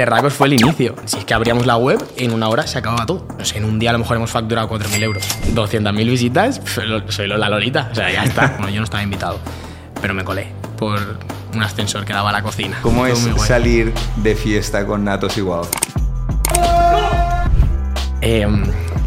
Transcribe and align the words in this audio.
Terracos 0.00 0.32
fue 0.32 0.46
el 0.46 0.54
inicio. 0.54 0.94
Si 1.04 1.18
es 1.18 1.26
que 1.26 1.34
abríamos 1.34 1.66
la 1.66 1.76
web, 1.76 2.02
en 2.16 2.32
una 2.32 2.48
hora 2.48 2.66
se 2.66 2.78
acababa 2.78 3.04
todo. 3.04 3.28
No 3.38 3.44
sé, 3.44 3.58
en 3.58 3.66
un 3.66 3.78
día 3.78 3.90
a 3.90 3.92
lo 3.92 3.98
mejor 3.98 4.16
hemos 4.16 4.30
facturado 4.30 4.66
4.000 4.66 5.02
euros. 5.02 5.22
200.000 5.54 6.10
visitas, 6.10 6.62
soy 7.10 7.28
la 7.28 7.50
Lolita. 7.50 7.90
O 7.92 7.94
sea, 7.94 8.10
ya 8.10 8.24
está. 8.24 8.54
Bueno, 8.56 8.70
yo 8.70 8.78
no 8.78 8.84
estaba 8.84 9.02
invitado, 9.02 9.38
pero 10.00 10.14
me 10.14 10.24
colé 10.24 10.46
por 10.78 11.18
un 11.54 11.62
ascensor 11.62 12.06
que 12.06 12.14
daba 12.14 12.30
a 12.30 12.32
la 12.32 12.42
cocina. 12.42 12.78
¿Cómo 12.80 13.04
es 13.04 13.18
salir 13.46 13.92
de 14.16 14.34
fiesta 14.34 14.86
con 14.86 15.04
Natos 15.04 15.36
igual? 15.36 15.66
Eh, 18.22 18.48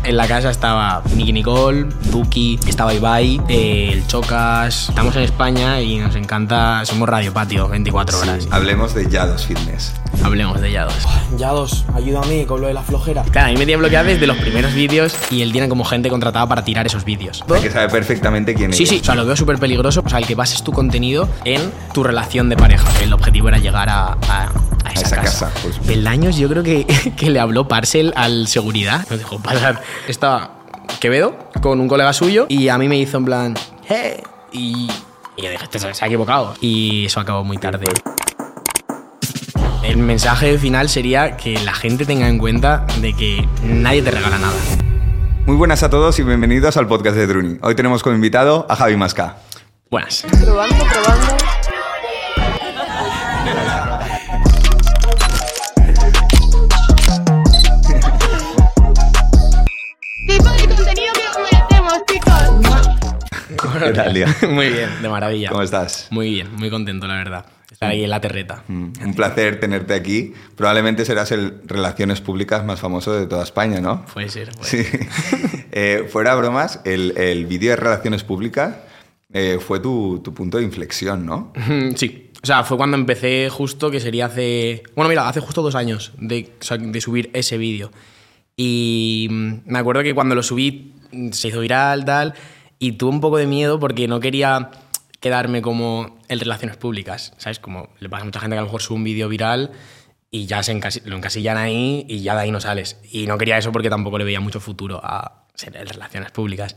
en 0.04 0.18
la 0.18 0.28
casa 0.28 0.50
estaba 0.50 1.02
Nicky 1.16 1.34
Nicole, 1.34 1.88
Duki, 2.12 2.60
estaba 2.68 2.94
Ibai, 2.94 3.42
eh, 3.48 3.90
el 3.94 4.08
Chocas. 4.08 4.90
Estamos 4.90 5.16
en 5.16 5.24
España 5.24 5.82
y 5.82 5.98
nos 5.98 6.16
encanta. 6.16 6.86
Somos 6.86 7.08
Radio 7.10 7.34
Patio, 7.34 7.68
24 7.70 8.20
horas. 8.20 8.48
Hablemos 8.52 8.94
de 8.94 9.10
Yados 9.10 9.46
Fitness. 9.46 9.94
Hablemos 10.24 10.62
de 10.62 10.72
Yados. 10.72 10.96
Yados, 11.38 11.86
ayúdame 11.96 12.46
con 12.46 12.62
lo 12.62 12.68
de 12.68 12.74
la 12.74 12.82
flojera. 12.84 13.24
Claro, 13.24 13.48
a 13.48 13.52
mí 13.52 13.58
me 13.58 13.66
tiene 13.66 13.78
bloqueado 13.78 14.08
desde 14.08 14.28
los 14.28 14.38
primeros 14.38 14.74
vídeos 14.74 15.14
y 15.32 15.42
él 15.42 15.52
tiene 15.52 15.68
como 15.70 15.84
gente 15.86 16.10
contratada 16.10 16.48
para 16.48 16.64
tirar 16.64 16.86
esos 16.86 17.04
vídeos. 17.06 17.44
Hay 17.54 17.62
que 17.62 17.72
saber 17.72 17.90
perfectamente 17.90 18.54
quién 18.54 18.74
Sí, 18.74 18.84
es. 18.84 18.90
sí, 18.90 19.00
o 19.02 19.04
sea, 19.04 19.16
lo 19.16 19.26
veo 19.26 19.36
súper 19.36 19.58
peligroso. 19.58 20.02
O 20.06 20.10
sea, 20.10 20.20
el 20.20 20.28
que 20.28 20.36
bases 20.36 20.64
tu 20.64 20.72
contenido 20.72 21.28
en 21.46 21.72
tu 21.94 22.04
relación 22.04 22.50
de 22.50 22.58
pareja. 22.58 22.88
El 23.02 23.14
objetivo 23.14 23.48
era 23.50 23.58
llegar 23.58 23.90
a, 23.90 24.14
a- 24.30 24.52
a 24.84 24.92
esa, 24.92 25.06
esa 25.08 25.16
casa. 25.18 25.46
casa, 25.48 25.62
pues. 25.64 25.80
Peldaños, 25.80 26.38
yo 26.38 26.50
creo 26.50 26.64
que, 26.64 26.86
que 27.18 27.30
le 27.30 27.40
habló 27.40 27.68
Parcel 27.68 28.14
al 28.16 28.48
seguridad. 28.48 29.06
Nos 29.10 29.20
dejó 29.20 29.40
pasar. 29.40 29.82
Estaba 30.08 30.60
Quevedo 31.00 31.36
con 31.62 31.80
un 31.80 31.88
colega 31.88 32.14
suyo 32.14 32.46
y 32.50 32.70
a 32.70 32.78
mí 32.78 32.88
me 32.88 32.98
hizo 32.98 33.18
en 33.18 33.26
plan, 33.26 33.56
¡eh! 33.90 34.22
Y, 34.52 34.90
y 35.36 35.42
yo 35.42 35.50
dije, 35.50 35.64
este 35.64 35.80
se 35.80 35.94
se 35.94 36.04
ha 36.06 36.08
equivocado. 36.08 36.54
Y 36.62 37.06
eso 37.06 37.20
acabó 37.20 37.44
muy 37.44 37.58
tarde. 37.58 37.86
El 39.84 39.98
mensaje 39.98 40.58
final 40.58 40.88
sería 40.90 41.36
que 41.36 41.60
la 41.60 41.74
gente 41.74 42.06
tenga 42.06 42.28
en 42.30 42.38
cuenta 42.38 42.86
de 43.02 43.14
que 43.14 43.46
nadie 43.64 44.02
te 44.02 44.12
regala 44.12 44.38
nada. 44.38 44.54
Muy 45.46 45.58
buenas 45.58 45.84
a 45.84 45.90
todos 45.90 46.18
y 46.20 46.24
bienvenidos 46.24 46.78
al 46.78 46.88
podcast 46.88 47.18
de 47.18 47.28
Druni. 47.28 47.58
Hoy 47.62 47.76
tenemos 47.76 48.02
como 48.02 48.16
invitado 48.16 48.66
a 48.70 48.78
Javi 48.78 48.96
Masca. 48.96 49.38
Buenas. 49.90 50.26
Probando, 50.42 50.86
probando. 50.86 51.43
¿Qué 63.80 63.92
tal, 63.94 64.14
Lía? 64.14 64.28
Muy 64.50 64.70
bien, 64.70 64.90
de 65.02 65.10
maravilla. 65.10 65.50
¿Cómo 65.50 65.62
estás? 65.62 66.08
Muy 66.12 66.30
bien, 66.32 66.54
muy 66.56 66.70
contento, 66.70 67.08
la 67.08 67.16
verdad. 67.16 67.46
Estar 67.72 67.90
ahí 67.90 68.04
en 68.04 68.10
la 68.10 68.22
terreta. 68.22 68.64
Mm, 68.68 68.90
Un 69.04 69.14
placer 69.16 69.60
tenerte 69.60 69.94
aquí. 69.94 70.34
Probablemente 70.56 71.06
serás 71.06 71.32
el 71.32 71.62
Relaciones 71.66 72.22
Públicas 72.22 72.64
más 72.66 72.80
famoso 72.80 73.14
de 73.14 73.26
toda 73.26 73.44
España, 73.44 73.82
¿no? 73.82 74.06
Puede 74.14 74.30
ser. 74.30 74.50
puede 74.52 74.70
Sí. 74.70 74.84
ser. 74.84 75.08
Eh, 75.76 76.08
fuera 76.08 76.36
bromas, 76.36 76.82
el, 76.86 77.18
el 77.18 77.48
vídeo 77.48 77.72
de 77.72 77.76
Relaciones 77.78 78.24
Públicas 78.24 78.76
eh, 79.34 79.58
fue 79.60 79.80
tu, 79.80 80.22
tu 80.24 80.32
punto 80.32 80.60
de 80.60 80.64
inflexión, 80.64 81.26
¿no? 81.26 81.52
Sí. 81.96 82.30
O 82.44 82.46
sea, 82.46 82.64
fue 82.64 82.78
cuando 82.78 82.96
empecé 82.98 83.50
justo, 83.50 83.90
que 83.90 84.00
sería 84.00 84.26
hace... 84.28 84.84
Bueno, 84.96 85.10
mira, 85.10 85.28
hace 85.28 85.40
justo 85.40 85.62
dos 85.64 85.74
años 85.76 86.12
de, 86.20 86.52
de 86.80 87.02
subir 87.02 87.32
ese 87.34 87.58
vídeo. 87.58 87.90
Y 88.56 89.28
mm, 89.32 89.54
me 89.66 89.80
acuerdo 89.80 90.04
que 90.04 90.14
cuando 90.14 90.36
lo 90.36 90.44
subí 90.44 90.94
mm, 91.12 91.32
se 91.32 91.48
hizo 91.48 91.62
viral, 91.62 92.06
tal, 92.06 92.36
y 92.86 92.94
tuve 92.94 93.12
un 93.12 93.22
poco 93.22 93.38
de 93.38 93.48
miedo 93.48 93.80
porque 93.80 94.08
no 94.08 94.20
quería 94.20 94.72
quedarme 95.20 95.62
como 95.62 96.18
el 96.28 96.40
relaciones 96.40 96.76
públicas, 96.76 97.34
¿sabes? 97.38 97.60
Como 97.60 97.90
le 98.00 98.10
pasa 98.10 98.24
a 98.24 98.26
mucha 98.26 98.40
gente 98.42 98.56
que 98.56 98.60
a 98.60 98.62
lo 98.62 98.68
mejor 98.68 98.82
sube 98.82 98.98
un 98.98 99.04
vídeo 99.06 99.30
viral 99.30 99.72
y 100.32 100.48
ya 100.48 100.62
se 100.64 100.76
encasi- 100.76 101.02
lo 101.06 101.16
encasillan 101.16 101.56
ahí 101.58 102.06
y 102.10 102.20
ya 102.22 102.36
de 102.36 102.42
ahí 102.42 102.52
no 102.52 102.60
sales. 102.60 102.98
Y 103.10 103.26
no 103.28 103.38
quería 103.38 103.58
eso 103.58 103.72
porque 103.72 103.90
tampoco 103.90 104.18
le 104.18 104.26
veía 104.26 104.42
mucho 104.42 104.60
futuro 104.60 105.00
a 105.02 105.46
ser 105.56 105.78
el 105.78 105.88
relaciones 105.88 106.32
públicas. 106.32 106.76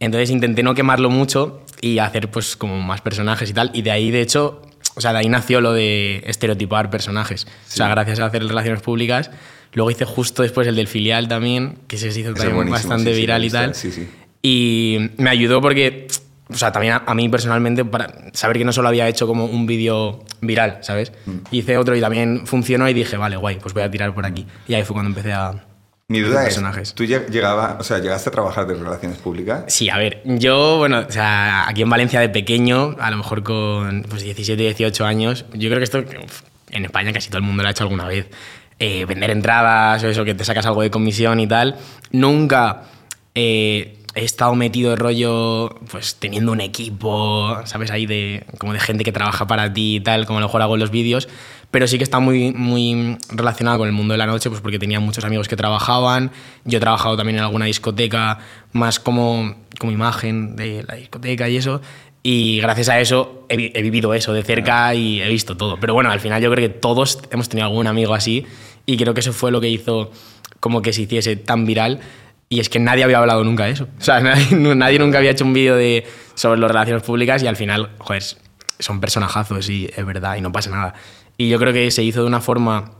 Entonces 0.00 0.30
intenté 0.30 0.62
no 0.62 0.74
quemarlo 0.74 1.10
mucho 1.10 1.62
y 1.80 1.98
hacer 1.98 2.30
pues 2.30 2.56
como 2.56 2.80
más 2.80 3.00
personajes 3.02 3.50
y 3.50 3.52
tal. 3.52 3.70
Y 3.74 3.82
de 3.82 3.90
ahí, 3.90 4.10
de 4.10 4.20
hecho, 4.22 4.62
o 4.94 5.00
sea, 5.02 5.12
de 5.12 5.18
ahí 5.18 5.28
nació 5.28 5.60
lo 5.60 5.72
de 5.74 6.22
estereotipar 6.26 6.88
personajes. 6.88 7.46
O 7.68 7.70
sea, 7.70 7.88
gracias 7.88 8.20
a 8.20 8.26
hacer 8.26 8.42
relaciones 8.46 8.80
públicas. 8.82 9.30
Luego 9.72 9.90
hice 9.90 10.04
justo 10.06 10.42
después 10.42 10.66
el 10.68 10.76
del 10.76 10.86
filial 10.88 11.28
también, 11.28 11.78
que 11.88 11.98
se 11.98 12.08
hizo 12.08 12.32
también 12.32 12.70
bastante 12.70 13.10
sí, 13.10 13.14
sí, 13.16 13.20
viral 13.20 13.42
he 13.44 13.46
y 13.46 13.50
tal. 13.50 13.74
sí, 13.74 13.92
sí. 13.92 14.08
Y 14.48 15.10
me 15.16 15.28
ayudó 15.30 15.60
porque, 15.60 16.06
o 16.48 16.54
sea, 16.54 16.70
también 16.70 16.92
a, 16.94 17.02
a 17.04 17.14
mí 17.16 17.28
personalmente, 17.28 17.84
para 17.84 18.12
saber 18.32 18.58
que 18.58 18.64
no 18.64 18.72
solo 18.72 18.86
había 18.88 19.08
hecho 19.08 19.26
como 19.26 19.44
un 19.46 19.66
vídeo 19.66 20.24
viral, 20.40 20.78
¿sabes? 20.82 21.12
Mm. 21.26 21.38
Hice 21.50 21.76
otro 21.78 21.96
y 21.96 22.00
también 22.00 22.46
funcionó 22.46 22.88
y 22.88 22.94
dije, 22.94 23.16
vale, 23.16 23.36
guay, 23.36 23.56
pues 23.60 23.74
voy 23.74 23.82
a 23.82 23.90
tirar 23.90 24.14
por 24.14 24.24
aquí. 24.24 24.46
Y 24.68 24.74
ahí 24.74 24.84
fue 24.84 24.94
cuando 24.94 25.08
empecé 25.10 25.32
a... 25.32 25.64
Mi 26.08 26.20
duda 26.20 26.42
es, 26.42 26.54
personajes. 26.54 26.94
¿tú 26.94 27.02
lleg- 27.02 27.26
llegaba, 27.30 27.78
o 27.80 27.82
sea, 27.82 27.98
llegaste 27.98 28.28
a 28.28 28.32
trabajar 28.32 28.64
de 28.68 28.74
Relaciones 28.74 29.18
Públicas? 29.18 29.64
Sí, 29.66 29.90
a 29.90 29.98
ver, 29.98 30.22
yo, 30.24 30.76
bueno, 30.78 31.00
o 31.08 31.10
sea, 31.10 31.68
aquí 31.68 31.82
en 31.82 31.90
Valencia 31.90 32.20
de 32.20 32.28
pequeño, 32.28 32.94
a 33.00 33.10
lo 33.10 33.16
mejor 33.16 33.42
con 33.42 34.06
pues, 34.08 34.22
17, 34.22 34.62
18 34.62 35.04
años, 35.04 35.46
yo 35.54 35.68
creo 35.68 35.78
que 35.78 35.84
esto 35.84 36.04
en 36.70 36.84
España 36.84 37.12
casi 37.12 37.28
todo 37.28 37.38
el 37.38 37.44
mundo 37.44 37.64
lo 37.64 37.68
ha 37.68 37.72
hecho 37.72 37.82
alguna 37.82 38.06
vez. 38.06 38.28
Eh, 38.78 39.04
vender 39.06 39.30
entradas 39.30 40.04
o 40.04 40.08
eso, 40.08 40.24
que 40.24 40.34
te 40.36 40.44
sacas 40.44 40.64
algo 40.66 40.82
de 40.82 40.90
comisión 40.92 41.40
y 41.40 41.48
tal. 41.48 41.74
Nunca 42.12 42.82
eh, 43.34 43.96
he 44.16 44.24
estado 44.24 44.54
metido 44.54 44.90
de 44.90 44.96
rollo, 44.96 45.68
pues 45.90 46.16
teniendo 46.16 46.50
un 46.50 46.62
equipo, 46.62 47.54
¿sabes? 47.66 47.90
Ahí 47.90 48.06
de, 48.06 48.46
como 48.58 48.72
de 48.72 48.80
gente 48.80 49.04
que 49.04 49.12
trabaja 49.12 49.46
para 49.46 49.72
ti 49.74 49.96
y 49.96 50.00
tal, 50.00 50.24
como 50.24 50.38
a 50.38 50.40
lo 50.40 50.48
mejor 50.48 50.62
hago 50.62 50.74
en 50.74 50.80
los 50.80 50.90
vídeos. 50.90 51.28
Pero 51.70 51.86
sí 51.86 51.98
que 51.98 52.04
está 52.04 52.18
muy, 52.18 52.52
muy 52.52 53.18
relacionado 53.28 53.76
con 53.76 53.88
el 53.88 53.92
mundo 53.92 54.12
de 54.12 54.18
la 54.18 54.26
noche, 54.26 54.48
pues 54.48 54.62
porque 54.62 54.78
tenía 54.78 55.00
muchos 55.00 55.24
amigos 55.24 55.48
que 55.48 55.56
trabajaban. 55.56 56.32
Yo 56.64 56.78
he 56.78 56.80
trabajado 56.80 57.16
también 57.18 57.36
en 57.36 57.44
alguna 57.44 57.66
discoteca, 57.66 58.38
más 58.72 58.98
como, 58.98 59.54
como 59.78 59.92
imagen 59.92 60.56
de 60.56 60.82
la 60.88 60.94
discoteca 60.94 61.50
y 61.50 61.58
eso. 61.58 61.82
Y 62.22 62.58
gracias 62.60 62.88
a 62.88 62.98
eso 62.98 63.44
he, 63.50 63.70
he 63.74 63.82
vivido 63.82 64.14
eso 64.14 64.32
de 64.32 64.42
cerca 64.42 64.94
y 64.94 65.20
he 65.20 65.28
visto 65.28 65.58
todo. 65.58 65.78
Pero 65.78 65.92
bueno, 65.92 66.10
al 66.10 66.20
final 66.20 66.40
yo 66.40 66.50
creo 66.50 66.66
que 66.66 66.74
todos 66.74 67.18
hemos 67.30 67.50
tenido 67.50 67.68
algún 67.68 67.86
amigo 67.86 68.14
así 68.14 68.46
y 68.86 68.96
creo 68.96 69.12
que 69.12 69.20
eso 69.20 69.34
fue 69.34 69.50
lo 69.50 69.60
que 69.60 69.68
hizo 69.68 70.10
como 70.58 70.80
que 70.80 70.94
se 70.94 71.02
hiciese 71.02 71.36
tan 71.36 71.66
viral. 71.66 72.00
Y 72.48 72.60
es 72.60 72.68
que 72.68 72.78
nadie 72.78 73.04
había 73.04 73.18
hablado 73.18 73.42
nunca 73.44 73.64
de 73.64 73.72
eso. 73.72 73.88
O 73.98 74.02
sea, 74.02 74.20
nadie, 74.22 74.56
nadie 74.56 74.98
nunca 74.98 75.18
había 75.18 75.30
hecho 75.30 75.44
un 75.44 75.52
vídeo 75.52 75.76
de, 75.76 76.06
sobre 76.34 76.60
las 76.60 76.70
relaciones 76.70 77.02
públicas 77.02 77.42
y 77.42 77.46
al 77.46 77.56
final, 77.56 77.90
joder, 77.98 78.22
son 78.78 79.00
personajazos 79.00 79.68
y 79.68 79.90
es 79.94 80.06
verdad 80.06 80.36
y 80.36 80.40
no 80.40 80.52
pasa 80.52 80.70
nada. 80.70 80.94
Y 81.36 81.48
yo 81.48 81.58
creo 81.58 81.72
que 81.72 81.90
se 81.90 82.02
hizo 82.02 82.20
de 82.20 82.26
una 82.26 82.40
forma 82.40 82.92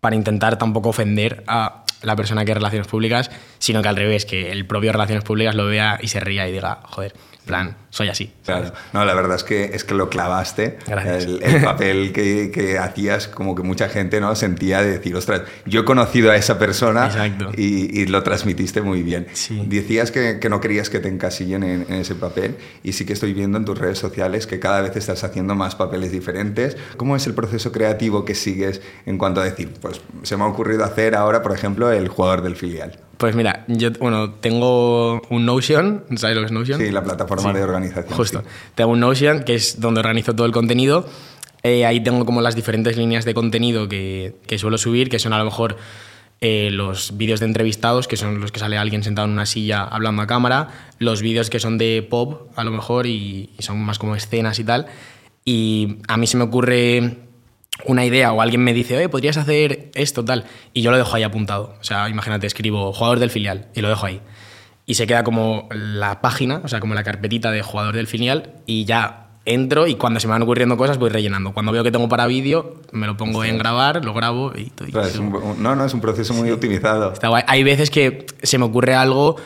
para 0.00 0.16
intentar 0.16 0.58
tampoco 0.58 0.88
ofender 0.90 1.44
a 1.46 1.84
la 2.02 2.16
persona 2.16 2.44
que 2.44 2.52
es 2.52 2.56
relaciones 2.56 2.88
públicas, 2.88 3.30
sino 3.58 3.82
que 3.82 3.88
al 3.88 3.96
revés, 3.96 4.24
que 4.24 4.50
el 4.50 4.66
propio 4.66 4.92
relaciones 4.92 5.24
públicas 5.24 5.54
lo 5.54 5.66
vea 5.66 5.98
y 6.00 6.08
se 6.08 6.20
ría 6.20 6.48
y 6.48 6.52
diga, 6.52 6.80
joder, 6.84 7.14
plan, 7.44 7.76
soy 7.90 8.08
así. 8.08 8.32
Claro. 8.44 8.72
No, 8.92 9.04
la 9.04 9.14
verdad 9.14 9.36
es 9.36 9.44
que, 9.44 9.64
es 9.64 9.84
que 9.84 9.94
lo 9.94 10.08
clavaste. 10.08 10.78
Gracias. 10.86 11.24
El, 11.24 11.42
el 11.42 11.64
papel 11.64 12.12
que, 12.12 12.50
que 12.52 12.78
hacías, 12.78 13.26
como 13.26 13.54
que 13.54 13.62
mucha 13.62 13.88
gente 13.88 14.20
no 14.20 14.34
sentía 14.36 14.82
de 14.82 14.92
decir, 14.92 15.16
ostras, 15.16 15.42
yo 15.66 15.80
he 15.80 15.84
conocido 15.84 16.30
a 16.30 16.36
esa 16.36 16.58
persona 16.58 17.10
y, 17.56 18.00
y 18.00 18.06
lo 18.06 18.22
transmitiste 18.22 18.82
muy 18.82 19.02
bien. 19.02 19.26
Sí. 19.32 19.64
Decías 19.66 20.10
que, 20.10 20.38
que 20.38 20.48
no 20.48 20.60
querías 20.60 20.90
que 20.90 21.00
te 21.00 21.08
encasillen 21.08 21.62
en, 21.62 21.86
en 21.88 21.94
ese 21.94 22.14
papel 22.14 22.56
y 22.82 22.92
sí 22.92 23.04
que 23.04 23.14
estoy 23.14 23.34
viendo 23.34 23.58
en 23.58 23.64
tus 23.64 23.78
redes 23.78 23.98
sociales 23.98 24.46
que 24.46 24.60
cada 24.60 24.80
vez 24.82 24.96
estás 24.96 25.24
haciendo 25.24 25.54
más 25.54 25.74
papeles 25.74 26.12
diferentes. 26.12 26.76
¿Cómo 26.96 27.16
es 27.16 27.26
el 27.26 27.34
proceso 27.34 27.72
creativo 27.72 28.24
que 28.24 28.34
sigues 28.34 28.80
en 29.06 29.18
cuanto 29.18 29.40
a 29.40 29.44
decir, 29.44 29.72
pues 29.80 30.00
se 30.22 30.36
me 30.36 30.44
ha 30.44 30.46
ocurrido 30.46 30.84
hacer 30.84 31.14
ahora, 31.14 31.42
por 31.42 31.52
ejemplo, 31.52 31.90
el 31.90 32.08
jugador 32.08 32.42
del 32.42 32.56
filial? 32.56 32.98
Pues 33.20 33.36
mira, 33.36 33.66
yo 33.68 33.90
bueno, 34.00 34.30
tengo 34.30 35.20
un 35.28 35.44
Notion, 35.44 36.04
¿sabes 36.16 36.34
lo 36.36 36.40
que 36.40 36.46
es 36.46 36.52
Notion? 36.52 36.80
Sí, 36.80 36.90
la 36.90 37.04
plataforma 37.04 37.50
Sí, 37.50 37.58
de 37.58 37.62
organización. 37.64 38.16
Justo. 38.16 38.40
sí. 38.40 38.46
Tengo 38.74 38.92
un 38.92 39.00
Notion, 39.00 39.42
que 39.44 39.54
es 39.56 39.78
donde 39.78 40.00
organizo 40.00 40.34
todo 40.34 40.46
el 40.46 40.52
contenido. 40.52 41.06
Eh, 41.62 41.84
ahí 41.84 42.02
tengo 42.02 42.24
como 42.24 42.40
las 42.40 42.56
diferentes 42.56 42.96
líneas 42.96 43.26
de 43.26 43.34
contenido 43.34 43.90
que, 43.90 44.36
que 44.46 44.56
suelo 44.56 44.78
subir, 44.78 45.10
que 45.10 45.18
son 45.18 45.34
a 45.34 45.38
lo 45.38 45.44
mejor 45.44 45.76
eh, 46.40 46.70
los 46.72 47.18
vídeos 47.18 47.40
de 47.40 47.44
entrevistados, 47.46 48.08
que 48.08 48.16
son 48.16 48.40
los 48.40 48.52
que 48.52 48.58
sale 48.58 48.78
alguien 48.78 49.02
sentado 49.02 49.26
en 49.28 49.34
una 49.34 49.44
silla 49.44 49.82
hablando 49.82 50.22
a 50.22 50.26
cámara, 50.26 50.68
los 50.98 51.20
vídeos 51.20 51.50
que 51.50 51.60
son 51.60 51.76
de 51.76 52.06
pop, 52.08 52.48
a 52.56 52.64
lo 52.64 52.70
mejor, 52.70 53.06
y, 53.06 53.50
y 53.58 53.62
son 53.62 53.78
más 53.84 53.98
como 53.98 54.16
escenas 54.16 54.58
y 54.58 54.64
tal. 54.64 54.86
Y 55.44 55.98
a 56.08 56.16
mí 56.16 56.26
se 56.26 56.38
me 56.38 56.44
ocurre 56.44 57.18
una 57.86 58.04
idea 58.04 58.32
o 58.32 58.40
alguien 58.40 58.62
me 58.62 58.72
dice, 58.72 58.96
oye, 58.96 59.08
podrías 59.08 59.36
hacer 59.36 59.90
esto, 59.94 60.24
tal, 60.24 60.44
y 60.72 60.82
yo 60.82 60.90
lo 60.90 60.96
dejo 60.96 61.16
ahí 61.16 61.22
apuntado. 61.22 61.74
O 61.80 61.84
sea, 61.84 62.08
imagínate, 62.08 62.46
escribo 62.46 62.92
jugador 62.92 63.18
del 63.18 63.30
filial 63.30 63.68
y 63.74 63.80
lo 63.80 63.88
dejo 63.88 64.06
ahí. 64.06 64.20
Y 64.86 64.94
se 64.94 65.06
queda 65.06 65.22
como 65.24 65.68
la 65.72 66.20
página, 66.20 66.60
o 66.64 66.68
sea, 66.68 66.80
como 66.80 66.94
la 66.94 67.04
carpetita 67.04 67.50
de 67.50 67.62
jugador 67.62 67.94
del 67.94 68.06
filial, 68.06 68.54
y 68.66 68.84
ya 68.84 69.26
entro 69.44 69.86
y 69.86 69.94
cuando 69.94 70.20
se 70.20 70.26
me 70.26 70.32
van 70.32 70.42
ocurriendo 70.42 70.76
cosas 70.76 70.98
voy 70.98 71.10
rellenando. 71.10 71.52
Cuando 71.52 71.72
veo 71.72 71.82
que 71.82 71.90
tengo 71.90 72.08
para 72.08 72.26
vídeo, 72.26 72.80
me 72.92 73.06
lo 73.06 73.16
pongo 73.16 73.44
en 73.44 73.58
grabar, 73.58 74.04
lo 74.04 74.14
grabo 74.14 74.52
y, 74.56 74.72
no, 75.58 75.74
no, 75.74 75.84
es 75.84 75.94
un 75.94 76.00
proceso 76.00 76.34
muy 76.34 76.50
optimizado. 76.50 77.12
Está 77.12 77.28
guay. 77.28 77.44
Hay 77.46 77.62
veces 77.62 77.90
que 77.90 78.26
se 78.42 78.58
me 78.58 78.64
ocurre 78.64 78.94
algo 78.94 79.36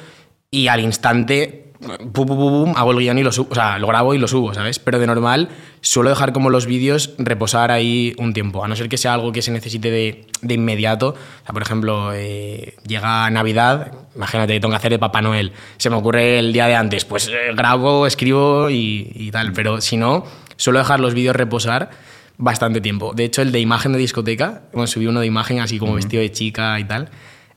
y 0.50 0.68
al 0.68 0.80
instante 0.80 1.63
pum, 2.12 2.26
pum, 2.26 2.26
pum, 2.26 2.36
pum, 2.36 2.72
hago 2.76 2.92
el 2.92 2.98
guion 2.98 3.18
y 3.18 3.22
lo 3.22 3.32
subo, 3.32 3.48
o 3.50 3.54
sea, 3.54 3.78
lo 3.78 3.86
grabo 3.86 4.14
y 4.14 4.18
lo 4.18 4.28
subo, 4.28 4.54
¿sabes? 4.54 4.78
Pero 4.78 4.98
de 4.98 5.06
normal 5.06 5.48
suelo 5.80 6.10
dejar 6.10 6.32
como 6.32 6.50
los 6.50 6.66
vídeos 6.66 7.14
reposar 7.18 7.70
ahí 7.70 8.14
un 8.18 8.32
tiempo, 8.32 8.64
a 8.64 8.68
no 8.68 8.76
ser 8.76 8.88
que 8.88 8.96
sea 8.96 9.14
algo 9.14 9.32
que 9.32 9.42
se 9.42 9.50
necesite 9.50 9.90
de, 9.90 10.26
de 10.42 10.54
inmediato. 10.54 11.08
O 11.08 11.44
sea, 11.44 11.52
por 11.52 11.62
ejemplo, 11.62 12.12
eh, 12.14 12.74
llega 12.86 13.28
Navidad, 13.30 13.92
imagínate, 14.16 14.58
tengo 14.60 14.70
que 14.70 14.76
hacer 14.76 14.92
de 14.92 14.98
Papá 14.98 15.22
Noel, 15.22 15.52
se 15.76 15.90
me 15.90 15.96
ocurre 15.96 16.38
el 16.38 16.52
día 16.52 16.66
de 16.66 16.74
antes, 16.74 17.04
pues 17.04 17.28
eh, 17.28 17.52
grabo, 17.54 18.06
escribo 18.06 18.70
y, 18.70 19.10
y 19.14 19.30
tal, 19.30 19.52
pero 19.52 19.80
si 19.80 19.96
no, 19.96 20.24
suelo 20.56 20.78
dejar 20.78 21.00
los 21.00 21.14
vídeos 21.14 21.36
reposar 21.36 21.90
bastante 22.36 22.80
tiempo. 22.80 23.12
De 23.14 23.24
hecho, 23.24 23.42
el 23.42 23.52
de 23.52 23.60
imagen 23.60 23.92
de 23.92 23.98
discoteca, 23.98 24.62
bueno, 24.72 24.86
subí 24.86 25.06
uno 25.06 25.20
de 25.20 25.26
imagen 25.26 25.60
así 25.60 25.78
como 25.78 25.94
vestido 25.94 26.20
de 26.20 26.32
chica 26.32 26.78
y 26.80 26.84
tal, 26.84 27.10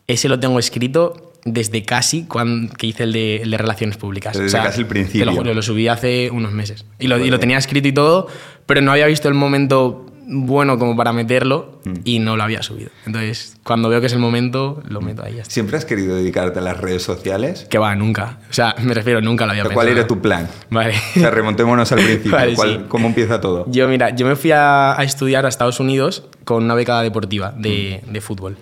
ese 0.08 0.30
lo 0.30 0.40
tengo 0.40 0.60
escrito 0.60 1.27
desde 1.54 1.84
casi 1.84 2.24
cuando 2.26 2.74
que 2.74 2.88
hice 2.88 3.04
el 3.04 3.14
de, 3.14 3.38
el 3.38 3.52
de 3.52 3.58
relaciones 3.58 3.98
públicas. 3.98 4.38
Desde 4.38 4.58
casi 4.58 4.82
el 4.82 4.88
principio. 4.88 5.22
Te 5.22 5.26
lo 5.26 5.34
juro, 5.36 5.54
lo 5.54 5.62
subí 5.62 5.88
hace 5.88 6.30
unos 6.32 6.52
meses. 6.52 6.86
Y 7.00 7.08
lo, 7.08 7.18
y 7.24 7.30
lo 7.30 7.40
tenía 7.40 7.58
escrito 7.58 7.88
y 7.88 7.92
todo, 7.94 8.28
pero 8.66 8.82
no 8.82 8.92
había 8.92 9.08
visto 9.08 9.28
el 9.28 9.34
momento 9.34 10.04
bueno 10.30 10.78
como 10.78 10.98
para 10.98 11.14
meterlo 11.14 11.78
Mm. 11.86 11.94
y 12.04 12.20
no 12.20 12.36
lo 12.36 12.44
había 12.44 12.62
subido. 12.62 12.90
Entonces, 13.06 13.56
cuando 13.64 13.88
veo 13.88 14.02
que 14.02 14.08
es 14.08 14.14
el 14.14 14.20
momento, 14.20 14.84
lo 14.90 15.00
meto 15.00 15.24
ahí. 15.24 15.40
¿Siempre 15.48 15.78
has 15.78 15.86
querido 15.86 16.18
dedicarte 16.18 16.60
a 16.60 16.62
las 16.62 16.76
redes 16.78 17.02
sociales? 17.02 17.66
Que 17.70 17.78
va, 17.78 17.96
nunca. 17.96 18.40
O 18.50 18.54
sea, 18.54 18.76
me 18.84 18.94
refiero, 18.94 19.22
nunca 19.22 19.46
lo 19.46 19.52
había 19.52 19.64
¿Cuál 19.64 19.74
pensado. 19.88 19.98
era 20.00 20.06
tu 20.08 20.20
plan? 20.20 20.50
Vale. 20.70 20.94
O 21.16 21.20
sea, 21.22 21.32
remontémonos 21.32 21.90
al 21.94 22.00
principio. 22.00 22.32
Vale, 22.34 22.56
¿Cuál- 22.56 22.70
sí. 22.80 22.86
¿Cómo 22.90 23.08
empieza 23.08 23.40
todo? 23.40 23.66
Yo, 23.72 23.88
mira, 23.88 24.10
yo 24.14 24.28
me 24.28 24.36
fui 24.36 24.52
a, 24.52 25.00
a 25.00 25.04
estudiar 25.06 25.46
a 25.46 25.48
Estados 25.50 25.80
Unidos 25.80 26.26
con 26.44 26.66
una 26.66 26.74
beca 26.76 27.02
deportiva 27.04 27.54
de, 27.58 28.02
Mm. 28.06 28.12
de 28.12 28.20
fútbol. 28.22 28.58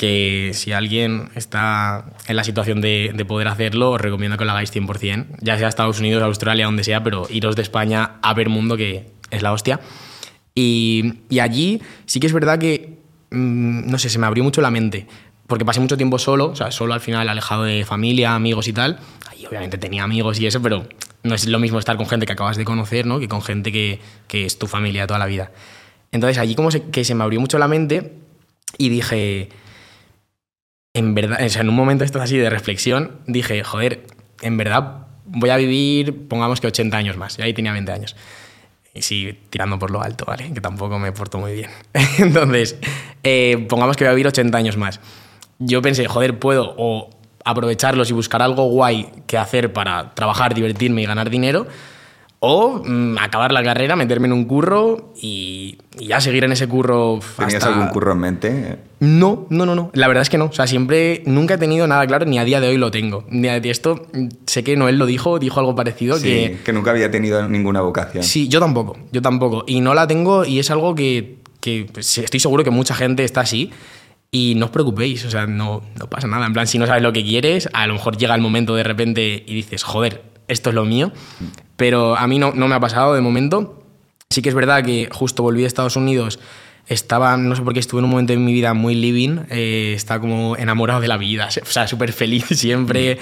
Que 0.00 0.52
si 0.54 0.72
alguien 0.72 1.28
está 1.34 2.06
en 2.26 2.34
la 2.36 2.42
situación 2.42 2.80
de, 2.80 3.12
de 3.14 3.24
poder 3.26 3.48
hacerlo, 3.48 3.90
os 3.90 4.00
recomiendo 4.00 4.38
que 4.38 4.46
lo 4.46 4.52
hagáis 4.52 4.72
100%. 4.74 5.26
Ya 5.42 5.58
sea 5.58 5.68
Estados 5.68 6.00
Unidos, 6.00 6.22
Australia, 6.22 6.64
donde 6.64 6.84
sea, 6.84 7.04
pero 7.04 7.26
iros 7.28 7.54
de 7.54 7.60
España 7.60 8.12
a 8.22 8.32
ver 8.32 8.48
mundo, 8.48 8.78
que 8.78 9.10
es 9.30 9.42
la 9.42 9.52
hostia. 9.52 9.78
Y, 10.54 11.14
y 11.28 11.40
allí 11.40 11.82
sí 12.06 12.18
que 12.18 12.26
es 12.26 12.32
verdad 12.32 12.58
que, 12.58 12.98
mm, 13.30 13.90
no 13.90 13.98
sé, 13.98 14.08
se 14.08 14.18
me 14.18 14.26
abrió 14.26 14.42
mucho 14.42 14.62
la 14.62 14.70
mente. 14.70 15.06
Porque 15.46 15.66
pasé 15.66 15.80
mucho 15.80 15.98
tiempo 15.98 16.18
solo, 16.18 16.46
o 16.46 16.56
sea, 16.56 16.70
solo 16.70 16.94
al 16.94 17.00
final 17.00 17.28
alejado 17.28 17.64
de 17.64 17.84
familia, 17.84 18.34
amigos 18.34 18.68
y 18.68 18.72
tal. 18.72 19.00
Ahí 19.30 19.44
obviamente 19.46 19.76
tenía 19.78 20.02
amigos 20.04 20.40
y 20.40 20.46
eso, 20.46 20.62
pero 20.62 20.88
no 21.24 21.34
es 21.34 21.46
lo 21.46 21.58
mismo 21.58 21.78
estar 21.78 21.98
con 21.98 22.06
gente 22.06 22.24
que 22.24 22.32
acabas 22.32 22.56
de 22.56 22.64
conocer, 22.64 23.04
¿no? 23.04 23.18
Que 23.20 23.28
con 23.28 23.42
gente 23.42 23.70
que, 23.70 24.00
que 24.28 24.46
es 24.46 24.58
tu 24.58 24.66
familia 24.66 25.06
toda 25.06 25.18
la 25.18 25.26
vida. 25.26 25.50
Entonces 26.10 26.38
allí 26.38 26.54
como 26.54 26.70
se- 26.70 26.84
que 26.90 27.04
se 27.04 27.14
me 27.14 27.22
abrió 27.24 27.38
mucho 27.40 27.58
la 27.58 27.68
mente 27.68 28.14
y 28.78 28.88
dije, 28.88 29.48
en 30.94 31.14
verdad, 31.14 31.44
o 31.44 31.48
sea, 31.48 31.62
en 31.62 31.68
un 31.68 31.76
momento 31.76 32.04
esto 32.04 32.20
así 32.20 32.36
de 32.36 32.50
reflexión, 32.50 33.20
dije, 33.26 33.62
joder, 33.62 34.06
en 34.42 34.56
verdad 34.56 35.06
voy 35.24 35.50
a 35.50 35.56
vivir, 35.56 36.28
pongamos 36.28 36.60
que 36.60 36.66
80 36.66 36.96
años 36.96 37.16
más. 37.16 37.38
Y 37.38 37.42
ahí 37.42 37.52
tenía 37.54 37.72
20 37.72 37.92
años. 37.92 38.16
Y 38.92 39.02
sí, 39.02 39.38
tirando 39.50 39.78
por 39.78 39.90
lo 39.90 40.02
alto, 40.02 40.24
¿vale? 40.26 40.52
Que 40.52 40.60
tampoco 40.60 40.98
me 40.98 41.12
porto 41.12 41.38
muy 41.38 41.52
bien. 41.52 41.70
Entonces, 42.18 42.76
eh, 43.22 43.66
pongamos 43.68 43.96
que 43.96 44.04
voy 44.04 44.10
a 44.10 44.14
vivir 44.14 44.26
80 44.26 44.56
años 44.58 44.76
más. 44.76 45.00
Yo 45.58 45.80
pensé, 45.82 46.06
joder, 46.06 46.38
puedo 46.38 46.74
o 46.76 47.10
aprovecharlos 47.44 48.10
y 48.10 48.12
buscar 48.12 48.42
algo 48.42 48.64
guay 48.64 49.08
que 49.26 49.38
hacer 49.38 49.72
para 49.72 50.14
trabajar, 50.14 50.54
divertirme 50.54 51.02
y 51.02 51.06
ganar 51.06 51.30
dinero, 51.30 51.66
o 52.42 52.82
mm, 52.84 53.18
acabar 53.18 53.52
la 53.52 53.62
carrera, 53.62 53.96
meterme 53.96 54.26
en 54.26 54.32
un 54.32 54.46
curro 54.46 55.12
y, 55.20 55.76
y 55.98 56.06
ya 56.06 56.20
seguir 56.22 56.44
en 56.44 56.52
ese 56.52 56.66
curro. 56.66 57.20
¿Tenías 57.38 57.62
algún 57.64 57.88
curro 57.88 58.12
en 58.12 58.18
mente? 58.18 58.78
no, 59.00 59.46
no, 59.50 59.66
no, 59.66 59.74
no. 59.74 59.90
La 59.92 60.08
verdad 60.08 60.22
es 60.22 60.30
que 60.30 60.38
no. 60.38 60.46
O 60.46 60.52
sea, 60.52 60.66
siempre, 60.66 61.22
nunca 61.26 61.54
he 61.54 61.58
tenido 61.58 61.86
nada 61.86 62.06
claro, 62.06 62.24
ni 62.24 62.38
a 62.38 62.44
día 62.44 62.60
de 62.60 62.68
hoy 62.68 62.78
lo 62.78 62.90
tengo. 62.90 63.24
Ni 63.28 63.48
a- 63.48 63.60
de 63.60 63.70
esto, 63.70 64.06
mm, 64.14 64.28
sé 64.46 64.64
que 64.64 64.74
Noel 64.76 64.98
lo 64.98 65.04
dijo, 65.06 65.38
dijo 65.38 65.60
algo 65.60 65.74
parecido, 65.74 66.16
Sí, 66.16 66.22
que 66.28 66.58
que 66.64 66.72
nunca 66.72 66.90
había 66.92 67.10
tenido 67.10 67.46
ninguna 67.48 67.82
vocación. 67.82 68.24
sí, 68.24 68.48
yo 68.48 68.58
tampoco, 68.58 68.96
yo 69.12 69.20
tampoco. 69.20 69.64
Y 69.66 69.80
no 69.82 69.92
la 69.94 70.06
tengo 70.06 70.44
y 70.46 70.58
es 70.60 70.70
algo 70.70 70.94
que, 70.94 71.40
que, 71.60 71.86
pues, 71.92 72.16
estoy 72.18 72.40
seguro 72.40 72.64
que 72.64 72.70
mucha 72.70 72.94
gente 72.94 73.22
está 73.24 73.42
así. 73.42 73.70
Y 74.32 74.54
no 74.54 74.66
os 74.66 74.70
preocupéis, 74.70 75.24
o 75.26 75.30
sea, 75.30 75.46
no, 75.46 75.82
no 75.98 76.08
pasa 76.08 76.26
nada. 76.28 76.46
En 76.46 76.52
plan, 76.54 76.66
si 76.66 76.78
no 76.78 76.86
sabes 76.86 77.02
lo 77.02 77.12
que 77.12 77.22
quieres, 77.24 77.68
a 77.74 77.86
lo 77.86 77.94
mejor 77.94 78.16
llega 78.16 78.34
el 78.34 78.40
momento 78.40 78.74
de 78.76 78.84
repente 78.84 79.42
y 79.46 79.54
dices, 79.54 79.82
joder, 79.82 80.22
esto 80.48 80.70
es 80.70 80.74
lo 80.74 80.84
mío. 80.84 81.10
Pero 81.80 82.14
a 82.14 82.26
mí 82.26 82.38
no, 82.38 82.52
no 82.52 82.68
me 82.68 82.74
ha 82.74 82.80
pasado 82.80 83.14
de 83.14 83.22
momento. 83.22 83.82
Sí 84.28 84.42
que 84.42 84.50
es 84.50 84.54
verdad 84.54 84.84
que 84.84 85.08
justo 85.10 85.42
volví 85.42 85.62
de 85.62 85.66
Estados 85.66 85.96
Unidos, 85.96 86.38
estaba, 86.86 87.38
no 87.38 87.56
sé 87.56 87.62
por 87.62 87.72
qué, 87.72 87.80
estuve 87.80 88.00
en 88.00 88.04
un 88.04 88.10
momento 88.10 88.34
de 88.34 88.38
mi 88.38 88.52
vida 88.52 88.74
muy 88.74 88.94
living, 88.94 89.44
eh, 89.48 89.94
estaba 89.96 90.20
como 90.20 90.58
enamorado 90.58 91.00
de 91.00 91.08
la 91.08 91.16
vida, 91.16 91.48
o 91.62 91.64
sea, 91.64 91.88
súper 91.88 92.12
feliz 92.12 92.44
siempre. 92.50 93.16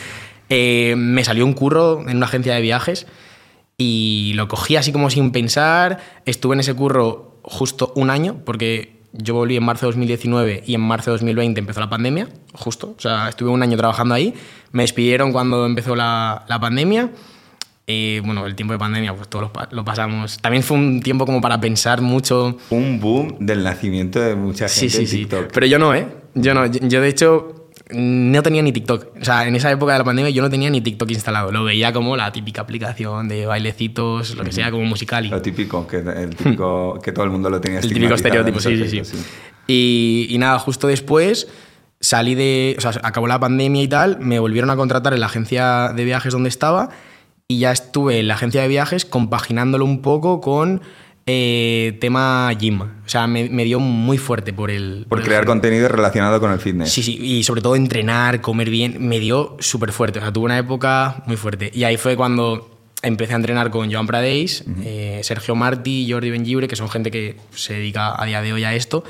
Eh, 0.48 0.96
me 0.96 1.22
salió 1.22 1.44
un 1.44 1.52
curro 1.52 2.00
en 2.08 2.16
una 2.16 2.26
agencia 2.26 2.52
de 2.52 2.60
viajes 2.60 3.06
y 3.76 4.32
lo 4.34 4.48
cogí 4.48 4.74
así 4.74 4.90
como 4.90 5.08
sin 5.08 5.30
pensar. 5.30 6.00
Estuve 6.26 6.54
en 6.54 6.60
ese 6.60 6.74
curro 6.74 7.38
justo 7.44 7.92
un 7.94 8.10
año, 8.10 8.38
porque 8.44 9.02
yo 9.12 9.34
volví 9.34 9.56
en 9.56 9.62
marzo 9.62 9.86
de 9.86 9.92
2019 9.92 10.64
y 10.66 10.74
en 10.74 10.80
marzo 10.80 11.12
de 11.12 11.18
2020 11.18 11.60
empezó 11.60 11.78
la 11.78 11.88
pandemia, 11.88 12.28
justo. 12.54 12.96
O 12.98 13.00
sea, 13.00 13.28
estuve 13.28 13.50
un 13.50 13.62
año 13.62 13.76
trabajando 13.76 14.16
ahí. 14.16 14.34
Me 14.72 14.82
despidieron 14.82 15.30
cuando 15.30 15.64
empezó 15.64 15.94
la, 15.94 16.44
la 16.48 16.58
pandemia. 16.58 17.12
Eh, 17.90 18.20
bueno, 18.22 18.44
el 18.44 18.54
tiempo 18.54 18.74
de 18.74 18.78
pandemia, 18.78 19.14
pues 19.14 19.28
todos 19.28 19.50
lo, 19.50 19.66
lo 19.70 19.82
pasamos. 19.82 20.36
También 20.42 20.62
fue 20.62 20.76
un 20.76 21.00
tiempo 21.00 21.24
como 21.24 21.40
para 21.40 21.58
pensar 21.58 22.02
mucho. 22.02 22.58
Un 22.68 23.00
boom 23.00 23.36
del 23.40 23.64
nacimiento 23.64 24.20
de 24.20 24.36
mucha 24.36 24.68
Sí, 24.68 24.90
gente 24.90 24.96
sí, 24.96 25.02
en 25.02 25.08
sí. 25.08 25.16
TikTok. 25.20 25.50
Pero 25.54 25.66
yo 25.66 25.78
no, 25.78 25.94
¿eh? 25.94 26.06
Yo 26.34 26.52
no. 26.52 26.66
Yo, 26.66 26.86
yo, 26.86 27.00
de 27.00 27.08
hecho, 27.08 27.70
no 27.90 28.42
tenía 28.42 28.60
ni 28.60 28.72
TikTok. 28.72 29.16
O 29.22 29.24
sea, 29.24 29.48
en 29.48 29.56
esa 29.56 29.70
época 29.70 29.94
de 29.94 30.00
la 30.00 30.04
pandemia 30.04 30.28
yo 30.30 30.42
no 30.42 30.50
tenía 30.50 30.68
ni 30.68 30.82
TikTok 30.82 31.10
instalado. 31.12 31.50
Lo 31.50 31.64
veía 31.64 31.90
como 31.94 32.14
la 32.14 32.30
típica 32.30 32.60
aplicación 32.60 33.26
de 33.26 33.46
bailecitos, 33.46 34.34
lo 34.36 34.44
que 34.44 34.52
sea, 34.52 34.70
como 34.70 34.84
musical. 34.84 35.26
Lo 35.30 35.40
típico, 35.40 35.86
que, 35.86 35.96
el 35.96 36.36
típico, 36.36 37.00
que 37.02 37.12
todo 37.12 37.24
el 37.24 37.30
mundo 37.30 37.48
lo 37.48 37.58
tenía 37.58 37.78
El 37.78 37.88
típico 37.88 38.08
en 38.08 38.12
estereotipo, 38.12 38.60
sí, 38.60 38.86
sí, 38.86 39.02
sí. 39.02 39.16
Y, 39.66 40.26
y 40.28 40.36
nada, 40.36 40.58
justo 40.58 40.88
después 40.88 41.48
salí 42.00 42.34
de. 42.34 42.74
O 42.76 42.82
sea, 42.82 42.92
acabó 43.02 43.26
la 43.28 43.40
pandemia 43.40 43.82
y 43.82 43.88
tal, 43.88 44.18
me 44.20 44.38
volvieron 44.38 44.68
a 44.68 44.76
contratar 44.76 45.14
en 45.14 45.20
la 45.20 45.26
agencia 45.26 45.94
de 45.96 46.04
viajes 46.04 46.34
donde 46.34 46.50
estaba 46.50 46.90
y 47.50 47.60
ya 47.60 47.72
estuve 47.72 48.20
en 48.20 48.28
la 48.28 48.34
agencia 48.34 48.60
de 48.60 48.68
viajes 48.68 49.06
compaginándolo 49.06 49.86
un 49.86 50.02
poco 50.02 50.42
con 50.42 50.82
eh, 51.24 51.96
tema 51.98 52.52
gym. 52.52 52.82
O 52.82 52.88
sea, 53.06 53.26
me, 53.26 53.48
me 53.48 53.64
dio 53.64 53.80
muy 53.80 54.18
fuerte 54.18 54.52
por 54.52 54.70
el. 54.70 55.06
Por 55.08 55.20
el 55.20 55.24
crear 55.24 55.44
gym. 55.44 55.52
contenido 55.52 55.88
relacionado 55.88 56.40
con 56.40 56.52
el 56.52 56.58
fitness. 56.58 56.92
Sí, 56.92 57.02
sí, 57.02 57.18
y 57.18 57.42
sobre 57.44 57.62
todo 57.62 57.74
entrenar, 57.74 58.42
comer 58.42 58.68
bien, 58.68 58.96
me 59.00 59.18
dio 59.18 59.56
súper 59.60 59.92
fuerte. 59.92 60.18
O 60.18 60.22
sea, 60.22 60.30
tuve 60.30 60.44
una 60.44 60.58
época 60.58 61.22
muy 61.24 61.38
fuerte. 61.38 61.70
Y 61.72 61.84
ahí 61.84 61.96
fue 61.96 62.16
cuando 62.16 62.68
empecé 63.00 63.32
a 63.32 63.36
entrenar 63.36 63.70
con 63.70 63.90
Joan 63.90 64.06
Pradeix, 64.06 64.64
eh, 64.84 65.20
Sergio 65.22 65.54
Martí, 65.54 66.06
Jordi 66.10 66.28
Bengibre, 66.28 66.68
que 66.68 66.76
son 66.76 66.90
gente 66.90 67.10
que 67.10 67.36
se 67.54 67.72
dedica 67.72 68.20
a 68.20 68.26
día 68.26 68.42
de 68.42 68.52
hoy 68.52 68.64
a 68.64 68.74
esto, 68.74 69.04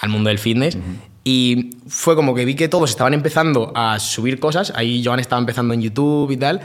al 0.00 0.10
mundo 0.10 0.28
del 0.28 0.38
fitness. 0.38 0.78
Y 1.24 1.70
fue 1.88 2.14
como 2.14 2.36
que 2.36 2.44
vi 2.44 2.54
que 2.54 2.68
todos 2.68 2.90
estaban 2.90 3.14
empezando 3.14 3.72
a 3.74 3.98
subir 3.98 4.38
cosas. 4.38 4.72
Ahí 4.76 5.02
Joan 5.04 5.18
estaba 5.18 5.40
empezando 5.40 5.74
en 5.74 5.82
YouTube 5.82 6.30
y 6.30 6.36
tal. 6.36 6.60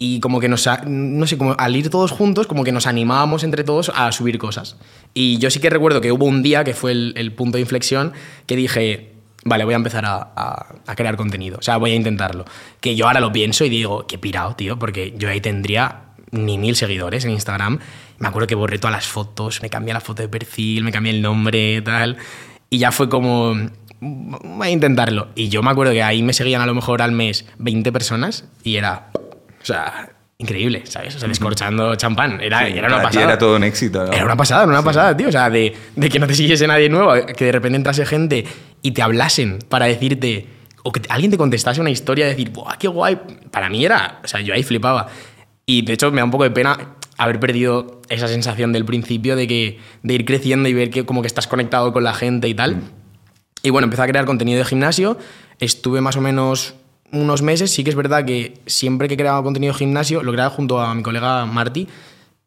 Y 0.00 0.20
como 0.20 0.38
que 0.38 0.48
nos, 0.48 0.68
no 0.86 1.26
sé, 1.26 1.36
como 1.36 1.56
al 1.58 1.74
ir 1.74 1.90
todos 1.90 2.12
juntos, 2.12 2.46
como 2.46 2.62
que 2.62 2.70
nos 2.70 2.86
animábamos 2.86 3.42
entre 3.42 3.64
todos 3.64 3.90
a 3.94 4.12
subir 4.12 4.38
cosas. 4.38 4.76
Y 5.12 5.38
yo 5.38 5.50
sí 5.50 5.58
que 5.58 5.70
recuerdo 5.70 6.00
que 6.00 6.12
hubo 6.12 6.24
un 6.24 6.42
día, 6.42 6.62
que 6.62 6.72
fue 6.72 6.92
el, 6.92 7.14
el 7.16 7.32
punto 7.32 7.56
de 7.56 7.62
inflexión, 7.62 8.12
que 8.46 8.54
dije, 8.54 9.12
vale, 9.44 9.64
voy 9.64 9.74
a 9.74 9.76
empezar 9.78 10.04
a, 10.04 10.16
a- 10.36 10.74
a 10.86 10.94
crear 10.94 11.16
contenido. 11.16 11.58
O 11.58 11.62
sea, 11.62 11.78
voy 11.78 11.90
a 11.90 11.94
intentarlo. 11.96 12.44
Que 12.80 12.94
yo 12.94 13.08
ahora 13.08 13.18
lo 13.18 13.32
pienso 13.32 13.64
y 13.64 13.70
digo, 13.70 14.06
qué 14.06 14.18
pirado, 14.18 14.54
tío, 14.54 14.78
porque 14.78 15.14
yo 15.18 15.28
ahí 15.28 15.40
tendría 15.40 16.02
ni 16.30 16.58
mil 16.58 16.76
seguidores 16.76 17.24
en 17.24 17.32
Instagram. 17.32 17.80
Me 18.20 18.28
acuerdo 18.28 18.46
que 18.46 18.54
borré 18.54 18.78
todas 18.78 18.94
las 18.94 19.06
fotos, 19.08 19.62
me 19.62 19.68
cambié 19.70 19.94
la 19.94 20.00
foto 20.00 20.22
de 20.22 20.28
perfil, 20.28 20.84
me 20.84 20.92
cambié 20.92 21.12
el 21.12 21.22
nombre, 21.22 21.82
tal. 21.82 22.18
Y 22.70 22.78
ya 22.78 22.92
fue 22.92 23.08
como, 23.08 23.56
voy 24.00 24.68
a 24.68 24.70
intentarlo. 24.70 25.28
Y 25.34 25.48
yo 25.48 25.60
me 25.64 25.70
acuerdo 25.70 25.92
que 25.92 26.04
ahí 26.04 26.22
me 26.22 26.34
seguían 26.34 26.60
a 26.62 26.66
lo 26.66 26.74
mejor 26.76 27.02
al 27.02 27.10
mes 27.10 27.46
20 27.58 27.90
personas 27.90 28.44
y 28.62 28.76
era, 28.76 29.08
o 29.62 29.64
sea, 29.64 30.10
increíble, 30.38 30.82
¿sabes? 30.86 31.16
O 31.16 31.18
sea, 31.18 31.28
descorchando 31.28 31.94
champán. 31.96 32.40
Era, 32.40 32.66
Sí, 32.66 32.78
era 32.78 32.88
una 32.88 33.02
pasada. 33.02 33.24
era 33.24 33.38
todo 33.38 33.56
un 33.56 33.64
éxito. 33.64 34.04
¿no? 34.06 34.12
Era 34.12 34.24
una 34.24 34.36
pasada, 34.36 34.62
era 34.62 34.72
una 34.72 34.82
pasada, 34.82 35.16
tío. 35.16 35.28
O 35.28 35.32
sea, 35.32 35.50
de, 35.50 35.74
de 35.96 36.08
que 36.08 36.18
no 36.18 36.26
te 36.26 36.34
siguiese 36.34 36.66
nadie 36.66 36.88
nuevo, 36.88 37.12
que 37.36 37.44
de 37.46 37.52
repente 37.52 37.76
entrase 37.76 38.06
gente 38.06 38.44
y 38.82 38.92
te 38.92 39.02
hablasen 39.02 39.58
para 39.68 39.86
decirte, 39.86 40.46
o 40.84 40.92
que 40.92 41.00
te- 41.00 41.12
alguien 41.12 41.30
te 41.30 41.38
contestase 41.38 41.80
una 41.80 41.90
historia, 41.90 42.24
de 42.26 42.30
decir, 42.32 42.50
¡buah, 42.50 42.76
qué 42.78 42.88
guay! 42.88 43.18
Para 43.50 43.68
mí 43.68 43.84
era, 43.84 44.20
o 44.24 44.28
sea, 44.28 44.40
yo 44.40 44.54
ahí 44.54 44.62
flipaba. 44.62 45.08
Y 45.66 45.82
de 45.82 45.92
hecho 45.94 46.10
me 46.12 46.18
da 46.18 46.24
un 46.24 46.30
poco 46.30 46.44
de 46.44 46.50
pena 46.50 46.94
haber 47.18 47.40
perdido 47.40 48.00
esa 48.08 48.28
sensación 48.28 48.72
del 48.72 48.84
principio 48.84 49.34
de, 49.34 49.48
que, 49.48 49.80
de 50.04 50.14
ir 50.14 50.24
creciendo 50.24 50.68
y 50.68 50.72
ver 50.74 50.88
que 50.90 51.04
como 51.04 51.20
que 51.20 51.26
estás 51.26 51.48
conectado 51.48 51.92
con 51.92 52.04
la 52.04 52.14
gente 52.14 52.46
y 52.48 52.54
tal. 52.54 52.80
Y 53.64 53.70
bueno, 53.70 53.86
empecé 53.86 54.02
a 54.02 54.06
crear 54.06 54.24
contenido 54.24 54.58
de 54.60 54.64
gimnasio. 54.64 55.18
Estuve 55.58 56.00
más 56.00 56.16
o 56.16 56.20
menos 56.20 56.76
unos 57.12 57.42
meses. 57.42 57.70
Sí 57.70 57.84
que 57.84 57.90
es 57.90 57.96
verdad 57.96 58.24
que 58.24 58.58
siempre 58.66 59.08
que 59.08 59.16
creaba 59.16 59.42
contenido 59.42 59.72
de 59.72 59.78
gimnasio, 59.78 60.22
lo 60.22 60.32
creaba 60.32 60.50
junto 60.50 60.80
a 60.80 60.94
mi 60.94 61.02
colega 61.02 61.46
Marty, 61.46 61.88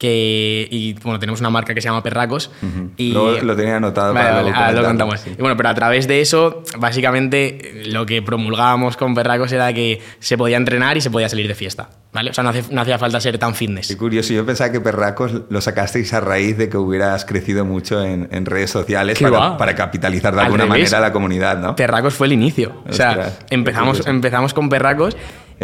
que 0.02 0.68
y 0.72 0.94
bueno 1.04 1.20
tenemos 1.20 1.42
una 1.42 1.52
marca 1.52 1.76
que 1.76 1.82
se 1.82 1.88
llama 1.88 2.02
Perracos 2.02 2.50
y 2.98 3.14
Luego 3.14 3.40
lo 3.44 3.56
tenía 3.56 3.76
anotado 3.78 4.16
Vale, 4.16 4.26
para 4.26 4.36
vale, 4.38 4.50
luego 4.50 4.58
ahora 4.66 4.82
lo 4.82 4.88
contamos. 4.88 5.28
Y 5.28 5.40
bueno, 5.40 5.56
pero 5.56 5.70
a 5.70 5.76
través 5.76 6.08
de 6.08 6.22
eso, 6.22 6.64
básicamente 6.80 7.84
lo 7.86 8.08
que 8.08 8.24
promulgábamos 8.24 8.98
con 8.98 9.14
Perracos 9.14 9.52
era 9.52 9.72
que 9.74 10.02
se 10.20 10.38
podía 10.40 10.58
entrenar 10.58 10.98
y 10.98 11.02
se 11.02 11.12
podía 11.12 11.30
salir 11.30 11.48
de 11.48 11.54
fiesta, 11.54 11.90
¿vale? 12.14 12.32
O 12.32 12.34
sea, 12.34 12.44
no, 12.44 12.50
hace- 12.50 12.64
no 12.74 12.82
hacía 12.82 12.98
falta 12.98 13.22
ser 13.22 13.38
tan 13.38 13.54
fitness. 13.54 13.90
Qué 13.90 13.98
curioso, 13.98 14.34
yo 14.34 14.44
pensaba 14.44 14.72
que 14.72 14.82
Perracos 14.82 15.34
lo 15.50 15.62
sacasteis 15.62 16.12
a 16.16 16.20
raíz 16.20 16.58
de 16.58 16.68
que 16.68 16.78
hubieras 16.78 17.24
crecido 17.26 17.64
mucho 17.64 18.04
en, 18.04 18.28
en 18.32 18.48
redes 18.48 18.72
sociales 18.72 19.20
¿Qué 19.20 19.28
para, 19.30 19.76
capitalizar 19.76 20.34
de 20.34 20.40
Al 20.40 20.46
alguna 20.48 20.64
revés. 20.66 20.92
manera 20.92 21.00
la 21.00 21.14
comunidad, 21.14 21.60
¿no? 21.60 21.76
Perracos 21.76 22.16
fue 22.16 22.26
el 22.26 22.34
inicio. 22.34 22.82
O 22.90 22.92
sea, 22.94 23.10
Ostras, 23.12 23.40
empezamos, 23.52 24.08
empezamos 24.08 24.54
con 24.56 24.68
Perracos 24.68 25.16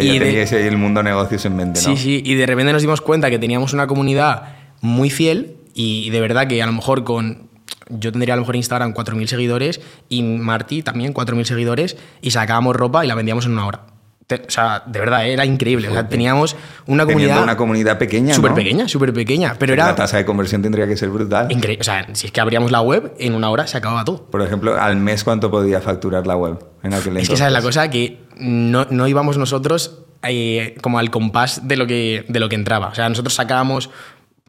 Ya 0.03 0.13
y 0.13 0.19
de, 0.19 0.25
teníais 0.25 0.53
ahí 0.53 0.63
el 0.63 0.77
mundo 0.77 1.01
negocios 1.01 1.45
en 1.45 1.55
mente, 1.55 1.81
¿no? 1.81 1.87
sí, 1.89 1.97
sí, 1.97 2.21
y 2.23 2.35
de 2.35 2.45
repente 2.45 2.71
nos 2.71 2.81
dimos 2.81 3.01
cuenta 3.01 3.29
que 3.29 3.39
teníamos 3.39 3.73
una 3.73 3.87
comunidad 3.87 4.55
muy 4.81 5.09
fiel 5.09 5.55
y 5.73 6.09
de 6.11 6.21
verdad 6.21 6.47
que 6.47 6.61
a 6.61 6.65
lo 6.65 6.73
mejor 6.73 7.03
con... 7.03 7.47
Yo 7.89 8.11
tendría 8.11 8.33
a 8.33 8.37
lo 8.37 8.41
mejor 8.41 8.57
Instagram 8.57 8.93
4.000 8.93 9.27
seguidores 9.27 9.81
y 10.09 10.21
Marty 10.21 10.81
también 10.81 11.13
4.000 11.13 11.45
seguidores 11.45 11.97
y 12.21 12.31
sacábamos 12.31 12.75
ropa 12.75 13.05
y 13.05 13.07
la 13.07 13.15
vendíamos 13.15 13.45
en 13.45 13.53
una 13.53 13.65
hora. 13.65 13.85
Te- 14.27 14.43
o 14.45 14.49
sea, 14.49 14.83
de 14.85 14.99
verdad, 14.99 15.25
era 15.25 15.45
increíble. 15.45 15.87
O 15.87 15.93
sea, 15.93 16.09
teníamos 16.09 16.55
una 16.85 17.05
Teniendo 17.05 17.13
comunidad... 17.29 17.43
una 17.43 17.55
comunidad 17.57 17.97
pequeña, 17.97 18.33
Súper 18.33 18.51
¿no? 18.51 18.55
pequeña, 18.57 18.87
súper 18.89 19.13
pequeña. 19.13 19.55
Pero 19.57 19.71
era 19.73 19.85
La 19.87 19.95
tasa 19.95 20.17
de 20.17 20.25
conversión 20.25 20.61
tendría 20.61 20.85
que 20.85 20.97
ser 20.97 21.09
brutal. 21.09 21.49
increíble. 21.49 21.79
O 21.81 21.85
sea, 21.85 22.05
si 22.13 22.25
es 22.27 22.31
que 22.33 22.41
abríamos 22.41 22.69
la 22.71 22.81
web, 22.81 23.13
en 23.19 23.33
una 23.35 23.49
hora 23.49 23.65
se 23.67 23.77
acababa 23.77 24.03
todo. 24.03 24.25
Por 24.29 24.41
ejemplo, 24.41 24.79
al 24.79 24.97
mes, 24.97 25.23
¿cuánto 25.23 25.49
podía 25.49 25.79
facturar 25.79 26.27
la 26.27 26.35
web 26.35 26.59
en 26.83 26.93
aquel 26.93 27.15
Es 27.17 27.29
que 27.29 27.35
esa 27.35 27.47
es 27.47 27.53
la 27.53 27.61
cosa 27.61 27.89
que 27.89 28.19
no, 28.37 28.85
no 28.89 29.07
íbamos 29.07 29.37
nosotros 29.37 29.99
eh, 30.23 30.75
como 30.81 30.99
al 30.99 31.09
compás 31.09 31.65
de 31.67 31.77
lo, 31.77 31.87
que, 31.87 32.25
de 32.27 32.39
lo 32.41 32.49
que 32.49 32.55
entraba. 32.55 32.87
O 32.87 32.95
sea, 32.95 33.07
nosotros 33.07 33.33
sacábamos, 33.33 33.89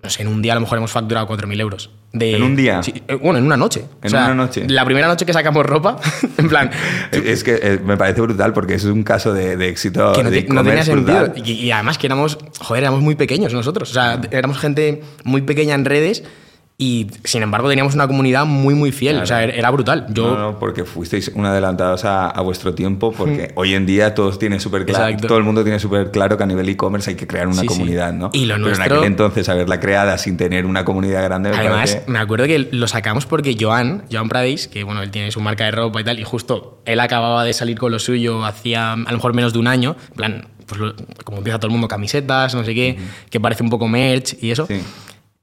no 0.02 0.10
sé, 0.10 0.22
en 0.22 0.28
un 0.28 0.42
día 0.42 0.52
a 0.52 0.54
lo 0.54 0.60
mejor 0.60 0.78
hemos 0.78 0.92
facturado 0.92 1.26
4.000 1.28 1.60
euros. 1.60 1.90
De, 2.12 2.36
¿En 2.36 2.42
un 2.42 2.56
día? 2.56 2.82
Sí, 2.82 2.94
eh, 3.06 3.14
bueno, 3.14 3.38
en 3.38 3.44
una 3.44 3.56
noche. 3.56 3.84
¿En 4.02 4.12
una 4.14 4.34
noche? 4.34 4.66
La 4.68 4.84
primera 4.84 5.08
noche 5.08 5.26
que 5.26 5.32
sacamos 5.32 5.66
ropa, 5.66 5.98
en 6.38 6.48
plan, 6.48 6.70
Es 7.12 7.44
que 7.44 7.58
eh, 7.60 7.80
me 7.84 7.96
parece 7.96 8.20
brutal 8.20 8.52
porque 8.52 8.74
es 8.74 8.84
un 8.84 9.02
caso 9.02 9.32
de, 9.32 9.56
de 9.56 9.68
éxito 9.68 10.12
que 10.14 10.22
no, 10.22 10.30
de 10.30 10.44
no 10.44 10.64
tenía 10.64 10.84
sentido. 10.84 11.32
Y, 11.36 11.52
y 11.52 11.70
además 11.70 11.98
que 11.98 12.06
éramos, 12.06 12.38
joder, 12.60 12.84
éramos 12.84 13.02
muy 13.02 13.14
pequeños 13.14 13.52
nosotros. 13.52 13.90
O 13.90 13.94
sea, 13.94 14.20
éramos 14.30 14.58
gente 14.58 15.02
muy 15.24 15.42
pequeña 15.42 15.74
en 15.74 15.84
redes 15.84 16.24
y 16.80 17.08
sin 17.24 17.42
embargo 17.42 17.68
teníamos 17.68 17.96
una 17.96 18.06
comunidad 18.06 18.46
muy, 18.46 18.72
muy 18.76 18.92
fiel. 18.92 19.18
O 19.18 19.26
sea, 19.26 19.42
era, 19.42 19.68
brutal. 19.72 20.06
Yo, 20.10 20.28
No, 20.30 20.38
no, 20.38 20.58
porque 20.60 20.84
fuisteis 20.84 21.26
un 21.34 21.44
adelantados 21.44 22.04
a, 22.04 22.28
a 22.30 22.40
vuestro 22.40 22.72
tiempo, 22.72 23.10
porque 23.12 23.50
hoy 23.56 23.74
en 23.74 23.84
día 23.84 24.14
todos 24.14 24.38
tienen 24.38 24.60
súper 24.60 24.86
claro, 24.86 25.16
todo 25.26 25.38
el 25.38 25.42
mundo 25.44 25.64
tiene 25.64 25.80
súper 25.80 26.12
claro 26.12 26.36
que 26.36 26.44
a 26.44 26.46
nivel 26.46 26.68
e-commerce 26.68 27.10
hay 27.10 27.16
que 27.16 27.26
crear 27.26 27.48
una 27.48 27.56
Sí, 27.56 27.62
sí. 27.62 27.66
comunidad, 27.66 28.12
¿no? 28.12 28.30
Y 28.32 28.44
lo 28.46 28.54
Pero 28.54 28.58
nuestro- 28.68 28.84
en 28.86 28.92
aquel 28.92 29.04
entonces 29.08 29.48
haberla 29.48 29.80
creada 29.80 30.16
sin 30.18 30.36
tener 30.36 30.66
una 30.66 30.84
comunidad 30.84 31.24
grande 31.24 31.50
me 31.50 31.56
Además, 31.56 31.94
parece- 31.94 32.04
me 32.10 32.20
acuerdo 32.20 32.46
que 32.46 32.68
lo 32.70 32.86
sacamos 32.86 33.26
porque 33.26 33.56
Joan, 33.58 34.04
Joan 34.12 34.28
Pradis, 34.28 34.68
que 34.68 34.84
bueno, 34.84 35.02
él 35.02 35.10
tiene 35.10 35.32
su 35.32 35.40
marca 35.40 35.64
de 35.64 35.72
ropa 35.72 36.00
y 36.00 36.04
tal, 36.04 36.20
y 36.20 36.22
justo 36.22 36.80
él 36.84 37.00
acababa 37.00 37.42
de 37.42 37.54
salir 37.54 37.76
con 37.76 37.90
lo 37.90 37.98
suyo 37.98 38.44
hacía 38.44 38.92
a 38.92 38.96
lo 38.96 39.12
mejor 39.12 39.34
menos 39.34 39.52
de 39.52 39.58
un 39.58 39.66
año, 39.66 39.96
en 40.10 40.14
plan, 40.14 40.48
pues 40.66 40.80
como 41.24 41.38
empieza 41.38 41.58
todo 41.58 41.66
el 41.68 41.72
mundo, 41.72 41.88
camisetas, 41.88 42.54
no 42.54 42.62
sé 42.62 42.72
qué, 42.74 42.96
que 43.30 43.40
parece 43.40 43.64
un 43.64 43.70
poco 43.70 43.88
merch 43.88 44.36
y 44.40 44.52
eso. 44.52 44.64
Sí. 44.68 44.80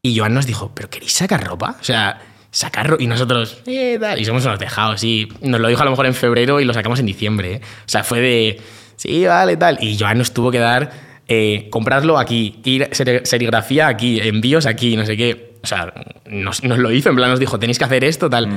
Y 0.07 0.17
Joan 0.17 0.33
nos 0.35 0.45
dijo, 0.45 0.71
¿pero 0.75 0.89
queréis 0.89 1.13
sacar 1.13 1.43
ropa? 1.43 1.77
O 1.81 1.83
sea, 1.83 2.21
sacar 2.51 2.87
ropa. 2.87 3.01
Y 3.03 3.07
nosotros, 3.07 3.57
eh, 3.65 3.97
tal. 3.99 4.19
Y 4.19 4.25
somos 4.25 4.45
unos 4.45 4.59
dejados, 4.59 5.01
sí. 5.01 5.27
Nos 5.41 5.59
lo 5.59 5.67
dijo 5.67 5.81
a 5.81 5.85
lo 5.85 5.91
mejor 5.91 6.05
en 6.05 6.13
febrero 6.13 6.59
y 6.59 6.65
lo 6.65 6.73
sacamos 6.73 6.99
en 6.99 7.07
diciembre. 7.07 7.53
¿eh? 7.53 7.61
O 7.63 7.87
sea, 7.89 8.03
fue 8.03 8.19
de, 8.19 8.61
sí, 8.97 9.25
vale, 9.25 9.57
tal. 9.57 9.77
Y 9.81 9.97
Joan 9.97 10.19
nos 10.19 10.31
tuvo 10.31 10.51
que 10.51 10.59
dar, 10.59 10.91
eh, 11.27 11.69
comprarlo 11.71 12.19
aquí, 12.19 12.59
ir 12.65 12.83
seri- 12.91 13.25
serigrafía 13.25 13.87
aquí, 13.87 14.19
envíos 14.21 14.67
aquí, 14.67 14.95
no 14.95 15.05
sé 15.07 15.17
qué. 15.17 15.55
O 15.63 15.67
sea, 15.67 15.91
nos, 16.27 16.63
nos 16.63 16.77
lo 16.77 16.91
hizo, 16.91 17.09
en 17.09 17.15
plan 17.15 17.31
nos 17.31 17.39
dijo, 17.39 17.57
tenéis 17.57 17.79
que 17.79 17.85
hacer 17.85 18.03
esto, 18.03 18.29
tal. 18.29 18.47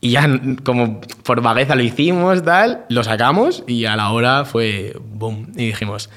Y 0.00 0.10
ya 0.12 0.26
como 0.64 1.02
por 1.22 1.42
vagueza 1.42 1.74
lo 1.74 1.82
hicimos, 1.82 2.42
tal, 2.42 2.86
lo 2.88 3.04
sacamos 3.04 3.62
y 3.66 3.84
a 3.84 3.94
la 3.96 4.10
hora 4.10 4.46
fue 4.46 4.96
boom. 5.02 5.52
Y 5.56 5.66
dijimos, 5.66 6.08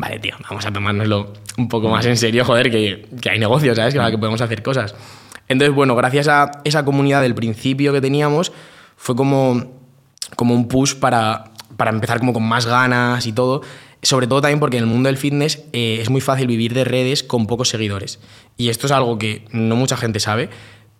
vale, 0.00 0.18
tío, 0.18 0.34
vamos 0.48 0.64
a 0.66 0.72
tomárnoslo 0.72 1.32
un 1.58 1.68
poco 1.68 1.88
más 1.88 2.06
en 2.06 2.16
serio, 2.16 2.44
joder, 2.44 2.70
que, 2.70 3.06
que 3.20 3.30
hay 3.30 3.38
negocios, 3.38 3.76
¿sabes? 3.76 3.94
Que, 3.94 4.00
que 4.10 4.18
podemos 4.18 4.40
hacer 4.40 4.62
cosas. 4.62 4.94
Entonces, 5.48 5.74
bueno, 5.74 5.94
gracias 5.94 6.28
a 6.28 6.50
esa 6.64 6.84
comunidad 6.84 7.22
del 7.22 7.34
principio 7.34 7.92
que 7.92 8.00
teníamos, 8.00 8.52
fue 8.96 9.14
como, 9.16 9.78
como 10.36 10.54
un 10.54 10.68
push 10.68 10.94
para, 10.94 11.44
para 11.76 11.90
empezar 11.90 12.18
como 12.20 12.32
con 12.32 12.44
más 12.44 12.66
ganas 12.66 13.26
y 13.26 13.32
todo. 13.32 13.62
Sobre 14.02 14.26
todo 14.26 14.40
también 14.40 14.60
porque 14.60 14.78
en 14.78 14.84
el 14.84 14.88
mundo 14.88 15.08
del 15.08 15.18
fitness 15.18 15.64
eh, 15.74 15.98
es 16.00 16.08
muy 16.08 16.22
fácil 16.22 16.46
vivir 16.46 16.72
de 16.72 16.84
redes 16.84 17.22
con 17.22 17.46
pocos 17.46 17.68
seguidores. 17.68 18.18
Y 18.56 18.70
esto 18.70 18.86
es 18.86 18.92
algo 18.92 19.18
que 19.18 19.44
no 19.52 19.76
mucha 19.76 19.98
gente 19.98 20.20
sabe, 20.20 20.48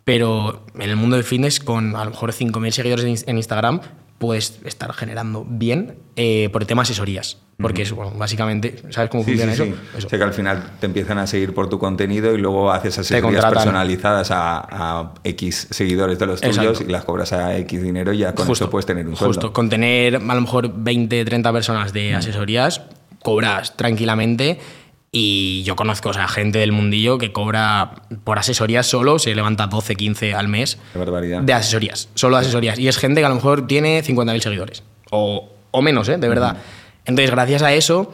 pero 0.04 0.66
en 0.75 0.90
el 0.90 0.97
mundo 0.97 1.16
del 1.16 1.25
fitness 1.25 1.61
con 1.61 1.97
a 1.97 2.04
lo 2.04 2.11
mejor 2.11 2.33
5.000 2.33 2.71
seguidores 2.73 3.04
en 3.07 3.12
Ins- 3.14 3.25
en 3.26 3.37
Instagram 3.38 3.80
puedes 4.20 4.60
estar 4.66 4.92
generando 4.92 5.46
bien 5.48 5.96
eh, 6.14 6.50
por 6.52 6.60
el 6.62 6.68
tema 6.68 6.82
asesorías. 6.82 7.38
Porque 7.58 7.82
es, 7.82 7.92
bueno, 7.92 8.12
básicamente, 8.16 8.82
¿sabes 8.90 9.10
cómo 9.10 9.22
Sí, 9.24 9.30
funciona 9.32 9.54
sí, 9.54 9.62
eso? 9.62 9.72
sí. 9.74 9.80
Eso. 9.98 10.06
O 10.06 10.10
sea 10.10 10.18
que 10.18 10.24
al 10.24 10.32
final 10.32 10.70
te 10.80 10.86
empiezan 10.86 11.18
a 11.18 11.26
seguir 11.26 11.52
por 11.52 11.68
tu 11.68 11.78
contenido 11.78 12.34
y 12.34 12.38
luego 12.38 12.70
haces 12.70 12.98
asesorías 12.98 13.44
personalizadas 13.44 14.30
a, 14.30 14.58
a 15.00 15.14
X 15.24 15.68
seguidores 15.70 16.18
de 16.18 16.26
los 16.26 16.40
tuyos 16.40 16.56
Exacto. 16.58 16.84
y 16.84 16.92
las 16.92 17.04
cobras 17.04 17.32
a 17.34 17.56
X 17.58 17.82
dinero 17.82 18.12
y 18.14 18.18
ya 18.18 18.34
con 18.34 18.50
eso 18.50 18.70
puedes 18.70 18.86
tener 18.86 19.06
un 19.06 19.14
sueldo. 19.16 19.34
Justo, 19.34 19.52
con 19.52 19.68
tener 19.68 20.16
a 20.16 20.20
lo 20.20 20.40
mejor 20.40 20.72
20, 20.74 21.22
30 21.24 21.52
personas 21.52 21.92
de 21.92 22.14
asesorías, 22.14 22.80
cobras 23.22 23.76
tranquilamente. 23.76 24.58
Y 25.12 25.64
yo 25.64 25.74
conozco 25.74 26.10
o 26.10 26.12
sea, 26.12 26.28
gente 26.28 26.60
del 26.60 26.70
mundillo 26.70 27.18
que 27.18 27.32
cobra 27.32 27.94
por 28.22 28.38
asesorías 28.38 28.86
solo, 28.86 29.18
se 29.18 29.34
levanta 29.34 29.66
12, 29.66 29.96
15 29.96 30.34
al 30.34 30.46
mes 30.46 30.78
Qué 30.92 30.98
barbaridad. 31.00 31.42
de 31.42 31.52
asesorías, 31.52 32.08
solo 32.14 32.36
de 32.36 32.42
asesorías. 32.42 32.78
Y 32.78 32.86
es 32.86 32.96
gente 32.96 33.20
que 33.20 33.24
a 33.26 33.28
lo 33.28 33.34
mejor 33.34 33.66
tiene 33.66 34.02
50.000 34.04 34.40
seguidores. 34.40 34.82
O, 35.10 35.50
o 35.72 35.82
menos, 35.82 36.08
¿eh? 36.08 36.16
De 36.16 36.28
verdad. 36.28 36.58
Entonces, 37.06 37.32
gracias 37.32 37.62
a 37.62 37.72
eso, 37.74 38.12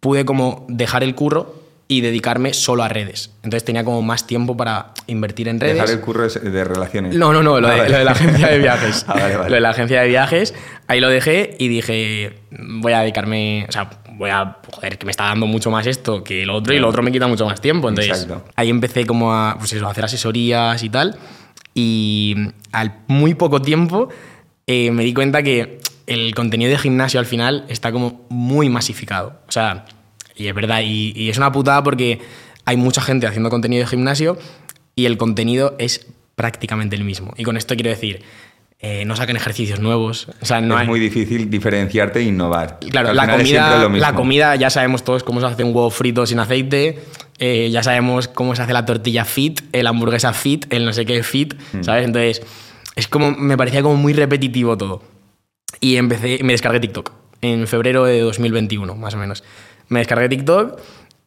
pude 0.00 0.26
como 0.26 0.66
dejar 0.68 1.02
el 1.02 1.14
curro 1.14 1.54
y 1.90 2.02
dedicarme 2.02 2.52
solo 2.52 2.82
a 2.82 2.88
redes. 2.88 3.30
Entonces 3.42 3.64
tenía 3.64 3.82
como 3.82 4.02
más 4.02 4.26
tiempo 4.26 4.54
para 4.54 4.92
invertir 5.06 5.48
en 5.48 5.58
redes. 5.58 5.76
Dejar 5.76 5.90
el 5.90 6.00
curro 6.00 6.28
de 6.28 6.64
relaciones. 6.64 7.14
No, 7.16 7.32
no, 7.32 7.42
no, 7.42 7.58
lo, 7.58 7.68
Ah, 7.68 7.70
de, 7.72 7.78
vale. 7.78 7.90
lo 7.90 7.98
de 7.98 8.04
la 8.04 8.10
agencia 8.10 8.48
de 8.48 8.58
viajes. 8.58 9.04
Ah, 9.08 9.14
vale, 9.14 9.36
vale. 9.38 9.48
Lo 9.48 9.54
de 9.54 9.60
la 9.62 9.70
agencia 9.70 10.02
de 10.02 10.08
viajes, 10.08 10.54
ahí 10.88 11.00
lo 11.00 11.08
dejé 11.08 11.56
y 11.58 11.68
dije, 11.68 12.40
voy 12.50 12.92
a 12.92 13.00
dedicarme, 13.00 13.64
o 13.66 13.72
sea, 13.72 13.88
voy 14.18 14.30
a, 14.30 14.58
joder, 14.74 14.98
que 14.98 15.06
me 15.06 15.10
está 15.10 15.24
dando 15.24 15.46
mucho 15.46 15.70
más 15.70 15.86
esto 15.86 16.24
que 16.24 16.42
el 16.42 16.50
otro 16.50 16.74
y 16.74 16.78
lo 16.78 16.88
otro 16.88 17.02
me 17.02 17.12
quita 17.12 17.26
mucho 17.26 17.46
más 17.46 17.60
tiempo. 17.60 17.88
Entonces, 17.88 18.22
Exacto. 18.22 18.44
ahí 18.56 18.68
empecé 18.68 19.06
como 19.06 19.32
a, 19.32 19.56
pues 19.58 19.72
eso, 19.72 19.86
a 19.86 19.90
hacer 19.92 20.04
asesorías 20.04 20.82
y 20.82 20.90
tal. 20.90 21.16
Y 21.74 22.34
al 22.72 22.98
muy 23.06 23.34
poco 23.34 23.62
tiempo 23.62 24.08
eh, 24.66 24.90
me 24.90 25.04
di 25.04 25.14
cuenta 25.14 25.42
que 25.42 25.80
el 26.06 26.34
contenido 26.34 26.70
de 26.70 26.78
gimnasio 26.78 27.20
al 27.20 27.26
final 27.26 27.64
está 27.68 27.92
como 27.92 28.26
muy 28.28 28.68
masificado. 28.68 29.40
O 29.48 29.52
sea, 29.52 29.86
y 30.34 30.48
es 30.48 30.54
verdad, 30.54 30.80
y, 30.84 31.12
y 31.14 31.30
es 31.30 31.38
una 31.38 31.52
putada 31.52 31.82
porque 31.82 32.20
hay 32.64 32.76
mucha 32.76 33.00
gente 33.00 33.26
haciendo 33.26 33.50
contenido 33.50 33.82
de 33.84 33.86
gimnasio 33.86 34.36
y 34.94 35.06
el 35.06 35.16
contenido 35.16 35.76
es 35.78 36.06
prácticamente 36.34 36.96
el 36.96 37.04
mismo. 37.04 37.32
Y 37.36 37.44
con 37.44 37.56
esto 37.56 37.74
quiero 37.74 37.90
decir, 37.90 38.22
eh, 38.80 39.04
no 39.04 39.16
sacan 39.16 39.36
ejercicios 39.36 39.80
nuevos. 39.80 40.28
O 40.40 40.46
sea, 40.46 40.60
no 40.60 40.74
es 40.76 40.82
hay- 40.82 40.86
muy 40.86 41.00
difícil 41.00 41.50
diferenciarte 41.50 42.20
e 42.20 42.22
innovar. 42.22 42.78
Claro, 42.90 43.12
la 43.12 43.28
comida, 43.28 43.88
la 43.88 44.14
comida 44.14 44.54
ya 44.56 44.70
sabemos 44.70 45.02
todos 45.04 45.24
cómo 45.24 45.40
se 45.40 45.46
hace 45.46 45.64
un 45.64 45.74
huevo 45.74 45.90
frito 45.90 46.24
sin 46.26 46.38
aceite, 46.38 47.00
eh, 47.38 47.68
ya 47.70 47.82
sabemos 47.82 48.28
cómo 48.28 48.54
se 48.54 48.62
hace 48.62 48.72
la 48.72 48.84
tortilla 48.84 49.24
fit, 49.24 49.60
el 49.72 49.86
hamburguesa 49.86 50.32
fit, 50.32 50.72
el 50.72 50.84
no 50.84 50.92
sé 50.92 51.04
qué 51.06 51.22
fit, 51.22 51.54
Mm. 51.72 51.82
¿sabes? 51.82 52.04
Entonces, 52.04 52.42
es 52.96 53.08
como, 53.08 53.32
me 53.32 53.56
parecía 53.56 53.82
como 53.82 53.96
muy 53.96 54.12
repetitivo 54.12 54.76
todo. 54.76 55.02
Y 55.80 55.96
empecé, 55.96 56.38
me 56.42 56.52
descargué 56.52 56.80
TikTok 56.80 57.12
en 57.42 57.66
febrero 57.68 58.04
de 58.04 58.20
2021, 58.20 58.94
más 58.96 59.14
o 59.14 59.16
menos. 59.18 59.44
Me 59.88 60.00
descargué 60.00 60.28
TikTok 60.28 60.78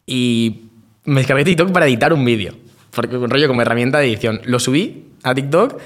y 0.06 0.62
me 1.04 1.20
descargué 1.20 1.44
TikTok 1.44 1.70
para 1.72 1.86
editar 1.86 2.12
un 2.12 2.24
vídeo, 2.24 2.54
porque 2.92 3.16
un 3.16 3.30
rollo 3.30 3.48
como 3.48 3.62
herramienta 3.62 3.98
de 3.98 4.06
edición. 4.08 4.40
Lo 4.44 4.58
subí 4.58 5.06
a 5.22 5.34
TikTok, 5.34 5.78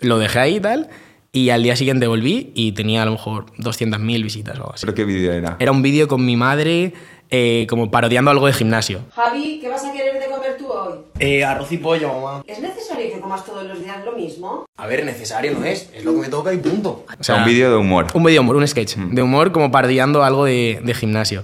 lo 0.00 0.18
dejé 0.18 0.38
ahí 0.38 0.56
y 0.56 0.60
tal, 0.60 0.88
y 1.34 1.50
al 1.50 1.64
día 1.64 1.74
siguiente 1.74 2.06
volví 2.06 2.52
y 2.54 2.72
tenía 2.72 3.02
a 3.02 3.06
lo 3.06 3.10
mejor 3.10 3.46
200.000 3.58 4.22
visitas 4.22 4.54
o 4.56 4.60
algo 4.62 4.72
así. 4.74 4.86
¿Pero 4.86 4.94
qué 4.94 5.04
vídeo 5.04 5.32
era? 5.32 5.56
Era 5.58 5.72
un 5.72 5.82
vídeo 5.82 6.06
con 6.06 6.24
mi 6.24 6.36
madre 6.36 6.94
eh, 7.28 7.66
como 7.68 7.90
parodiando 7.90 8.30
algo 8.30 8.46
de 8.46 8.52
gimnasio. 8.52 9.00
Javi, 9.10 9.58
¿qué 9.60 9.68
vas 9.68 9.84
a 9.84 9.92
querer 9.92 10.20
de 10.20 10.30
comer 10.30 10.56
tú 10.56 10.68
hoy? 10.68 10.94
Eh, 11.18 11.42
arroz 11.42 11.72
y 11.72 11.78
pollo, 11.78 12.08
mamá. 12.08 12.44
¿Es 12.46 12.60
necesario 12.60 13.12
que 13.12 13.18
comas 13.18 13.44
todos 13.44 13.66
los 13.66 13.82
días 13.82 14.04
lo 14.04 14.12
mismo? 14.12 14.64
A 14.76 14.86
ver, 14.86 15.04
necesario 15.04 15.58
no 15.58 15.64
es, 15.64 15.90
es 15.92 16.04
lo 16.04 16.14
que 16.14 16.20
me 16.20 16.28
toca 16.28 16.54
y 16.54 16.58
punto. 16.58 17.04
O 17.18 17.24
sea, 17.24 17.34
un 17.34 17.46
vídeo 17.46 17.68
de 17.68 17.78
humor. 17.78 18.06
Un 18.14 18.22
vídeo 18.22 18.34
de 18.34 18.40
humor, 18.40 18.54
un 18.54 18.68
sketch 18.68 18.94
de 18.94 19.20
humor 19.20 19.50
como 19.50 19.72
parodiando 19.72 20.22
algo 20.22 20.44
de, 20.44 20.80
de 20.84 20.94
gimnasio. 20.94 21.42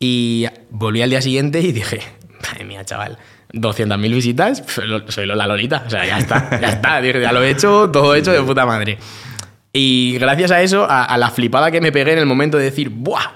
Y 0.00 0.46
volví 0.70 1.02
al 1.02 1.10
día 1.10 1.20
siguiente 1.20 1.60
y 1.60 1.72
dije, 1.72 2.00
madre 2.42 2.64
mía, 2.64 2.86
chaval, 2.86 3.18
200.000 3.52 4.00
visitas, 4.14 4.62
soy 5.08 5.26
la 5.26 5.46
Lolita. 5.46 5.84
O 5.86 5.90
sea, 5.90 6.04
ya 6.04 6.18
está, 6.18 6.60
ya 6.60 6.68
está. 6.68 7.00
Ya 7.00 7.32
lo 7.32 7.42
he 7.42 7.50
hecho, 7.50 7.90
todo 7.90 8.14
hecho 8.14 8.32
de 8.32 8.42
puta 8.42 8.66
madre. 8.66 8.98
Y 9.72 10.16
gracias 10.18 10.50
a 10.50 10.62
eso, 10.62 10.84
a, 10.88 11.04
a 11.04 11.18
la 11.18 11.30
flipada 11.30 11.70
que 11.70 11.80
me 11.80 11.92
pegué 11.92 12.12
en 12.12 12.18
el 12.18 12.26
momento 12.26 12.56
de 12.58 12.64
decir, 12.64 12.88
¡buah! 12.90 13.32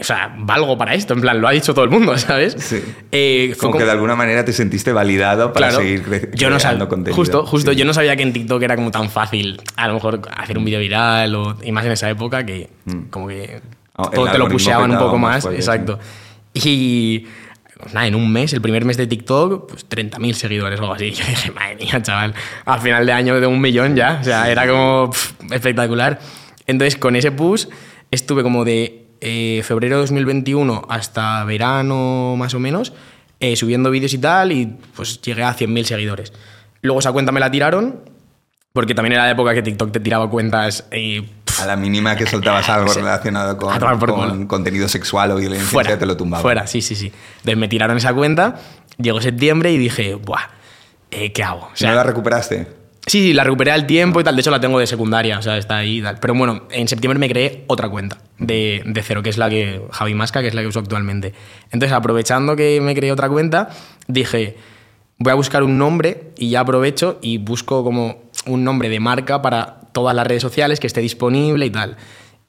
o 0.00 0.02
sea, 0.02 0.34
valgo 0.36 0.76
para 0.76 0.94
esto, 0.94 1.14
en 1.14 1.20
plan, 1.20 1.40
lo 1.40 1.46
ha 1.46 1.52
dicho 1.52 1.72
todo 1.74 1.84
el 1.84 1.90
mundo, 1.92 2.18
¿sabes? 2.18 2.56
Sí. 2.58 2.82
Eh, 3.12 3.54
Como 3.56 3.70
como- 3.72 3.78
que 3.78 3.84
de 3.84 3.92
alguna 3.92 4.16
manera 4.16 4.44
te 4.44 4.52
sentiste 4.52 4.92
validado 4.92 5.52
para 5.52 5.68
Claro. 5.68 5.84
seguir 5.84 6.04
cre- 6.04 6.30
yo 6.34 6.50
no 6.50 6.58
sabía, 6.58 6.88
contenido. 6.88 7.14
Justo, 7.14 7.46
justo. 7.46 7.70
Sí. 7.70 7.76
Yo 7.76 7.84
no 7.84 7.94
sabía 7.94 8.16
que 8.16 8.24
en 8.24 8.32
TikTok 8.32 8.60
era 8.62 8.74
como 8.74 8.90
tan 8.90 9.08
fácil, 9.10 9.60
a 9.76 9.86
lo 9.86 9.94
mejor 9.94 10.22
hacer 10.36 10.58
un 10.58 10.64
vídeo 10.64 10.80
viral 10.80 11.34
o, 11.36 11.56
y 11.62 11.70
más 11.70 11.84
en 11.84 11.92
esa 11.92 12.10
época 12.10 12.44
que 12.44 12.68
como 13.10 13.28
que 13.28 13.44
el 13.44 14.10
todo 14.12 14.26
te 14.28 14.38
lo 14.38 14.48
pusheaban 14.48 14.90
un 14.90 14.98
poco 14.98 15.18
más 15.18 15.44
exacto. 15.46 16.00
Y 16.52 17.26
pues 17.78 17.92
nada, 17.92 18.06
en 18.06 18.14
un 18.14 18.32
mes, 18.32 18.52
el 18.52 18.60
primer 18.60 18.84
mes 18.84 18.96
de 18.96 19.06
TikTok, 19.06 19.68
pues 19.68 19.88
30.000 19.88 20.32
seguidores 20.34 20.78
o 20.78 20.82
algo 20.82 20.94
así. 20.94 21.10
Yo 21.12 21.24
dije, 21.26 21.50
madre 21.50 21.76
mía, 21.76 22.00
chaval, 22.02 22.34
a 22.64 22.78
final 22.78 23.04
de 23.06 23.12
año 23.12 23.40
de 23.40 23.46
un 23.46 23.60
millón 23.60 23.96
ya. 23.96 24.18
O 24.20 24.24
sea, 24.24 24.50
era 24.50 24.66
como 24.66 25.10
espectacular. 25.50 26.20
Entonces, 26.66 26.96
con 26.96 27.16
ese 27.16 27.32
push 27.32 27.66
estuve 28.10 28.42
como 28.42 28.64
de 28.64 29.06
eh, 29.20 29.62
febrero 29.64 29.96
de 29.96 30.02
2021 30.02 30.86
hasta 30.88 31.44
verano 31.44 32.36
más 32.36 32.54
o 32.54 32.60
menos, 32.60 32.92
eh, 33.40 33.56
subiendo 33.56 33.90
vídeos 33.90 34.14
y 34.14 34.18
tal, 34.18 34.52
y 34.52 34.66
pues 34.94 35.20
llegué 35.22 35.42
a 35.42 35.54
100.000 35.54 35.84
seguidores. 35.84 36.32
Luego 36.82 37.00
esa 37.00 37.12
cuenta 37.12 37.32
me 37.32 37.40
la 37.40 37.50
tiraron, 37.50 38.00
porque 38.72 38.94
también 38.94 39.14
era 39.14 39.24
la 39.24 39.30
época 39.30 39.54
que 39.54 39.62
TikTok 39.62 39.92
te 39.92 40.00
tiraba 40.00 40.28
cuentas 40.30 40.86
eh, 40.90 41.26
A 41.60 41.66
la 41.66 41.76
mínima 41.76 42.16
que 42.16 42.26
soltabas 42.26 42.68
algo 42.68 42.92
relacionado 42.94 43.56
con, 43.56 44.46
contenido 44.46 44.88
sexual 44.88 45.30
o 45.32 45.36
violencia, 45.36 45.68
fuera. 45.68 45.98
te 45.98 46.06
lo 46.06 46.16
tumbaba. 46.16 46.42
Fuera, 46.42 46.66
sí, 46.66 46.80
sí, 46.80 46.94
sí. 46.94 47.12
Entonces 47.38 47.56
me 47.56 47.68
tiraron 47.68 47.96
esa 47.96 48.12
cuenta, 48.14 48.56
llegó 48.98 49.20
septiembre 49.20 49.72
y 49.72 49.78
dije, 49.78 50.14
buah, 50.14 50.48
eh, 51.10 51.32
¿qué 51.32 51.42
hago? 51.42 51.68
O 51.68 51.86
¿No 51.86 51.94
la 51.94 52.02
recuperaste? 52.02 52.66
Sí, 53.06 53.20
sí, 53.20 53.32
la 53.34 53.44
recuperé 53.44 53.70
al 53.70 53.86
tiempo 53.86 54.20
y 54.20 54.24
tal. 54.24 54.34
De 54.34 54.40
hecho, 54.40 54.50
la 54.50 54.60
tengo 54.60 54.78
de 54.78 54.86
secundaria, 54.86 55.38
o 55.38 55.42
sea, 55.42 55.58
está 55.58 55.76
ahí 55.76 55.98
y 55.98 56.02
tal. 56.02 56.18
Pero 56.20 56.34
bueno, 56.34 56.62
en 56.70 56.88
septiembre 56.88 57.18
me 57.18 57.28
creé 57.28 57.64
otra 57.66 57.88
cuenta 57.90 58.16
de, 58.38 58.82
de 58.86 59.02
cero, 59.02 59.22
que 59.22 59.28
es 59.28 59.36
la 59.36 59.50
que. 59.50 59.82
Javi 59.90 60.14
Masca, 60.14 60.40
que 60.40 60.48
es 60.48 60.54
la 60.54 60.62
que 60.62 60.68
uso 60.68 60.80
actualmente. 60.80 61.34
Entonces, 61.70 61.92
aprovechando 61.92 62.56
que 62.56 62.80
me 62.80 62.94
creé 62.94 63.12
otra 63.12 63.28
cuenta, 63.28 63.68
dije. 64.08 64.56
Voy 65.16 65.30
a 65.30 65.34
buscar 65.34 65.62
un 65.62 65.78
nombre 65.78 66.32
y 66.36 66.50
ya 66.50 66.60
aprovecho 66.60 67.20
y 67.22 67.38
busco 67.38 67.84
como 67.84 68.24
un 68.46 68.64
nombre 68.64 68.88
de 68.88 68.98
marca 68.98 69.40
para 69.42 69.83
todas 69.94 70.14
las 70.14 70.26
redes 70.26 70.42
sociales 70.42 70.78
que 70.80 70.86
esté 70.86 71.00
disponible 71.00 71.64
y 71.64 71.70
tal. 71.70 71.96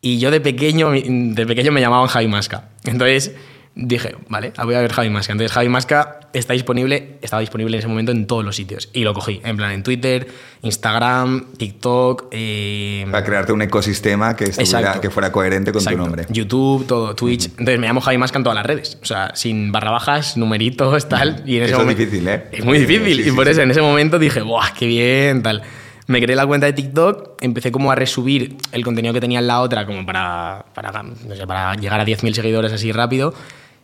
Y 0.01 0.19
yo 0.19 0.29
de 0.31 0.41
pequeño, 0.41 0.91
de 0.91 1.45
pequeño 1.45 1.71
me 1.71 1.79
llamaban 1.79 2.07
Javi 2.07 2.27
Masca. 2.27 2.69
Entonces 2.83 3.33
dije, 3.77 4.15
vale, 4.29 4.53
voy 4.63 4.75
a 4.75 4.79
ver 4.81 4.91
Javi 4.91 5.09
Masca. 5.09 5.31
Entonces 5.33 5.51
Javi 5.51 5.67
Masca 5.69 6.19
está 6.33 6.53
disponible, 6.53 7.17
estaba 7.21 7.39
disponible 7.41 7.75
en 7.75 7.79
ese 7.79 7.87
momento 7.87 8.11
en 8.11 8.27
todos 8.27 8.43
los 8.45 8.55
sitios. 8.55 8.89
Y 8.93 9.03
lo 9.03 9.13
cogí, 9.13 9.41
en 9.43 9.57
plan 9.57 9.71
en 9.71 9.83
Twitter, 9.83 10.27
Instagram, 10.61 11.53
TikTok. 11.57 12.27
eh, 12.31 13.05
Para 13.09 13.23
crearte 13.25 13.51
un 13.51 13.61
ecosistema 13.63 14.35
que, 14.35 14.45
estuviera- 14.45 14.79
Exacto. 14.79 15.01
que 15.01 15.09
fuera 15.09 15.31
coherente 15.31 15.71
con 15.71 15.79
exacto, 15.81 15.97
tu 15.97 16.03
nombre. 16.03 16.25
YouTube, 16.29 16.85
todo, 16.85 17.15
Twitch. 17.15 17.45
Entonces 17.47 17.79
me 17.79 17.87
llamo 17.87 18.01
Javi 18.01 18.17
Masca 18.17 18.37
en 18.37 18.43
todas 18.43 18.55
las 18.55 18.65
redes. 18.65 18.99
O 19.01 19.05
sea, 19.05 19.31
sin 19.35 19.71
barra 19.71 19.91
bajas, 19.91 20.37
numeritos, 20.37 21.09
tal. 21.09 21.41
Y 21.45 21.57
en 21.57 21.63
ese 21.63 21.71
Eso 21.71 21.81
es 21.81 21.83
momento- 21.87 21.99
difícil, 22.01 22.27
¿eh? 22.27 22.43
Es 22.51 22.63
muy 22.63 22.77
difícil. 22.79 23.23
Sí, 23.23 23.29
y 23.29 23.31
por 23.31 23.45
sí. 23.45 23.51
eso 23.51 23.61
en 23.61 23.71
ese 23.71 23.81
momento 23.81 24.19
dije, 24.19 24.41
¡buah, 24.41 24.71
qué 24.77 24.85
bien! 24.87 25.41
Tal. 25.41 25.63
Me 26.07 26.21
creé 26.21 26.35
la 26.35 26.45
cuenta 26.45 26.67
de 26.67 26.73
TikTok, 26.73 27.41
empecé 27.41 27.71
como 27.71 27.91
a 27.91 27.95
resubir 27.95 28.57
el 28.71 28.83
contenido 28.83 29.13
que 29.13 29.21
tenía 29.21 29.39
en 29.39 29.47
la 29.47 29.61
otra, 29.61 29.85
como 29.87 30.05
para, 30.05 30.65
para, 30.75 31.01
no 31.03 31.35
sé, 31.35 31.47
para 31.47 31.73
llegar 31.75 31.99
a 31.99 32.05
10.000 32.05 32.33
seguidores 32.33 32.71
así 32.71 32.91
rápido. 32.91 33.33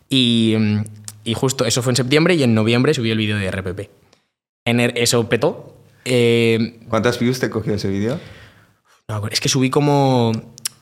Y, 0.09 0.55
y 1.23 1.33
justo 1.33 1.65
eso 1.65 1.81
fue 1.81 1.93
en 1.93 1.95
septiembre 1.97 2.35
y 2.35 2.43
en 2.43 2.53
noviembre 2.53 2.93
subí 2.93 3.09
el 3.11 3.17
vídeo 3.17 3.37
de 3.37 3.49
RPP. 3.49 3.89
En 4.65 4.79
er- 4.79 4.93
eso 4.95 5.27
petó. 5.29 5.75
Eh, 6.05 6.79
¿Cuántas 6.89 7.19
views 7.19 7.39
te 7.39 7.49
cogió 7.49 7.73
ese 7.73 7.89
vídeo? 7.89 8.19
no 9.07 9.27
es 9.27 9.39
que 9.41 9.49
subí 9.49 9.69
como. 9.69 10.31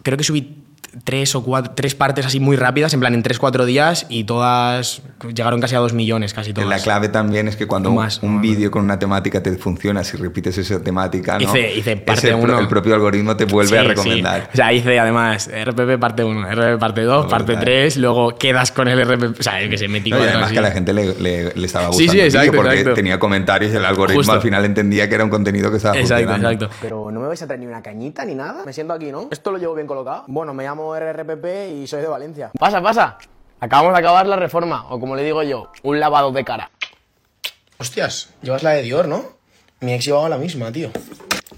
Creo 0.04 0.18
que 0.18 0.24
subí 0.24 0.56
tres 1.04 1.36
o 1.36 1.44
cuatro, 1.44 1.74
tres 1.76 1.96
partes 1.96 2.26
así 2.26 2.40
muy 2.40 2.56
rápidas, 2.58 2.94
en 2.94 3.00
plan 3.00 3.14
en 3.14 3.24
tres, 3.24 3.40
cuatro 3.40 3.66
días, 3.66 4.06
y 4.10 4.24
todas 4.24 5.02
llegaron 5.36 5.60
casi 5.62 5.76
a 5.76 5.80
dos 5.80 5.94
millones, 5.94 6.34
casi 6.34 6.54
todas. 6.54 6.70
La 6.70 6.80
clave 6.80 7.10
también 7.10 7.48
es 7.48 7.56
que 7.56 7.68
cuando 7.68 7.92
Más, 7.92 8.22
un 8.24 8.36
no, 8.36 8.42
vídeo 8.42 8.72
con 8.72 8.84
una 8.84 8.98
temática 9.00 9.42
te 9.44 9.56
funciona, 9.58 10.04
si 10.04 10.18
repites 10.18 10.58
esa 10.58 10.82
temática, 10.82 11.38
¿no? 11.40 11.56
Hice- 11.56 11.98
parte 11.98 12.30
pro- 12.30 12.38
uno. 12.38 12.60
el 12.60 12.68
propio 12.68 12.96
algoritmo 12.96 13.36
te 13.36 13.46
vuelve 13.46 13.70
Sí, 13.72 13.76
a 13.78 13.82
sí. 13.82 13.88
recomendar. 13.88 14.50
O 14.54 14.56
sea, 14.56 14.74
hice 14.74 15.00
además 15.00 15.50
RPP 15.54 15.98
parte 16.00 16.24
1, 16.24 16.48
RPP 16.50 16.80
parte 16.80 17.02
2, 17.04 17.26
parte 17.28 17.46
Brutal. 17.54 17.64
3, 17.66 17.98
luego 17.98 18.36
quedas 18.38 18.72
con 18.72 18.88
el 18.88 19.00
RPP. 19.00 19.40
O 19.40 19.44
sea, 19.44 19.62
yo 19.62 19.70
que 19.70 19.78
sé, 19.78 19.88
metí 19.88 20.10
No, 20.10 20.18
y 20.20 20.22
además 20.24 20.46
así. 20.46 20.54
que 20.54 20.60
a 20.60 20.64
la 20.64 20.72
gente 20.72 20.94
le, 20.94 21.14
le- 21.20 21.54
le 21.54 21.66
estaba 21.66 21.86
Sí, 21.94 22.06
gustando 22.06 22.12
sí, 22.14 22.20
el 22.20 22.26
vídeo 22.28 22.40
exacto, 22.42 22.56
porque 22.58 22.74
exacto. 22.80 22.94
tenía 22.96 23.20
comentarios 23.20 23.74
y 23.74 23.76
el 23.76 23.86
algoritmo 23.86 24.20
Justo. 24.20 24.34
al 24.34 24.42
final 24.42 24.66
entendía 24.66 25.08
que 25.10 25.16
era 25.16 25.24
un 25.24 25.30
contenido 25.30 25.70
que 25.72 25.78
estaba 25.78 25.98
Exacto, 25.98 26.24
funcionando. 26.26 26.50
exacto. 26.66 26.76
Pero 26.82 27.12
no 27.12 27.20
me 27.20 27.28
vais 27.28 27.42
a 27.42 27.46
traer 27.48 27.60
ni 27.60 27.68
una 27.68 27.82
cañita 27.82 28.26
ni 28.26 28.36
nada. 28.36 28.64
Me 28.66 28.74
siento 28.74 28.94
aquí, 28.94 29.12
¿no? 29.12 29.28
Esto 29.32 29.52
lo 29.52 29.58
llevo 29.58 29.76
bien 29.76 29.88
colocado. 29.88 30.24
Bueno, 30.28 30.54
me 30.54 30.64
llamo 30.64 30.79
RRPP 30.96 31.46
y 31.82 31.88
soy 31.88 32.02
de 32.02 32.08
Valencia. 32.08 32.52
Pasa, 32.58 32.82
pasa. 32.82 33.18
Acabamos 33.60 33.94
de 33.94 34.00
acabar 34.00 34.26
la 34.26 34.38
reforma, 34.38 34.86
o 34.90 35.00
como 35.00 35.16
le 35.16 35.24
digo 35.24 35.44
yo, 35.44 35.72
un 35.84 36.00
lavado 36.00 36.32
de 36.32 36.44
cara. 36.46 36.72
Hostias, 37.78 38.30
llevas 38.42 38.64
la 38.64 38.72
de 38.72 38.82
Dior, 38.84 39.08
¿no? 39.08 39.24
Mi 39.82 39.94
ex 39.94 40.06
llevaba 40.06 40.30
la 40.30 40.38
misma, 40.38 40.72
tío. 40.72 40.92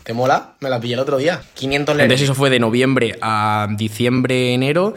¿Te 0.04 0.14
mola? 0.14 0.54
Me 0.60 0.70
la 0.70 0.80
pillé 0.80 0.96
el 0.96 1.00
otro 1.00 1.18
día. 1.18 1.42
500 1.56 1.94
Entonces 1.94 1.98
leres. 2.10 2.22
eso 2.22 2.36
fue 2.36 2.50
de 2.50 2.60
noviembre 2.60 3.18
a 3.22 3.68
diciembre, 3.72 4.54
enero. 4.54 4.94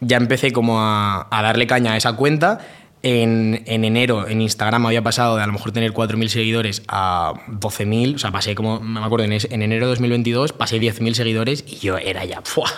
Ya 0.00 0.16
empecé 0.18 0.52
como 0.52 0.80
a, 0.80 1.26
a 1.30 1.42
darle 1.42 1.66
caña 1.66 1.92
a 1.92 1.96
esa 1.96 2.14
cuenta. 2.14 2.60
En, 3.02 3.62
en 3.66 3.84
enero 3.84 4.26
en 4.26 4.40
Instagram 4.40 4.84
había 4.86 5.02
pasado 5.02 5.36
de 5.36 5.42
a 5.42 5.46
lo 5.46 5.52
mejor 5.52 5.70
tener 5.72 5.92
4.000 5.92 6.28
seguidores 6.28 6.82
a 6.88 7.34
12.000. 7.48 8.16
O 8.16 8.18
sea, 8.18 8.32
pasé 8.32 8.54
como, 8.54 8.80
me 8.80 9.00
acuerdo, 9.04 9.24
en 9.26 9.62
enero 9.62 9.86
de 9.86 9.90
2022 9.90 10.52
pasé 10.52 10.78
10.000 10.80 11.12
seguidores 11.14 11.64
y 11.66 11.76
yo 11.76 11.98
era 11.98 12.24
ya 12.24 12.40
¡fua! 12.42 12.70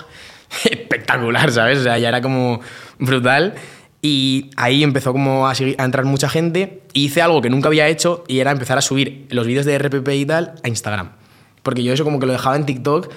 espectacular, 0.65 1.51
¿sabes? 1.51 1.79
O 1.79 1.83
sea, 1.83 1.99
ya 1.99 2.09
era 2.09 2.23
como 2.23 2.61
brutal. 2.99 3.55
Y 4.01 4.51
ahí 4.57 4.85
empezó 4.85 5.13
como 5.13 5.49
a, 5.49 5.53
entrar 5.59 6.05
mucha 6.05 6.29
gente. 6.29 6.83
Hice 6.93 7.21
algo 7.23 7.43
que 7.43 7.51
nunca 7.51 7.69
había 7.69 7.89
hecho 7.89 8.25
y 8.29 8.39
era 8.39 8.53
empezar 8.53 8.79
a 8.79 8.83
subir 8.83 9.27
los 9.31 9.47
vídeos 9.47 9.67
de 9.67 9.79
RPP 9.79 10.09
y 10.11 10.27
tal 10.27 10.55
a 10.63 10.69
Instagram. 10.69 11.13
Porque 11.63 11.83
yo 11.83 11.93
eso 11.93 12.05
como 12.05 12.21
que 12.21 12.27
lo 12.27 12.33
dejaba 12.33 12.57
en 12.57 12.65
TikTok 12.65 13.11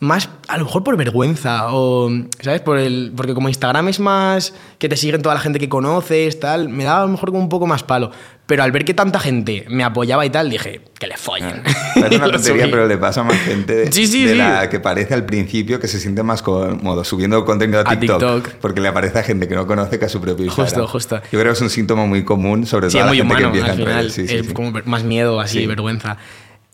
más 0.00 0.30
a 0.48 0.56
lo 0.56 0.64
mejor 0.64 0.82
por 0.82 0.96
vergüenza 0.96 1.66
o 1.74 2.10
sabes 2.40 2.62
por 2.62 2.78
el 2.78 3.12
porque 3.14 3.34
como 3.34 3.48
Instagram 3.50 3.88
es 3.88 4.00
más 4.00 4.54
que 4.78 4.88
te 4.88 4.96
siguen 4.96 5.20
toda 5.20 5.34
la 5.34 5.40
gente 5.42 5.58
que 5.58 5.68
conoces 5.68 6.40
tal 6.40 6.70
me 6.70 6.84
daba 6.84 7.00
a 7.02 7.04
lo 7.04 7.12
mejor 7.12 7.30
como 7.30 7.42
un 7.42 7.50
poco 7.50 7.66
más 7.66 7.82
palo 7.82 8.10
pero 8.46 8.62
al 8.64 8.72
ver 8.72 8.84
que 8.86 8.94
tanta 8.94 9.20
gente 9.20 9.66
me 9.68 9.84
apoyaba 9.84 10.24
y 10.24 10.30
tal 10.30 10.48
dije 10.48 10.80
que 10.98 11.06
le 11.06 11.16
follen 11.18 11.62
Es 11.66 12.12
Y 12.12 12.14
una 12.16 12.30
tontería, 12.32 12.68
pero 12.70 12.88
le 12.88 12.96
pasa 12.96 13.20
a 13.20 13.24
más 13.24 13.36
gente 13.40 13.74
de, 13.74 13.92
Sí, 13.92 14.06
sí, 14.06 14.24
de 14.24 14.32
sí. 14.32 14.38
la 14.38 14.68
que 14.70 14.80
parece 14.80 15.12
al 15.14 15.24
principio 15.26 15.78
que 15.78 15.86
se 15.86 16.00
siente 16.00 16.22
más 16.22 16.40
cómodo 16.42 17.04
subiendo 17.04 17.44
contenido 17.44 17.80
a 17.80 17.82
A 17.82 18.00
TikTok, 18.00 18.18
TikTok. 18.44 18.54
porque 18.60 18.80
le 18.80 18.88
aparece 18.88 19.18
a 19.18 19.22
gente 19.22 19.46
que 19.48 19.54
no 19.54 19.66
conoce 19.66 19.98
que 19.98 20.06
a 20.06 20.08
su 20.08 20.20
propio 20.20 20.46
Justo, 20.46 20.62
Instagram. 20.62 20.88
justo. 20.88 21.16
Yo 21.30 21.38
creo 21.38 21.44
que 21.44 21.50
es 21.52 21.60
un 21.60 21.70
síntoma 21.70 22.06
muy 22.06 22.24
común, 22.24 22.64
sobre 22.66 22.88
todo 22.88 22.98
es 22.98 23.04
a 23.04 23.06
la 23.06 23.12
gente 23.14 23.22
humano 23.34 23.38
que 23.52 23.58
empieza 23.58 23.66
al 23.66 23.78
en 23.80 23.86
final 23.86 24.02
redes. 24.10 24.18
Es 24.46 24.52
como 24.54 24.72
más 24.86 25.04
miedo 25.04 25.38
así 25.40 25.58
Sí. 25.60 25.66
vergüenza 25.66 26.16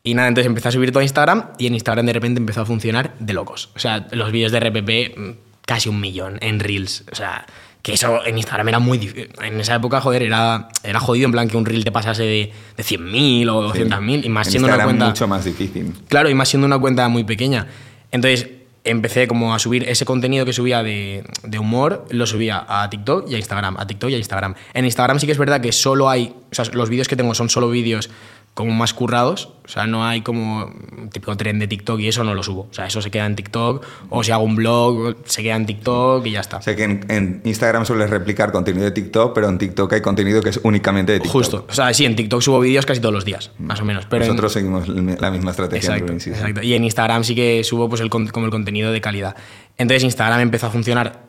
y 0.06 0.14
nada 0.14 0.28
entonces 0.28 0.46
empecé 0.46 0.68
a 0.68 0.70
subir 0.70 0.90
todo 0.90 1.00
a 1.00 1.02
Instagram 1.02 1.50
y 1.58 1.66
en 1.66 1.74
Instagram 1.74 2.06
de 2.06 2.12
repente 2.12 2.40
empezó 2.40 2.62
a 2.62 2.64
funcionar 2.64 3.14
de 3.18 3.32
locos 3.34 3.70
o 3.74 3.78
sea 3.78 4.06
los 4.12 4.32
vídeos 4.32 4.52
de 4.52 4.60
RPP 4.60 5.18
mm, 5.18 5.30
casi 5.66 5.88
un 5.88 6.00
millón 6.00 6.38
en 6.40 6.60
reels 6.60 7.04
o 7.10 7.14
sea 7.14 7.44
que 7.82 7.92
eso 7.92 8.24
en 8.26 8.36
Instagram 8.36 8.66
era 8.66 8.78
muy 8.80 8.98
difícil. 8.98 9.30
En 9.40 9.60
esa 9.60 9.76
época, 9.76 10.00
joder, 10.00 10.24
era, 10.24 10.70
era 10.82 10.98
jodido 10.98 11.26
en 11.26 11.30
plan 11.30 11.46
que 11.46 11.56
un 11.56 11.64
reel 11.64 11.84
te 11.84 11.92
pasase 11.92 12.24
de, 12.24 12.52
de 12.76 12.82
100.000 12.82 13.48
o 13.48 13.72
200.000 13.72 14.24
y 14.24 14.28
más 14.28 14.48
En 14.48 14.50
siendo 14.50 14.66
una 14.66 14.82
cuenta... 14.82 15.06
mucho 15.06 15.28
más 15.28 15.44
difícil. 15.44 15.94
Claro, 16.08 16.28
y 16.28 16.34
más 16.34 16.48
siendo 16.48 16.66
una 16.66 16.80
cuenta 16.80 17.06
muy 17.06 17.22
pequeña. 17.22 17.68
Entonces 18.10 18.48
empecé 18.82 19.28
como 19.28 19.54
a 19.54 19.60
subir 19.60 19.88
ese 19.88 20.04
contenido 20.04 20.44
que 20.44 20.52
subía 20.52 20.82
de, 20.82 21.22
de 21.44 21.58
humor, 21.60 22.06
lo 22.10 22.26
subía 22.26 22.64
a 22.68 22.90
TikTok 22.90 23.30
y 23.30 23.36
a 23.36 23.38
Instagram, 23.38 23.76
a 23.76 23.86
TikTok 23.86 24.10
y 24.10 24.14
a 24.14 24.18
Instagram. 24.18 24.56
En 24.74 24.84
Instagram 24.84 25.20
sí 25.20 25.26
que 25.26 25.32
es 25.32 25.38
verdad 25.38 25.60
que 25.60 25.70
solo 25.70 26.08
hay, 26.08 26.34
o 26.50 26.54
sea, 26.54 26.64
los 26.72 26.88
vídeos 26.88 27.06
que 27.06 27.14
tengo 27.14 27.34
son 27.34 27.48
solo 27.48 27.68
vídeos 27.68 28.10
como 28.56 28.72
más 28.72 28.94
currados, 28.94 29.50
o 29.66 29.68
sea, 29.68 29.86
no 29.86 30.06
hay 30.06 30.22
como 30.22 30.72
típico 31.12 31.36
tren 31.36 31.58
de 31.58 31.68
TikTok 31.68 32.00
y 32.00 32.08
eso 32.08 32.24
no 32.24 32.32
lo 32.32 32.42
subo. 32.42 32.68
O 32.70 32.72
sea, 32.72 32.86
eso 32.86 33.02
se 33.02 33.10
queda 33.10 33.26
en 33.26 33.36
TikTok, 33.36 33.84
o 34.08 34.24
si 34.24 34.30
hago 34.32 34.44
un 34.44 34.56
blog, 34.56 35.14
se 35.26 35.42
queda 35.42 35.56
en 35.56 35.66
TikTok 35.66 36.24
y 36.24 36.30
ya 36.30 36.40
está. 36.40 36.56
O 36.56 36.62
sea 36.62 36.74
que 36.74 36.84
en, 36.84 37.04
en 37.08 37.42
Instagram 37.44 37.84
sueles 37.84 38.08
replicar 38.08 38.52
contenido 38.52 38.86
de 38.86 38.92
TikTok, 38.92 39.34
pero 39.34 39.50
en 39.50 39.58
TikTok 39.58 39.92
hay 39.92 40.00
contenido 40.00 40.40
que 40.40 40.48
es 40.48 40.60
únicamente 40.62 41.12
de 41.12 41.18
TikTok. 41.20 41.32
Justo. 41.34 41.66
O 41.68 41.74
sea, 41.74 41.92
sí, 41.92 42.06
en 42.06 42.16
TikTok 42.16 42.40
subo 42.40 42.60
vídeos 42.60 42.86
casi 42.86 42.98
todos 42.98 43.12
los 43.14 43.26
días, 43.26 43.50
más 43.58 43.78
o 43.82 43.84
menos. 43.84 44.06
Pero 44.06 44.24
en- 44.24 44.30
Nosotros 44.30 44.54
seguimos 44.54 44.88
la 44.88 45.30
misma 45.30 45.50
estrategia. 45.50 45.90
Exacto, 45.94 46.18
sí. 46.18 46.30
exacto. 46.30 46.62
Y 46.62 46.72
en 46.72 46.84
Instagram 46.84 47.24
sí 47.24 47.34
que 47.34 47.62
subo 47.62 47.90
pues, 47.90 48.00
el, 48.00 48.08
como 48.08 48.46
el 48.46 48.50
contenido 48.50 48.90
de 48.90 49.02
calidad. 49.02 49.36
Entonces 49.76 50.02
Instagram 50.02 50.40
empezó 50.40 50.68
a 50.68 50.70
funcionar 50.70 51.26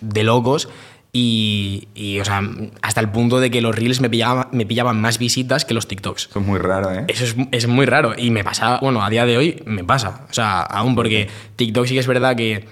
de 0.00 0.24
locos 0.24 0.70
y, 1.12 1.88
y, 1.94 2.20
o 2.20 2.24
sea, 2.24 2.40
hasta 2.82 3.00
el 3.00 3.10
punto 3.10 3.40
de 3.40 3.50
que 3.50 3.60
los 3.60 3.74
reels 3.74 4.00
me 4.00 4.08
pillaban, 4.08 4.48
me 4.52 4.64
pillaban 4.66 5.00
más 5.00 5.18
visitas 5.18 5.64
que 5.64 5.74
los 5.74 5.88
TikToks. 5.88 6.28
Eso 6.30 6.38
es 6.40 6.46
muy 6.46 6.58
raro, 6.58 6.92
¿eh? 6.92 7.04
Eso 7.08 7.24
es, 7.24 7.36
es 7.50 7.66
muy 7.66 7.86
raro 7.86 8.14
y 8.16 8.30
me 8.30 8.44
pasa, 8.44 8.78
bueno, 8.80 9.02
a 9.02 9.10
día 9.10 9.26
de 9.26 9.36
hoy 9.36 9.62
me 9.66 9.82
pasa. 9.84 10.26
O 10.30 10.32
sea, 10.32 10.60
aún 10.60 10.94
porque 10.94 11.28
TikTok 11.56 11.86
sí 11.86 11.94
que 11.94 12.00
es 12.00 12.06
verdad 12.06 12.36
que 12.36 12.66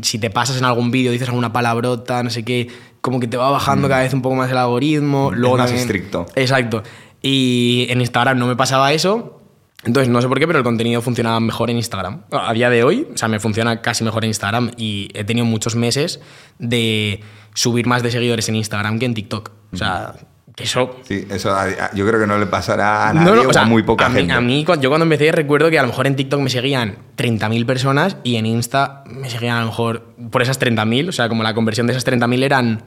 si 0.00 0.18
te 0.18 0.30
pasas 0.30 0.56
en 0.56 0.64
algún 0.64 0.90
vídeo, 0.90 1.12
dices 1.12 1.28
alguna 1.28 1.52
palabrota, 1.52 2.22
no 2.22 2.30
sé 2.30 2.42
qué, 2.44 2.68
como 3.02 3.20
que 3.20 3.26
te 3.26 3.36
va 3.36 3.50
bajando 3.50 3.88
cada 3.88 4.02
vez 4.02 4.14
un 4.14 4.22
poco 4.22 4.34
más 4.36 4.50
el 4.50 4.56
algoritmo. 4.56 5.30
Mm. 5.30 5.34
Es 5.34 5.40
más 5.40 5.56
también- 5.58 5.78
estricto. 5.80 6.26
Exacto. 6.34 6.82
Y 7.20 7.86
en 7.90 8.00
Instagram 8.00 8.38
no 8.38 8.46
me 8.46 8.56
pasaba 8.56 8.92
eso. 8.94 9.38
Entonces, 9.84 10.08
no 10.08 10.22
sé 10.22 10.28
por 10.28 10.38
qué, 10.38 10.46
pero 10.46 10.60
el 10.60 10.64
contenido 10.64 11.02
funcionaba 11.02 11.40
mejor 11.40 11.68
en 11.68 11.76
Instagram. 11.76 12.22
A 12.30 12.52
día 12.52 12.70
de 12.70 12.84
hoy, 12.84 13.08
o 13.12 13.18
sea, 13.18 13.26
me 13.28 13.40
funciona 13.40 13.82
casi 13.82 14.04
mejor 14.04 14.24
en 14.24 14.28
Instagram 14.30 14.70
y 14.76 15.08
he 15.12 15.24
tenido 15.24 15.44
muchos 15.44 15.74
meses 15.74 16.20
de 16.60 17.20
subir 17.54 17.86
más 17.86 18.02
de 18.02 18.10
seguidores 18.10 18.48
en 18.48 18.56
Instagram 18.56 18.98
que 18.98 19.06
en 19.06 19.14
TikTok. 19.14 19.50
O 19.72 19.76
sea, 19.76 20.14
eso... 20.56 21.00
Sí, 21.04 21.26
eso 21.30 21.54
yo 21.94 22.06
creo 22.06 22.20
que 22.20 22.26
no 22.26 22.38
le 22.38 22.46
pasará 22.46 23.08
a 23.08 23.12
nadie 23.14 23.30
No, 23.30 23.36
no, 23.36 23.42
o 23.42 23.48
o 23.48 23.52
sea, 23.52 23.62
a 23.62 23.66
muy 23.66 23.82
poca 23.82 24.06
a 24.06 24.08
mí, 24.08 24.20
gente. 24.20 24.32
a 24.32 24.40
mí, 24.40 24.64
yo 24.80 24.88
cuando 24.88 25.04
empecé 25.04 25.32
recuerdo 25.32 25.70
que 25.70 25.78
a 25.78 25.82
lo 25.82 25.88
mejor 25.88 26.06
en 26.06 26.16
TikTok 26.16 26.40
me 26.40 26.50
seguían 26.50 26.96
30.000 27.16 27.66
personas 27.66 28.16
y 28.22 28.36
en 28.36 28.46
Insta 28.46 29.04
me 29.06 29.30
seguían 29.30 29.56
a 29.56 29.60
lo 29.60 29.66
mejor 29.66 30.14
por 30.30 30.42
esas 30.42 30.60
30.000, 30.60 31.08
o 31.08 31.12
sea, 31.12 31.28
como 31.28 31.42
la 31.42 31.54
conversión 31.54 31.86
de 31.86 31.94
esas 31.94 32.06
30.000 32.06 32.42
eran 32.42 32.82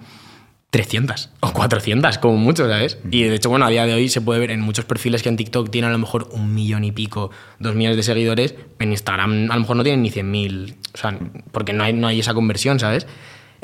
300 0.76 1.30
o 1.40 1.54
400, 1.54 2.18
como 2.18 2.38
mucho, 2.38 2.68
¿sabes? 2.68 2.98
Y 3.10 3.24
de 3.24 3.36
hecho, 3.36 3.50
bueno, 3.50 3.66
a 3.66 3.70
día 3.70 3.86
de 3.86 3.94
hoy 3.94 4.10
se 4.10 4.20
puede 4.20 4.42
ver 4.42 4.52
en 4.52 4.60
muchos 4.60 4.84
perfiles 4.84 5.24
que 5.24 5.30
en 5.30 5.38
TikTok 5.38 5.70
tienen 5.70 5.90
a 5.90 5.94
lo 5.94 6.00
mejor 6.00 6.28
un 6.34 6.54
millón 6.54 6.84
y 6.84 6.92
pico, 6.92 7.32
dos 7.60 7.76
millones 7.76 7.96
de 7.96 8.04
seguidores, 8.04 8.56
en 8.80 8.92
Instagram 8.92 9.50
a 9.52 9.56
lo 9.56 9.62
mejor 9.62 9.78
no 9.78 9.84
tienen 9.84 10.02
ni 10.02 10.12
100.000, 10.12 10.76
o 10.94 10.98
sea, 10.98 11.18
porque 11.54 11.72
no 11.72 11.84
hay, 11.84 11.94
no 11.94 12.08
hay 12.08 12.20
esa 12.20 12.34
conversión, 12.34 12.80
¿sabes? 12.80 13.08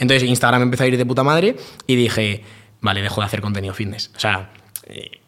Entonces 0.01 0.27
Instagram 0.27 0.63
empezó 0.63 0.83
a 0.83 0.87
ir 0.87 0.97
de 0.97 1.05
puta 1.05 1.23
madre 1.23 1.55
y 1.85 1.95
dije, 1.95 2.43
vale, 2.81 3.03
dejo 3.03 3.21
de 3.21 3.27
hacer 3.27 3.39
contenido 3.39 3.73
fitness. 3.75 4.11
O 4.15 4.19
sea, 4.19 4.51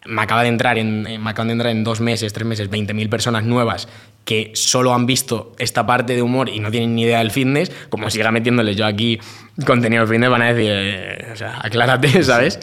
me 0.06 0.22
acaba 0.22 0.42
de 0.44 0.50
entrar 0.50 0.78
en, 0.78 1.08
eh, 1.08 1.18
me 1.20 1.30
acaban 1.30 1.48
de 1.48 1.54
entrar 1.54 1.72
en 1.72 1.84
dos 1.84 2.02
meses, 2.02 2.34
tres 2.34 2.46
meses, 2.48 2.70
20.000 2.70 3.10
personas 3.10 3.44
nuevas 3.44 3.88
que 4.26 4.52
solo 4.56 4.94
han 4.94 5.06
visto 5.06 5.54
esta 5.60 5.86
parte 5.86 6.16
de 6.16 6.22
humor 6.22 6.48
y 6.50 6.60
no 6.60 6.72
tienen 6.72 6.96
ni 6.96 7.04
idea 7.04 7.20
del 7.20 7.32
fitness, 7.32 7.72
como 7.90 8.10
siga 8.10 8.32
metiéndole 8.32 8.74
yo 8.76 8.86
aquí 8.86 9.20
contenido 9.66 10.08
fitness, 10.08 10.30
van 10.30 10.42
a 10.42 10.54
decir, 10.54 10.72
eh, 10.74 11.30
o 11.34 11.36
sea, 11.36 11.60
aclárate, 11.62 12.24
¿sabes? 12.24 12.60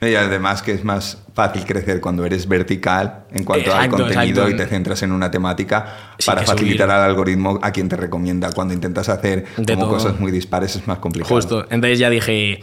Y 0.00 0.14
además 0.16 0.62
que 0.62 0.72
es 0.72 0.82
más 0.84 1.22
fácil 1.34 1.64
crecer 1.64 2.00
cuando 2.00 2.24
eres 2.26 2.48
vertical 2.48 3.24
en 3.32 3.44
cuanto 3.44 3.70
al 3.72 3.84
Exacto, 3.84 3.96
contenido 4.04 4.42
exacto. 4.42 4.50
y 4.50 4.56
te 4.56 4.66
centras 4.66 5.02
en 5.04 5.12
una 5.12 5.30
temática 5.30 6.14
Sí, 6.18 6.26
para 6.26 6.42
facilitar 6.42 6.88
subir. 6.88 6.90
al 6.96 7.02
algoritmo 7.10 7.58
a 7.62 7.70
quien 7.70 7.88
te 7.88 7.96
recomienda. 7.96 8.50
Cuando 8.52 8.74
intentas 8.74 9.08
hacer 9.08 9.44
De 9.56 9.74
como 9.74 9.86
todo. 9.86 9.94
cosas 9.98 10.18
muy 10.18 10.32
dispares 10.32 10.74
es 10.74 10.86
más 10.88 10.98
complicado. 10.98 11.32
Justo. 11.32 11.66
Entonces 11.70 12.00
ya 12.00 12.10
dije, 12.10 12.58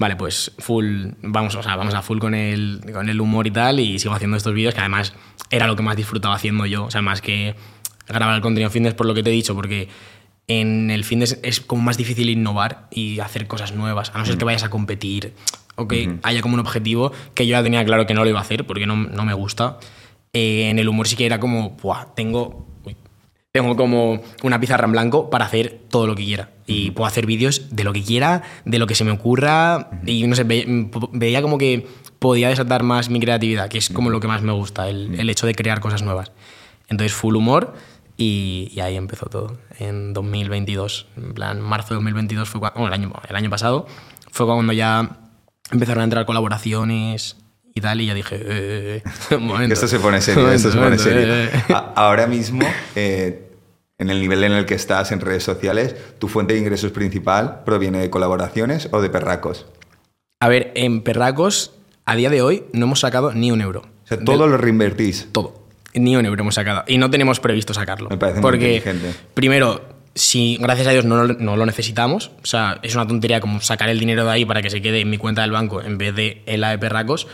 vale, 0.00 0.16
pues 0.16 0.52
full, 0.58 1.08
vamos, 1.20 1.54
o 1.54 1.62
sea, 1.62 1.76
vamos 1.76 1.92
a 1.92 2.00
full 2.00 2.18
con 2.18 2.34
el, 2.34 2.80
con 2.90 3.10
el 3.10 3.20
humor 3.20 3.46
y 3.46 3.50
tal, 3.50 3.80
y 3.80 3.98
sigo 3.98 4.14
haciendo 4.14 4.38
estos 4.38 4.54
vídeos 4.54 4.72
que 4.72 4.80
además 4.80 5.12
era 5.50 5.66
lo 5.66 5.76
que 5.76 5.82
más 5.82 5.94
disfrutaba 5.94 6.34
haciendo 6.34 6.64
yo. 6.64 6.86
O 6.86 6.90
sea, 6.90 7.02
más 7.02 7.20
que 7.20 7.54
grabar 8.08 8.34
el 8.34 8.40
contenido 8.40 8.70
fitness 8.70 8.94
por 8.94 9.06
lo 9.06 9.12
que 9.12 9.22
te 9.22 9.28
he 9.28 9.32
dicho, 9.34 9.54
porque 9.54 9.88
en 10.48 10.90
el 10.90 11.04
fitness 11.04 11.38
es 11.42 11.60
como 11.60 11.82
más 11.82 11.98
difícil 11.98 12.30
innovar 12.30 12.88
y 12.90 13.20
hacer 13.20 13.46
cosas 13.46 13.74
nuevas, 13.74 14.10
a 14.14 14.18
no 14.18 14.24
ser 14.24 14.38
que 14.38 14.44
vayas 14.46 14.64
a 14.64 14.70
competir 14.70 15.34
o 15.76 15.86
que 15.86 16.18
haya 16.22 16.40
como 16.40 16.54
un 16.54 16.60
objetivo 16.60 17.12
que 17.34 17.46
yo 17.46 17.52
ya 17.52 17.62
tenía 17.62 17.84
claro 17.84 18.06
que 18.06 18.14
no 18.14 18.24
lo 18.24 18.30
iba 18.30 18.38
a 18.38 18.42
hacer 18.42 18.66
porque 18.66 18.86
no, 18.86 18.96
no 18.96 19.24
me 19.26 19.34
gusta. 19.34 19.78
Eh, 20.32 20.70
en 20.70 20.78
el 20.78 20.88
humor 20.88 21.08
sí 21.08 21.16
que 21.16 21.26
era 21.26 21.38
como, 21.40 21.76
Buah, 21.76 22.14
tengo, 22.14 22.66
tengo 23.52 23.74
como 23.76 24.20
una 24.42 24.60
pizarra 24.60 24.84
en 24.86 24.92
blanco 24.92 25.28
para 25.30 25.44
hacer 25.44 25.80
todo 25.88 26.06
lo 26.06 26.14
que 26.14 26.24
quiera. 26.24 26.50
Y 26.66 26.92
puedo 26.92 27.06
hacer 27.06 27.26
vídeos 27.26 27.74
de 27.74 27.82
lo 27.84 27.92
que 27.92 28.02
quiera, 28.02 28.42
de 28.64 28.78
lo 28.78 28.86
que 28.86 28.94
se 28.94 29.04
me 29.04 29.10
ocurra. 29.10 29.90
Y 30.06 30.26
no 30.26 30.36
sé, 30.36 30.44
ve- 30.44 30.88
veía 31.12 31.42
como 31.42 31.58
que 31.58 31.86
podía 32.20 32.48
desatar 32.48 32.82
más 32.84 33.10
mi 33.10 33.18
creatividad, 33.18 33.68
que 33.68 33.78
es 33.78 33.88
como 33.90 34.10
lo 34.10 34.20
que 34.20 34.28
más 34.28 34.42
me 34.42 34.52
gusta, 34.52 34.88
el, 34.88 35.18
el 35.18 35.28
hecho 35.30 35.46
de 35.46 35.54
crear 35.54 35.80
cosas 35.80 36.02
nuevas. 36.02 36.30
Entonces, 36.88 37.12
full 37.12 37.34
humor. 37.34 37.74
Y, 38.16 38.70
y 38.74 38.80
ahí 38.80 38.96
empezó 38.96 39.26
todo, 39.26 39.56
en 39.78 40.12
2022. 40.12 41.06
En 41.16 41.32
plan, 41.32 41.58
marzo 41.60 41.88
de 41.88 41.94
2022 41.96 42.48
fue 42.50 42.60
cuando, 42.60 42.86
el, 42.86 42.92
año, 42.92 43.12
el 43.26 43.34
año 43.34 43.48
pasado, 43.48 43.86
fue 44.30 44.44
cuando 44.44 44.74
ya 44.74 45.16
empezaron 45.72 46.02
a 46.02 46.04
entrar 46.04 46.26
colaboraciones 46.26 47.36
y 47.74 47.80
tal. 47.80 48.00
Y 48.00 48.06
ya 48.06 48.14
dije, 48.14 48.36
eh, 48.40 49.02
un 49.36 49.46
momento. 49.46 49.68
Que 49.68 49.74
esto 49.74 49.88
se 49.88 49.98
pone 49.98 50.20
serio, 50.22 50.50
esto 50.50 50.70
se 50.70 50.76
pone 50.76 50.96
momento, 50.96 51.04
serio. 51.04 51.34
eh, 51.34 51.50
eh. 51.68 51.74
Ahora 51.94 52.26
mismo, 52.26 52.66
eh, 52.94 53.46
en 53.98 54.10
el 54.10 54.20
nivel 54.20 54.42
en 54.44 54.52
el 54.52 54.64
que 54.66 54.74
estás 54.74 55.12
en 55.12 55.20
redes 55.20 55.42
sociales, 55.44 55.94
¿tu 56.18 56.28
fuente 56.28 56.54
de 56.54 56.60
ingresos 56.60 56.90
principal 56.92 57.62
proviene 57.64 57.98
de 57.98 58.10
colaboraciones 58.10 58.88
o 58.92 59.00
de 59.02 59.10
perracos? 59.10 59.66
A 60.40 60.48
ver, 60.48 60.72
en 60.74 61.02
Perracos, 61.02 61.72
a 62.06 62.16
día 62.16 62.30
de 62.30 62.40
hoy, 62.40 62.64
no 62.72 62.86
hemos 62.86 63.00
sacado 63.00 63.32
ni 63.34 63.52
un 63.52 63.60
euro. 63.60 63.82
O 64.04 64.06
sea, 64.06 64.18
todo 64.18 64.46
lo 64.46 64.56
reinvertís. 64.56 65.28
Todo. 65.32 65.60
Ni 65.92 66.16
un 66.16 66.24
euro 66.24 66.40
hemos 66.42 66.54
sacado. 66.54 66.82
Y 66.86 66.96
no 66.96 67.10
tenemos 67.10 67.40
previsto 67.40 67.74
sacarlo. 67.74 68.08
Me 68.08 68.16
parece 68.16 68.40
muy 68.40 68.50
Porque, 68.50 68.76
inteligente. 68.76 69.14
primero, 69.34 69.82
si 70.14 70.56
gracias 70.60 70.88
a 70.88 70.90
Dios 70.90 71.04
no, 71.04 71.26
no 71.26 71.56
lo 71.56 71.66
necesitamos, 71.66 72.30
o 72.42 72.46
sea, 72.46 72.78
es 72.82 72.94
una 72.94 73.06
tontería 73.06 73.40
como 73.40 73.60
sacar 73.60 73.88
el 73.88 73.98
dinero 74.00 74.24
de 74.24 74.30
ahí 74.32 74.44
para 74.44 74.62
que 74.62 74.70
se 74.70 74.82
quede 74.82 75.00
en 75.00 75.10
mi 75.10 75.18
cuenta 75.18 75.42
del 75.42 75.52
banco 75.52 75.82
en 75.82 75.98
vez 75.98 76.14
de 76.14 76.42
en 76.46 76.60
la 76.60 76.70
de 76.70 76.78
Perracos, 76.78 77.26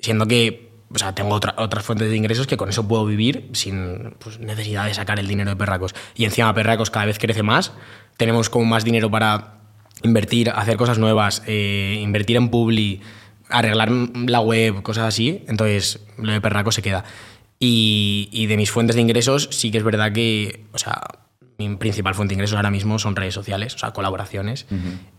siendo 0.00 0.26
que 0.26 0.68
o 0.94 0.98
sea, 0.98 1.14
tengo 1.14 1.34
otra- 1.34 1.54
otras 1.58 1.84
fuentes 1.84 2.08
de 2.08 2.16
ingresos 2.16 2.46
que 2.46 2.56
con 2.56 2.70
eso 2.70 2.88
puedo 2.88 3.04
vivir 3.04 3.50
sin 3.52 4.14
pues, 4.18 4.38
necesidad 4.38 4.86
de 4.86 4.94
sacar 4.94 5.18
el 5.20 5.28
dinero 5.28 5.50
de 5.50 5.56
Perracos. 5.56 5.94
Y 6.16 6.24
encima 6.24 6.54
Perracos 6.54 6.90
cada 6.90 7.04
vez 7.04 7.18
crece 7.18 7.42
más, 7.42 7.72
tenemos 8.16 8.48
como 8.48 8.64
más 8.64 8.84
dinero 8.84 9.10
para 9.10 9.58
invertir, 10.02 10.48
hacer 10.48 10.78
cosas 10.78 10.96
nuevas, 10.98 11.42
eh, 11.46 12.00
invertir 12.02 12.38
en 12.38 12.48
Publi, 12.48 13.02
arreglar 13.50 13.90
la 13.90 14.40
web, 14.40 14.82
cosas 14.82 15.04
así. 15.08 15.44
Entonces, 15.46 16.00
lo 16.16 16.32
de 16.32 16.40
Perracos 16.40 16.74
se 16.76 16.80
queda. 16.80 17.04
Y, 17.60 18.30
y 18.32 18.46
de 18.46 18.56
mis 18.56 18.70
fuentes 18.70 18.96
de 18.96 19.02
ingresos, 19.02 19.48
sí 19.52 19.70
que 19.70 19.76
es 19.76 19.84
verdad 19.84 20.12
que, 20.12 20.64
o 20.72 20.78
sea, 20.78 21.02
mi 21.58 21.74
principal 21.76 22.14
fuente 22.14 22.30
de 22.32 22.34
ingresos 22.36 22.56
ahora 22.56 22.70
mismo 22.70 22.98
son 23.00 23.16
redes 23.16 23.34
sociales, 23.34 23.74
o 23.74 23.78
sea, 23.78 23.90
colaboraciones. 23.90 24.66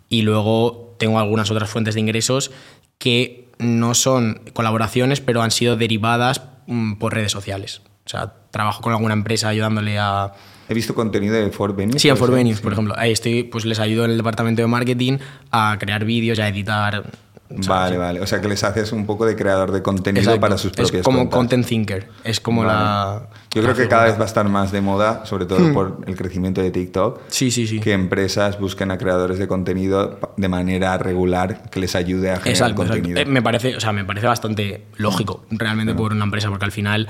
Y 0.08 0.22
luego 0.22 0.96
tengo 0.98 1.20
algunas 1.20 1.52
otras 1.52 1.70
fuentes 1.70 1.96
de 1.96 2.00
ingresos 2.00 2.52
que 2.98 3.50
no 3.60 3.94
son 3.94 4.42
colaboraciones, 4.54 5.20
pero 5.20 5.42
han 5.42 5.52
sido 5.52 5.76
derivadas 5.76 6.42
mm, 6.68 6.94
por 6.96 7.14
redes 7.14 7.32
sociales. 7.34 7.82
O 8.06 8.10
sea, 8.10 8.34
trabajo 8.52 8.82
con 8.82 8.94
alguna 8.94 9.14
empresa 9.14 9.50
ayudándole 9.50 10.00
a, 10.00 10.32
He 10.70 10.74
visto 10.74 10.96
contenido 10.96 11.34
de 11.36 11.50
Fort 11.52 11.76
Venus. 11.76 12.02
Sí, 12.02 12.08
en 12.10 12.14
¿puede 12.16 12.20
For 12.20 12.30
ser? 12.30 12.36
Venues, 12.38 12.58
Sí. 12.58 12.64
por 12.64 12.74
ejemplo. 12.74 12.94
Ahí 12.98 13.12
estoy, 13.12 13.44
pues 13.44 13.66
les 13.66 13.80
ayudo 13.80 14.06
en 14.06 14.12
el 14.12 14.18
departamento 14.18 14.62
de 14.62 14.68
marketing 14.68 15.18
a 15.52 15.76
crear 15.80 16.06
vídeos, 16.06 16.40
a 16.40 16.48
editar. 16.48 17.04
Vale, 17.52 17.98
vale. 17.98 18.22
O 18.22 18.28
sea 18.28 18.40
que 18.42 18.48
les 18.48 18.64
haces 18.64 18.92
un 18.92 19.06
poco 19.08 19.26
de 19.26 19.36
creador 19.36 19.72
de 19.72 19.82
contenido 19.82 20.22
Exacto. 20.22 20.42
para 20.42 20.58
sus 20.58 20.72
propias 20.72 20.94
Es 21.00 21.04
como 21.04 21.18
cuentas. 21.18 21.38
content 21.38 21.66
thinker. 21.66 22.08
Es 22.24 22.40
como 22.40 22.64
Vale. 22.64 22.74
la. 22.80 23.30
Yo 23.52 23.62
la 23.64 23.70
creo 23.74 23.76
que 23.84 23.90
cada 23.90 24.04
vez 24.06 24.18
va 24.20 24.24
a 24.24 24.26
estar 24.28 24.48
más 24.48 24.72
de 24.72 24.82
moda, 24.82 25.26
sobre 25.26 25.46
todo 25.48 25.74
por 25.74 26.02
el 26.06 26.16
crecimiento 26.16 26.62
de 26.62 26.70
TikTok, 26.70 27.22
Sí, 27.30 27.50
sí, 27.50 27.66
sí. 27.66 27.80
que 27.80 27.94
empresas 27.94 28.60
busquen 28.60 28.92
a 28.92 28.98
creadores 29.00 29.40
de 29.40 29.48
contenido 29.48 30.20
de 30.38 30.48
manera 30.48 30.98
regular 31.00 31.70
que 31.72 31.80
les 31.80 31.96
ayude 31.96 32.30
a 32.30 32.36
generar 32.36 32.50
Exacto, 32.50 32.84
exacto. 32.84 32.94
contenido. 33.02 33.20
Eh, 33.20 33.26
me 33.26 33.42
parece, 33.42 33.76
o 33.76 33.80
sea, 33.80 33.92
me 33.94 34.06
parece 34.06 34.28
bastante 34.28 34.86
lógico 34.98 35.46
realmente 35.50 35.96
por 35.96 36.12
una 36.14 36.26
empresa, 36.26 36.50
porque 36.50 36.66
al 36.66 36.72
final, 36.72 37.08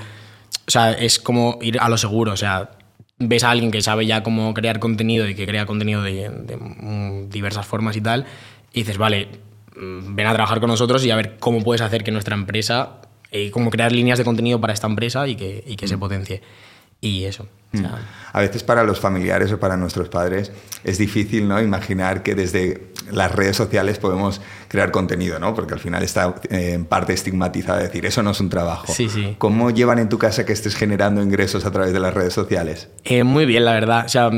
o 0.66 0.70
sea, 0.70 0.92
es 0.92 1.18
como 1.18 1.58
ir 1.60 1.78
a 1.78 1.88
lo 1.90 1.98
seguro, 1.98 2.32
o 2.32 2.36
sea, 2.38 2.70
ves 3.18 3.44
a 3.44 3.50
alguien 3.50 3.70
que 3.70 3.82
sabe 3.82 4.06
ya 4.06 4.22
cómo 4.22 4.54
crear 4.54 4.78
contenido 4.78 5.28
y 5.28 5.34
que 5.34 5.44
crea 5.46 5.66
contenido 5.66 6.02
de, 6.02 6.30
de, 6.30 6.56
mm, 6.56 7.28
diversas 7.28 7.66
formas 7.66 7.94
y 7.96 8.00
tal, 8.00 8.24
y 8.72 8.80
dices, 8.80 8.96
vale, 8.96 9.28
ven 9.80 10.26
a 10.26 10.32
trabajar 10.32 10.60
con 10.60 10.68
nosotros 10.68 11.04
y 11.04 11.10
a 11.10 11.16
ver 11.16 11.36
cómo 11.38 11.62
puedes 11.62 11.80
hacer 11.80 12.04
que 12.04 12.10
nuestra 12.10 12.34
empresa, 12.34 13.00
eh, 13.30 13.50
cómo 13.50 13.70
crear 13.70 13.92
líneas 13.92 14.18
de 14.18 14.24
contenido 14.24 14.60
para 14.60 14.72
esta 14.72 14.86
empresa 14.86 15.26
y 15.26 15.36
que, 15.36 15.64
y 15.66 15.76
que 15.76 15.88
se 15.88 15.96
potencie. 15.96 16.42
Y 17.02 17.24
eso. 17.24 17.46
o 17.72 17.78
sea, 17.78 17.98
A 18.32 18.40
veces 18.40 18.62
para 18.62 18.84
los 18.84 19.00
familiares 19.00 19.50
o 19.52 19.58
para 19.58 19.76
nuestros 19.78 20.10
padres 20.10 20.52
es 20.84 20.98
difícil 20.98 21.48
¿no? 21.48 21.60
imaginar 21.62 22.22
que 22.22 22.34
desde 22.34 22.92
las 23.10 23.32
redes 23.32 23.56
sociales 23.56 23.98
podemos 23.98 24.42
crear 24.68 24.90
contenido, 24.90 25.38
¿no? 25.38 25.54
porque 25.54 25.72
al 25.72 25.80
final 25.80 26.02
está 26.02 26.34
eh, 26.50 26.72
en 26.74 26.84
parte 26.84 27.14
estigmatizado 27.14 27.80
decir 27.80 28.04
eso 28.04 28.22
no 28.22 28.32
es 28.32 28.40
un 28.40 28.50
trabajo. 28.50 28.92
Sí, 28.92 29.08
sí. 29.08 29.34
¿Cómo 29.38 29.70
llevan 29.70 29.98
en 29.98 30.10
tu 30.10 30.18
casa 30.18 30.44
que 30.44 30.52
estés 30.52 30.76
generando 30.76 31.22
ingresos 31.22 31.64
a 31.64 31.70
través 31.70 31.94
de 31.94 32.00
las 32.00 32.12
redes 32.12 32.34
sociales? 32.34 32.88
Eh, 33.04 33.24
muy 33.24 33.46
bien, 33.46 33.64
la 33.64 33.72
verdad. 33.72 34.04
O 34.04 34.08
sea, 34.10 34.30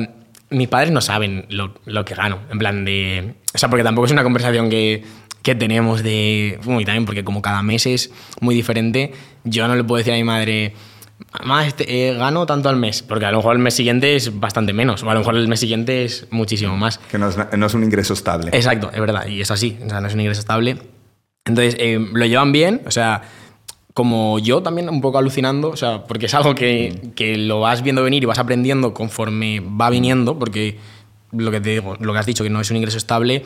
mis 0.50 0.68
padres 0.68 0.92
no 0.92 1.00
saben 1.00 1.46
lo, 1.48 1.74
lo 1.84 2.04
que 2.04 2.14
gano. 2.14 2.38
En 2.50 2.58
plan 2.58 2.84
de. 2.84 3.34
O 3.54 3.58
sea, 3.58 3.68
porque 3.68 3.82
tampoco 3.82 4.06
es 4.06 4.12
una 4.12 4.22
conversación 4.22 4.70
que, 4.70 5.02
que 5.42 5.54
tenemos 5.54 6.02
de. 6.02 6.58
Bueno, 6.64 6.80
y 6.80 6.84
también 6.84 7.04
porque 7.04 7.24
como 7.24 7.42
cada 7.42 7.62
mes 7.62 7.86
es 7.86 8.10
muy 8.40 8.54
diferente, 8.54 9.12
yo 9.44 9.66
no 9.68 9.76
le 9.76 9.84
puedo 9.84 9.98
decir 9.98 10.12
a 10.12 10.16
mi 10.16 10.24
madre. 10.24 10.74
Mamá, 11.40 11.66
este, 11.66 12.08
eh, 12.08 12.14
gano 12.14 12.46
tanto 12.46 12.68
al 12.68 12.76
mes, 12.76 13.02
porque 13.02 13.24
a 13.24 13.30
lo 13.30 13.38
mejor 13.38 13.54
el 13.54 13.62
mes 13.62 13.74
siguiente 13.74 14.16
es 14.16 14.40
bastante 14.40 14.72
menos, 14.72 15.02
o 15.04 15.10
a 15.10 15.14
lo 15.14 15.20
mejor 15.20 15.36
el 15.36 15.46
mes 15.46 15.60
siguiente 15.60 16.04
es 16.04 16.26
muchísimo 16.30 16.76
más. 16.76 16.98
Que 16.98 17.16
no 17.16 17.28
es, 17.28 17.36
no 17.56 17.66
es 17.66 17.74
un 17.74 17.84
ingreso 17.84 18.12
estable. 18.12 18.50
Exacto, 18.52 18.90
es 18.92 19.00
verdad, 19.00 19.26
y 19.28 19.40
es 19.40 19.50
así, 19.50 19.78
o 19.84 19.88
sea, 19.88 20.00
no 20.00 20.08
es 20.08 20.14
un 20.14 20.20
ingreso 20.20 20.40
estable. 20.40 20.78
Entonces, 21.44 21.76
eh, 21.78 22.04
lo 22.12 22.26
llevan 22.26 22.50
bien, 22.50 22.82
o 22.86 22.90
sea, 22.90 23.22
como 23.94 24.40
yo 24.40 24.62
también 24.62 24.88
un 24.88 25.00
poco 25.00 25.18
alucinando, 25.18 25.70
o 25.70 25.76
sea, 25.76 26.04
porque 26.04 26.26
es 26.26 26.34
algo 26.34 26.54
que, 26.54 27.12
que 27.14 27.36
lo 27.36 27.60
vas 27.60 27.82
viendo 27.82 28.02
venir 28.02 28.24
y 28.24 28.26
vas 28.26 28.38
aprendiendo 28.38 28.92
conforme 28.92 29.60
va 29.60 29.90
viniendo, 29.90 30.38
porque 30.38 30.78
lo 31.32 31.50
que 31.50 31.60
te 31.60 31.70
digo, 31.70 31.96
lo 31.98 32.12
que 32.12 32.18
has 32.18 32.26
dicho, 32.26 32.44
que 32.44 32.50
no 32.50 32.60
es 32.60 32.70
un 32.70 32.76
ingreso 32.76 32.98
estable, 32.98 33.44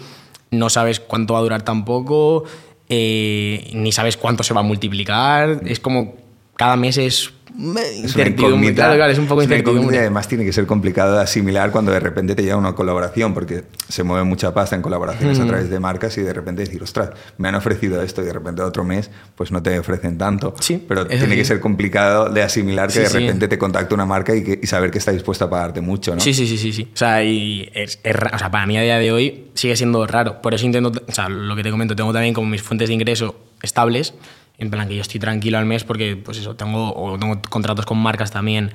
no 0.50 0.70
sabes 0.70 1.00
cuánto 1.00 1.35
va 1.35 1.40
a 1.40 1.42
durar 1.42 1.62
tampoco, 1.62 2.44
eh, 2.88 3.70
ni 3.74 3.92
sabes 3.92 4.16
cuánto 4.16 4.42
se 4.42 4.54
va 4.54 4.61
a 4.61 4.64
multiplicar, 4.64 5.61
es 5.66 5.80
como 5.80 6.14
cada 6.56 6.76
mes 6.76 6.98
es 6.98 7.32
Es 7.59 7.64
una 7.64 7.81
Incertidumbre, 7.83 8.75
claro, 8.75 8.97
claro, 8.97 9.12
es 9.12 9.19
un 9.19 9.27
poco 9.27 9.40
es 9.40 9.47
incertidumbre. 9.49 9.99
además 9.99 10.29
tiene 10.29 10.45
que 10.45 10.53
ser 10.53 10.66
complicado 10.66 11.16
de 11.16 11.23
asimilar 11.23 11.71
cuando 11.71 11.90
de 11.90 12.01
repente 12.01 12.35
te 12.35 12.42
llega 12.42 12.57
una 12.57 12.75
colaboración, 12.75 13.33
porque 13.33 13.64
se 13.88 14.03
mueve 14.03 14.25
mucha 14.25 14.53
pasta 14.53 14.77
en 14.77 14.83
colaboraciones 14.83 15.38
Mm. 15.38 15.42
a 15.42 15.47
través 15.47 15.71
de 15.71 15.81
marcas 15.81 16.16
y 16.19 16.21
de 16.23 16.33
repente 16.35 16.62
decir, 16.62 16.83
ostras, 16.83 17.11
me 17.38 17.49
han 17.49 17.55
ofrecido 17.55 18.03
esto 18.03 18.21
y 18.23 18.27
de 18.27 18.33
repente 18.35 18.61
otro 18.62 18.85
mes 18.85 19.11
pues 19.37 19.53
no 19.53 19.62
te 19.62 19.79
ofrecen 19.79 20.19
tanto. 20.19 20.55
Sí, 20.61 20.85
Pero 20.87 21.07
tiene 21.07 21.25
así. 21.25 21.35
que 21.37 21.45
ser 21.47 21.61
complicado 21.61 22.29
de 22.29 22.42
asimilar 22.42 22.88
que 22.88 22.92
Sí, 22.95 23.01
de 23.01 23.07
sí. 23.09 23.19
repente 23.21 23.49
te 23.49 23.57
contacta 23.59 23.95
una 23.95 24.05
marca 24.07 24.35
y, 24.37 24.45
que- 24.45 24.61
y 24.62 24.66
saber 24.66 24.90
que 24.90 24.99
está 24.99 25.12
dispuesta 25.12 25.47
a 25.47 25.51
pagarte 25.51 25.81
mucho, 25.81 26.14
¿no? 26.14 26.21
Sí, 26.21 26.35
sí, 26.35 26.47
sí, 26.47 26.59
sí, 26.59 26.73
sí. 26.73 26.88
O 26.92 26.97
sea, 26.97 27.25
y 27.25 27.71
es, 27.75 27.99
es 28.05 28.16
o 28.35 28.38
sea, 28.38 28.51
para 28.51 28.66
mí 28.66 28.77
a 28.77 28.83
día 28.83 28.99
de 28.99 29.12
hoy 29.12 29.47
sigue 29.55 29.77
siendo 29.77 30.07
raro. 30.07 30.42
Por 30.42 30.53
eso 30.53 30.66
intento, 30.66 30.92
o 31.09 31.12
sea, 31.12 31.29
lo 31.31 31.57
que 31.57 31.62
te 31.62 31.71
comento, 31.71 31.97
tengo 31.97 32.12
también 32.12 32.35
como 32.35 32.49
mis 32.49 32.62
fuentes 32.62 32.88
de 32.88 32.95
ingreso 32.95 33.35
estables, 33.62 34.12
en 34.59 34.71
plan 34.71 34.88
que 34.88 34.97
yo 34.97 35.03
estoy 35.03 35.21
tranquilo 35.21 35.59
al 35.59 35.66
mes 35.66 35.85
porque, 35.85 36.16
pues 36.16 36.38
eso, 36.38 36.57
tengo, 36.57 36.95
o 36.95 37.19
tengo 37.19 37.40
contratos 37.49 37.87
con 37.87 37.99
marcas 37.99 38.31
también 38.31 38.73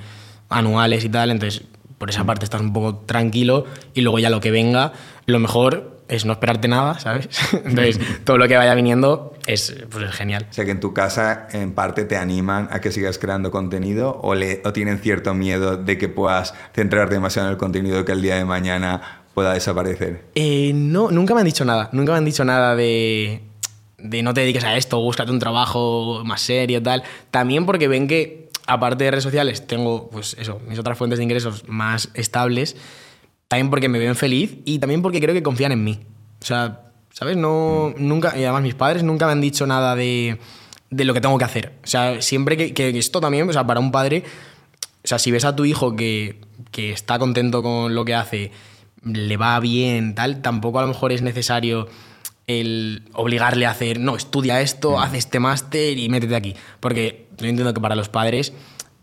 anuales 0.50 1.04
y 1.04 1.10
tal, 1.10 1.32
entonces 1.32 1.64
por 1.98 2.10
esa 2.10 2.24
parte 2.24 2.46
estás 2.46 2.62
un 2.62 2.74
poco 2.74 2.96
tranquilo 3.06 3.66
y 3.94 4.02
luego 4.02 4.20
ya 4.20 4.30
lo 4.30 4.40
que 4.42 4.52
venga, 4.52 4.94
lo 5.28 5.40
mejor 5.40 6.02
es 6.08 6.26
no 6.26 6.34
esperarte 6.34 6.68
nada, 6.68 7.00
¿sabes? 7.00 7.30
Entonces, 7.54 8.00
todo 8.26 8.38
lo 8.38 8.48
que 8.48 8.58
vaya 8.58 8.74
viniendo 8.76 9.34
es, 9.46 9.76
pues, 9.90 10.10
es 10.10 10.12
genial. 10.12 10.46
O 10.50 10.54
sea 10.54 10.66
que 10.66 10.72
en 10.72 10.82
tu 10.82 10.94
casa 10.94 11.48
en 11.54 11.72
parte 11.74 12.04
te 12.04 12.18
animan 12.18 12.68
a 12.72 12.82
que 12.82 12.92
sigas 12.92 13.18
creando 13.18 13.50
contenido 13.50 14.20
o, 14.22 14.36
le, 14.36 14.62
o 14.66 14.74
tienen 14.74 15.00
cierto 15.00 15.34
miedo 15.34 15.78
de 15.78 15.98
que 15.98 16.10
puedas 16.10 16.54
centrarte 16.74 17.14
demasiado 17.14 17.48
en 17.48 17.54
el 17.54 17.58
contenido 17.58 18.04
que 18.04 18.12
el 18.12 18.22
día 18.22 18.36
de 18.36 18.44
mañana 18.44 19.22
pueda 19.34 19.54
desaparecer. 19.54 20.26
Eh, 20.36 20.74
no, 20.76 21.12
nunca 21.12 21.34
me 21.34 21.42
han 21.42 21.46
dicho 21.46 21.64
nada. 21.64 21.90
Nunca 21.94 22.12
me 22.12 22.18
han 22.18 22.26
dicho 22.26 22.44
nada 22.44 22.76
de, 22.76 23.42
de 24.04 24.24
no 24.24 24.34
te 24.34 24.42
dediques 24.42 24.64
a 24.64 24.78
esto, 24.78 25.00
búscate 25.00 25.32
un 25.32 25.40
trabajo 25.40 26.22
más 26.26 26.42
serio, 26.42 26.82
tal. 26.82 27.04
También 27.30 27.66
porque 27.66 27.88
ven 27.88 28.08
que, 28.08 28.50
aparte 28.68 29.04
de 29.04 29.12
redes 29.12 29.24
sociales, 29.24 29.68
tengo, 29.68 30.10
pues 30.10 30.36
eso, 30.40 30.62
mis 30.68 30.80
otras 30.80 30.98
fuentes 30.98 31.18
de 31.18 31.24
ingresos 31.24 31.68
más 31.68 32.10
estables. 32.14 32.76
También 33.48 33.70
porque 33.70 33.90
me 33.90 34.00
ven 34.00 34.16
feliz 34.16 34.58
y 34.66 34.80
también 34.80 35.02
porque 35.02 35.20
creo 35.20 35.34
que 35.34 35.44
confían 35.44 35.72
en 35.72 35.84
mí. 35.84 36.00
O 36.42 36.46
sea, 36.46 36.92
¿sabes? 37.12 37.38
No, 37.38 37.94
nunca, 37.98 38.38
y 38.38 38.44
además 38.44 38.64
mis 38.64 38.76
padres 38.76 39.04
nunca 39.04 39.26
me 39.26 39.34
han 39.34 39.42
dicho 39.42 39.68
nada 39.68 39.96
de, 39.96 40.40
de 40.90 41.06
lo 41.06 41.14
que 41.14 41.22
tengo 41.22 41.38
que 41.38 41.46
hacer. 41.46 41.74
O 41.84 41.88
sea, 41.88 42.22
siempre 42.22 42.58
que, 42.58 42.74
que 42.74 42.98
esto 42.98 43.20
también, 43.20 43.50
o 43.50 43.54
sea, 43.54 43.66
para 43.68 43.80
un 43.80 43.92
padre, 43.92 44.24
o 45.04 45.08
sea, 45.08 45.20
si 45.20 45.32
ves 45.32 45.46
a 45.46 45.56
tu 45.56 45.66
hijo 45.66 45.96
que, 45.96 46.40
que 46.72 46.92
está 46.92 47.20
contento 47.20 47.64
con 47.64 47.96
lo 47.96 48.06
que 48.06 48.16
hace, 48.16 48.52
le 49.04 49.38
va 49.38 49.60
bien, 49.60 50.16
tal, 50.16 50.42
tampoco 50.42 50.80
a 50.80 50.84
lo 50.84 50.90
mejor 50.90 51.12
es 51.12 51.22
necesario 51.22 51.88
el 52.48 53.04
obligarle 53.14 53.66
a 53.66 53.72
hacer, 53.72 54.00
no, 54.00 54.16
estudia 54.16 54.62
esto, 54.62 55.00
haz 55.00 55.14
este 55.14 55.40
máster 55.40 55.98
y 55.98 56.10
métete 56.10 56.36
aquí. 56.36 56.56
Porque 56.80 57.28
yo 57.38 57.48
entiendo 57.48 57.74
que 57.74 57.82
para 57.82 57.96
los 57.96 58.10
padres 58.10 58.54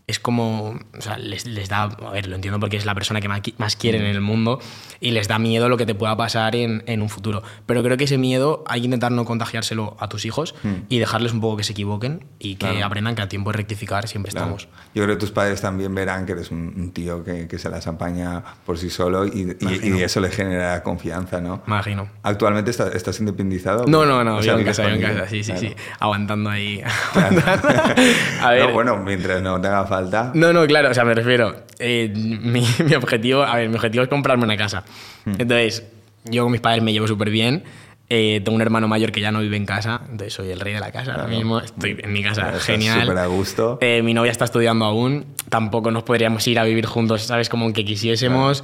es 0.09 0.19
como, 0.19 0.69
o 0.97 1.01
sea, 1.01 1.17
les, 1.17 1.45
les 1.45 1.69
da, 1.69 1.83
a 1.83 2.11
ver, 2.11 2.27
lo 2.27 2.35
entiendo 2.35 2.59
porque 2.59 2.77
es 2.77 2.85
la 2.85 2.95
persona 2.95 3.21
que 3.21 3.27
más, 3.27 3.41
qui- 3.41 3.53
más 3.57 3.75
quieren 3.75 4.01
en 4.01 4.07
el 4.07 4.21
mundo 4.21 4.59
y 4.99 5.11
les 5.11 5.27
da 5.27 5.37
miedo 5.37 5.69
lo 5.69 5.77
que 5.77 5.85
te 5.85 5.93
pueda 5.93 6.17
pasar 6.17 6.55
en, 6.55 6.83
en 6.87 7.01
un 7.03 7.09
futuro. 7.09 7.43
Pero 7.67 7.83
creo 7.83 7.95
que 7.95 8.05
ese 8.05 8.17
miedo 8.17 8.63
hay 8.67 8.81
que 8.81 8.85
intentar 8.85 9.11
no 9.11 9.23
contagiárselo 9.23 9.95
a 9.99 10.09
tus 10.09 10.25
hijos 10.25 10.55
y 10.89 10.97
dejarles 10.99 11.31
un 11.31 11.41
poco 11.41 11.57
que 11.57 11.63
se 11.63 11.73
equivoquen 11.73 12.25
y 12.39 12.55
que 12.55 12.67
Claro. 12.69 12.85
aprendan 12.87 13.13
que 13.15 13.21
a 13.21 13.29
tiempo 13.29 13.51
de 13.51 13.57
rectificar 13.57 14.07
siempre 14.07 14.31
Claro. 14.31 14.55
estamos. 14.57 14.67
Yo 14.95 15.03
creo 15.03 15.15
que 15.15 15.19
tus 15.19 15.31
padres 15.31 15.61
también 15.61 15.93
verán 15.93 16.25
que 16.25 16.31
eres 16.31 16.49
un, 16.49 16.73
un 16.75 16.91
tío 16.91 17.23
que, 17.23 17.47
que 17.47 17.59
se 17.59 17.69
las 17.69 17.85
apaña 17.85 18.43
por 18.65 18.77
sí 18.79 18.89
solo 18.89 19.25
y, 19.27 19.55
y- 19.59 19.87
y 19.97 20.01
eso 20.01 20.19
le 20.21 20.31
genera 20.31 20.81
confianza, 20.81 21.39
¿no? 21.39 21.61
Imagino. 21.67 22.09
¿Actualmente 22.23 22.71
estás, 22.71 22.95
estás 22.95 23.19
independizado? 23.19 23.85
No, 23.87 24.05
no, 24.07 24.23
no, 24.23 24.37
O 24.37 24.41
sea, 24.41 24.53
vivo 24.55 24.61
en 24.61 24.65
casa, 24.65 24.87
vivo 24.87 24.95
en 24.95 25.01
casa, 25.15 25.29
sí, 25.29 25.43
sí, 25.43 25.51
Claro. 25.51 25.67
sí. 25.67 25.75
Aguantando 25.99 26.49
ahí. 26.49 26.81
Claro. 27.13 27.41
a 28.41 28.49
ver. 28.51 28.65
No, 28.67 28.73
bueno, 28.73 28.97
mientras 28.97 29.41
no 29.43 29.61
te 29.61 29.67
haga 29.67 29.85
falta. 29.85 29.98
No, 30.33 30.53
no, 30.53 30.65
claro, 30.67 30.89
o 30.89 30.93
sea, 30.93 31.03
me 31.05 31.13
refiero. 31.13 31.55
eh, 31.79 32.11
mi, 32.15 32.65
mi 32.85 32.93
objetivo, 32.95 33.43
a 33.43 33.55
ver, 33.57 33.69
mi 33.69 33.75
objetivo 33.75 34.03
es 34.03 34.09
comprarme 34.09 34.43
una 34.45 34.57
casa. 34.57 34.83
Hmm. 35.25 35.33
Entonces, 35.39 35.83
yo 36.25 36.43
con 36.43 36.51
mis 36.51 36.61
padres 36.61 36.83
me 36.83 36.91
llevo 36.93 37.07
súper 37.07 37.29
bien. 37.29 37.63
eh, 38.09 38.41
tengo 38.43 38.55
un 38.55 38.61
hermano 38.61 38.87
mayor 38.87 39.11
que 39.11 39.21
ya 39.21 39.31
no 39.31 39.39
vive 39.39 39.55
en 39.55 39.65
casa, 39.65 40.01
entonces 40.09 40.33
soy 40.33 40.49
el 40.49 40.59
rey 40.59 40.73
de 40.73 40.79
la 40.79 40.91
casa 40.91 41.13
ahora 41.13 41.27
mismo. 41.27 41.59
Estoy 41.59 41.97
en 42.01 42.11
mi 42.11 42.23
casa, 42.23 42.47
Estás 42.47 42.63
genial. 42.63 43.01
súper 43.01 43.17
a 43.19 43.27
gusto. 43.27 43.77
Eh, 43.81 44.01
mi 44.01 44.13
novia 44.15 44.31
está 44.31 44.45
estudiando 44.45 44.85
aún. 44.85 45.25
Tampoco 45.49 45.91
nos 45.91 46.03
podríamos 46.03 46.45
ir 46.47 46.57
a 46.59 46.63
vivir 46.63 46.85
juntos, 46.87 47.21
¿sabes? 47.23 47.49
Como 47.49 47.71
que 47.73 47.85
quisiésemos. 47.85 48.63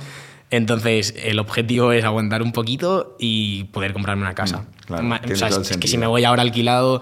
Entonces, 0.52 1.16
el 1.24 1.40
objetivo 1.40 1.92
es 1.92 2.04
aguantar 2.06 2.42
un 2.44 2.52
poquito 2.52 3.16
y 3.20 3.66
poder 3.66 3.94
comprarme 3.94 4.22
una 4.24 4.36
casa. 4.36 4.60
Mm, 4.60 4.86
claro, 4.86 5.20
tiene 5.22 5.34
o 5.34 5.38
sea, 5.38 5.48
es, 5.50 5.78
que 5.78 5.88
si 5.88 5.98
me 5.98 6.06
voy 6.08 6.24
ahora 6.24 6.44
alquilado, 6.44 7.02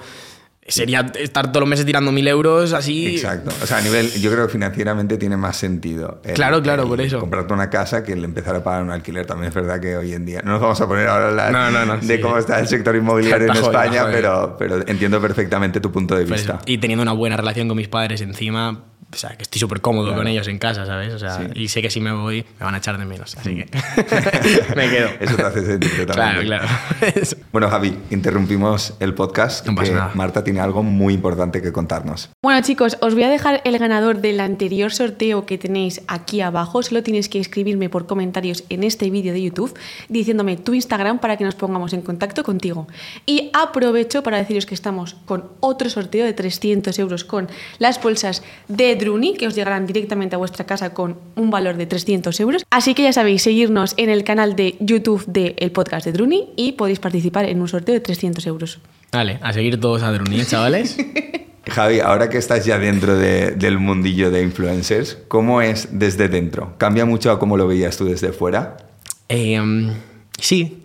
sería 0.68 1.02
estar 1.20 1.48
todos 1.52 1.62
los 1.62 1.70
meses 1.70 1.86
tirando 1.86 2.12
mil 2.12 2.28
euros 2.28 2.74
así. 2.74 3.08
Exacto. 3.16 3.52
O 3.62 3.66
sea, 3.68 3.78
a 3.78 3.82
nivel, 3.82 4.10
yo 4.14 4.32
creo 4.32 4.48
que 4.48 4.52
financieramente 4.54 5.18
tiene 5.18 5.36
más 5.38 5.58
sentido. 5.58 6.22
el- 6.24 6.34
Claro, 6.34 6.62
claro, 6.62 6.84
el 6.84 6.90
por 6.90 7.02
eso. 7.02 7.20
Comprarte 7.20 7.54
una 7.54 7.70
casa 7.70 8.04
que 8.04 8.14
el 8.14 8.24
empezar 8.24 8.56
a 8.56 8.64
pagar 8.64 8.84
un 8.84 8.92
alquiler. 8.92 9.26
También 9.26 9.50
es 9.50 9.54
verdad 9.56 9.80
que 9.80 9.98
hoy 9.98 10.14
en 10.14 10.26
día. 10.26 10.42
No 10.44 10.52
nos 10.54 10.62
vamos 10.62 10.80
a 10.82 10.88
poner 10.88 11.08
ahora 11.08 11.26
a 11.26 11.30
hablar 11.30 11.52
No, 11.52 11.72
no, 11.72 11.86
no, 11.86 11.98
de 11.98 12.16
sí. 12.16 12.22
cómo 12.22 12.38
está 12.38 12.60
el 12.60 12.68
sector 12.68 12.96
inmobiliario 12.96 13.48
en 13.52 13.56
España, 13.58 14.06
pero, 14.12 14.56
pero 14.58 14.88
entiendo 14.88 15.20
perfectamente 15.22 15.80
tu 15.80 15.92
punto 15.92 16.16
de 16.16 16.26
Pues, 16.26 16.42
vista. 16.42 16.60
y 16.66 16.78
teniendo 16.78 17.04
una 17.04 17.14
buena 17.14 17.36
relación 17.38 17.68
con 17.68 17.78
mis 17.78 17.88
padres 17.88 18.22
encima, 18.22 18.84
o 19.14 19.18
sea, 19.18 19.36
que 19.36 19.44
estoy 19.44 19.60
súper 19.60 19.80
cómodo 19.82 20.08
Claro. 20.08 20.20
con 20.22 20.28
ellos 20.28 20.48
en 20.48 20.58
casa, 20.58 20.86
¿sabes? 20.86 21.14
O 21.14 21.20
sea, 21.20 21.38
Sí. 21.38 21.44
y 21.56 21.68
sé 21.68 21.82
que 21.82 21.90
si 21.90 22.02
me 22.02 22.12
voy 22.12 22.46
me 22.60 22.66
van 22.66 22.76
a 22.76 22.80
echar 22.80 22.98
de 22.98 23.06
menos, 23.06 23.36
así 23.38 23.56
que 23.56 23.66
me 24.76 24.90
quedo. 24.90 25.10
Eso 25.20 25.36
te 25.36 25.42
hace 25.44 25.66
sentir 25.66 25.90
Claro, 25.92 26.06
totalmente. 26.08 26.46
claro. 26.46 26.68
Eso. 27.16 27.36
Bueno, 27.52 27.70
Javi, 27.70 27.98
interrumpimos 28.10 28.94
el 29.00 29.14
podcast. 29.14 29.66
No 29.68 29.76
pasa 29.76 29.90
que 29.92 29.96
nada. 29.98 30.12
Marta 30.16 30.44
tiene 30.44 30.60
algo 30.60 30.84
muy 30.84 31.14
importante 31.14 31.62
que 31.62 31.72
contarnos. 31.72 32.30
Bueno 32.42 32.62
chicos, 32.62 32.98
os 33.02 33.14
voy 33.14 33.24
a 33.24 33.30
dejar 33.30 33.62
el 33.66 33.78
ganador 33.78 34.20
del 34.22 34.40
anterior 34.40 34.92
sorteo 34.92 35.46
que 35.46 35.58
tenéis 35.58 36.02
aquí 36.08 36.42
abajo. 36.42 36.82
Solo 36.84 37.04
tienes 37.04 37.30
que 37.30 37.40
escribirme 37.40 37.90
por 37.90 38.06
comentarios 38.08 38.64
en 38.70 38.84
este 38.84 39.10
vídeo 39.10 39.34
de 39.34 39.42
YouTube 39.44 39.78
diciéndome 40.10 40.58
tu 40.58 40.74
Instagram 40.74 41.20
para 41.20 41.38
que 41.38 41.44
nos 41.44 41.56
pongamos 41.56 41.94
en 41.94 42.02
contacto 42.02 42.44
contigo. 42.44 42.88
Y 43.26 43.50
aprovecho 43.54 44.24
para 44.24 44.38
deciros 44.38 44.66
que 44.66 44.74
estamos 44.76 45.16
con 45.26 45.50
otro 45.60 45.90
sorteo 45.90 46.26
de 46.26 46.34
300 46.34 46.98
euros 47.00 47.24
con 47.24 47.48
las 47.80 48.02
bolsas 48.02 48.44
de 48.68 48.96
Druni 49.04 49.34
que 49.36 49.48
os 49.48 49.56
llegarán 49.56 49.86
directamente 49.86 50.36
a 50.36 50.38
vuestra 50.38 50.66
casa 50.66 50.94
con 50.94 51.18
un 51.36 51.50
valor 51.52 51.78
de 51.78 51.86
300 51.86 52.40
euros. 52.40 52.64
Así 52.70 52.94
que 52.94 53.04
ya 53.04 53.14
sabéis, 53.14 53.42
seguirnos 53.44 53.94
en 53.98 54.10
el 54.10 54.24
canal 54.24 54.56
de 54.56 54.76
YouTube 54.80 55.24
del 55.28 55.72
podcast 55.72 56.06
de 56.06 56.12
Druni 56.14 56.50
y 56.56 56.74
podéis 56.74 57.00
participar 57.00 57.46
en 57.46 57.62
un 57.62 57.68
sorteo 57.68 57.94
de 57.94 58.00
300 58.02 58.46
euros. 58.48 58.80
Vale, 59.12 59.40
a 59.42 59.54
seguir 59.54 59.80
todos 59.80 60.02
a 60.04 60.12
Druni, 60.12 60.44
chavales. 60.46 60.98
Javi, 61.66 62.00
ahora 62.02 62.30
que 62.30 62.38
estás 62.38 62.66
ya 62.66 62.78
dentro 62.78 63.16
de- 63.16 63.52
del 63.52 63.78
mundillo 63.80 64.32
de 64.32 64.42
influencers, 64.44 65.18
¿cómo 65.30 65.62
es 65.62 65.88
desde 65.92 66.28
dentro? 66.28 66.74
¿Cambia 66.78 67.06
mucho 67.06 67.32
a 67.32 67.40
cómo 67.40 67.56
lo 67.56 67.68
veías 67.68 67.96
tú 67.96 68.06
desde 68.06 68.34
fuera? 68.34 68.76
Eh, 69.30 69.62
sí, 70.38 70.80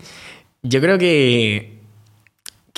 yo 0.63 0.81
creo 0.81 0.97
que, 0.99 1.78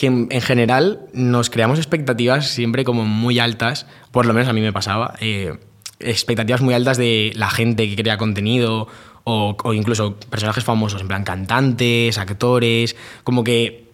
que 0.01 0.07
en, 0.07 0.29
en 0.31 0.41
general 0.41 1.01
nos 1.13 1.51
creamos 1.51 1.79
expectativas 1.79 2.49
siempre 2.49 2.85
como 2.85 3.05
muy 3.05 3.39
altas, 3.39 3.87
por 4.13 4.25
lo 4.25 4.33
menos 4.33 4.49
a 4.49 4.55
mí 4.55 4.63
me 4.63 4.73
pasaba, 4.73 5.13
eh, 5.21 5.59
expectativas 5.99 6.63
muy 6.63 6.73
altas 6.73 6.97
de 6.97 7.33
la 7.35 7.51
gente 7.51 7.87
que 7.87 7.97
crea 8.03 8.17
contenido 8.17 8.89
o, 9.25 9.55
o 9.63 9.75
incluso 9.75 10.17
personajes 10.31 10.65
famosos, 10.65 11.03
en 11.03 11.09
plan 11.09 11.23
cantantes, 11.23 12.17
actores, 12.17 12.97
como 13.25 13.45
que 13.45 13.91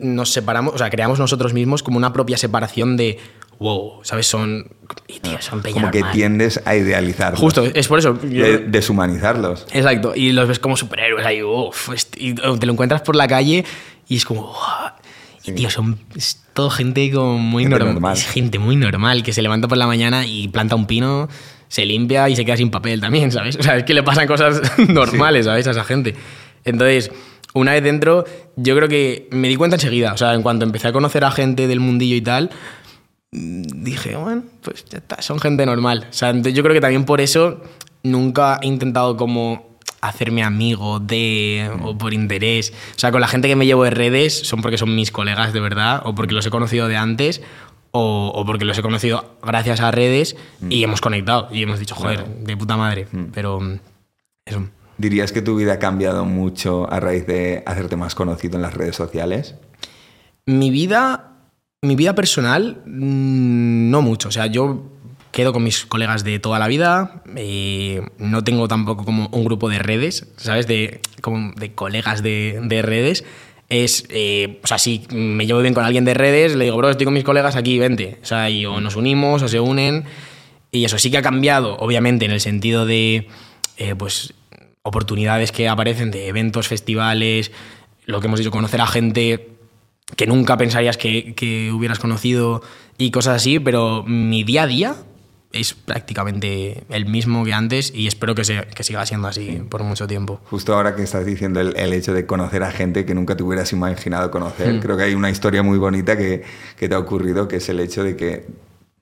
nos 0.00 0.30
separamos, 0.30 0.74
o 0.74 0.78
sea, 0.78 0.90
creamos 0.90 1.18
nosotros 1.18 1.52
mismos 1.54 1.82
como 1.82 1.96
una 1.96 2.12
propia 2.12 2.36
separación 2.38 2.96
de, 2.96 3.18
wow, 3.58 3.98
¿sabes? 4.04 4.28
Son, 4.28 4.68
y 5.08 5.18
tío, 5.18 5.42
son 5.42 5.60
peña 5.60 5.74
Como 5.80 5.90
que 5.90 6.04
tiendes 6.12 6.62
a 6.64 6.76
idealizarlos. 6.76 7.40
Justo, 7.40 7.64
es 7.64 7.88
por 7.88 7.98
eso. 7.98 8.12
De- 8.14 8.58
deshumanizarlos. 8.58 9.66
Exacto, 9.72 10.12
y 10.14 10.30
los 10.30 10.46
ves 10.46 10.60
como 10.60 10.76
superhéroes 10.76 11.26
ahí, 11.26 11.40
est- 11.92 12.16
y 12.16 12.34
te 12.34 12.66
lo 12.66 12.72
encuentras 12.72 13.02
por 13.02 13.16
la 13.16 13.26
calle 13.26 13.64
y 14.06 14.16
es 14.16 14.24
como, 14.24 14.52
"Uah". 14.52 14.94
Y 15.48 15.52
tío, 15.52 15.70
son 15.70 15.98
es 16.16 16.42
todo 16.54 16.70
gente 16.70 17.10
como 17.12 17.38
muy 17.38 17.64
Gente 17.64 17.78
normal. 17.78 17.94
normal. 17.94 18.16
Es 18.16 18.26
gente 18.26 18.58
muy 18.58 18.76
normal 18.76 19.22
que 19.22 19.32
se 19.32 19.42
levanta 19.42 19.68
por 19.68 19.78
la 19.78 19.86
mañana 19.86 20.26
y 20.26 20.48
planta 20.48 20.74
un 20.74 20.86
pino, 20.86 21.28
se 21.68 21.84
limpia 21.84 22.28
y 22.28 22.36
se 22.36 22.44
queda 22.44 22.56
sin 22.56 22.70
papel 22.70 23.00
también, 23.00 23.30
¿sabes? 23.30 23.56
O 23.56 23.62
sea, 23.62 23.76
es 23.76 23.84
que 23.84 23.94
le 23.94 24.02
pasan 24.02 24.26
cosas 24.26 24.60
normales, 24.88 25.46
¿sabes? 25.46 25.66
A 25.66 25.70
esa 25.72 25.84
gente. 25.84 26.14
Entonces, 26.64 27.10
una 27.54 27.72
vez 27.72 27.82
dentro, 27.82 28.24
yo 28.56 28.76
creo 28.76 28.88
que 28.88 29.28
me 29.30 29.48
di 29.48 29.56
cuenta 29.56 29.76
enseguida, 29.76 30.12
o 30.12 30.16
sea, 30.16 30.34
en 30.34 30.42
cuanto 30.42 30.64
empecé 30.64 30.88
a 30.88 30.92
conocer 30.92 31.24
a 31.24 31.30
gente 31.30 31.66
del 31.66 31.80
mundillo 31.80 32.16
y 32.16 32.20
tal, 32.22 32.50
dije, 33.30 34.16
bueno, 34.16 34.42
pues 34.62 34.84
ya 34.86 34.98
está, 34.98 35.20
son 35.22 35.38
gente 35.38 35.64
normal. 35.66 36.06
O 36.10 36.12
sea, 36.12 36.30
entonces 36.30 36.54
yo 36.54 36.62
creo 36.62 36.74
que 36.74 36.80
también 36.80 37.04
por 37.04 37.20
eso 37.20 37.62
nunca 38.02 38.58
he 38.62 38.66
intentado 38.66 39.16
como 39.16 39.67
hacerme 40.00 40.42
amigo 40.42 41.00
de 41.00 41.70
o 41.82 41.96
por 41.96 42.14
interés. 42.14 42.72
O 42.96 42.98
sea, 42.98 43.10
con 43.10 43.20
la 43.20 43.28
gente 43.28 43.48
que 43.48 43.56
me 43.56 43.66
llevo 43.66 43.84
de 43.84 43.90
redes 43.90 44.34
son 44.46 44.62
porque 44.62 44.78
son 44.78 44.94
mis 44.94 45.10
colegas 45.10 45.52
de 45.52 45.60
verdad 45.60 46.02
o 46.04 46.14
porque 46.14 46.34
los 46.34 46.46
he 46.46 46.50
conocido 46.50 46.88
de 46.88 46.96
antes 46.96 47.42
o, 47.90 48.32
o 48.34 48.44
porque 48.44 48.64
los 48.64 48.78
he 48.78 48.82
conocido 48.82 49.36
gracias 49.42 49.80
a 49.80 49.90
redes 49.90 50.36
y 50.68 50.84
hemos 50.84 51.00
conectado 51.00 51.48
y 51.50 51.62
hemos 51.62 51.80
dicho, 51.80 51.94
joder, 51.94 52.26
de 52.26 52.56
puta 52.56 52.76
madre. 52.76 53.06
Pero 53.32 53.60
mm, 53.60 53.78
eso. 54.44 54.68
¿Dirías 54.98 55.32
que 55.32 55.42
tu 55.42 55.56
vida 55.56 55.74
ha 55.74 55.78
cambiado 55.78 56.24
mucho 56.24 56.90
a 56.92 57.00
raíz 57.00 57.26
de 57.26 57.62
hacerte 57.66 57.96
más 57.96 58.14
conocido 58.14 58.56
en 58.56 58.62
las 58.62 58.74
redes 58.74 58.96
sociales? 58.96 59.54
Mi 60.44 60.70
vida, 60.70 61.36
mi 61.82 61.94
vida 61.94 62.14
personal, 62.14 62.82
mm, 62.84 63.90
no 63.90 64.02
mucho. 64.02 64.28
O 64.28 64.32
sea, 64.32 64.46
yo 64.46 64.97
quedo 65.30 65.52
con 65.52 65.62
mis 65.62 65.86
colegas 65.86 66.24
de 66.24 66.38
toda 66.38 66.58
la 66.58 66.68
vida, 66.68 67.22
eh, 67.36 68.02
no 68.18 68.44
tengo 68.44 68.68
tampoco 68.68 69.04
como 69.04 69.28
un 69.28 69.44
grupo 69.44 69.68
de 69.68 69.78
redes, 69.78 70.26
¿sabes? 70.36 70.66
De, 70.66 71.00
como 71.20 71.52
de 71.54 71.72
colegas 71.74 72.22
de, 72.22 72.60
de 72.62 72.82
redes. 72.82 73.24
Es, 73.68 74.06
eh, 74.08 74.60
o 74.64 74.66
sea, 74.66 74.78
si 74.78 75.06
me 75.10 75.46
llevo 75.46 75.60
bien 75.60 75.74
con 75.74 75.84
alguien 75.84 76.04
de 76.04 76.14
redes, 76.14 76.56
le 76.56 76.64
digo, 76.64 76.76
bro, 76.76 76.88
estoy 76.90 77.04
con 77.04 77.14
mis 77.14 77.24
colegas 77.24 77.56
aquí, 77.56 77.78
vente. 77.78 78.18
O 78.22 78.26
sea, 78.26 78.48
y 78.48 78.64
o 78.64 78.80
nos 78.80 78.96
unimos 78.96 79.42
o 79.42 79.48
se 79.48 79.60
unen. 79.60 80.04
Y 80.72 80.84
eso 80.84 80.98
sí 80.98 81.10
que 81.10 81.18
ha 81.18 81.22
cambiado, 81.22 81.76
obviamente, 81.76 82.24
en 82.24 82.30
el 82.30 82.40
sentido 82.40 82.86
de, 82.86 83.28
eh, 83.76 83.94
pues, 83.94 84.34
oportunidades 84.82 85.52
que 85.52 85.68
aparecen 85.68 86.10
de 86.10 86.28
eventos, 86.28 86.68
festivales, 86.68 87.52
lo 88.06 88.20
que 88.20 88.26
hemos 88.26 88.38
dicho, 88.38 88.50
conocer 88.50 88.80
a 88.80 88.86
gente 88.86 89.50
que 90.16 90.26
nunca 90.26 90.56
pensarías 90.56 90.96
que, 90.96 91.34
que 91.34 91.70
hubieras 91.70 91.98
conocido 91.98 92.62
y 92.96 93.10
cosas 93.10 93.36
así, 93.36 93.58
pero 93.58 94.02
mi 94.04 94.44
día 94.44 94.62
a 94.62 94.66
día 94.66 94.96
es 95.52 95.72
prácticamente 95.74 96.84
el 96.90 97.06
mismo 97.06 97.44
que 97.44 97.52
antes 97.54 97.92
y 97.94 98.06
espero 98.06 98.34
que, 98.34 98.44
se- 98.44 98.66
que 98.74 98.82
siga 98.84 99.04
siendo 99.06 99.28
así 99.28 99.62
por 99.68 99.82
mucho 99.82 100.06
tiempo. 100.06 100.40
Justo 100.50 100.74
ahora 100.74 100.94
que 100.94 101.02
estás 101.02 101.24
diciendo 101.24 101.60
el, 101.60 101.74
el 101.76 101.92
hecho 101.92 102.12
de 102.12 102.26
conocer 102.26 102.62
a 102.62 102.70
gente 102.70 103.04
que 103.06 103.14
nunca 103.14 103.36
te 103.36 103.42
hubieras 103.42 103.72
imaginado 103.72 104.30
conocer, 104.30 104.74
Mm. 104.74 104.80
creo 104.80 104.96
que 104.96 105.04
hay 105.04 105.14
una 105.14 105.30
historia 105.30 105.62
muy 105.62 105.78
bonita 105.78 106.16
que, 106.18 106.42
que 106.78 106.88
te 106.88 106.94
ha 106.94 106.98
ocurrido, 106.98 107.48
que 107.48 107.56
es 107.56 107.68
el 107.70 107.80
hecho 107.80 108.04
de 108.04 108.14
que 108.16 108.46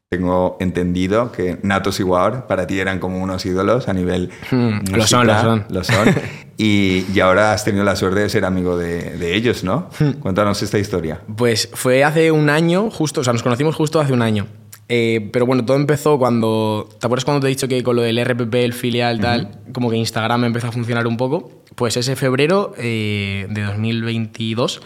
tengo 0.08 0.56
entendido 0.60 1.32
que 1.32 1.58
Natos 1.62 1.98
y 1.98 2.04
War 2.04 2.46
para 2.46 2.66
ti 2.68 2.78
eran 2.78 3.00
como 3.00 3.18
unos 3.18 3.44
ídolos 3.44 3.88
a 3.88 3.92
nivel 3.92 4.30
Mm, 4.52 4.94
lo 4.94 5.04
son, 5.06 5.26
lo 5.26 5.40
son. 5.40 5.64
lo 5.68 5.82
son. 5.82 6.14
y, 6.56 7.04
y 7.12 7.20
ahora 7.20 7.52
has 7.52 7.64
tenido 7.64 7.84
la 7.84 7.96
suerte 7.96 8.20
de 8.20 8.28
ser 8.28 8.44
amigo 8.44 8.78
de, 8.78 9.16
de 9.18 9.34
ellos, 9.34 9.64
¿no? 9.64 9.90
Hmm. 9.98 10.12
Cuéntanos 10.20 10.62
esta 10.62 10.78
historia. 10.78 11.20
Pues 11.36 11.68
fue 11.74 12.04
hace 12.04 12.30
un 12.30 12.50
año, 12.50 12.88
justo, 12.90 13.20
o 13.22 13.24
sea, 13.24 13.32
nos 13.32 13.42
conocimos 13.42 13.74
justo 13.74 13.98
hace 14.00 14.12
un 14.12 14.22
año. 14.22 14.46
Eh, 14.88 15.30
pero 15.32 15.46
bueno, 15.46 15.64
todo 15.64 15.76
empezó 15.76 16.18
cuando. 16.18 16.88
¿Te 17.00 17.06
acuerdas 17.06 17.24
cuando 17.24 17.40
te 17.40 17.46
he 17.48 17.50
dicho 17.50 17.66
que 17.68 17.82
con 17.82 17.96
lo 17.96 18.02
del 18.02 18.24
RPP, 18.24 18.54
el 18.54 18.72
filial, 18.72 19.20
tal, 19.20 19.58
como 19.72 19.90
que 19.90 19.96
Instagram 19.96 20.44
empezó 20.44 20.68
a 20.68 20.72
funcionar 20.72 21.06
un 21.06 21.16
poco? 21.16 21.62
Pues 21.74 21.96
ese 21.96 22.14
febrero 22.16 22.72
eh, 22.78 23.46
de 23.50 23.62
2022 23.62 24.80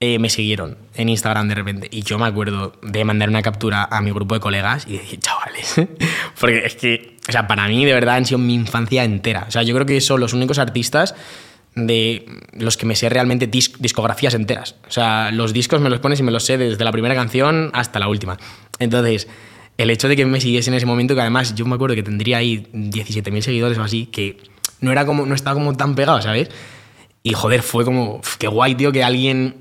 eh, 0.00 0.18
me 0.18 0.28
siguieron 0.28 0.76
en 0.94 1.08
Instagram 1.08 1.48
de 1.48 1.54
repente. 1.54 1.88
Y 1.90 2.02
yo 2.02 2.18
me 2.18 2.26
acuerdo 2.26 2.72
de 2.82 3.04
mandar 3.04 3.28
una 3.28 3.42
captura 3.42 3.84
a 3.90 4.00
mi 4.00 4.10
grupo 4.10 4.34
de 4.34 4.40
colegas 4.40 4.86
y 4.88 4.94
decir, 4.98 5.20
chavales. 5.20 5.74
Porque 6.40 6.66
es 6.66 6.74
que, 6.76 7.16
o 7.28 7.32
sea, 7.32 7.46
para 7.46 7.66
mí 7.68 7.84
de 7.84 7.92
verdad 7.92 8.16
han 8.16 8.26
sido 8.26 8.38
mi 8.38 8.54
infancia 8.54 9.04
entera. 9.04 9.44
O 9.48 9.50
sea, 9.52 9.62
yo 9.62 9.72
creo 9.74 9.86
que 9.86 10.00
son 10.00 10.20
los 10.20 10.32
únicos 10.34 10.58
artistas 10.58 11.14
de 11.74 12.26
los 12.54 12.76
que 12.76 12.86
me 12.86 12.96
sé 12.96 13.08
realmente 13.08 13.48
dis- 13.48 13.76
discografías 13.78 14.34
enteras. 14.34 14.74
O 14.88 14.90
sea, 14.90 15.30
los 15.30 15.52
discos 15.52 15.80
me 15.80 15.90
los 15.90 16.00
pones 16.00 16.18
y 16.18 16.22
me 16.24 16.32
los 16.32 16.44
sé 16.44 16.58
desde 16.58 16.84
la 16.84 16.90
primera 16.90 17.14
canción 17.14 17.70
hasta 17.72 17.98
la 18.00 18.08
última. 18.08 18.36
Entonces, 18.78 19.28
el 19.76 19.90
hecho 19.90 20.08
de 20.08 20.16
que 20.16 20.26
me 20.26 20.40
siguiese 20.40 20.70
en 20.70 20.74
ese 20.74 20.86
momento, 20.86 21.14
que 21.14 21.20
además 21.20 21.54
yo 21.54 21.64
me 21.66 21.74
acuerdo 21.74 21.94
que 21.94 22.02
tendría 22.02 22.38
ahí 22.38 22.66
17.000 22.72 23.40
seguidores 23.42 23.78
o 23.78 23.82
así, 23.82 24.06
que 24.06 24.38
no, 24.80 24.90
era 24.92 25.06
como, 25.06 25.26
no 25.26 25.34
estaba 25.34 25.54
como 25.54 25.76
tan 25.76 25.94
pegado, 25.94 26.20
¿sabes? 26.22 26.48
Y 27.22 27.32
joder, 27.32 27.62
fue 27.62 27.84
como, 27.84 28.16
"Uf, 28.16 28.36
qué 28.36 28.46
guay, 28.48 28.74
tío, 28.74 28.92
que 28.92 29.02
alguien 29.04 29.56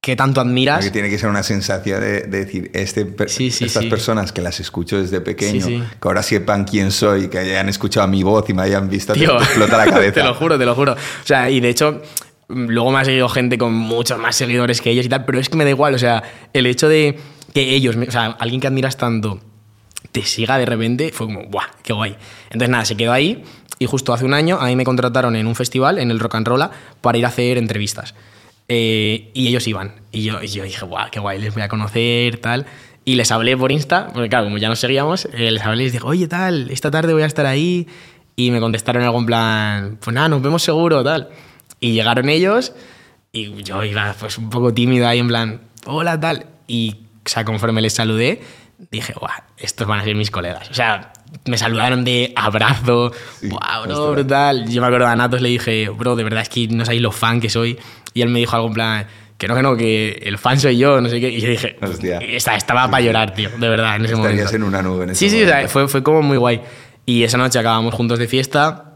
que 0.00 0.14
tanto 0.16 0.40
admiras... 0.40 0.76
Porque 0.78 0.90
tiene 0.90 1.10
que 1.10 1.18
ser 1.18 1.28
una 1.28 1.42
sensación 1.42 2.00
de, 2.00 2.22
de 2.22 2.44
decir, 2.44 2.70
este, 2.72 3.06
Sí, 3.26 3.50
sí, 3.50 3.64
estas 3.66 3.82
sí. 3.82 3.90
personas 3.90 4.32
que 4.32 4.40
las 4.40 4.58
escucho 4.60 5.00
desde 5.00 5.20
pequeño, 5.20 5.66
que 5.66 5.82
ahora 6.08 6.22
sepan 6.22 6.64
quién 6.64 6.92
soy, 6.92 7.28
que 7.28 7.38
hayan 7.38 7.68
escuchado 7.68 8.06
mi 8.08 8.22
voz 8.22 8.48
y 8.48 8.54
me 8.54 8.62
hayan 8.62 8.88
visto, 8.88 9.12
Tío, 9.12 9.36
te 9.36 9.44
explota 9.44 9.76
la 9.76 9.86
cabeza. 9.86 10.12
te 10.14 10.22
lo 10.24 10.34
juro, 10.34 10.58
te 10.58 10.64
lo 10.64 10.74
juro. 10.74 10.92
O 10.92 11.26
sea, 11.26 11.50
y 11.50 11.60
de 11.60 11.68
hecho, 11.68 12.00
luego 12.48 12.90
me 12.92 13.00
ha 13.00 13.04
seguido 13.04 13.28
gente 13.28 13.58
con 13.58 13.74
muchos 13.74 14.18
más 14.18 14.36
seguidores 14.36 14.80
que 14.80 14.90
ellos 14.90 15.04
y 15.04 15.08
tal, 15.08 15.24
pero 15.24 15.40
es 15.40 15.48
que 15.48 15.56
me 15.56 15.64
da 15.64 15.70
igual. 15.70 15.94
O 15.94 15.98
sea, 15.98 16.22
el 16.52 16.66
hecho 16.66 16.88
de 16.88 17.18
que 17.52 17.74
ellos, 17.74 17.96
o 17.96 18.10
sea, 18.10 18.26
alguien 18.38 18.60
que 18.60 18.66
admiras 18.66 18.96
tanto, 18.96 19.40
te 20.12 20.22
siga 20.22 20.58
de 20.58 20.66
repente, 20.66 21.10
fue 21.12 21.26
como, 21.26 21.44
¡buah! 21.44 21.66
¡Qué 21.82 21.92
guay! 21.92 22.16
Entonces, 22.50 22.68
nada, 22.68 22.84
se 22.84 22.96
quedó 22.96 23.12
ahí 23.12 23.44
y 23.78 23.86
justo 23.86 24.12
hace 24.12 24.24
un 24.24 24.34
año 24.34 24.58
a 24.60 24.66
mí 24.66 24.76
me 24.76 24.84
contrataron 24.84 25.36
en 25.36 25.46
un 25.46 25.54
festival, 25.54 25.98
en 25.98 26.10
el 26.10 26.20
Rock 26.20 26.36
and 26.36 26.48
Roll, 26.48 26.68
para 27.00 27.18
ir 27.18 27.24
a 27.24 27.28
hacer 27.28 27.58
entrevistas. 27.58 28.14
Eh, 28.68 29.30
y 29.34 29.48
ellos 29.48 29.66
iban. 29.66 29.94
Y 30.12 30.24
yo, 30.24 30.42
yo 30.42 30.64
dije, 30.64 30.84
¡guau! 30.84 31.08
¡Qué 31.10 31.20
guay! 31.20 31.40
Les 31.40 31.54
voy 31.54 31.62
a 31.62 31.68
conocer, 31.68 32.38
tal. 32.38 32.66
Y 33.04 33.14
les 33.14 33.30
hablé 33.32 33.56
por 33.56 33.72
Insta, 33.72 34.08
porque 34.12 34.28
claro, 34.28 34.44
como 34.44 34.58
ya 34.58 34.68
nos 34.68 34.80
seguíamos, 34.80 35.26
eh, 35.32 35.50
les 35.50 35.62
hablé 35.62 35.84
y 35.84 35.86
les 35.86 35.92
dije, 35.92 36.04
oye, 36.04 36.28
tal, 36.28 36.70
esta 36.70 36.90
tarde 36.90 37.12
voy 37.12 37.22
a 37.22 37.26
estar 37.26 37.46
ahí. 37.46 37.86
Y 38.36 38.50
me 38.50 38.60
contestaron 38.60 39.02
algo 39.02 39.18
en 39.18 39.26
plan, 39.26 39.98
pues 40.00 40.14
nada, 40.14 40.28
nos 40.28 40.42
vemos 40.42 40.62
seguro, 40.62 41.02
tal. 41.02 41.30
Y 41.80 41.92
llegaron 41.92 42.28
ellos 42.28 42.72
y 43.32 43.62
yo 43.62 43.84
iba 43.84 44.14
pues 44.18 44.38
un 44.38 44.50
poco 44.50 44.72
tímido 44.72 45.06
ahí 45.06 45.18
en 45.18 45.28
plan, 45.28 45.60
hola, 45.86 46.18
tal. 46.20 46.46
Y, 46.66 46.96
o 47.28 47.30
sea, 47.30 47.44
conforme 47.44 47.80
les 47.82 47.92
saludé, 47.92 48.40
dije, 48.90 49.12
guau, 49.12 49.30
estos 49.56 49.86
van 49.86 50.00
a 50.00 50.04
ser 50.04 50.14
mis 50.14 50.30
colegas. 50.30 50.70
O 50.70 50.74
sea, 50.74 51.12
me 51.46 51.58
saludaron 51.58 52.04
de 52.04 52.32
abrazo, 52.36 53.12
guau, 53.42 53.82
bro, 53.84 53.92
ostras. 53.94 54.10
brutal. 54.12 54.68
Yo 54.68 54.80
me 54.80 54.86
acuerdo 54.86 55.06
a 55.06 55.16
Natos, 55.16 55.40
le 55.42 55.48
dije, 55.50 55.88
bro, 55.90 56.16
de 56.16 56.24
verdad 56.24 56.42
es 56.42 56.48
que 56.48 56.66
no 56.68 56.84
sabéis 56.84 57.02
lo 57.02 57.12
fan 57.12 57.40
que 57.40 57.50
soy. 57.50 57.78
Y 58.14 58.22
él 58.22 58.28
me 58.30 58.38
dijo 58.38 58.56
algo 58.56 58.68
en 58.68 58.74
plan, 58.74 59.06
que 59.36 59.46
no, 59.46 59.54
que 59.54 59.62
no, 59.62 59.76
que 59.76 60.22
el 60.24 60.38
fan 60.38 60.58
soy 60.58 60.78
yo, 60.78 61.00
no 61.00 61.08
sé 61.08 61.20
qué. 61.20 61.28
Y 61.28 61.40
yo 61.40 61.48
dije, 61.50 61.76
Hostia. 61.82 62.18
"Esta- 62.18 62.56
estaba 62.56 62.90
para 62.90 63.02
llorar, 63.02 63.34
tío, 63.34 63.50
de 63.50 63.68
verdad, 63.68 63.96
en 63.96 64.04
ese 64.06 64.14
Estarías 64.14 64.34
momento. 64.46 64.56
en 64.56 64.62
una 64.62 64.82
nube 64.82 65.04
en 65.04 65.10
ese 65.10 65.18
Sí, 65.20 65.30
sí, 65.30 65.42
o 65.42 65.46
sea, 65.46 65.54
momento. 65.56 65.72
fue, 65.72 65.88
fue 65.88 66.02
como 66.02 66.22
muy 66.22 66.36
guay. 66.38 66.60
Y 67.06 67.22
esa 67.24 67.38
noche 67.38 67.58
acabamos 67.58 67.94
juntos 67.94 68.18
de 68.18 68.26
fiesta 68.26 68.87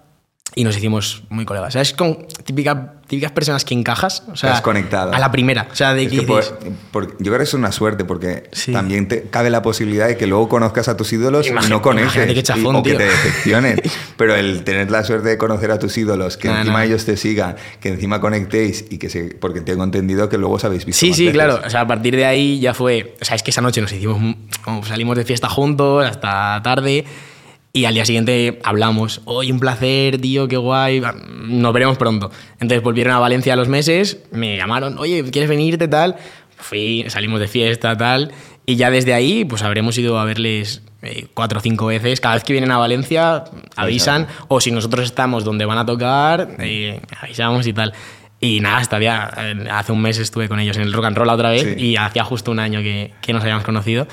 y 0.54 0.64
nos 0.64 0.76
hicimos 0.76 1.22
muy 1.30 1.44
colegas. 1.46 1.68
O 1.68 1.72
sea, 1.72 1.82
es 1.82 1.92
con 1.94 2.26
típica, 2.44 2.94
típicas 3.06 3.32
personas 3.32 3.64
que 3.64 3.72
encajas. 3.72 4.22
O 4.30 4.36
sea, 4.36 4.50
Estás 4.50 4.60
conectado. 4.62 5.12
A 5.14 5.18
la 5.18 5.30
primera. 5.32 5.66
O 5.72 5.74
sea, 5.74 5.94
de 5.94 6.04
Es 6.04 6.10
que 6.10 6.20
que 6.20 6.26
por- 6.26 6.58
por- 6.90 7.10
yo 7.18 7.24
creo 7.32 7.38
que 7.38 7.44
es 7.44 7.54
una 7.54 7.72
suerte 7.72 8.04
porque 8.04 8.44
Sí. 8.52 8.70
también 8.72 9.08
te 9.08 9.22
cabe 9.24 9.48
la 9.48 9.62
posibilidad 9.62 10.08
de 10.08 10.16
que 10.18 10.26
luego 10.26 10.48
conozcas 10.50 10.88
a 10.88 10.96
tus 10.96 11.10
ídolos 11.12 11.46
y 11.48 11.52
no 11.70 11.80
conectes 11.80 12.26
qué 12.34 12.42
chafón, 12.42 12.76
y- 12.76 12.78
o 12.80 12.82
que 12.82 12.94
te 12.94 13.04
decepcionen. 13.04 13.80
Pero 14.18 14.34
el 14.34 14.62
tener 14.64 14.90
la 14.90 15.04
suerte 15.04 15.30
de 15.30 15.38
conocer 15.38 15.70
a 15.70 15.78
tus 15.78 15.96
ídolos, 15.96 16.36
que 16.36 16.48
Nah, 16.48 16.58
encima 16.58 16.78
nah. 16.80 16.84
ellos 16.84 17.04
te 17.06 17.16
sigan, 17.16 17.56
que 17.80 17.88
encima 17.88 18.20
conectéis 18.20 18.84
y 18.90 18.98
que 18.98 19.08
se, 19.08 19.34
porque 19.34 19.62
tengo 19.62 19.84
entendido 19.84 20.28
que 20.28 20.36
luego 20.36 20.56
os 20.56 20.64
habéis 20.64 20.84
visto. 20.84 21.00
Sí, 21.00 21.08
más 21.08 21.16
sí, 21.16 21.24
veces. 21.26 21.34
claro. 21.34 21.60
O 21.66 21.70
sea, 21.70 21.80
a 21.80 21.86
partir 21.86 22.14
de 22.14 22.26
ahí 22.26 22.60
ya 22.60 22.74
fue. 22.74 23.14
O 23.20 23.24
sea, 23.24 23.36
es 23.36 23.42
que 23.42 23.50
esa 23.52 23.62
noche 23.62 23.80
nos 23.80 23.90
hicimos. 23.92 24.36
salimos 24.86 25.16
de 25.16 25.24
fiesta 25.24 25.48
juntos 25.48 26.04
hasta 26.06 26.60
tarde. 26.62 27.04
Y 27.74 27.86
al 27.86 27.94
día 27.94 28.04
siguiente 28.04 28.58
hablamos. 28.64 29.22
Oye, 29.24 29.50
un 29.50 29.58
placer, 29.58 30.20
tío, 30.20 30.46
qué 30.46 30.56
guay. 30.58 31.02
Nos 31.46 31.72
veremos 31.72 31.96
pronto. 31.96 32.30
Entonces 32.60 32.82
volvieron 32.82 33.14
a 33.14 33.18
Valencia 33.18 33.54
a 33.54 33.56
los 33.56 33.68
meses. 33.68 34.18
Me 34.30 34.56
llamaron. 34.58 34.98
Oye, 34.98 35.22
¿quieres 35.30 35.48
venirte, 35.48 35.88
tal? 35.88 36.16
Fui, 36.58 37.06
salimos 37.08 37.40
de 37.40 37.48
fiesta, 37.48 37.96
tal. 37.96 38.30
Y 38.66 38.76
ya 38.76 38.90
desde 38.90 39.14
ahí, 39.14 39.44
pues 39.46 39.62
habremos 39.62 39.96
ido 39.96 40.18
a 40.20 40.24
verles 40.24 40.82
eh, 41.00 41.26
cuatro 41.32 41.58
o 41.60 41.62
cinco 41.62 41.86
veces. 41.86 42.20
Cada 42.20 42.34
vez 42.34 42.44
que 42.44 42.52
vienen 42.52 42.70
a 42.70 42.78
Valencia, 42.78 43.44
avisan. 43.74 44.26
O 44.48 44.60
si 44.60 44.70
nosotros 44.70 45.06
estamos 45.06 45.42
donde 45.42 45.64
van 45.64 45.78
a 45.78 45.86
tocar, 45.86 46.56
eh, 46.58 47.00
avisamos 47.22 47.66
y 47.66 47.72
tal. 47.72 47.94
Y 48.38 48.60
nada, 48.60 48.78
hasta 48.78 48.98
día, 48.98 49.30
eh, 49.38 49.68
hace 49.70 49.92
un 49.92 50.02
mes 50.02 50.18
estuve 50.18 50.48
con 50.48 50.60
ellos 50.60 50.76
en 50.76 50.82
el 50.82 50.92
Rock 50.92 51.06
and 51.06 51.16
Roll 51.16 51.30
otra 51.30 51.50
vez 51.50 51.62
Sí. 51.62 51.74
y 51.86 51.96
hacía 51.96 52.22
justo 52.24 52.50
un 52.50 52.58
año 52.58 52.80
que, 52.80 53.12
que 53.22 53.32
nos 53.32 53.42
habíamos 53.42 53.64
conocido. 53.64 54.06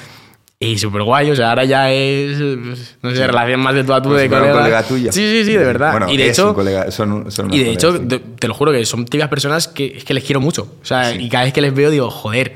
Y 0.61 0.77
súper 0.77 1.03
guay, 1.03 1.31
o 1.31 1.35
sea, 1.37 1.51
ahora 1.51 1.63
ya 1.63 1.89
es, 1.89 2.37
pues, 2.37 2.97
no 3.01 3.11
sé, 3.11 3.25
relación 3.25 3.61
más 3.61 3.73
de 3.75 3.85
tú 3.85 3.93
a 3.93 4.01
tú 4.01 4.09
Como 4.09 4.17
de 4.19 4.27
colega. 4.27 4.51
colega 4.51 4.83
tuyo. 4.83 5.09
Sí, 5.09 5.21
sí, 5.21 5.45
sí, 5.45 5.53
de 5.53 5.63
verdad. 5.63 5.91
Bueno, 5.93 6.11
y 6.11 6.17
de 6.17 6.27
hecho, 6.27 6.53
colega, 6.53 6.91
son, 6.91 7.31
son 7.31 7.53
y 7.53 7.59
de 7.63 7.71
hecho, 7.71 7.93
sí. 7.95 7.99
te, 8.05 8.19
te 8.19 8.47
lo 8.49 8.53
juro 8.53 8.73
que 8.73 8.85
son 8.85 9.05
típicas 9.05 9.29
personas 9.29 9.69
que, 9.69 9.85
es 9.99 10.03
que 10.03 10.13
les 10.13 10.21
quiero 10.25 10.41
mucho. 10.41 10.63
O 10.81 10.85
sea, 10.85 11.15
y 11.15 11.29
cada 11.29 11.45
vez 11.45 11.53
que 11.53 11.61
les 11.61 11.73
veo 11.73 11.89
digo, 11.89 12.09
joder. 12.11 12.55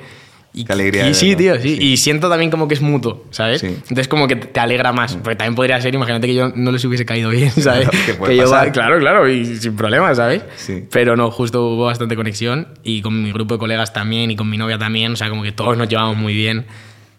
Y, 0.53 0.65
Qué 0.65 0.73
alegría 0.73 1.09
Y 1.09 1.13
sí, 1.13 1.33
verlo, 1.33 1.53
tío, 1.53 1.63
sí. 1.63 1.77
sí. 1.77 1.83
Y 1.93 1.95
siento 1.97 2.29
también 2.29 2.51
como 2.51 2.67
que 2.67 2.73
es 2.73 2.81
mutuo, 2.81 3.23
¿sabes? 3.31 3.61
Sí. 3.61 3.67
Entonces 3.67 4.09
como 4.09 4.27
que 4.27 4.35
te 4.35 4.59
alegra 4.59 4.91
más. 4.91 5.15
Porque 5.15 5.37
también 5.37 5.55
podría 5.55 5.79
ser, 5.79 5.95
imagínate 5.95 6.27
que 6.27 6.35
yo 6.35 6.51
no 6.53 6.73
les 6.73 6.83
hubiese 6.83 7.05
caído 7.05 7.29
bien, 7.29 7.51
¿sabes? 7.57 7.89
Que 8.05 8.15
puede 8.15 8.35
yo, 8.35 8.43
pasar. 8.43 8.73
claro, 8.73 8.99
claro, 8.99 9.29
y 9.29 9.45
sin 9.45 9.77
problema, 9.77 10.13
¿sabes? 10.13 10.43
Sí. 10.57 10.83
Pero 10.91 11.15
no, 11.15 11.31
justo 11.31 11.63
hubo 11.67 11.85
bastante 11.85 12.17
conexión 12.17 12.67
y 12.83 13.01
con 13.01 13.23
mi 13.23 13.31
grupo 13.31 13.55
de 13.55 13.59
colegas 13.59 13.93
también 13.93 14.29
y 14.29 14.35
con 14.35 14.49
mi 14.49 14.57
novia 14.57 14.77
también, 14.77 15.13
o 15.13 15.15
sea, 15.15 15.29
como 15.29 15.41
que 15.41 15.53
todos 15.53 15.77
nos 15.77 15.87
llevamos 15.87 16.17
muy 16.17 16.33
bien. 16.33 16.65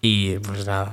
Y 0.07 0.39
pues 0.41 0.67
nada, 0.67 0.93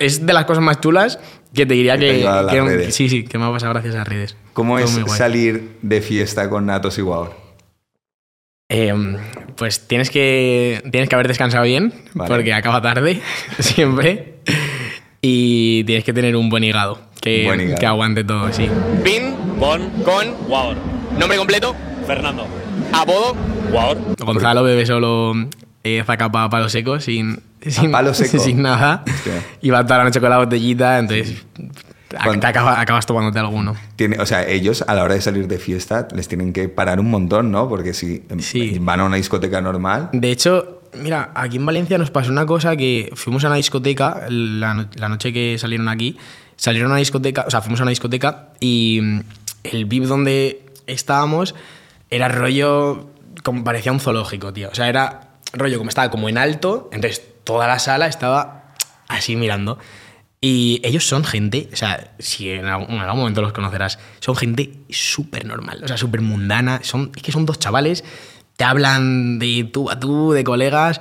es 0.00 0.26
de 0.26 0.32
las 0.32 0.44
cosas 0.44 0.64
más 0.64 0.80
chulas 0.80 1.20
que 1.54 1.66
te 1.66 1.74
diría 1.74 1.96
Que 1.96 2.88
sí, 2.90 3.08
sí, 3.08 3.22
que 3.22 3.38
me 3.38 3.44
ha 3.44 3.50
pasado 3.52 3.72
gracias 3.72 3.94
a 3.94 4.02
redes. 4.02 4.36
¿Cómo 4.54 4.76
Todo 4.76 5.04
es 5.06 5.12
salir 5.12 5.76
de 5.82 6.00
fiesta 6.00 6.50
con 6.50 6.66
Natos 6.66 6.98
y 6.98 7.02
Guaur? 7.02 7.32
Eh, 8.68 8.92
pues 9.56 9.86
tienes 9.86 10.10
que, 10.10 10.82
tienes 10.90 11.08
que 11.08 11.14
haber 11.14 11.28
descansado 11.28 11.62
bien, 11.62 11.94
Vale. 12.14 12.28
porque 12.28 12.52
acaba 12.52 12.82
tarde, 12.82 13.22
siempre. 13.60 14.34
Y 15.22 15.84
tienes 15.84 16.02
que 16.04 16.12
tener 16.12 16.34
un 16.34 16.50
buen 16.50 16.64
hígado, 16.64 16.98
que, 17.20 17.44
Buen 17.44 17.60
hígado. 17.60 17.78
que 17.78 17.86
aguante 17.86 18.24
todo, 18.24 18.52
sí. 18.52 18.68
Pin, 19.04 19.34
Con 19.60 19.88
con, 20.02 20.34
Guaor. 20.48 20.76
nombre 21.16 21.38
completo, 21.38 21.76
Fernando. 22.04 22.48
apodo. 22.92 23.36
Guaor. 23.70 23.96
Gonzalo 24.18 24.64
bebe 24.64 24.86
solo 24.86 25.34
eh, 25.84 26.02
zacapa 26.04 26.42
a 26.44 26.50
palo 26.50 26.68
seco, 26.68 26.98
sin, 26.98 27.40
sin, 27.66 27.90
palo 27.92 28.14
seco? 28.14 28.38
sin 28.38 28.62
nada. 28.62 29.04
Hostia. 29.06 29.44
Y 29.60 29.70
va 29.70 29.84
toda 29.84 29.98
la 29.98 30.04
noche 30.04 30.20
con 30.20 30.30
la 30.30 30.38
botellita, 30.38 30.98
entonces 30.98 31.44
te 32.08 32.16
acaba- 32.46 32.80
acabas 32.80 33.06
tomándote 33.06 33.38
alguno. 33.38 33.76
Tiene, 33.96 34.18
o 34.18 34.26
sea, 34.26 34.46
ellos 34.46 34.84
a 34.86 34.94
la 34.94 35.04
hora 35.04 35.14
de 35.14 35.20
salir 35.20 35.46
de 35.46 35.58
fiesta 35.58 36.08
les 36.14 36.26
tienen 36.28 36.52
que 36.52 36.68
parar 36.68 36.98
un 37.00 37.10
montón, 37.10 37.50
¿no? 37.52 37.68
Porque 37.68 37.94
si 37.94 38.24
em, 38.28 38.40
Sí. 38.40 38.78
van 38.80 39.00
a 39.00 39.04
una 39.04 39.16
discoteca 39.16 39.60
normal, 39.60 40.08
De 40.12 40.30
hecho, 40.32 40.80
mira, 41.00 41.30
aquí 41.34 41.56
en 41.58 41.66
Valencia 41.66 41.98
nos 41.98 42.10
pasó 42.10 42.32
una 42.32 42.46
cosa 42.46 42.74
que 42.76 43.10
fuimos 43.14 43.44
a 43.44 43.46
una 43.48 43.56
discoteca 43.56 44.26
la 44.28 45.08
noche 45.08 45.32
que 45.32 45.56
salieron 45.58 45.88
aquí. 45.88 46.16
Salieron 46.56 46.90
a 46.90 46.94
una 46.94 46.98
discoteca, 46.98 47.44
o 47.46 47.50
sea, 47.50 47.62
fuimos 47.62 47.80
a 47.80 47.84
una 47.84 47.90
discoteca 47.90 48.48
y 48.60 48.98
mm, 49.02 49.20
el 49.64 49.84
VIP 49.86 50.04
donde 50.04 50.62
estábamos 50.86 51.54
era 52.10 52.28
rollo, 52.28 53.08
como 53.44 53.62
parecía 53.64 53.92
un 53.92 54.00
zoológico, 54.00 54.52
tío. 54.52 54.68
O 54.70 54.74
sea, 54.74 54.88
era 54.88 55.28
rollo 55.54 55.78
como 55.78 55.88
estaba 55.88 56.10
como 56.10 56.28
en 56.28 56.36
alto, 56.38 56.90
entonces 56.92 57.22
toda 57.50 57.66
la 57.66 57.80
sala 57.80 58.06
estaba 58.06 58.74
así 59.08 59.34
mirando. 59.34 59.76
Y 60.40 60.80
ellos 60.84 61.04
son 61.04 61.24
gente, 61.24 61.68
o 61.72 61.76
sea, 61.76 62.12
si 62.20 62.48
en 62.48 62.66
algún, 62.66 62.94
en 62.94 63.00
algún 63.00 63.18
momento 63.18 63.42
los 63.42 63.52
conocerás, 63.52 63.98
son 64.20 64.36
gente 64.36 64.72
súper 64.88 65.44
normal, 65.44 65.80
o 65.82 65.88
sea, 65.88 65.96
súper 65.96 66.20
mundana. 66.20 66.78
Son, 66.84 67.10
es 67.14 67.22
que 67.24 67.32
son 67.32 67.46
dos 67.46 67.58
chavales, 67.58 68.04
te 68.56 68.62
hablan 68.62 69.40
de 69.40 69.64
tú 69.64 69.90
a 69.90 69.98
tú, 69.98 70.30
de 70.30 70.44
colegas, 70.44 71.00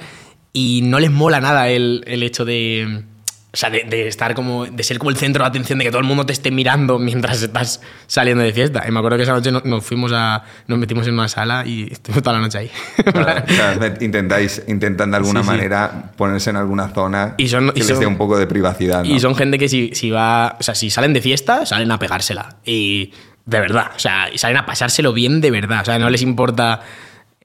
y 0.52 0.82
no 0.84 1.00
les 1.00 1.12
mola 1.12 1.40
nada 1.40 1.70
el, 1.70 2.04
el 2.08 2.24
hecho 2.24 2.46
de. 2.46 3.06
O 3.52 3.58
sea, 3.58 3.72
de, 3.72 3.84
de 3.90 4.08
estar 4.08 4.36
como. 4.36 4.66
de 4.68 4.84
ser 4.84 5.00
como 5.00 5.10
el 5.10 5.18
centro 5.18 5.44
de 5.44 5.48
atención, 5.50 5.80
de 5.80 5.86
que 5.86 5.90
todo 5.92 6.02
el 6.02 6.06
mundo 6.08 6.24
te 6.26 6.34
esté 6.34 6.52
mirando 6.52 7.00
mientras 7.00 7.42
estás 7.42 7.82
saliendo 8.06 8.44
de 8.44 8.54
fiesta. 8.54 8.84
Y 8.88 8.92
me 8.92 9.00
acuerdo 9.00 9.18
que 9.18 9.24
esa 9.24 9.34
noche 9.34 9.52
no- 9.52 9.62
nos 9.66 9.84
fuimos 9.84 10.12
a. 10.14 10.44
nos 10.68 10.78
metimos 10.78 11.08
en 11.08 11.16
una 11.16 11.28
sala 11.28 11.66
y 11.66 11.92
estuvimos 11.92 12.22
toda 12.24 12.36
la 12.38 12.42
noche 12.44 12.58
ahí. 12.60 12.72
Claro, 13.12 13.44
o 13.48 13.52
sea, 13.52 13.76
me- 13.80 14.06
intentáis, 14.06 14.62
intentan 14.68 15.10
de 15.12 15.18
alguna 15.18 15.40
Sí, 15.42 15.46
sí. 15.50 15.52
manera 15.52 16.12
ponerse 16.16 16.52
en 16.52 16.58
alguna 16.58 16.90
zona 16.90 17.34
Y 17.38 17.48
son- 17.48 17.72
que 17.72 17.80
y 17.80 17.84
les 17.84 17.88
son- 17.88 18.00
dé 18.00 18.06
un 18.06 18.18
poco 18.18 18.38
de 18.38 18.46
privacidad. 18.46 19.04
¿no? 19.04 19.10
Y 19.16 19.20
son 19.20 19.34
gente 19.36 19.58
que 19.58 19.68
si, 19.68 19.92
si 19.96 20.12
va. 20.12 20.56
O 20.60 20.64
sea, 20.64 20.76
si 20.76 20.92
salen 20.92 21.14
de 21.14 21.22
fiesta, 21.22 21.66
salen 21.66 21.92
a 21.92 21.98
pegársela. 21.98 22.58
Y 22.66 23.14
de 23.46 23.60
verdad. 23.60 23.92
O 23.96 24.00
sea, 24.00 24.30
y 24.32 24.38
salen 24.38 24.58
a 24.58 24.66
pasárselo 24.68 25.12
bien 25.12 25.42
de 25.42 25.50
verdad. 25.50 25.82
O 25.82 25.86
sea, 25.86 25.98
no 25.98 26.12
les 26.12 26.22
importa 26.22 26.82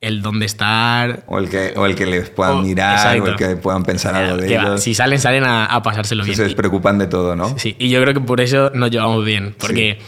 el 0.06 0.22
dónde 0.22 0.46
estar. 0.46 1.24
O 1.26 1.38
el 1.38 1.48
que, 1.48 1.72
o 1.76 1.86
el 1.86 1.94
que 1.94 2.06
les 2.06 2.30
puedan 2.30 2.58
O- 2.58 2.62
mirar, 2.62 2.96
exacto. 2.96 3.22
o 3.24 3.26
el 3.28 3.36
que 3.36 3.56
puedan 3.56 3.82
pensar 3.82 4.14
algo 4.14 4.36
de 4.36 4.46
Que 4.48 4.56
va, 4.56 4.62
ellos. 4.64 4.82
Si 4.82 4.94
salen, 4.94 5.18
salen 5.18 5.44
a, 5.44 5.66
a 5.66 5.82
pasárselo 5.82 6.24
bien. 6.24 6.36
se 6.36 6.44
despreocupan 6.44 6.98
de 6.98 7.06
todo, 7.06 7.34
¿no? 7.36 7.58
Sí, 7.58 7.74
y 7.78 7.88
yo 7.90 8.00
creo 8.02 8.14
que 8.14 8.20
por 8.20 8.40
eso 8.40 8.70
nos 8.74 8.90
llevamos 8.90 9.24
bien. 9.24 9.54
Porque 9.58 9.98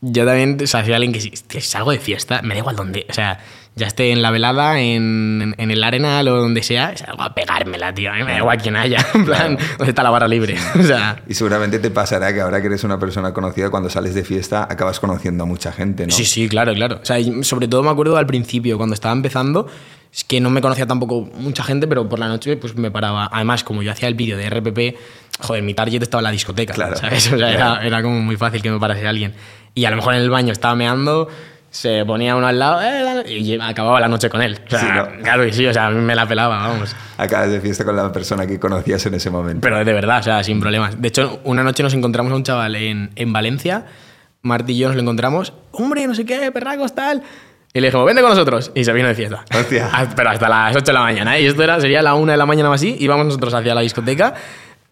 yo 0.00 0.24
también, 0.26 0.58
o 0.62 0.66
sea, 0.66 0.84
soy 0.84 0.92
alguien 0.94 1.12
que 1.12 1.20
si, 1.20 1.32
si 1.48 1.60
salgo 1.60 1.90
de 1.92 1.98
fiesta, 1.98 2.42
me 2.42 2.54
da 2.54 2.58
igual 2.60 2.76
dónde. 2.76 3.06
O 3.08 3.12
sea, 3.12 3.38
ya 3.74 3.86
esté 3.86 4.10
en 4.10 4.20
la 4.20 4.30
velada, 4.30 4.78
en, 4.80 5.54
en 5.56 5.70
el 5.70 5.82
Arenal 5.82 6.28
o 6.28 6.36
donde 6.36 6.62
sea, 6.62 6.94
salgo 6.96 7.22
a 7.22 7.34
pegármela, 7.34 7.94
tío. 7.94 8.10
A 8.10 8.14
mí 8.14 8.22
me 8.22 8.32
da 8.32 8.38
igual 8.38 8.58
quién 8.60 8.76
haya. 8.76 8.98
En 9.14 9.24
plan, 9.24 9.58
¿dónde 9.78 9.90
está 9.90 10.02
la 10.02 10.10
barra 10.10 10.28
libre? 10.28 10.56
O 10.78 10.82
sea. 10.82 11.22
Y 11.26 11.34
seguramente 11.34 11.78
te 11.78 11.90
pasará 11.90 12.32
que 12.34 12.40
ahora 12.40 12.60
que 12.60 12.66
eres 12.66 12.84
una 12.84 12.98
persona 12.98 13.32
conocida, 13.32 13.70
cuando 13.70 13.88
sales 13.88 14.14
de 14.14 14.24
fiesta, 14.24 14.66
acabas 14.70 15.00
conociendo 15.00 15.44
a 15.44 15.46
mucha 15.46 15.72
gente, 15.72 16.06
¿no? 16.06 16.12
Sí, 16.12 16.24
sí, 16.24 16.48
claro, 16.48 16.74
claro. 16.74 16.98
O 17.02 17.04
sea, 17.04 17.16
sobre 17.42 17.68
todo 17.68 17.82
me 17.82 17.90
acuerdo 17.90 18.16
al 18.16 18.26
principio, 18.26 18.76
cuando 18.76 18.94
estaba 18.94 19.14
empezando, 19.14 19.66
es 20.12 20.24
que 20.24 20.40
no 20.40 20.50
me 20.50 20.60
conocía 20.60 20.86
tampoco 20.86 21.22
mucha 21.22 21.64
gente, 21.64 21.86
pero 21.86 22.06
por 22.08 22.18
la 22.18 22.28
noche 22.28 22.58
pues 22.58 22.76
me 22.76 22.90
paraba. 22.90 23.30
Además, 23.32 23.64
como 23.64 23.82
yo 23.82 23.90
hacía 23.90 24.08
el 24.08 24.14
vídeo 24.14 24.36
de 24.36 24.50
RPP, 24.50 24.98
joder, 25.40 25.62
mi 25.62 25.72
target 25.72 26.02
estaba 26.02 26.20
en 26.20 26.24
la 26.24 26.30
discoteca, 26.30 26.74
Claro, 26.74 26.96
¿sabes? 26.96 27.26
O 27.26 27.30
sea, 27.30 27.38
claro. 27.38 27.54
era, 27.54 27.86
era 27.86 28.02
como 28.02 28.20
muy 28.20 28.36
fácil 28.36 28.60
que 28.60 28.70
me 28.70 28.78
parase 28.78 29.06
alguien. 29.06 29.32
Y 29.74 29.86
a 29.86 29.90
lo 29.90 29.96
mejor 29.96 30.14
en 30.14 30.20
el 30.20 30.28
baño 30.28 30.52
estaba 30.52 30.74
meando, 30.74 31.28
se 31.72 32.04
ponía 32.04 32.36
uno 32.36 32.46
al 32.46 32.58
lado 32.58 32.82
eh, 32.82 33.24
y 33.32 33.58
acababa 33.58 33.98
la 33.98 34.06
noche 34.06 34.28
con 34.28 34.42
él. 34.42 34.60
O 34.66 34.70
sea, 34.70 34.78
Sí, 34.78 34.86
¿no? 34.94 35.22
claro 35.22 35.44
que 35.44 35.52
sí, 35.54 35.66
o 35.66 35.72
sea, 35.72 35.86
a 35.86 35.90
mí 35.90 36.00
me 36.02 36.14
la 36.14 36.28
pelaba, 36.28 36.68
vamos. 36.68 36.94
Acabas 37.16 37.50
de 37.50 37.60
fiesta 37.62 37.82
con 37.84 37.96
la 37.96 38.12
persona 38.12 38.46
que 38.46 38.60
conocías 38.60 39.04
en 39.06 39.14
ese 39.14 39.30
momento. 39.30 39.62
Pero 39.62 39.82
de 39.82 39.92
verdad, 39.92 40.20
o 40.20 40.22
sea, 40.22 40.44
sin 40.44 40.60
problemas. 40.60 41.00
De 41.00 41.08
hecho, 41.08 41.40
una 41.44 41.64
noche 41.64 41.82
nos 41.82 41.94
encontramos 41.94 42.30
a 42.30 42.36
un 42.36 42.42
chaval 42.44 42.76
en, 42.76 43.10
en 43.16 43.32
Valencia, 43.32 43.86
Martí 44.42 44.74
y 44.74 44.78
yo 44.78 44.88
nos 44.88 44.96
lo 44.96 45.02
encontramos, 45.02 45.54
hombre, 45.72 46.06
no 46.06 46.14
sé 46.14 46.26
qué, 46.26 46.52
perracos, 46.52 46.94
tal. 46.94 47.22
Y 47.72 47.80
le 47.80 47.86
dijimos, 47.86 48.04
vente 48.04 48.20
con 48.20 48.30
nosotros. 48.32 48.70
Y 48.74 48.84
se 48.84 48.92
vino 48.92 49.08
de 49.08 49.14
fiesta. 49.14 49.46
Hostia. 49.58 49.88
Pero 50.14 50.28
hasta 50.28 50.46
las 50.50 50.76
8 50.76 50.84
de 50.84 50.92
la 50.92 51.00
mañana. 51.00 51.38
¿eh? 51.38 51.42
Y 51.42 51.46
esto 51.46 51.62
era, 51.62 51.80
sería 51.80 52.02
la 52.02 52.14
1 52.14 52.32
de 52.32 52.36
la 52.36 52.44
mañana 52.44 52.68
o 52.68 52.74
así. 52.74 52.96
Íbamos 53.00 53.24
nosotros 53.24 53.54
hacia 53.54 53.74
la 53.74 53.80
discoteca. 53.80 54.34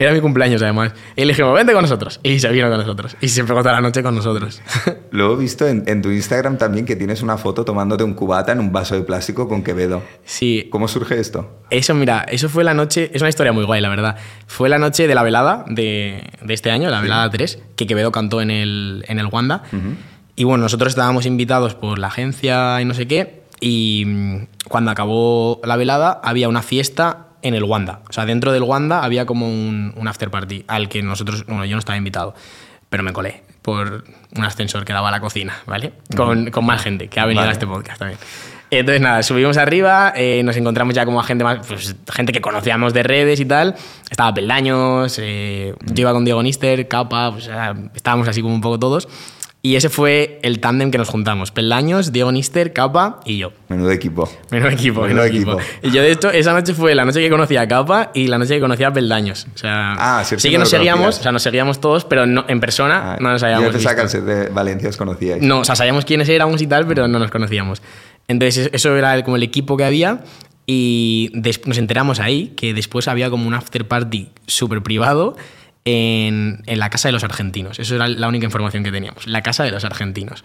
Era 0.00 0.14
mi 0.14 0.20
cumpleaños, 0.20 0.62
además. 0.62 0.94
Y 1.14 1.20
le 1.26 1.28
dijimos, 1.28 1.54
vente 1.54 1.74
con 1.74 1.82
nosotros. 1.82 2.20
Y 2.22 2.38
se 2.40 2.48
vino 2.48 2.70
con 2.70 2.78
nosotros. 2.78 3.18
Y 3.20 3.28
se 3.28 3.44
pegó 3.44 3.60
toda 3.60 3.74
la 3.74 3.82
noche 3.82 4.02
con 4.02 4.14
nosotros. 4.14 4.62
Luego 5.10 5.34
he 5.34 5.36
visto 5.36 5.68
en, 5.68 5.84
en 5.86 6.00
tu 6.00 6.10
Instagram 6.10 6.56
también 6.56 6.86
que 6.86 6.96
tienes 6.96 7.20
una 7.20 7.36
foto 7.36 7.66
tomándote 7.66 8.02
un 8.02 8.14
cubata 8.14 8.52
en 8.52 8.60
un 8.60 8.72
vaso 8.72 8.94
de 8.94 9.02
plástico 9.02 9.46
con 9.46 9.62
Quevedo. 9.62 10.02
sí, 10.24 10.68
¿Cómo 10.70 10.88
surge 10.88 11.20
esto? 11.20 11.60
Eso, 11.68 11.94
mira, 11.94 12.24
eso 12.28 12.48
fue 12.48 12.64
la 12.64 12.72
noche, 12.72 13.10
es 13.12 13.20
una 13.20 13.28
historia 13.28 13.52
muy 13.52 13.64
guay, 13.64 13.82
la 13.82 13.90
verdad. 13.90 14.16
Fue 14.46 14.70
la 14.70 14.78
noche 14.78 15.06
de 15.06 15.14
la 15.14 15.22
velada 15.22 15.66
de, 15.68 16.30
de 16.40 16.54
este 16.54 16.70
año, 16.70 16.88
la 16.88 17.02
velada 17.02 17.28
3, 17.28 17.58
que 17.76 17.86
Quevedo 17.86 18.10
cantó 18.10 18.40
en 18.40 18.50
el, 18.50 19.04
en 19.06 19.18
el 19.18 19.26
Wanda. 19.26 19.64
Y 20.34 20.44
bueno, 20.44 20.62
nosotros 20.62 20.92
estábamos 20.92 21.26
invitados 21.26 21.74
por 21.74 21.98
la 21.98 22.06
agencia 22.06 22.80
y 22.80 22.86
no 22.86 22.94
sé 22.94 23.06
qué. 23.06 23.42
Y 23.60 24.04
mm, 24.06 24.46
cuando 24.66 24.90
acabó 24.90 25.60
la 25.62 25.76
velada, 25.76 26.18
había 26.24 26.48
una 26.48 26.62
fiesta 26.62 27.26
en 27.42 27.54
el 27.54 27.64
Wanda. 27.64 28.00
O 28.08 28.12
sea, 28.12 28.26
dentro 28.26 28.52
del 28.52 28.62
Wanda 28.62 29.04
había 29.04 29.26
como 29.26 29.48
un, 29.48 29.92
un 29.96 30.08
after 30.08 30.30
party 30.30 30.64
al 30.68 30.88
que 30.88 31.02
nosotros, 31.02 31.44
bueno, 31.46 31.64
yo 31.64 31.76
no 31.76 31.78
estaba 31.78 31.96
invitado, 31.96 32.34
pero 32.88 33.02
me 33.02 33.12
colé 33.12 33.42
por 33.62 34.04
un 34.36 34.44
ascensor 34.44 34.84
que 34.84 34.92
daba 34.92 35.08
a 35.08 35.10
la 35.10 35.20
cocina, 35.20 35.58
¿vale? 35.66 35.92
Con, 36.16 36.50
con 36.50 36.64
más 36.64 36.82
gente 36.82 37.08
que 37.08 37.20
ha 37.20 37.24
venido 37.24 37.42
Vale. 37.42 37.50
a 37.50 37.52
este 37.52 37.66
podcast 37.66 37.98
también. 37.98 38.18
Entonces, 38.72 39.00
nada, 39.00 39.22
subimos 39.24 39.56
arriba, 39.56 40.12
eh, 40.14 40.42
nos 40.44 40.56
encontramos 40.56 40.94
ya 40.94 41.04
como 41.04 41.18
a 41.20 41.24
gente 41.24 41.42
más, 41.42 41.66
pues, 41.66 41.96
gente 42.12 42.32
que 42.32 42.40
conocíamos 42.40 42.94
de 42.94 43.02
redes 43.02 43.40
y 43.40 43.44
tal. 43.44 43.74
Estaba 44.08 44.32
Peldaños, 44.32 45.18
eh, 45.20 45.74
yo 45.86 46.02
iba 46.02 46.12
con 46.12 46.24
Diego 46.24 46.40
Nister, 46.42 46.86
Capa, 46.86 47.32
pues, 47.32 47.50
estábamos 47.94 48.28
así 48.28 48.42
como 48.42 48.54
un 48.54 48.60
poco 48.60 48.78
todos. 48.78 49.08
Y 49.62 49.76
ese 49.76 49.90
fue 49.90 50.38
el 50.42 50.58
tándem 50.58 50.90
que 50.90 50.96
nos 50.96 51.10
juntamos: 51.10 51.50
Peldaños, 51.50 52.12
Diego 52.12 52.32
Nister, 52.32 52.72
Capa 52.72 53.20
y 53.26 53.36
yo. 53.36 53.52
Menudo 53.68 53.90
equipo. 53.90 54.26
Menudo 54.50 54.70
equipo, 54.70 55.02
Menudo 55.02 55.22
menudo 55.22 55.24
equipo. 55.26 55.52
equipo. 55.60 55.86
Y 55.86 55.90
yo, 55.90 56.00
de 56.02 56.12
hecho, 56.12 56.30
esa 56.30 56.54
noche 56.54 56.72
fue 56.72 56.94
la 56.94 57.04
noche 57.04 57.20
que 57.20 57.28
conocí 57.28 57.56
a 57.58 57.68
Capa 57.68 58.10
y 58.14 58.26
la 58.28 58.38
noche 58.38 58.54
que 58.54 58.60
conocí 58.60 58.84
a 58.84 58.92
Peldaños. 58.92 59.46
O 59.54 59.58
sea, 59.58 59.92
Ah, 59.98 60.24
sí, 60.24 60.36
sí, 60.38 60.48
que 60.48 60.54
no 60.56 60.60
nos 60.60 60.70
seguíamos, 60.70 61.00
conocías. 61.00 61.20
o 61.20 61.22
sea, 61.24 61.32
nos 61.32 61.42
seguíamos 61.42 61.78
todos, 61.80 62.06
pero 62.06 62.24
no, 62.26 62.46
en 62.48 62.58
persona 62.60 63.12
Ah, 63.12 63.16
no 63.20 63.30
nos 63.32 63.42
yo 63.42 63.48
habíamos 63.48 63.74
visto. 63.74 64.08
ser 64.08 64.22
de 64.22 64.48
Valencia 64.48 64.88
os 64.88 64.96
conocíais. 64.96 65.42
No, 65.42 65.58
o 65.60 65.64
sea, 65.64 65.76
sabíamos 65.76 66.06
quiénes 66.06 66.28
éramos 66.30 66.62
y 66.62 66.66
tal, 66.66 66.86
pero 66.86 67.06
no 67.06 67.18
nos 67.18 67.30
conocíamos. 67.30 67.82
Entonces, 68.28 68.70
eso 68.72 68.96
era 68.96 69.14
el- 69.14 69.24
como 69.24 69.36
el 69.36 69.42
equipo 69.42 69.76
que 69.76 69.84
había. 69.84 70.20
Y 70.66 71.32
nos 71.66 71.78
enteramos 71.78 72.20
ahí 72.20 72.54
que 72.56 72.72
después 72.74 73.08
había 73.08 73.28
como 73.28 73.46
un 73.46 73.54
after 73.54 73.86
party 73.88 74.28
súper 74.46 74.82
privado 74.82 75.36
en, 75.84 76.62
en 76.66 76.78
la 76.78 76.90
casa 76.90 77.08
de 77.08 77.12
los 77.12 77.24
argentinos. 77.24 77.78
Eso 77.78 77.94
era 77.96 78.08
la 78.08 78.28
única 78.28 78.44
información 78.44 78.82
que 78.84 78.92
teníamos. 78.92 79.26
La 79.26 79.42
casa 79.42 79.64
de 79.64 79.70
los 79.70 79.84
argentinos. 79.84 80.44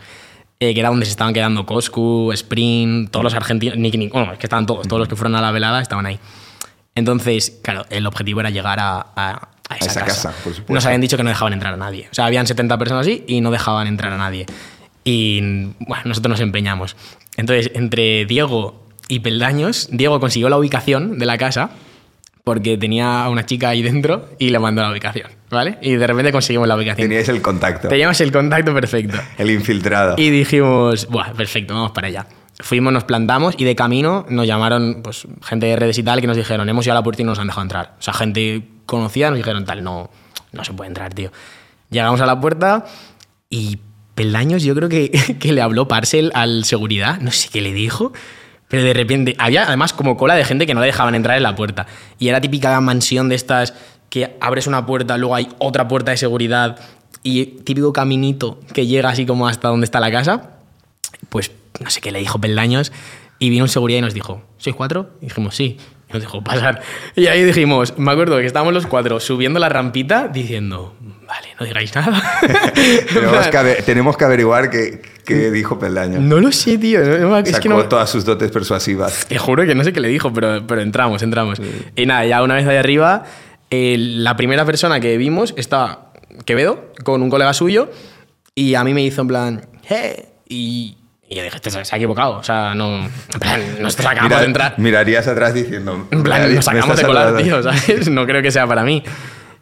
Eh, 0.59 0.73
que 0.73 0.79
era 0.79 0.87
donde 0.89 1.05
se 1.05 1.11
estaban 1.11 1.33
quedando 1.33 1.65
Coscu, 1.65 2.31
Sprint, 2.31 3.11
todos 3.11 3.23
los 3.25 3.33
argentinos. 3.33 3.77
Nick, 3.77 3.95
Nick, 3.95 4.13
bueno, 4.13 4.31
es 4.33 4.39
que 4.39 4.45
estaban 4.45 4.65
todos, 4.65 4.87
todos 4.87 4.99
los 4.99 5.07
que 5.09 5.15
fueron 5.17 5.35
a 5.35 5.41
la 5.41 5.51
velada 5.51 5.81
estaban 5.81 6.05
ahí. 6.05 6.17
Entonces, 6.95 7.59
claro, 7.61 7.85
el 7.89 8.07
objetivo 8.07 8.39
era 8.39 8.49
llegar 8.49 8.79
a, 8.79 8.99
a- 9.15 9.49
a 9.67 9.75
esa, 9.77 9.85
esa 9.91 9.99
casa. 10.05 10.29
casa, 10.29 10.43
por 10.43 10.53
supuesto. 10.53 10.73
Nos 10.73 10.85
habían 10.85 11.01
dicho 11.01 11.17
que 11.17 11.23
no 11.23 11.29
dejaban 11.29 11.51
entrar 11.53 11.73
a 11.73 11.77
nadie. 11.77 12.07
O 12.11 12.13
sea, 12.15 12.25
habían 12.27 12.47
70 12.47 12.77
personas 12.77 13.01
así 13.05 13.23
y 13.27 13.41
no 13.41 13.51
dejaban 13.51 13.87
entrar 13.87 14.13
a 14.13 14.17
nadie. 14.17 14.45
Y 15.03 15.41
bueno, 15.79 16.03
nosotros 16.05 16.29
nos 16.29 16.39
empeñamos. 16.39 16.95
Entonces, 17.35 17.71
entre 17.75 18.25
Diego 18.25 18.85
y 19.09 19.19
Peldaños, 19.19 19.89
Diego 19.91 20.19
consiguió 20.19 20.47
la 20.49 20.57
ubicación 20.57 21.19
de 21.19 21.25
la 21.25 21.37
casa 21.37 21.71
porque 22.45 22.77
tenía 22.77 23.25
a 23.25 23.29
una 23.29 23.45
chica 23.45 23.69
ahí 23.69 23.81
dentro 23.81 24.29
y 24.37 24.51
le 24.51 24.59
mandó 24.59 24.83
la 24.83 24.91
ubicación, 24.91 25.31
¿vale? 25.49 25.79
Y 25.81 25.95
de 25.95 26.05
repente 26.05 26.31
conseguimos 26.31 26.67
la 26.67 26.75
ubicación. 26.75 27.09
Teníais 27.09 27.27
el 27.27 27.41
contacto. 27.41 27.87
Teníamos 27.87 28.21
el 28.21 28.31
contacto 28.31 28.71
perfecto. 28.71 29.17
El 29.39 29.49
infiltrado. 29.49 30.15
Y 30.17 30.29
dijimos, 30.29 31.07
Buah, 31.07 31.33
perfecto, 31.33 31.73
vamos 31.73 31.91
para 31.91 32.07
allá. 32.07 32.27
Fuimos, 32.59 32.93
nos 32.93 33.03
plantamos 33.03 33.55
y 33.57 33.65
de 33.65 33.75
camino 33.75 34.27
nos 34.29 34.45
llamaron 34.45 35.01
pues, 35.03 35.27
gente 35.43 35.65
de 35.65 35.75
redes 35.75 35.97
y 35.97 36.03
tal 36.03 36.21
que 36.21 36.27
nos 36.27 36.37
dijeron, 36.37 36.69
hemos 36.69 36.85
ido 36.85 36.93
a 36.93 36.95
la 36.95 37.03
puerta 37.03 37.23
y 37.23 37.25
no 37.25 37.31
nos 37.31 37.39
han 37.39 37.47
dejado 37.47 37.63
entrar. 37.63 37.95
O 37.99 38.01
sea, 38.01 38.13
gente 38.13 38.63
conocida 38.85 39.31
nos 39.31 39.37
dijeron, 39.37 39.65
tal, 39.65 39.83
no, 39.83 40.11
no 40.53 40.63
se 40.63 40.71
puede 40.71 40.89
entrar, 40.89 41.15
tío. 41.15 41.31
Llegamos 41.89 42.21
a 42.21 42.27
la 42.27 42.39
puerta 42.39 42.85
y 43.49 43.79
Peldaños 44.13 44.63
yo 44.63 44.75
creo 44.75 44.87
que, 44.87 45.09
que 45.39 45.51
le 45.51 45.61
habló 45.61 45.87
Parcel 45.87 46.31
al 46.35 46.63
seguridad, 46.63 47.19
no 47.21 47.31
sé 47.31 47.49
qué 47.51 47.61
le 47.61 47.73
dijo, 47.73 48.13
pero 48.67 48.83
de 48.83 48.93
repente 48.93 49.35
había 49.37 49.63
además 49.63 49.93
como 49.93 50.17
cola 50.17 50.35
de 50.35 50.45
gente 50.45 50.65
que 50.65 50.73
no 50.73 50.81
le 50.81 50.87
dejaban 50.87 51.15
entrar 51.15 51.37
en 51.37 51.43
la 51.43 51.55
puerta. 51.55 51.87
Y 52.19 52.29
era 52.29 52.41
típica 52.41 52.79
mansión 52.81 53.29
de 53.29 53.35
estas 53.35 53.73
que 54.09 54.35
abres 54.39 54.67
una 54.67 54.85
puerta, 54.85 55.17
luego 55.17 55.35
hay 55.35 55.47
otra 55.57 55.87
puerta 55.87 56.11
de 56.11 56.17
seguridad 56.17 56.79
y 57.23 57.45
típico 57.45 57.91
caminito 57.91 58.59
que 58.73 58.85
llega 58.85 59.09
así 59.09 59.25
como 59.25 59.47
hasta 59.47 59.67
donde 59.67 59.85
está 59.85 59.99
la 59.99 60.11
casa 60.11 60.51
pues 61.29 61.51
no 61.79 61.89
sé 61.89 62.01
qué 62.01 62.11
le 62.11 62.19
dijo 62.19 62.39
Peldaños 62.39 62.91
y 63.39 63.49
vino 63.49 63.65
un 63.65 63.69
seguridad 63.69 63.99
y 63.99 64.01
nos 64.01 64.13
dijo, 64.13 64.41
¿sois 64.57 64.75
cuatro? 64.75 65.11
Y 65.21 65.25
dijimos, 65.25 65.55
sí. 65.55 65.77
Y 66.09 66.13
nos 66.13 66.21
dijo, 66.21 66.41
pasar. 66.41 66.81
Y 67.15 67.27
ahí 67.27 67.43
dijimos, 67.43 67.97
me 67.97 68.11
acuerdo 68.11 68.37
que 68.37 68.45
estábamos 68.45 68.73
los 68.73 68.87
cuatro 68.87 69.19
subiendo 69.19 69.59
la 69.59 69.67
rampita 69.67 70.29
diciendo, 70.29 70.95
vale, 71.27 71.49
no 71.59 71.65
digáis 71.65 71.93
nada. 71.93 72.39
tenemos, 73.13 73.47
que, 73.47 73.83
tenemos 73.85 74.17
que 74.17 74.23
averiguar 74.23 74.69
qué, 74.69 75.01
qué 75.25 75.51
dijo 75.51 75.77
Peldaño. 75.79 76.19
no 76.19 76.39
lo 76.39 76.51
sé, 76.51 76.77
tío. 76.77 76.99
no- 77.19 77.37
es 77.39 77.49
Sacó 77.49 77.61
que 77.63 77.69
no, 77.69 77.83
todas 77.85 78.09
sus 78.09 78.23
dotes 78.25 78.51
persuasivas. 78.51 79.25
te 79.27 79.37
juro 79.37 79.65
que 79.65 79.75
no 79.75 79.83
sé 79.83 79.91
qué 79.93 79.99
le 79.99 80.07
dijo, 80.07 80.31
pero, 80.33 80.65
pero 80.67 80.81
entramos, 80.81 81.21
entramos. 81.23 81.59
Y 81.95 82.05
nada, 82.05 82.25
ya 82.25 82.41
una 82.43 82.55
vez 82.55 82.67
ahí 82.67 82.77
arriba, 82.77 83.23
eh, 83.71 83.95
la 83.99 84.35
primera 84.37 84.63
persona 84.65 84.99
que 84.99 85.17
vimos 85.17 85.53
estaba 85.57 86.11
Quevedo 86.45 86.91
con 87.03 87.21
un 87.21 87.29
colega 87.29 87.53
suyo 87.53 87.89
y 88.53 88.75
a 88.75 88.83
mí 88.83 88.93
me 88.93 89.01
hizo 89.03 89.21
en 89.21 89.27
plan, 89.27 89.65
¡eh! 89.89 90.27
Y 90.47 90.97
Y 91.27 91.35
yo 91.37 91.41
dije, 91.43 91.55
este 91.55 91.71
se 91.71 91.79
ha 91.79 91.97
equivocado. 91.97 92.33
O 92.37 92.43
sea, 92.43 92.75
no. 92.75 93.05
En 93.05 93.39
plan, 93.39 93.61
nosotros 93.81 94.05
acabamos 94.05 94.29
Mira- 94.29 94.39
de 94.41 94.45
entrar. 94.45 94.73
Mirarías 94.77 95.27
atrás 95.27 95.55
diciendo. 95.55 96.07
En 96.11 96.21
plan, 96.21 96.41
"Me 96.43 96.53
nos 96.53 96.67
estás 96.67 96.97
de 96.97 97.03
colar, 97.03 97.33
saludando". 97.33 97.41
tío, 97.43 97.63
¿sabes? 97.63 98.09
No 98.11 98.27
creo 98.27 98.43
que 98.43 98.51
sea 98.51 98.67
para 98.67 98.83
mí. 98.83 99.01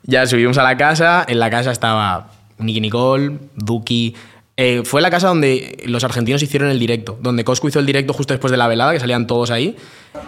Ya 0.03 0.27
subimos 0.27 0.57
a 0.57 0.63
la 0.63 0.75
casa. 0.75 1.23
En 1.25 1.39
la 1.39 1.49
casa 1.49 1.71
estaba 1.71 2.31
Nicky 2.57 2.81
Nicole, 2.81 3.37
Duki. 3.55 4.13
Eh, 4.55 4.83
fue 4.85 5.01
la 5.01 5.09
casa 5.09 5.27
donde 5.29 5.81
los 5.85 6.03
argentinos 6.03 6.43
hicieron 6.43 6.69
el 6.69 6.79
directo. 6.79 7.17
Donde 7.21 7.43
Coscu 7.43 7.69
hizo 7.69 7.79
el 7.79 7.85
directo 7.85 8.13
justo 8.13 8.33
después 8.33 8.51
de 8.51 8.57
la 8.57 8.67
velada, 8.67 8.93
que 8.93 8.99
salían 8.99 9.25
todos 9.25 9.49
ahí. 9.49 9.75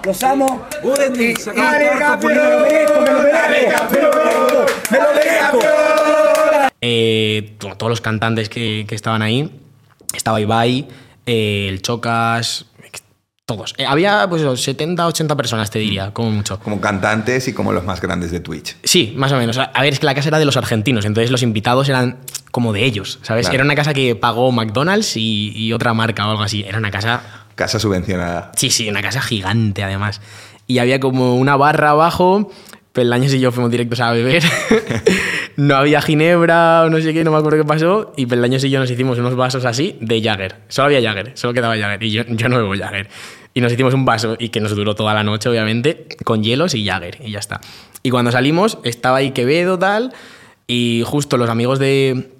Los 0.04 0.24
amo. 0.24 0.66
Eh, 6.82 7.56
todos 7.60 7.90
los 7.90 8.02
cantantes 8.02 8.50
que, 8.50 8.86
que 8.88 8.96
estaban 8.96 9.22
ahí. 9.22 9.52
Estaba 10.14 10.42
Ibai, 10.42 10.88
eh, 11.26 11.68
el 11.70 11.82
Chocas, 11.82 12.66
todos. 13.46 13.76
Eh, 13.78 13.86
había 13.86 14.28
pues 14.28 14.42
eso, 14.42 14.58
70, 14.58 15.06
80 15.06 15.36
personas, 15.36 15.70
te 15.70 15.80
diría, 15.80 16.12
como 16.12 16.32
mucho. 16.32 16.60
Como 16.60 16.82
cantantes 16.82 17.48
y 17.48 17.54
como 17.54 17.72
los 17.72 17.84
más 17.86 18.02
grandes 18.02 18.32
de 18.32 18.40
Twitch. 18.40 18.76
Sí, 18.84 19.14
más 19.16 19.32
o 19.32 19.38
menos. 19.38 19.58
A 19.58 19.82
ver, 19.82 19.94
es 19.94 20.00
que 20.00 20.06
la 20.06 20.16
casa 20.16 20.30
era 20.30 20.40
de 20.40 20.46
los 20.46 20.58
argentinos, 20.58 21.06
entonces 21.06 21.30
los 21.32 21.44
invitados 21.44 21.88
eran 21.88 22.18
como 22.52 22.74
de 22.74 22.84
ellos, 22.86 23.20
¿sabes? 23.22 23.46
Claro. 23.46 23.56
Era 23.56 23.64
una 23.66 23.76
casa 23.76 23.94
que 23.94 24.16
pagó 24.16 24.52
McDonald's 24.52 25.16
y, 25.18 25.52
y 25.56 25.74
otra 25.74 25.94
marca 25.94 26.28
o 26.28 26.32
algo 26.32 26.44
así. 26.44 26.64
Era 26.68 26.80
una 26.80 26.90
casa, 26.92 27.22
Casa 27.56 27.80
subvencionada. 27.80 28.52
sí, 28.56 28.70
sí, 28.72 28.90
una 28.90 29.02
casa 29.02 29.22
gigante 29.22 29.84
además. 29.84 30.22
Y 30.68 30.80
había 30.80 31.00
como 31.00 31.36
una 31.36 31.56
barra 31.56 31.92
abajo, 31.92 32.52
Peldaños 32.94 33.34
y 33.34 33.40
yo 33.42 33.52
fuimos 33.52 33.70
directos 33.72 34.00
a 34.00 34.12
beber. 34.12 34.42
no 35.58 35.76
había 35.76 36.02
ginebra 36.02 36.84
o 36.84 36.90
no 36.90 37.00
sé 37.00 37.14
qué, 37.14 37.24
no 37.24 37.32
me 37.32 37.38
acuerdo 37.38 37.60
qué 37.60 37.66
pasó. 37.66 38.14
Y 38.18 38.26
Peldaños 38.26 38.64
y 38.64 38.70
yo 38.70 38.80
nos 38.80 38.90
hicimos 38.92 39.18
unos 39.18 39.36
vasos 39.36 39.66
así 39.66 39.98
de 40.02 40.22
Jagger. 40.22 40.56
Solo 40.68 40.88
había 40.88 41.02
Jagger, 41.02 41.32
solo 41.36 41.54
quedaba 41.54 41.78
Jagger. 41.78 42.04
Y 42.04 42.12
yo, 42.12 42.24
yo 42.28 42.50
no 42.50 42.58
bebo 42.58 42.76
Jagger. 42.76 43.08
Y 43.54 43.62
nos 43.62 43.72
hicimos 43.72 43.94
un 43.94 44.04
vaso 44.04 44.36
y 44.38 44.50
que 44.50 44.60
nos 44.60 44.76
duró 44.76 44.96
toda 44.96 45.14
la 45.14 45.24
noche, 45.24 45.48
obviamente, 45.48 46.08
con 46.26 46.44
hielos 46.44 46.76
y 46.76 46.86
Jagger. 46.86 47.20
Y 47.24 47.32
ya 47.32 47.40
está. 47.40 47.62
Y 48.04 48.10
cuando 48.10 48.32
salimos, 48.32 48.80
estaba 48.84 49.18
ahí 49.18 49.32
Quevedo, 49.32 49.80
tal. 49.80 50.14
Y 50.68 51.04
justo 51.06 51.38
los 51.38 51.50
amigos 51.50 51.80
de, 51.80 52.32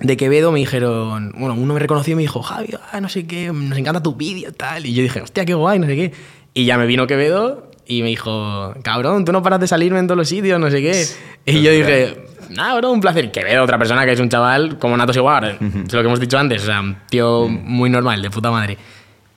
de 0.00 0.16
Quevedo 0.16 0.50
me 0.50 0.58
dijeron, 0.58 1.32
bueno, 1.38 1.54
uno 1.54 1.74
me 1.74 1.80
reconoció 1.80 2.12
y 2.12 2.16
me 2.16 2.22
dijo, 2.22 2.42
Javi, 2.42 2.70
ah, 2.90 3.00
no 3.00 3.08
sé 3.08 3.26
qué, 3.26 3.52
nos 3.52 3.78
encanta 3.78 4.02
tu 4.02 4.16
vídeo, 4.16 4.52
tal. 4.52 4.84
Y 4.84 4.94
yo 4.94 5.02
dije, 5.02 5.20
hostia, 5.20 5.44
qué 5.44 5.54
guay, 5.54 5.78
no 5.78 5.86
sé 5.86 5.94
qué. 5.94 6.12
Y 6.54 6.64
ya 6.64 6.76
me 6.76 6.86
vino 6.86 7.06
Quevedo 7.06 7.70
y 7.86 8.02
me 8.02 8.08
dijo, 8.08 8.74
cabrón, 8.82 9.24
tú 9.24 9.32
no 9.32 9.42
paras 9.42 9.60
de 9.60 9.68
salirme 9.68 9.98
en 9.98 10.06
todos 10.06 10.18
los 10.18 10.28
sitios, 10.28 10.58
no 10.58 10.70
sé 10.70 10.80
qué. 10.80 11.04
Y 11.46 11.62
yo 11.62 11.70
dije, 11.70 12.16
nada, 12.50 12.76
bro, 12.76 12.90
un 12.90 13.00
placer. 13.00 13.30
Quevedo, 13.30 13.62
otra 13.64 13.78
persona 13.78 14.04
que 14.04 14.12
es 14.12 14.20
un 14.20 14.28
chaval 14.28 14.78
como 14.78 14.96
Natos 14.96 15.16
igual, 15.16 15.58
es 15.60 15.92
lo 15.92 16.00
que 16.00 16.06
hemos 16.06 16.20
dicho 16.20 16.38
antes, 16.38 16.62
o 16.62 16.66
sea, 16.66 16.80
un 16.80 16.96
tío 17.08 17.48
muy 17.48 17.90
normal, 17.90 18.20
de 18.22 18.30
puta 18.30 18.50
madre. 18.50 18.76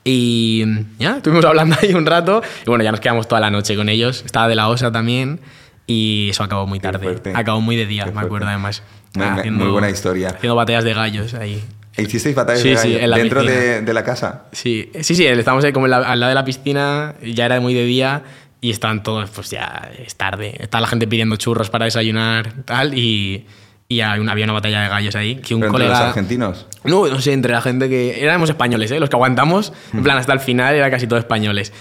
Y 0.04 0.64
ya, 1.00 1.18
estuvimos 1.18 1.44
hablando 1.46 1.76
ahí 1.82 1.94
un 1.94 2.06
rato 2.06 2.42
y 2.66 2.70
bueno, 2.70 2.84
ya 2.84 2.92
nos 2.92 3.00
quedamos 3.02 3.28
toda 3.28 3.42
la 3.42 3.52
noche 3.52 3.76
con 3.76 3.90
ellos. 3.90 4.24
Estaba 4.26 4.48
de 4.48 4.56
la 4.56 4.70
OSA 4.70 4.92
también 4.92 5.40
y 5.86 6.30
eso 6.30 6.44
acabó 6.44 6.66
muy 6.66 6.80
tarde. 6.80 7.20
Acabó 7.34 7.60
muy 7.62 7.76
de 7.76 7.86
día, 7.86 8.04
Qué 8.04 8.10
me 8.10 8.14
fuerte. 8.14 8.28
acuerdo 8.28 8.48
además. 8.48 8.84
Muy- 9.16 9.52
muy 9.52 9.68
buena 9.68 9.90
historia. 9.90 10.30
Haciendo 10.30 10.56
batallas 10.56 10.84
de 10.86 10.94
gallos 10.94 11.34
ahí. 11.34 11.62
¿E 11.98 12.04
¿Hicisteis 12.04 12.36
batallas 12.36 12.62
Sí, 12.62 12.70
de 12.70 12.78
sí, 12.78 12.88
gallo 12.94 13.04
en 13.04 13.10
la 13.10 13.18
dentro 13.18 13.44
de, 13.44 13.82
de 13.82 13.94
la 13.94 14.04
casa? 14.04 14.44
Sí, 14.52 14.92
sí, 15.02 15.16
sí, 15.16 15.26
estábamos 15.26 15.66
ahí 15.66 15.74
como 15.74 15.88
la- 15.88 15.98
al 15.98 16.20
lado 16.20 16.30
de 16.30 16.36
la 16.36 16.46
piscina, 16.46 17.16
ya 17.24 17.46
era 17.46 17.60
muy 17.60 17.74
de 17.74 17.84
día 17.86 18.22
y 18.62 18.72
estaban 18.72 19.04
todos, 19.04 19.30
pues 19.30 19.50
ya 19.52 19.92
es 19.98 20.16
tarde. 20.16 20.56
Estaba 20.60 20.82
la 20.82 20.88
gente 20.88 21.08
pidiendo 21.08 21.36
churros 21.36 21.70
para 21.70 21.86
desayunar 21.86 22.54
tal 22.66 22.98
y, 22.98 23.46
y 23.88 24.02
había 24.02 24.22
una, 24.22 24.32
había 24.32 24.46
una 24.46 24.54
batalla 24.54 24.82
de 24.82 24.90
gallos 24.90 25.16
ahí 25.16 25.36
que 25.36 25.54
un 25.54 25.62
¿Pero 25.62 25.70
entre 25.72 25.86
colega... 25.86 26.00
los 26.00 26.08
argentinos? 26.10 26.66
No, 26.84 27.08
no 27.08 27.22
sé, 27.22 27.34
entre 27.34 27.52
la 27.52 27.62
gente 27.62 27.90
que. 27.90 28.24
Éramos 28.24 28.50
españoles, 28.50 28.92
¿eh? 28.92 29.00
Los 29.00 29.10
que 29.10 29.16
aguantamos. 29.16 29.74
En 29.94 30.04
plan, 30.04 30.18
hasta 30.18 30.34
el 30.34 30.40
final 30.40 30.76
era 30.76 30.90
casi 30.90 31.08
todos 31.08 31.20
españoles. 31.22 31.74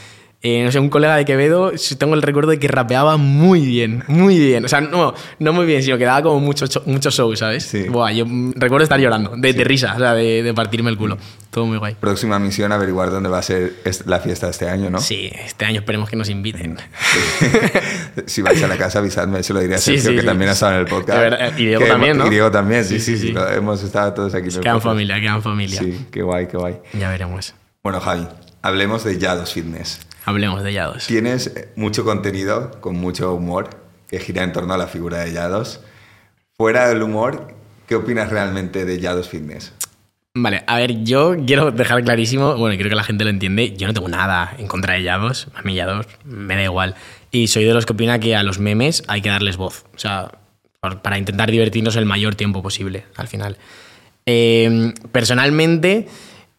Eh, 0.49 0.63
no 0.65 0.71
sé, 0.71 0.79
un 0.79 0.91
colega 0.91 1.17
de 1.17 1.25
Quevedo, 1.25 1.73
tengo 1.99 2.15
el 2.15 2.23
recuerdo 2.23 2.51
de 2.53 2.61
que 2.61 2.69
rapeaba 2.69 3.17
muy 3.17 3.67
bien, 3.67 4.05
muy 4.07 4.39
bien. 4.39 4.65
O 4.65 4.69
sea, 4.69 4.81
no, 4.81 5.13
no 5.41 5.53
muy 5.53 5.67
bien, 5.67 5.83
sino 5.83 5.99
que 5.99 6.05
daba 6.05 6.23
como 6.23 6.39
mucho, 6.39 6.69
cho- 6.69 6.85
mucho 6.87 7.11
show, 7.11 7.35
¿sabes? 7.35 7.65
Sí. 7.65 7.89
Buah, 7.89 8.13
yo 8.13 8.27
mm, 8.27 8.53
recuerdo 8.55 8.85
estar 8.85 9.01
llorando, 9.01 9.33
de, 9.37 9.53
de 9.53 9.65
risa, 9.65 9.95
o 9.97 9.99
sea, 9.99 10.15
de, 10.15 10.45
de 10.45 10.55
partirme 10.55 10.89
el 10.91 10.97
culo. 10.97 11.19
Todo 11.51 11.67
muy 11.67 11.79
guay. 11.79 11.97
Próxima 11.99 12.39
misión, 12.39 12.71
averiguar 12.71 13.11
dónde 13.11 13.29
va 13.29 13.39
a 13.39 13.43
ser 13.43 13.73
la 14.05 14.21
fiesta 14.21 14.49
este 14.49 14.69
año, 14.69 14.89
¿no? 14.89 15.01
Sí, 15.01 15.33
este 15.35 15.65
año 15.65 15.81
esperemos 15.81 16.09
que 16.09 16.15
nos 16.15 16.29
inviten. 16.31 16.77
si 18.27 18.43
vais 18.43 18.63
a 18.63 18.69
la 18.69 18.77
casa, 18.77 19.01
avisadme, 19.01 19.43
se 19.43 19.53
lo 19.53 19.61
diré 19.61 19.75
a 19.75 19.79
Sergio, 19.79 20.13
que 20.15 20.23
también 20.23 20.51
ha 20.51 20.53
estado 20.53 20.75
en 20.75 20.79
el 20.81 20.87
podcast. 20.87 21.19
Verdad, 21.19 21.53
y 21.59 21.67
Diego 21.67 21.83
Que- 21.85 21.91
también, 21.91 22.19
¿no? 22.19 22.27
Y 22.27 22.31
Diego 22.31 22.51
también, 22.51 22.85
sí, 22.85 23.01
Sí, 23.01 23.17
sí, 23.19 23.33
lo- 23.33 23.49
hemos 23.51 23.83
estado 23.83 24.13
todos 24.13 24.35
aquí 24.35 24.49
en 24.55 24.61
Quedan 24.61 24.81
familia, 24.81 25.21
quedan 25.21 25.43
familia. 25.43 25.81
Sí, 25.81 26.07
qué 26.11 26.23
guay, 26.23 26.47
qué 26.47 26.57
guay. 26.57 26.77
Ya 26.99 27.11
veremos. 27.11 27.55
Bueno, 27.83 28.01
Javi, 28.01 28.27
hablemos 28.63 29.03
de 29.05 29.19
Yados 29.19 29.53
Fitness. 29.53 30.01
Hablemos 30.27 30.65
de 30.65 30.73
Yados. 30.73 31.07
Tienes 31.07 31.47
eh, 31.47 31.69
mucho 31.77 32.05
contenido 32.05 32.73
con 32.81 32.97
mucho 32.97 33.33
humor 33.33 33.71
que 34.09 34.19
gira 34.19 34.43
en 34.43 34.53
torno 34.53 34.75
a 34.75 34.77
la 34.77 34.89
figura 34.89 35.19
de 35.21 35.33
Yados. 35.33 35.81
Fuera 36.57 36.89
del 36.89 37.01
humor, 37.03 37.55
¿qué 37.87 37.95
opinas 37.95 38.29
realmente 38.29 38.85
de 38.85 38.99
Yados 38.99 39.29
Fitness? 39.29 39.73
Vale, 40.35 40.65
a 40.67 40.79
ver, 40.79 41.05
yo 41.05 41.37
quiero 41.47 41.71
dejar 41.71 42.03
clarísimo, 42.03 42.57
bueno, 42.57 42.77
creo 42.77 42.91
que 42.91 42.97
la 42.97 43.05
gente 43.05 43.23
lo 43.23 43.31
entiende, 43.31 43.77
yo 43.77 43.87
no 43.87 43.95
tengo 43.95 44.09
nada 44.09 44.53
en 44.59 44.67
contra 44.67 44.95
de 44.95 45.05
Yados, 45.05 45.47
a 45.55 45.63
mí 45.63 45.77
Yados 45.77 46.07
me 46.25 46.57
da 46.57 46.65
igual. 46.65 46.97
Y 47.31 47.47
soy 47.47 47.65
de 47.65 47.73
los 47.73 47.87
que 47.87 47.93
opina 47.93 48.19
que 48.19 48.35
a 48.35 48.43
los 48.43 48.59
memes 48.59 49.05
hay 49.07 49.23
que 49.23 49.29
darles 49.29 49.57
voz, 49.57 49.85
o 49.95 49.99
sea, 49.99 50.33
para 50.81 51.19
intentar 51.19 51.53
divertirnos 51.53 51.95
el 51.95 52.05
mayor 52.05 52.35
tiempo 52.35 52.63
posible, 52.63 53.05
al 53.17 53.29
final. 53.29 53.59
Eh, 54.27 54.93
personalmente, 55.13 56.09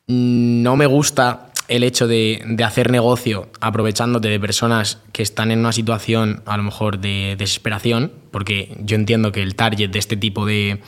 no 0.07 0.77
me 0.77 0.85
gusta 0.85 1.46
el 1.67 1.83
hecho 1.83 2.07
de, 2.07 2.43
de 2.45 2.63
hacer 2.63 2.91
negocio 2.91 3.49
aprovechándote 3.59 4.29
de 4.29 4.39
personas 4.39 4.99
que 5.11 5.23
están 5.23 5.51
en 5.51 5.59
una 5.59 5.71
situación 5.71 6.41
a 6.45 6.57
lo 6.57 6.63
mejor 6.63 6.99
de 6.99 7.35
desesperación, 7.37 8.11
porque 8.31 8.77
yo 8.79 8.95
entiendo 8.95 9.31
que 9.31 9.41
el 9.41 9.55
target 9.55 9.89
de 9.89 9.99
este 9.99 10.15
tipo 10.15 10.45
de, 10.45 10.81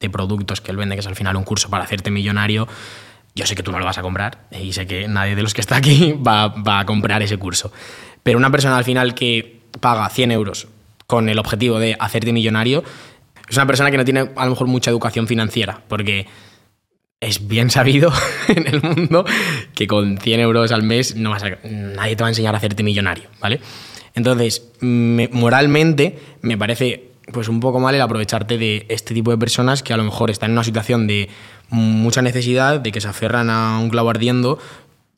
de 0.00 0.10
productos 0.10 0.60
que 0.60 0.70
él 0.70 0.76
vende, 0.76 0.96
que 0.96 1.00
es 1.00 1.06
al 1.06 1.16
final 1.16 1.36
un 1.36 1.44
curso 1.44 1.70
para 1.70 1.84
hacerte 1.84 2.10
millonario, 2.10 2.68
yo 3.34 3.46
sé 3.46 3.54
que 3.54 3.62
tú 3.62 3.70
no 3.70 3.78
lo 3.78 3.84
vas 3.84 3.98
a 3.98 4.02
comprar 4.02 4.46
y 4.50 4.72
sé 4.72 4.86
que 4.86 5.06
nadie 5.06 5.36
de 5.36 5.42
los 5.42 5.54
que 5.54 5.60
está 5.60 5.76
aquí 5.76 6.12
va, 6.26 6.48
va 6.48 6.80
a 6.80 6.86
comprar 6.86 7.22
ese 7.22 7.36
curso. 7.36 7.72
Pero 8.22 8.38
una 8.38 8.50
persona 8.50 8.76
al 8.76 8.84
final 8.84 9.14
que 9.14 9.60
paga 9.80 10.08
100 10.08 10.32
euros 10.32 10.68
con 11.06 11.28
el 11.28 11.38
objetivo 11.38 11.78
de 11.78 11.96
hacerte 11.98 12.32
millonario, 12.32 12.84
es 13.48 13.56
una 13.56 13.66
persona 13.66 13.90
que 13.90 13.96
no 13.96 14.04
tiene 14.04 14.30
a 14.36 14.44
lo 14.44 14.50
mejor 14.50 14.66
mucha 14.66 14.90
educación 14.90 15.26
financiera, 15.26 15.82
porque 15.88 16.26
es 17.20 17.48
bien 17.48 17.70
sabido 17.70 18.12
en 18.48 18.66
el 18.66 18.82
mundo 18.82 19.24
que 19.74 19.86
con 19.86 20.18
100 20.18 20.40
euros 20.40 20.72
al 20.72 20.82
mes 20.82 21.16
no 21.16 21.30
vas 21.30 21.42
a- 21.42 21.58
nadie 21.64 22.16
te 22.16 22.22
va 22.22 22.28
a 22.28 22.30
enseñar 22.30 22.54
a 22.54 22.58
hacerte 22.58 22.82
millonario, 22.82 23.24
¿vale? 23.40 23.60
Entonces, 24.14 24.68
me- 24.80 25.28
moralmente 25.28 26.18
me 26.42 26.56
parece 26.56 27.04
pues 27.32 27.48
un 27.48 27.60
poco 27.60 27.78
mal 27.78 27.94
el 27.94 28.00
aprovecharte 28.00 28.56
de 28.56 28.86
este 28.88 29.12
tipo 29.14 29.30
de 29.30 29.36
personas 29.36 29.82
que 29.82 29.92
a 29.92 29.96
lo 29.98 30.04
mejor 30.04 30.30
están 30.30 30.50
en 30.50 30.52
una 30.54 30.64
situación 30.64 31.06
de 31.06 31.28
mucha 31.68 32.22
necesidad, 32.22 32.80
de 32.80 32.90
que 32.90 33.00
se 33.02 33.08
aferran 33.08 33.50
a 33.50 33.78
un 33.78 33.90
clavo 33.90 34.08
ardiendo, 34.08 34.58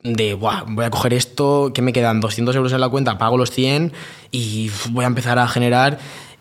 de, 0.03 0.34
Buah, 0.34 0.64
voy 0.66 0.86
a 0.86 0.90
coger 0.90 1.12
esto, 1.14 1.70
que 1.72 1.82
me 1.82 1.92
quedan 1.92 2.20
200 2.20 2.57
euros 2.57 2.72
en 2.72 2.80
la 2.80 2.88
cuenta, 2.88 3.16
pago 3.18 3.36
los 3.36 3.51
100 3.53 3.92
y 4.32 4.70
voy 4.90 5.05
a 5.05 5.07
empezar 5.07 5.38
a 5.38 5.46
generar. 5.46 5.98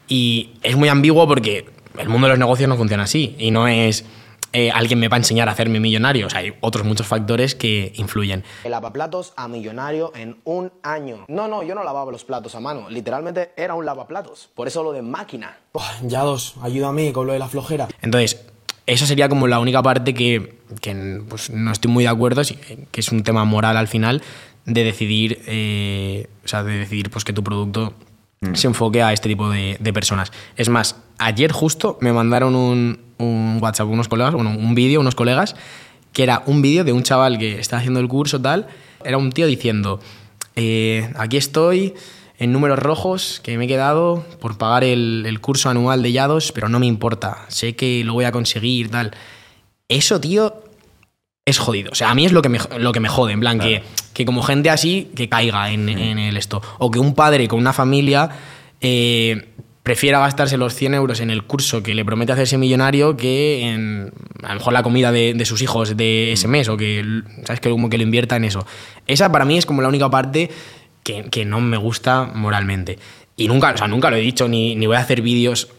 Y 0.08 0.52
es 0.64 0.76
muy 0.76 0.90
ambiguo 0.90 1.28
porque 1.28 1.66
el 2.00 2.10
mundo 2.10 2.26
de 2.28 2.32
los 2.32 2.40
negocios 2.40 2.68
no 2.68 2.76
funciona 2.78 3.04
así 3.04 3.36
y 3.38 3.52
no 3.52 3.68
es 3.68 4.06
eh, 4.54 4.72
alguien 4.72 5.00
me 5.00 5.08
va 5.08 5.18
a 5.18 5.20
enseñar 5.20 5.50
a 5.50 5.52
hacerme 5.52 5.80
millonario. 5.80 6.28
O 6.28 6.30
sea, 6.30 6.40
hay 6.40 6.54
otros 6.62 6.86
muchos 6.86 7.08
factores 7.08 7.56
que 7.56 7.94
influyen. 7.96 8.44
El 8.64 8.72
lavaplatos 8.72 9.34
a 9.36 9.48
millonario 9.48 10.12
en 10.16 10.38
un 10.44 10.72
año. 10.84 11.26
No, 11.28 11.48
no, 11.48 11.64
yo 11.64 11.76
no 11.76 11.84
lavaba 11.84 12.12
los 12.12 12.24
platos 12.24 12.56
a 12.56 12.60
mano. 12.60 12.90
Literalmente 12.90 13.52
era 13.56 13.76
un 13.76 13.86
lavaplatos. 13.86 14.50
Por 14.56 14.68
eso 14.68 14.84
lo 14.84 14.92
de 14.92 15.02
máquina. 15.02 15.58
Ya 16.04 16.22
dos, 16.22 16.56
ayúdame 16.62 17.14
con 17.14 17.28
lo 17.28 17.34
de 17.34 17.40
la 17.40 17.48
flojera. 17.48 17.88
Entonces, 18.02 18.46
esa 18.86 19.06
sería 19.06 19.30
como 19.30 19.48
la 19.48 19.60
única 19.60 19.84
parte 19.84 20.14
que, 20.14 20.58
que, 20.82 21.22
pues, 21.30 21.52
no 21.52 21.72
estoy 21.72 21.92
muy 21.92 22.06
de 22.06 22.10
acuerdo, 22.10 22.44
sí, 22.44 22.58
que 22.92 23.02
es 23.02 23.12
un 23.12 23.24
tema 23.24 23.46
moral 23.46 23.78
al 23.78 23.88
final, 23.88 24.24
de 24.66 24.84
decidir, 24.84 25.42
eh, 25.46 26.28
o 26.44 26.48
sea, 26.48 26.64
de 26.64 26.78
decidir 26.80 27.10
pues, 27.12 27.24
que 27.24 27.34
tu 27.34 27.44
producto 27.44 27.94
se 28.54 28.68
enfoque 28.68 29.04
a 29.04 29.14
este 29.14 29.30
tipo 29.30 29.50
de, 29.50 29.78
de 29.80 29.94
personas. 29.94 30.32
Es 30.56 30.70
más, 30.70 30.96
ayer 31.20 31.52
justo 31.52 31.98
me 32.02 32.12
mandaron 32.12 32.56
un, 32.56 33.00
un 33.18 33.60
WhatsApp 33.62 33.88
unos 33.88 34.08
colegas, 34.08 34.34
bueno, 34.34 34.50
un 34.50 34.74
vídeo, 34.74 35.00
unos 35.00 35.16
colegas, 35.16 35.56
que 36.14 36.24
era 36.24 36.44
un 36.48 36.62
vídeo 36.62 36.84
de 36.84 36.94
un 36.94 37.04
chaval 37.04 37.38
que 37.38 37.60
está 37.60 37.78
haciendo 37.78 38.00
el 38.00 38.08
curso 38.08 38.42
tal, 38.42 38.68
era 39.06 39.18
un 39.18 39.32
tío 39.32 39.46
diciendo, 39.46 40.00
eh, 40.56 41.12
aquí 41.16 41.38
estoy 41.38 41.94
en 42.38 42.54
números 42.54 42.80
rojos 42.80 43.42
que 43.44 43.58
me 43.58 43.66
he 43.66 43.68
quedado 43.68 44.26
por 44.40 44.58
pagar 44.58 44.84
el, 44.84 45.26
el 45.28 45.40
curso 45.42 45.70
anual 45.70 46.02
de 46.02 46.12
Yados, 46.12 46.52
pero 46.52 46.70
no 46.70 46.80
me 46.80 46.88
importa, 46.88 47.46
sé 47.50 47.76
que 47.76 48.04
lo 48.04 48.14
voy 48.14 48.26
a 48.26 48.32
conseguir, 48.32 48.90
tal. 48.90 49.12
Eso, 49.90 50.22
tío, 50.22 50.64
es 51.46 51.58
jodido. 51.58 51.92
O 51.92 51.96
sea, 51.96 52.12
a 52.12 52.16
mí 52.16 52.26
es 52.26 52.32
lo 52.32 52.42
que 52.42 52.50
me, 52.50 52.60
lo 52.78 52.92
que 52.92 53.00
me 53.00 53.10
jode, 53.10 53.34
en 53.34 53.40
plan, 53.40 53.60
que, 53.60 53.84
que 54.14 54.24
como 54.24 54.42
gente 54.44 54.70
así, 54.70 55.12
que 55.16 55.28
caiga 55.28 55.72
en, 55.72 55.90
en 55.90 56.20
el 56.20 56.38
esto. 56.38 56.62
O 56.78 56.92
que 56.92 57.00
un 57.00 57.14
padre 57.16 57.48
con 57.48 57.60
una 57.60 57.74
familia 57.74 58.30
eh, 58.82 59.50
prefiera 59.90 60.20
gastarse 60.20 60.56
los 60.56 60.76
100 60.76 60.94
euros 60.94 61.20
en 61.20 61.32
el 61.32 61.46
curso 61.46 61.82
que 61.82 61.96
le 61.96 62.06
promete 62.06 62.32
hacerse 62.32 62.60
millonario 62.60 63.18
que 63.18 63.72
en 63.72 64.14
a 64.44 64.50
lo 64.50 64.60
mejor 64.60 64.72
la 64.72 64.84
comida 64.84 65.12
de, 65.12 65.34
de 65.34 65.46
sus 65.46 65.64
hijos 65.64 65.98
de 65.98 66.32
ese 66.32 66.48
mes 66.48 66.70
o 66.70 66.78
que, 66.78 67.24
¿sabes? 67.44 67.60
Que 67.60 67.72
como 67.72 67.90
que 67.90 67.98
lo 67.98 68.04
invierta 68.04 68.36
en 68.36 68.44
eso. 68.44 68.68
Esa 69.08 69.32
para 69.32 69.46
mí 69.46 69.58
es 69.58 69.66
como 69.66 69.82
la 69.82 69.88
única 69.88 70.08
parte 70.08 70.52
que, 71.02 71.24
que 71.32 71.44
no 71.44 71.60
me 71.60 71.76
gusta 71.78 72.30
moralmente. 72.36 73.00
Y 73.36 73.48
nunca, 73.48 73.72
o 73.72 73.78
sea, 73.78 73.88
nunca 73.88 74.12
lo 74.12 74.18
he 74.18 74.22
dicho, 74.22 74.48
ni, 74.48 74.76
ni 74.76 74.86
voy 74.86 74.96
a 74.96 75.00
hacer 75.00 75.24
vídeos 75.24 75.70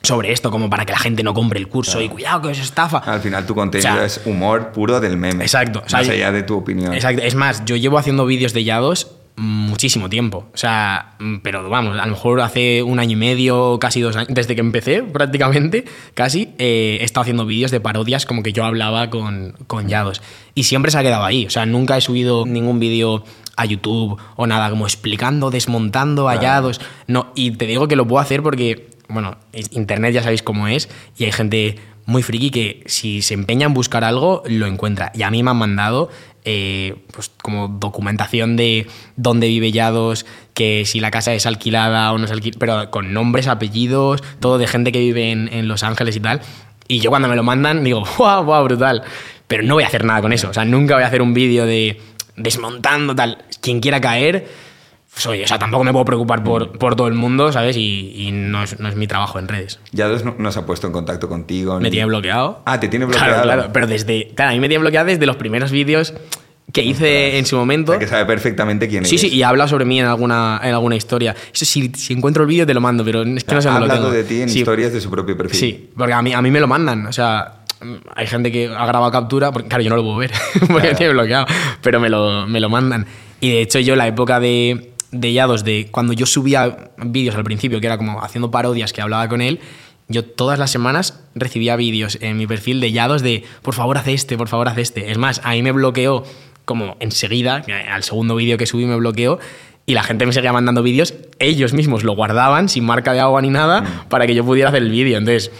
sobre 0.00 0.32
esto 0.32 0.50
como 0.50 0.70
para 0.70 0.86
que 0.86 0.92
la 0.92 0.98
gente 0.98 1.22
no 1.22 1.34
compre 1.34 1.58
el 1.58 1.68
curso 1.68 2.00
y 2.00 2.08
cuidado 2.08 2.40
que 2.40 2.48
os 2.48 2.58
estafa. 2.58 2.96
Al 3.00 3.20
final 3.20 3.44
tu 3.44 3.54
contenido 3.54 3.90
O 3.90 3.94
sea, 3.94 4.06
es 4.06 4.22
humor 4.24 4.72
puro 4.72 5.00
del 5.00 5.18
meme. 5.18 5.44
Exacto. 5.44 5.82
o 5.84 5.88
sea, 5.90 5.98
más 5.98 6.08
allá 6.08 6.32
de 6.32 6.44
tu 6.44 6.56
opinión. 6.56 6.94
Exacto. 6.94 7.20
Es 7.20 7.34
más, 7.34 7.62
yo 7.66 7.76
llevo 7.76 7.98
haciendo 7.98 8.24
vídeos 8.24 8.54
de 8.54 8.64
Yados 8.64 9.19
muchísimo 9.40 10.10
tiempo. 10.10 10.48
O 10.52 10.56
sea, 10.56 11.14
mm, 11.18 11.36
pero 11.38 11.68
vamos, 11.70 11.98
a 11.98 12.04
lo 12.04 12.12
mejor 12.12 12.42
hace 12.42 12.82
un 12.82 13.00
año 13.00 13.12
y 13.12 13.16
medio, 13.16 13.78
casi 13.80 14.02
dos 14.02 14.14
años, 14.14 14.28
desde 14.30 14.54
que 14.54 14.60
empecé 14.60 15.02
prácticamente, 15.12 15.86
casi, 16.12 16.50
eh, 16.58 16.98
he 17.00 17.04
estado 17.04 17.22
haciendo 17.22 17.46
vídeos 17.46 17.70
de 17.70 17.80
parodias 17.80 18.26
como 18.26 18.42
que 18.42 18.52
yo 18.52 18.64
hablaba 18.64 19.08
con, 19.08 19.54
con 19.66 19.88
Yados. 19.88 20.20
Y 20.54 20.64
siempre 20.64 20.90
se 20.90 20.98
ha 20.98 21.02
quedado 21.02 21.24
ahí. 21.24 21.46
O 21.46 21.50
sea, 21.50 21.64
nunca 21.64 21.96
he 21.96 22.02
subido 22.02 22.44
ningún 22.44 22.80
vídeo 22.80 23.24
a 23.56 23.64
YouTube 23.64 24.18
o 24.36 24.46
nada 24.46 24.68
como 24.68 24.86
explicando, 24.86 25.50
desmontando 25.50 26.28
a 26.28 26.38
Yados. 26.38 26.80
No, 27.06 27.32
y 27.34 27.52
te 27.52 27.66
digo 27.66 27.88
que 27.88 27.96
lo 27.96 28.06
puedo 28.06 28.20
hacer 28.20 28.42
porque, 28.42 28.90
bueno, 29.08 29.38
Internet 29.70 30.12
ya 30.12 30.22
sabéis 30.22 30.42
cómo 30.42 30.68
es 30.68 30.90
y 31.16 31.24
hay 31.24 31.32
gente 31.32 31.78
muy 32.06 32.22
friki 32.22 32.50
que 32.50 32.82
si 32.86 33.22
se 33.22 33.34
empeña 33.34 33.66
en 33.66 33.74
buscar 33.74 34.04
algo, 34.04 34.42
lo 34.46 34.66
encuentra. 34.66 35.12
Y 35.14 35.22
a 35.22 35.30
mí 35.30 35.42
me 35.42 35.50
han 35.50 35.56
mandado 35.56 36.10
eh, 36.44 36.96
pues 37.12 37.30
como 37.42 37.68
documentación 37.68 38.56
de 38.56 38.86
dónde 39.16 39.48
vive 39.48 39.72
Yados, 39.72 40.26
que 40.54 40.84
si 40.86 41.00
la 41.00 41.10
casa 41.10 41.34
es 41.34 41.46
alquilada 41.46 42.12
o 42.12 42.18
no 42.18 42.24
es 42.24 42.30
alquilada, 42.30 42.58
pero 42.58 42.90
con 42.90 43.12
nombres, 43.12 43.46
apellidos, 43.46 44.22
todo 44.40 44.58
de 44.58 44.66
gente 44.66 44.92
que 44.92 45.00
vive 45.00 45.30
en, 45.30 45.52
en 45.52 45.68
Los 45.68 45.82
Ángeles 45.82 46.16
y 46.16 46.20
tal. 46.20 46.40
Y 46.88 47.00
yo 47.00 47.10
cuando 47.10 47.28
me 47.28 47.36
lo 47.36 47.42
mandan 47.42 47.84
digo, 47.84 48.04
¡guau, 48.16 48.44
guau, 48.44 48.64
brutal! 48.64 49.02
Pero 49.46 49.62
no 49.62 49.74
voy 49.74 49.84
a 49.84 49.86
hacer 49.86 50.04
nada 50.04 50.20
con 50.20 50.32
eso. 50.32 50.50
O 50.50 50.54
sea, 50.54 50.64
nunca 50.64 50.94
voy 50.94 51.04
a 51.04 51.06
hacer 51.06 51.22
un 51.22 51.34
vídeo 51.34 51.66
de 51.66 52.00
desmontando 52.36 53.14
tal. 53.14 53.38
Quien 53.60 53.80
quiera 53.80 54.00
caer, 54.00 54.48
pues 55.12 55.26
oye, 55.26 55.44
o 55.44 55.46
sea, 55.46 55.58
tampoco 55.58 55.84
me 55.84 55.92
puedo 55.92 56.04
preocupar 56.04 56.42
por, 56.44 56.72
por 56.78 56.94
todo 56.96 57.08
el 57.08 57.14
mundo, 57.14 57.52
¿sabes? 57.52 57.76
Y, 57.76 58.12
y 58.16 58.32
no, 58.32 58.62
es, 58.62 58.78
no 58.80 58.88
es 58.88 58.94
mi 58.96 59.06
trabajo 59.06 59.38
en 59.38 59.48
redes. 59.48 59.80
Ya 59.92 60.08
no, 60.08 60.34
no 60.38 60.52
se 60.52 60.58
ha 60.60 60.66
puesto 60.66 60.86
en 60.86 60.92
contacto 60.92 61.28
contigo. 61.28 61.76
Me 61.78 61.84
ni- 61.84 61.90
tiene 61.90 62.06
bloqueado. 62.06 62.62
Ah, 62.64 62.78
te 62.80 62.88
tiene 62.88 63.06
Claro, 63.10 63.18
bloqueado. 63.26 63.42
claro, 63.42 63.70
pero 63.72 63.86
desde. 63.86 64.28
Claro, 64.34 64.50
a 64.52 64.54
mí 64.54 64.60
me 64.60 64.68
tiene 64.68 64.80
bloqueado 64.80 65.06
desde 65.06 65.26
los 65.26 65.36
primeros 65.36 65.70
vídeos 65.72 66.14
que 66.72 66.84
hice 66.84 67.36
en 67.38 67.46
su 67.46 67.56
O 67.56 67.58
momento. 67.58 67.90
sea, 67.92 67.98
que 67.98 68.06
sabe 68.06 68.24
perfectamente 68.26 68.86
quién 68.88 69.04
Sí, 69.04 69.16
eres. 69.16 69.20
sí, 69.32 69.36
y 69.36 69.42
ha 69.42 69.48
hablado 69.48 69.68
sobre 69.68 69.84
mí 69.84 69.98
en 69.98 70.06
alguna, 70.06 70.60
en 70.62 70.72
alguna 70.72 70.94
historia. 70.94 71.34
Eso 71.52 71.64
si, 71.64 71.88
si 71.96 72.12
encuentro 72.12 72.44
el 72.44 72.48
vídeo 72.48 72.64
te 72.64 72.72
lo 72.74 72.80
mando, 72.80 73.04
pero 73.04 73.22
es 73.24 73.42
que 73.42 73.54
no 73.56 73.60
sé 73.60 73.68
ha 73.68 73.72
dónde 73.72 73.88
lo 73.88 73.94
tengo. 73.94 74.10
de 74.12 74.22
ti 74.22 74.42
en 74.42 74.48
Sí. 74.48 74.60
historias 74.60 74.92
de 74.92 75.00
su 75.00 75.10
propio 75.10 75.36
perfil. 75.36 75.58
Sí, 75.58 75.90
porque 75.96 76.12
a 76.12 76.22
mí, 76.22 76.32
a 76.32 76.40
mí 76.40 76.50
me 76.52 76.60
lo 76.60 76.68
mandan. 76.68 77.06
O 77.06 77.12
sea, 77.12 77.56
hay 78.14 78.26
gente 78.28 78.52
que 78.52 78.68
ha 78.68 78.86
grabado 78.86 79.10
captura, 79.10 79.50
porque 79.50 79.68
claro, 79.68 79.82
yo 79.82 79.90
no 79.90 79.96
lo 79.96 80.04
puedo 80.04 80.16
ver, 80.18 80.30
porque 80.60 80.74
Claro. 80.74 80.96
tiene 80.96 81.12
bloqueado, 81.12 81.46
pero 81.82 81.98
me 81.98 82.08
lo, 82.08 82.46
me 82.46 82.60
lo 82.60 82.68
mandan. 82.68 83.04
Y 83.40 83.50
de 83.50 83.62
hecho 83.62 83.80
yo 83.80 83.96
la 83.96 84.06
época 84.06 84.38
de, 84.38 84.89
de 85.12 85.32
Yados, 85.32 85.64
de 85.64 85.88
cuando 85.90 86.12
yo 86.12 86.26
subía 86.26 86.92
vídeos 86.98 87.34
al 87.34 87.44
principio, 87.44 87.80
que 87.80 87.86
era 87.86 87.98
como 87.98 88.22
haciendo 88.22 88.50
parodias 88.50 88.92
que 88.92 89.02
hablaba 89.02 89.28
con 89.28 89.40
él, 89.40 89.60
yo 90.08 90.24
todas 90.24 90.58
las 90.58 90.70
semanas 90.70 91.20
recibía 91.34 91.76
vídeos 91.76 92.18
en 92.20 92.36
mi 92.36 92.46
perfil 92.46 92.80
de 92.80 92.92
Yados 92.92 93.22
de, 93.22 93.44
por 93.62 93.74
favor, 93.74 93.96
haz 93.98 94.08
este, 94.08 94.36
por 94.36 94.48
favor, 94.48 94.68
haz 94.68 94.78
este. 94.78 95.10
Es 95.10 95.18
más, 95.18 95.40
ahí 95.44 95.62
me 95.62 95.72
bloqueó 95.72 96.24
como 96.64 96.96
enseguida, 97.00 97.62
que 97.62 97.72
al 97.72 98.02
segundo 98.02 98.34
vídeo 98.36 98.58
que 98.58 98.66
subí 98.66 98.86
me 98.86 98.96
bloqueó, 98.96 99.38
y 99.86 99.94
la 99.94 100.02
gente 100.02 100.26
me 100.26 100.32
seguía 100.32 100.52
mandando 100.52 100.82
vídeos, 100.82 101.14
ellos 101.38 101.72
mismos 101.72 102.04
lo 102.04 102.14
guardaban 102.14 102.68
sin 102.68 102.84
marca 102.84 103.12
de 103.12 103.20
agua 103.20 103.42
ni 103.42 103.50
nada 103.50 104.04
para 104.08 104.26
que 104.26 104.34
yo 104.34 104.44
pudiera 104.44 104.68
hacer 104.68 104.82
el 104.82 104.90
vídeo. 104.90 105.18
Entonces, 105.18 105.50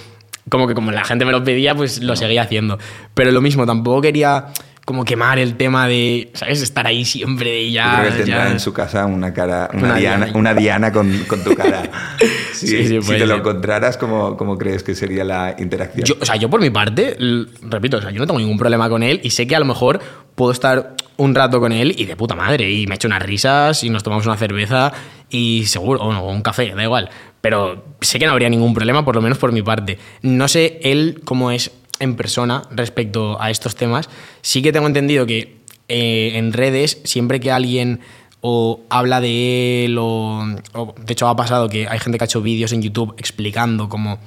como 0.48 0.68
que 0.68 0.74
como 0.74 0.92
la 0.92 1.05
gente 1.05 1.24
me 1.24 1.32
lo 1.32 1.42
pedía, 1.42 1.74
pues 1.74 2.01
lo 2.01 2.14
seguía 2.16 2.42
haciendo. 2.42 2.78
Pero 3.14 3.32
lo 3.32 3.40
mismo, 3.40 3.66
tampoco 3.66 4.01
quería 4.03 4.46
como 4.91 5.05
quemar 5.05 5.38
el 5.38 5.55
tema 5.55 5.86
de, 5.86 6.30
¿sabes? 6.34 6.62
Estar 6.62 6.84
ahí 6.84 7.05
siempre 7.05 7.66
Yo 7.68 7.74
ya... 7.74 8.01
creo 8.01 8.11
que 8.11 8.18
tendrá 8.24 8.47
ya. 8.47 8.51
en 8.51 8.59
su 8.59 8.72
casa 8.72 9.07
una 9.07 9.32
cara, 9.32 9.70
una, 9.72 9.84
Una 9.84 9.95
diana, 9.95 10.24
diana. 10.24 10.38
una 10.41 10.53
diana 10.55 10.93
con, 10.93 11.16
con 11.28 11.45
tu 11.45 11.55
cara. 11.55 11.82
Sí, 12.53 12.66
Sí, 12.66 12.86
sí, 12.88 13.01
si 13.03 13.12
te 13.12 13.24
lo 13.24 13.36
encontraras, 13.36 13.97
¿cómo, 13.97 14.36
¿cómo 14.36 14.59
crees 14.59 14.82
que 14.82 14.95
sería 14.97 15.22
la 15.24 15.55
interacción? 15.59 16.05
Yo, 16.05 16.16
o 16.20 16.24
sea, 16.26 16.34
yo 16.36 16.51
por 16.51 16.61
mi 16.61 16.68
parte, 16.70 17.16
repito, 17.62 17.99
o 17.99 18.03
sea, 18.03 18.11
yo 18.11 18.18
no 18.18 18.26
tengo 18.26 18.38
ningún 18.41 18.59
problema 18.59 18.91
con 18.91 19.03
él 19.05 19.20
y 19.22 19.30
sé 19.30 19.47
que 19.47 19.55
a 19.57 19.61
lo 19.61 19.64
mejor 19.64 20.01
puedo 20.34 20.51
estar 20.53 20.95
un 21.16 21.34
rato 21.34 21.61
con 21.61 21.70
él 21.72 21.95
y 21.97 22.05
de 22.05 22.16
puta 22.16 22.34
madre 22.34 22.70
y 22.70 22.86
me 22.88 22.97
echo 22.97 23.07
unas 23.09 23.22
risas 23.22 23.82
y 23.84 23.88
nos 23.91 24.03
tomamos 24.03 24.26
una 24.26 24.36
cerveza 24.36 24.93
y 25.30 25.64
seguro, 25.66 26.01
o 26.01 26.12
no, 26.12 26.22
o 26.24 26.30
un 26.32 26.43
café, 26.43 26.74
da 26.74 26.82
igual. 26.82 27.09
Pero 27.41 27.84
sé 28.03 28.18
que 28.18 28.26
no 28.26 28.32
habría 28.32 28.51
ningún 28.51 28.74
problema, 28.74 29.05
por 29.07 29.14
lo 29.14 29.22
menos 29.22 29.38
por 29.38 29.53
mi 29.53 29.62
parte. 29.62 29.99
No 30.20 30.47
sé 30.49 30.80
él 30.82 31.22
cómo 31.24 31.51
es 31.53 31.70
en 32.01 32.16
persona 32.16 32.62
respecto 32.70 33.40
a 33.40 33.51
estos 33.51 33.76
temas. 33.76 34.09
Sí 34.42 34.62
que 34.62 34.72
tengo 34.72 34.86
entendido 34.86 35.26
que 35.26 35.59
eh, 35.88 36.32
en 36.34 36.53
redes, 36.53 37.01
siempre 37.05 37.38
que 37.40 37.51
alguien 37.53 38.01
o 38.40 38.80
habla 38.88 39.20
de 39.20 39.84
él 39.84 39.98
o, 39.98 40.40
o- 40.72 40.94
de 40.98 41.12
hecho 41.12 41.28
ha 41.28 41.36
pasado 41.36 41.68
que 41.68 41.86
hay 41.88 41.98
gente 41.98 42.16
que 42.18 42.24
ha 42.24 42.26
hecho 42.26 42.40
vídeos 42.42 42.72
en 42.72 42.80
YouTube 42.82 43.14
explicando 43.18 43.88
cómo 43.88 44.18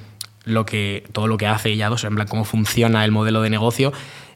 lo 0.44 0.64
que 0.66 1.04
todo 1.12 1.26
lo 1.26 1.36
que 1.36 1.46
hace 1.46 1.76
Yados, 1.76 2.04
en 2.04 2.14
plan 2.14 2.28
cómo 2.28 2.44
funciona 2.44 3.04
el 3.04 3.10
modelo 3.10 3.42
de 3.42 3.50
negocio 3.50 3.92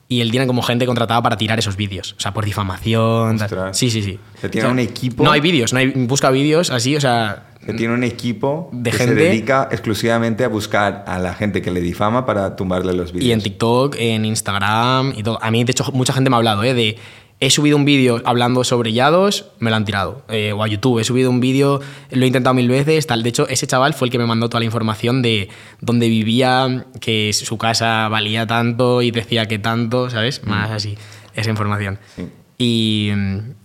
y 0.08 0.22
él 0.22 0.30
tiene 0.30 0.46
como 0.46 0.62
gente 0.62 0.86
contratada 0.86 1.20
para 1.22 1.36
tirar 1.36 1.58
esos 1.58 1.76
vídeos, 1.76 2.14
o 2.16 2.20
sea, 2.20 2.32
por 2.32 2.46
difamación. 2.46 3.36
Ostras. 3.42 3.76
Sí, 3.76 3.90
sí, 3.90 4.02
sí. 4.02 4.18
Que 4.40 4.48
tiene 4.48 4.68
un 4.68 4.78
equipo- 4.78 5.22
No 5.22 5.30
hay 5.30 5.40
vídeos, 5.42 5.74
no 5.74 5.80
hay 5.80 5.88
busca 5.90 6.30
vídeos 6.30 6.70
así, 6.70 6.96
o 6.96 7.00
sea, 7.00 7.47
Que 7.64 7.74
tiene 7.74 7.92
un 7.94 8.02
equipo 8.04 8.70
De 8.72 8.90
que 8.90 8.96
gente- 8.96 9.14
se 9.14 9.20
dedica 9.20 9.68
exclusivamente 9.70 10.44
a 10.44 10.48
buscar 10.48 11.04
a 11.06 11.18
la 11.18 11.34
gente 11.34 11.60
que 11.60 11.70
le 11.70 11.80
difama 11.80 12.24
para 12.24 12.56
tumbarle 12.56 12.92
los 12.94 13.12
vídeos. 13.12 13.28
Y 13.28 13.32
en 13.32 13.42
TikTok, 13.42 13.96
en 13.98 14.24
Instagram 14.24 15.12
y 15.16 15.22
todo. 15.22 15.38
A 15.42 15.50
mí, 15.50 15.64
de 15.64 15.72
hecho, 15.72 15.84
mucha 15.92 16.12
gente 16.12 16.30
me 16.30 16.36
ha 16.36 16.38
hablado 16.38 16.62
¿eh? 16.64 16.72
de. 16.74 16.96
He 17.40 17.50
subido 17.50 17.76
un 17.76 17.84
vídeo 17.84 18.20
hablando 18.24 18.64
sobre 18.64 18.92
Yados, 18.92 19.50
me 19.60 19.70
lo 19.70 19.76
han 19.76 19.84
tirado. 19.84 20.22
Eh, 20.28 20.52
o 20.52 20.64
a 20.64 20.66
YouTube, 20.66 20.98
he 20.98 21.04
subido 21.04 21.30
un 21.30 21.38
vídeo, 21.38 21.80
lo 22.10 22.24
he 22.24 22.26
intentado 22.26 22.52
mil 22.54 22.68
veces, 22.68 23.06
tal. 23.06 23.22
De 23.22 23.28
hecho, 23.28 23.46
ese 23.46 23.64
chaval 23.66 23.94
fue 23.94 24.08
el 24.08 24.10
que 24.12 24.18
me 24.18 24.26
mandó 24.26 24.48
toda 24.48 24.58
la 24.58 24.64
información 24.66 25.22
de 25.22 25.48
dónde 25.80 26.08
vivía, 26.08 26.86
que 27.00 27.32
su 27.32 27.56
casa 27.56 28.08
valía 28.08 28.44
tanto 28.48 29.02
y 29.02 29.12
decía 29.12 29.46
que 29.46 29.60
tanto, 29.60 30.10
¿sabes? 30.10 30.42
Más 30.44 30.70
así, 30.72 30.98
esa 31.34 31.50
información. 31.50 32.00
Sí. 32.16 32.26
Y, 32.58 33.12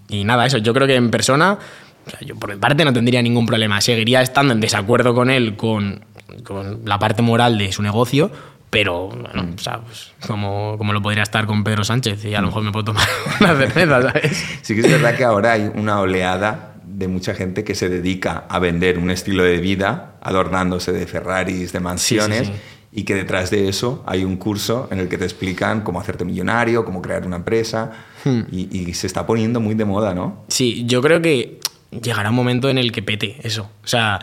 y 0.09 0.23
nada, 0.23 0.45
eso, 0.45 0.59
yo 0.59 0.71
creo 0.75 0.85
que 0.85 0.93
en 0.95 1.09
persona, 1.09 1.57
o 2.05 2.09
sea, 2.09 2.19
yo 2.21 2.35
por 2.35 2.53
mi 2.53 2.59
parte 2.59 2.83
no 2.85 2.93
tendría 2.93 3.21
ningún 3.21 3.45
problema. 3.45 3.79
Seguiría 3.81 4.21
estando 4.21 4.53
en 4.53 4.59
desacuerdo 4.59 5.13
con 5.13 5.29
él, 5.29 5.55
con, 5.55 6.05
con 6.43 6.81
la 6.85 6.99
parte 6.99 7.21
moral 7.21 7.57
de 7.57 7.71
su 7.71 7.81
negocio, 7.81 8.31
pero 8.69 9.09
bueno, 9.09 9.53
o 9.55 9.61
sea, 9.61 9.81
pues, 9.81 10.11
como, 10.25 10.79
como 10.79 10.93
lo 10.93 11.01
podría 11.01 11.21
estar 11.23 11.45
con 11.45 11.63
Pedro 11.63 11.83
Sánchez 11.83 12.25
y 12.25 12.33
a 12.33 12.41
lo 12.41 12.47
mejor 12.47 12.63
me 12.63 12.71
puedo 12.71 12.85
tomar 12.85 13.07
una 13.39 13.55
cerveza, 13.55 14.01
¿sabes? 14.01 14.45
Sí 14.63 14.73
que 14.73 14.81
es 14.81 14.91
verdad 14.91 15.15
que 15.15 15.23
ahora 15.23 15.53
hay 15.53 15.71
una 15.75 15.99
oleada 15.99 16.73
de 16.83 17.07
mucha 17.07 17.33
gente 17.33 17.63
que 17.63 17.75
se 17.75 17.87
dedica 17.87 18.45
a 18.49 18.59
vender 18.59 18.97
un 18.97 19.11
estilo 19.11 19.43
de 19.43 19.57
vida 19.57 20.15
adornándose 20.21 20.91
de 20.91 21.05
Ferraris, 21.05 21.71
de 21.71 21.79
mansiones. 21.79 22.47
sí. 22.47 22.53
Y 22.95 23.05
que 23.05 23.15
detrás 23.15 23.49
de 23.49 23.69
eso 23.69 24.03
hay 24.05 24.23
un 24.23 24.37
curso 24.37 24.87
en 24.91 24.99
el 24.99 25.09
que 25.09 25.17
te 25.17 25.23
explican 25.23 25.81
cómo 25.81 25.99
hacerte 25.99 26.25
millonario, 26.25 26.85
cómo 26.85 27.01
crear 27.01 27.25
una 27.25 27.37
empresa. 27.37 27.91
Hmm. 28.23 28.41
Y, 28.51 28.69
y 28.71 28.93
se 28.93 29.07
está 29.07 29.25
poniendo 29.25 29.59
muy 29.59 29.73
de 29.73 29.83
moda, 29.83 30.13
¿no? 30.13 30.43
Sí, 30.47 30.83
yo 30.85 31.01
creo 31.01 31.19
que 31.19 31.59
llegará 32.01 32.29
un 32.29 32.35
momento 32.35 32.69
en 32.69 32.77
el 32.77 32.91
que 32.91 33.03
pete 33.03 33.37
eso. 33.43 33.69
O 33.83 33.87
sea, 33.87 34.19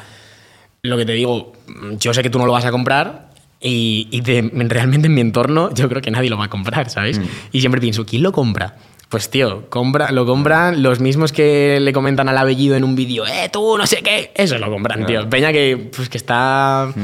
lo 0.82 0.96
que 0.96 1.04
te 1.04 1.12
digo, 1.12 1.52
yo 1.98 2.14
sé 2.14 2.22
que 2.22 2.30
tú 2.30 2.38
no 2.38 2.46
lo 2.46 2.52
vas 2.52 2.64
a 2.64 2.70
comprar 2.70 3.30
y, 3.60 4.22
realmente 4.24 5.06
en 5.06 5.14
mi 5.14 5.20
entorno 5.20 5.72
yo 5.74 5.88
creo 5.88 6.00
que 6.00 6.10
nadie 6.10 6.30
lo 6.30 6.38
va 6.38 6.46
a 6.46 6.50
comprar, 6.50 6.88
¿sabes? 6.88 7.20
Y 7.52 7.60
siempre 7.60 7.80
pienso, 7.80 8.06
¿quién 8.06 8.22
lo 8.22 8.32
compra? 8.32 8.76
Pues 9.10 9.28
tío, 9.28 9.68
compra, 9.68 10.12
lo 10.12 10.24
compran 10.24 10.84
los 10.84 11.00
mismos 11.00 11.32
que 11.32 11.80
le 11.80 11.92
comentan 11.92 12.28
al 12.28 12.38
apellido 12.38 12.76
en 12.76 12.84
un 12.84 12.94
vídeo, 12.94 13.26
eh, 13.26 13.48
tú, 13.52 13.76
no 13.76 13.84
sé 13.84 14.02
qué, 14.04 14.30
eso 14.36 14.56
lo 14.56 14.70
compran, 14.70 15.04
tío. 15.04 15.28
Peña 15.28 15.52
que, 15.52 15.90
pues, 15.94 16.08
que 16.08 16.16
está, 16.16 16.94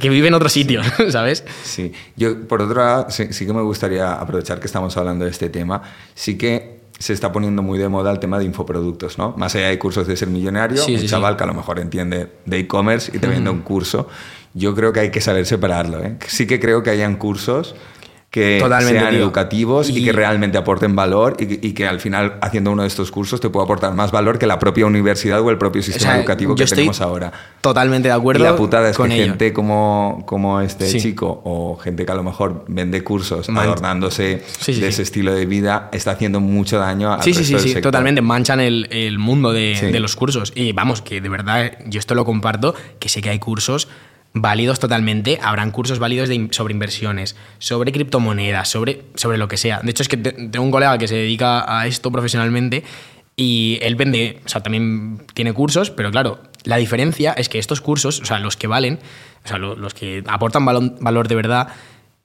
que 0.00 0.08
vive 0.08 0.26
en 0.26 0.34
otro 0.34 0.48
sitio, 0.48 0.82
¿sabes? 1.10 1.44
Sí, 1.62 1.92
yo 2.16 2.48
por 2.48 2.60
otro 2.60 2.84
lado 2.84 3.06
sí, 3.08 3.28
sí 3.30 3.46
que 3.46 3.52
me 3.52 3.62
gustaría 3.62 4.14
aprovechar 4.14 4.58
que 4.58 4.66
estamos 4.66 4.96
hablando 4.96 5.26
de 5.26 5.30
este 5.30 5.48
tema, 5.48 5.80
sí 6.16 6.36
que 6.36 6.73
se 6.98 7.12
está 7.12 7.32
poniendo 7.32 7.62
muy 7.62 7.78
de 7.78 7.88
moda 7.88 8.10
el 8.12 8.18
tema 8.18 8.38
de 8.38 8.44
infoproductos, 8.44 9.18
¿no? 9.18 9.34
Más 9.36 9.54
allá 9.56 9.68
de 9.68 9.78
cursos 9.78 10.06
de 10.06 10.16
ser 10.16 10.28
millonario, 10.28 10.82
Sí, 10.82 10.94
un 10.94 11.00
sí, 11.00 11.06
chaval 11.08 11.34
sí. 11.34 11.38
que 11.38 11.44
a 11.44 11.46
lo 11.46 11.54
mejor 11.54 11.78
entiende 11.80 12.28
de 12.46 12.58
e-commerce 12.58 13.10
y 13.14 13.18
te 13.18 13.26
vende 13.26 13.50
un 13.50 13.60
curso, 13.62 14.08
yo 14.54 14.74
creo 14.74 14.92
que 14.92 15.00
hay 15.00 15.10
que 15.10 15.20
saber 15.20 15.46
separarlo, 15.46 16.02
¿eh? 16.02 16.16
Sí 16.28 16.46
que 16.46 16.60
creo 16.60 16.82
que 16.82 16.90
hayan 16.90 17.16
cursos 17.16 17.74
que 18.34 18.58
Totalmente, 18.60 18.98
sean 18.98 19.10
tío. 19.12 19.20
educativos 19.22 19.88
y, 19.90 19.98
Y- 20.00 20.04
que 20.06 20.10
realmente 20.10 20.58
aporten 20.58 20.96
valor 20.96 21.36
y, 21.38 21.46
que- 21.46 21.68
y 21.68 21.72
que 21.72 21.86
al 21.86 22.00
final 22.00 22.34
haciendo 22.42 22.72
uno 22.72 22.82
de 22.82 22.88
estos 22.88 23.12
cursos 23.12 23.40
te 23.40 23.48
pueda 23.48 23.62
aportar 23.62 23.94
más 23.94 24.10
valor 24.10 24.40
que 24.40 24.46
la 24.48 24.58
propia 24.58 24.86
universidad 24.86 25.40
o 25.40 25.50
el 25.50 25.56
propio 25.56 25.78
O 25.80 25.84
sistema 25.84 26.10
sea, 26.14 26.18
educativo 26.18 26.56
que 26.56 26.64
tenemos 26.64 27.00
ahora. 27.00 27.32
Totalmente 27.60 28.08
de 28.08 28.14
Y 28.14 28.18
acuerdo. 28.18 28.42
la 28.42 28.56
putada 28.56 28.90
es 28.90 28.96
que 28.96 29.04
ello. 29.04 29.24
gente 29.26 29.52
como, 29.52 30.24
como 30.26 30.60
este 30.60 30.86
Sí. 30.88 30.98
chico 31.00 31.42
o 31.44 31.76
gente 31.76 32.04
que 32.04 32.10
a 32.10 32.16
lo 32.16 32.24
mejor 32.24 32.64
vende 32.66 33.04
cursos 33.04 33.48
Man- 33.50 33.66
adornándose 33.66 34.42
Sí, 34.58 34.72
sí, 34.74 34.80
de 34.80 34.86
sí. 34.88 34.92
ese 34.94 35.02
estilo 35.02 35.32
de 35.32 35.46
vida 35.46 35.88
está 35.92 36.10
haciendo 36.10 36.40
mucho 36.40 36.78
daño 36.80 37.12
al 37.12 37.22
Sí, 37.22 37.32
sí, 37.34 37.38
resto 37.38 37.46
sí, 37.46 37.52
del 37.52 37.62
sí, 37.62 37.68
sector. 37.74 37.92
totalmente. 37.92 38.20
Manchan 38.20 38.58
el, 38.58 38.88
el 38.90 39.20
mundo 39.20 39.52
de, 39.52 39.76
Sí. 39.78 39.86
de 39.92 40.00
los 40.00 40.16
cursos. 40.16 40.52
Y 40.56 40.72
vamos, 40.72 41.02
que 41.02 41.20
de 41.20 41.28
verdad, 41.28 41.70
yo 41.86 42.00
esto 42.00 42.16
lo 42.16 42.24
comparto, 42.24 42.74
que 42.98 43.08
sé 43.08 43.22
que 43.22 43.30
hay 43.30 43.38
cursos 43.38 43.86
válidos 44.34 44.78
totalmente. 44.80 45.38
Habrán 45.42 45.70
cursos 45.70 45.98
válidos 45.98 46.28
sobre 46.50 46.74
inversiones, 46.74 47.36
sobre 47.58 47.92
criptomonedas, 47.92 48.68
sobre, 48.68 49.02
sobre 49.14 49.38
lo 49.38 49.48
que 49.48 49.56
sea. 49.56 49.80
De 49.82 49.90
hecho, 49.92 50.02
es 50.02 50.08
que 50.08 50.16
te- 50.16 50.32
tengo 50.32 50.62
un 50.64 50.70
colega 50.70 50.98
que 50.98 51.08
se 51.08 51.14
dedica 51.16 51.64
a 51.80 51.86
esto 51.86 52.10
profesionalmente 52.12 52.84
y 53.36 53.78
él 53.80 53.94
vende, 53.96 54.40
o 54.44 54.48
sea, 54.48 54.62
también 54.62 55.22
tiene 55.34 55.52
cursos, 55.52 55.90
pero 55.90 56.10
claro, 56.10 56.40
la 56.64 56.76
diferencia 56.76 57.32
es 57.32 57.48
que 57.48 57.58
estos 57.58 57.80
cursos, 57.80 58.20
o 58.20 58.24
sea, 58.24 58.38
los 58.38 58.56
que 58.56 58.66
valen, 58.66 58.98
o 59.44 59.48
sea, 59.48 59.58
lo- 59.58 59.76
los 59.76 59.94
que 59.94 60.22
aportan 60.26 60.64
valor, 60.64 60.94
valor 61.00 61.28
de 61.28 61.34
verdad, 61.36 61.68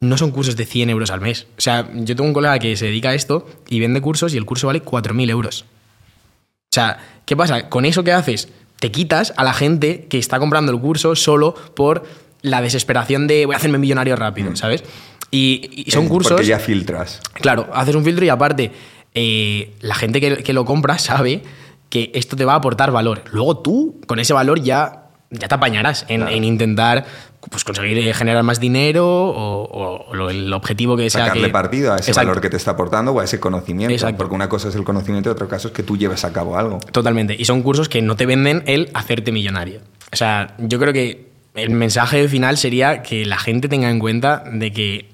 no 0.01 0.17
son 0.17 0.31
cursos 0.31 0.55
de 0.55 0.65
100 0.65 0.89
euros 0.89 1.11
al 1.11 1.19
mes. 1.21 1.47
O 1.57 1.61
sea, 1.61 1.87
yo 1.93 2.15
tengo 2.15 2.23
un 2.27 2.33
colega 2.33 2.57
que 2.57 2.75
se 2.77 2.85
dedica 2.85 3.09
a 3.09 3.13
esto 3.15 3.47
y 3.67 3.79
vende 3.79 4.01
cursos 4.01 4.33
y 4.33 4.37
el 4.37 4.45
curso 4.45 4.67
vale 4.67 4.81
4.000 4.81 5.29
euros. 5.29 5.63
O 5.63 6.71
sea, 6.71 6.99
¿qué 7.25 7.35
pasa? 7.35 7.67
Con 7.69 7.83
eso 7.85 8.03
que 8.03 8.13
haces, 8.13 8.47
te 8.79 8.91
quitas 8.91 9.33
a 9.37 9.43
la 9.43 9.53
gente 9.53 10.05
que 10.09 10.17
está 10.17 10.39
comprando 10.39 10.71
el 10.71 10.79
curso 10.79 11.15
solo 11.15 11.53
por 11.75 12.03
la 12.41 12.61
desesperación 12.61 13.27
de 13.27 13.45
voy 13.45 13.53
a 13.55 13.57
hacerme 13.57 13.77
millonario 13.77 14.15
rápido, 14.15 14.55
¿sabes? 14.55 14.83
Y, 15.31 15.83
y 15.87 15.91
son 15.91 16.05
Mm. 16.05 16.09
Cursos... 16.09 16.31
Porque 16.33 16.47
ya 16.47 16.59
filtras. 16.59 17.19
Claro, 17.33 17.69
haces 17.73 17.93
un 17.95 18.03
filtro 18.03 18.25
y 18.25 18.29
aparte, 18.29 18.71
eh, 19.13 19.73
la 19.81 19.95
gente 19.95 20.21
que, 20.21 20.37
que 20.43 20.53
lo 20.53 20.65
compra 20.65 20.97
sabe 20.97 21.43
que 21.89 22.11
esto 22.13 22.35
te 22.35 22.45
va 22.45 22.53
a 22.53 22.57
aportar 22.57 22.91
valor. 22.91 23.23
Luego 23.31 23.57
tú, 23.59 23.99
con 24.07 24.19
ese 24.19 24.33
valor, 24.33 24.61
ya, 24.63 25.09
ya 25.31 25.47
te 25.47 25.55
apañarás 25.55 26.05
en, 26.07 26.21
Claro. 26.21 26.35
en 26.35 26.43
intentar 26.43 27.05
pues, 27.49 27.63
conseguir 27.63 27.97
eh, 27.99 28.13
generar 28.13 28.43
más 28.43 28.59
dinero 28.59 29.05
o, 29.07 30.29
el 30.29 30.51
objetivo 30.53 30.97
que 30.97 31.09
sea. 31.09 31.25
Sacarle 31.25 31.47
que- 31.47 31.53
partido 31.53 31.93
a 31.93 31.97
ese 31.97 32.11
Exacto. 32.11 32.27
valor 32.27 32.41
que 32.41 32.49
te 32.49 32.57
está 32.57 32.71
aportando 32.71 33.11
o 33.11 33.19
a 33.19 33.23
ese 33.23 33.39
conocimiento. 33.39 33.93
Exacto. 33.93 34.17
Porque 34.17 34.35
una 34.35 34.49
cosa 34.49 34.69
es 34.69 34.75
el 34.75 34.83
conocimiento 34.83 35.29
y 35.29 35.31
otro 35.31 35.47
caso 35.47 35.69
es 35.69 35.73
que 35.73 35.83
tú 35.83 35.97
lleves 35.97 36.25
a 36.25 36.33
cabo 36.33 36.57
algo. 36.57 36.79
Totalmente. 36.91 37.35
Y 37.37 37.45
son 37.45 37.61
cursos 37.63 37.87
que 37.89 38.01
no 38.01 38.15
te 38.15 38.25
venden 38.25 38.63
el 38.65 38.89
hacerte 38.93 39.31
millonario. 39.31 39.81
O 40.11 40.15
sea, 40.15 40.55
yo 40.57 40.79
creo 40.79 40.91
que 40.93 41.29
el 41.55 41.69
mensaje 41.71 42.27
final 42.27 42.57
sería 42.57 43.01
que 43.01 43.25
la 43.25 43.37
gente 43.37 43.67
tenga 43.69 43.89
en 43.89 43.99
cuenta 43.99 44.43
de 44.51 44.71
que 44.71 45.09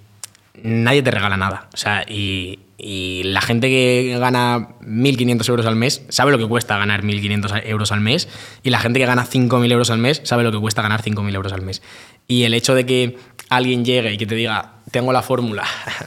nadie 0.61 1.03
te 1.03 1.11
regala 1.11 1.37
nada. 1.37 1.67
O 1.73 1.77
sea, 1.77 2.03
y, 2.07 2.59
y 2.77 3.23
la 3.23 3.41
gente 3.41 3.67
que 3.69 4.17
gana 4.19 4.69
1.500 4.81 5.49
euros 5.49 5.65
al 5.65 5.75
mes 5.75 6.03
sabe 6.09 6.31
lo 6.31 6.37
que 6.37 6.47
cuesta 6.47 6.77
ganar 6.77 7.03
1.500 7.03 7.61
euros 7.65 7.91
al 7.91 8.01
mes. 8.01 8.27
Y 8.63 8.69
la 8.69 8.79
gente 8.79 8.99
que 8.99 9.05
gana 9.05 9.25
5.000 9.25 9.71
euros 9.71 9.89
al 9.89 9.97
mes 9.97 10.21
sabe 10.23 10.43
lo 10.43 10.51
que 10.51 10.59
cuesta 10.59 10.81
ganar 10.81 11.01
5.000 11.01 11.33
euros 11.35 11.53
al 11.53 11.61
mes. 11.61 11.81
Y 12.27 12.43
el 12.43 12.53
hecho 12.53 12.73
de 12.75 12.85
que 12.85 13.17
alguien 13.49 13.85
llegue 13.85 14.13
y 14.13 14.17
que 14.17 14.25
te 14.25 14.35
diga, 14.35 14.73
tengo 14.91 15.11
la 15.13 15.21
fórmula 15.21 15.63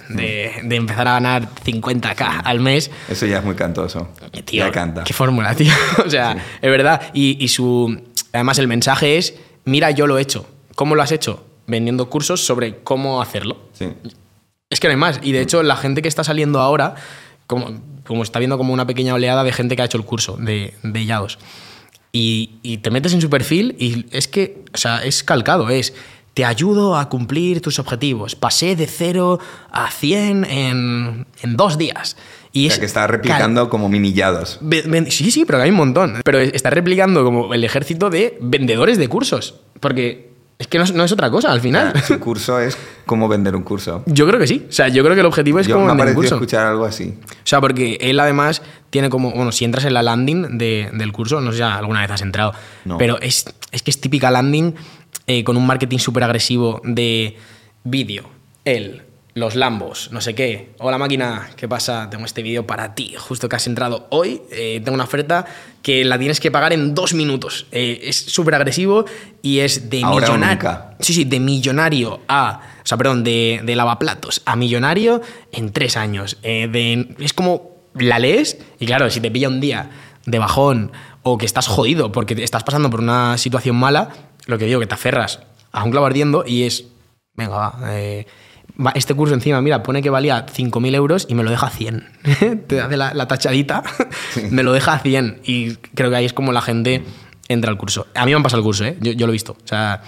de, 0.08 0.52
de 0.64 0.76
empezar 0.76 1.06
a 1.08 1.12
ganar 1.12 1.48
50k 1.64 2.42
al 2.44 2.60
mes, 2.60 2.90
Eso 3.08 3.26
ya 3.26 3.38
es 3.38 3.44
muy 3.44 3.54
cantoso. 3.54 4.08
eh, 4.32 4.42
Tío, 4.42 4.64
ya 4.66 4.72
canta. 4.72 5.04
qué 5.04 5.12
fórmula, 5.12 5.54
tío. 5.54 5.72
O 6.04 6.10
sea, 6.10 6.32
es 6.60 6.70
verdad. 6.70 7.02
Y, 7.14 7.42
y 7.42 7.48
su. 7.48 8.02
Además, 8.32 8.58
el 8.58 8.68
mensaje 8.68 9.18
es: 9.18 9.34
mira, 9.64 9.90
yo 9.90 10.06
lo 10.06 10.18
he 10.18 10.22
hecho. 10.22 10.46
¿Cómo 10.74 10.94
lo 10.94 11.02
has 11.02 11.12
hecho? 11.12 11.44
Vendiendo 11.66 12.08
cursos 12.08 12.44
sobre 12.44 12.78
cómo 12.82 13.20
hacerlo. 13.20 13.58
Sí. 13.72 13.86
Es 14.70 14.80
que 14.80 14.86
no 14.88 14.92
hay 14.92 14.96
más. 14.96 15.20
Y 15.22 15.32
de 15.32 15.40
hecho, 15.42 15.62
la 15.62 15.76
gente 15.76 16.02
que 16.02 16.08
está 16.08 16.24
saliendo 16.24 16.60
ahora, 16.60 16.94
como, 17.46 17.80
como 18.06 18.22
está 18.22 18.38
viendo 18.38 18.56
como 18.58 18.72
una 18.72 18.86
pequeña 18.86 19.14
oleada 19.14 19.44
de 19.44 19.52
gente 19.52 19.76
que 19.76 19.82
ha 19.82 19.84
hecho 19.86 19.98
el 19.98 20.04
curso 20.04 20.36
de, 20.36 20.74
de 20.82 21.04
Yados. 21.06 21.38
Y, 22.12 22.58
y 22.62 22.78
te 22.78 22.90
metes 22.90 23.12
en 23.12 23.20
su 23.20 23.28
perfil 23.30 23.76
y 23.78 24.06
es 24.12 24.28
que, 24.28 24.64
o 24.72 24.76
sea, 24.76 25.04
es 25.04 25.22
calcado, 25.22 25.68
es. 25.70 25.94
Te 26.34 26.44
ayudo 26.44 26.96
a 26.96 27.08
cumplir 27.08 27.60
tus 27.60 27.80
objetivos. 27.80 28.36
Pasé 28.36 28.76
de 28.76 28.86
0 28.86 29.40
a 29.72 29.90
100 29.90 30.44
en, 30.44 31.26
en 31.42 31.56
dos 31.56 31.78
días. 31.78 32.16
Y 32.52 32.66
O 32.66 32.68
es 32.68 32.74
sea, 32.74 32.80
que 32.80 32.86
está 32.86 33.06
replicando 33.08 33.68
como 33.68 33.88
minillados. 33.88 34.60
Sí, 35.08 35.32
sí, 35.32 35.44
pero 35.44 35.60
hay 35.60 35.70
un 35.70 35.76
montón. 35.76 36.20
Pero 36.24 36.38
está 36.38 36.70
replicando 36.70 37.24
como 37.24 37.52
el 37.52 37.64
ejército 37.64 38.08
de 38.08 38.38
vendedores 38.40 38.98
de 38.98 39.08
cursos. 39.08 39.56
Porque 39.80 40.27
es 40.58 40.66
que 40.66 40.78
no 40.78 40.84
es, 40.84 40.92
no 40.92 41.04
es 41.04 41.12
otra 41.12 41.30
cosa 41.30 41.52
al 41.52 41.60
final. 41.60 41.92
Su 42.02 42.18
curso 42.20 42.58
es 42.60 42.76
cómo 43.06 43.28
vender 43.28 43.54
un 43.54 43.62
curso. 43.62 44.02
Yo 44.06 44.26
creo 44.26 44.40
que 44.40 44.46
sí. 44.46 44.66
O 44.68 44.72
sea, 44.72 44.88
yo 44.88 45.02
creo 45.04 45.14
que 45.14 45.20
el 45.20 45.26
objetivo 45.26 45.60
es 45.60 45.66
Yo 45.68 45.78
me 45.78 45.84
ha 45.84 45.88
vender 45.88 46.08
un 46.08 46.14
curso. 46.14 46.34
escuchar 46.34 46.66
algo 46.66 46.84
así. 46.84 47.14
O 47.26 47.32
sea, 47.44 47.60
porque 47.60 47.96
él 48.00 48.18
además 48.20 48.62
tiene 48.90 49.08
como. 49.10 49.30
Bueno, 49.30 49.52
si 49.52 49.64
entras 49.64 49.84
en 49.84 49.94
la 49.94 50.02
landing 50.02 50.58
de- 50.58 50.90
del 50.92 51.12
curso, 51.12 51.40
no 51.40 51.52
sé 51.52 51.58
si 51.58 51.62
alguna 51.62 52.00
vez 52.00 52.10
has 52.10 52.22
entrado. 52.22 52.52
No. 52.84 52.98
Pero 52.98 53.20
es, 53.20 53.44
es 53.70 53.82
que 53.82 53.90
es 53.90 54.00
típica 54.00 54.30
landing 54.30 54.74
eh, 55.26 55.44
con 55.44 55.56
un 55.56 55.66
marketing 55.66 55.98
súper 55.98 56.24
agresivo 56.24 56.80
de 56.84 57.36
vídeo, 57.84 58.24
él, 58.64 59.02
los 59.38 59.54
Lambos, 59.54 60.10
no 60.12 60.20
sé 60.20 60.34
qué. 60.34 60.74
Hola 60.78 60.98
máquina, 60.98 61.48
¿qué 61.56 61.66
pasa? 61.68 62.08
Tengo 62.10 62.24
este 62.24 62.42
vídeo 62.42 62.66
para 62.66 62.94
ti. 62.94 63.14
Justo 63.16 63.48
que 63.48 63.56
has 63.56 63.66
entrado 63.66 64.06
hoy, 64.10 64.42
eh, 64.50 64.80
tengo 64.84 64.94
una 64.94 65.04
oferta 65.04 65.46
que 65.82 66.04
la 66.04 66.18
tienes 66.18 66.40
que 66.40 66.50
pagar 66.50 66.72
en 66.72 66.94
dos 66.94 67.14
minutos. 67.14 67.66
Eh, 67.72 68.00
es 68.04 68.16
súper 68.16 68.54
agresivo 68.56 69.04
y 69.40 69.60
es 69.60 69.88
de 69.90 70.02
Ahora 70.02 70.26
o 70.28 70.30
millonario. 70.32 70.54
nunca. 70.54 70.96
Sí, 71.00 71.14
sí, 71.14 71.24
de 71.24 71.40
millonario 71.40 72.20
a. 72.28 72.60
O 72.82 72.86
sea, 72.86 72.98
perdón, 72.98 73.24
de, 73.24 73.60
de 73.64 73.76
lavaplatos 73.76 74.42
a 74.44 74.56
millonario 74.56 75.22
en 75.52 75.72
tres 75.72 75.96
años. 75.96 76.38
Eh, 76.42 76.68
de- 76.70 77.14
es 77.24 77.32
como 77.32 77.70
la 77.94 78.18
lees 78.18 78.58
y 78.78 78.86
claro, 78.86 79.08
si 79.10 79.20
te 79.20 79.30
pilla 79.30 79.48
un 79.48 79.60
día 79.60 79.90
de 80.26 80.38
bajón 80.38 80.92
o 81.22 81.38
que 81.38 81.46
estás 81.46 81.66
jodido 81.66 82.12
porque 82.12 82.34
te 82.34 82.44
estás 82.44 82.64
pasando 82.64 82.90
por 82.90 83.00
una 83.00 83.38
situación 83.38 83.76
mala, 83.76 84.10
lo 84.46 84.58
que 84.58 84.66
digo, 84.66 84.80
que 84.80 84.86
te 84.86 84.94
aferras 84.94 85.40
a 85.72 85.84
un 85.84 85.90
clavo 85.90 86.06
ardiendo 86.06 86.44
y 86.46 86.64
es. 86.64 86.84
Venga, 87.34 87.54
va. 87.56 87.78
Eh, 88.78 88.90
este 88.94 89.14
curso 89.14 89.34
encima, 89.34 89.60
mira, 89.60 89.82
pone 89.82 90.02
que 90.02 90.10
valía 90.10 90.46
5.000 90.46 90.94
euros 90.94 91.26
y 91.28 91.34
me 91.34 91.42
lo 91.42 91.50
deja 91.50 91.66
a 91.66 91.70
100. 91.70 92.08
te 92.66 92.80
hace 92.80 92.96
la, 92.96 93.14
la 93.14 93.26
tachadita, 93.28 93.82
me 94.50 94.62
lo 94.62 94.72
deja 94.72 94.94
a 94.94 94.98
100. 94.98 95.40
Y 95.44 95.74
creo 95.94 96.10
que 96.10 96.16
ahí 96.16 96.24
es 96.24 96.32
como 96.32 96.52
la 96.52 96.62
gente 96.62 97.02
entra 97.48 97.70
al 97.70 97.78
curso. 97.78 98.06
A 98.14 98.24
mí 98.24 98.32
me 98.32 98.36
han 98.36 98.42
pasado 98.42 98.60
el 98.60 98.64
curso, 98.64 98.84
¿eh? 98.84 98.96
yo, 99.00 99.12
yo 99.12 99.26
lo 99.26 99.32
he 99.32 99.34
visto. 99.34 99.52
O 99.52 99.66
sea, 99.66 100.02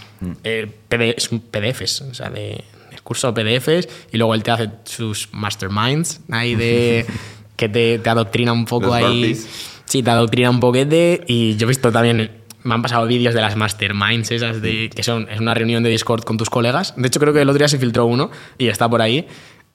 eh, 0.45 0.71
PD 0.89 1.15
es 1.17 1.31
un 1.33 1.41
PDFs, 1.41 2.03
o 2.03 2.15
sea, 2.15 2.31
de, 2.31 2.63
el 2.93 3.03
curso 3.03 3.33
PDFs 3.33 3.89
y 4.13 4.19
luego 4.19 4.35
él 4.35 4.43
te 4.43 4.51
hace 4.51 4.71
sus 4.85 5.29
masterminds 5.33 6.21
ahí 6.31 6.55
de 6.55 7.07
que 7.57 7.69
te, 7.69 7.99
te 7.99 8.11
adoctrina 8.11 8.53
un 8.53 8.67
poco 8.67 8.87
Los 8.87 8.95
ahí. 8.95 9.05
burpees. 9.05 9.49
Sí, 9.87 10.03
te 10.03 10.11
adoctrina 10.11 10.51
un 10.51 10.61
poquete 10.61 11.25
y 11.27 11.57
yo 11.57 11.67
he 11.67 11.69
visto 11.69 11.91
también, 11.91 12.31
me 12.63 12.75
han 12.75 12.83
pasado 12.83 13.07
vídeos 13.07 13.35
de 13.35 13.41
las 13.41 13.57
masterminds 13.57 14.31
esas 14.31 14.61
de 14.63 14.91
que 14.95 15.03
son, 15.03 15.29
es 15.31 15.41
una 15.41 15.55
reunión 15.55 15.83
de 15.83 15.91
Discord 15.91 16.25
con 16.25 16.37
tus 16.37 16.51
colegas. 16.51 16.95
De 16.97 17.09
hecho 17.09 17.21
creo 17.21 17.33
que 17.33 17.43
el 17.43 17.49
otro 17.49 17.59
día 17.59 17.69
se 17.69 17.79
filtró 17.79 18.07
uno 18.07 18.31
y 18.59 18.69
está 18.69 18.89
por 18.89 19.03
ahí. 19.03 19.27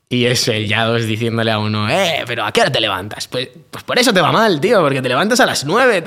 Y 0.08 0.26
es 0.26 0.48
el 0.48 0.68
Yados 0.68 1.06
diciéndole 1.08 1.52
a 1.52 1.58
uno, 1.58 1.90
eh, 1.90 2.24
pero 2.28 2.46
¿a 2.46 2.52
qué 2.52 2.62
hora 2.62 2.72
te 2.72 2.80
levantas? 2.80 3.28
Pues, 3.28 3.50
pues 3.72 3.84
por 3.84 3.98
eso 3.98 4.14
te 4.14 4.22
va 4.22 4.32
mal, 4.32 4.62
tío, 4.62 4.80
porque 4.82 5.02
te 5.02 5.10
levantas 5.10 5.40
a 5.40 5.48
las 5.48 5.66
9. 5.66 6.04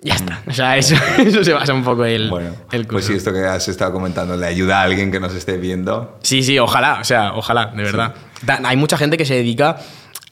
Ya 0.00 0.14
está. 0.14 0.40
O 0.46 0.52
sea, 0.54 0.78
eso, 0.78 0.94
eso 1.18 1.44
se 1.44 1.52
basa 1.52 1.74
un 1.74 1.84
poco 1.84 2.06
el, 2.06 2.30
Bueno, 2.30 2.54
el 2.72 2.86
pues 2.86 3.04
curso. 3.04 3.08
sí, 3.08 3.14
esto 3.18 3.30
que 3.32 3.40
has 3.44 3.68
estado 3.68 3.92
comentando 3.92 4.34
le 4.38 4.46
ayuda 4.46 4.80
a 4.80 4.84
alguien 4.84 5.12
que 5.12 5.20
nos 5.20 5.34
esté 5.34 5.58
viendo. 5.58 6.18
Sí, 6.22 6.42
sí, 6.42 6.58
ojalá, 6.58 6.98
o 7.00 7.04
sea, 7.04 7.34
ojalá, 7.34 7.66
de 7.66 7.82
verdad. 7.82 8.14
Da- 8.40 8.60
Hay 8.64 8.78
mucha 8.78 8.96
gente 8.96 9.18
que 9.18 9.26
se 9.26 9.34
dedica 9.34 9.76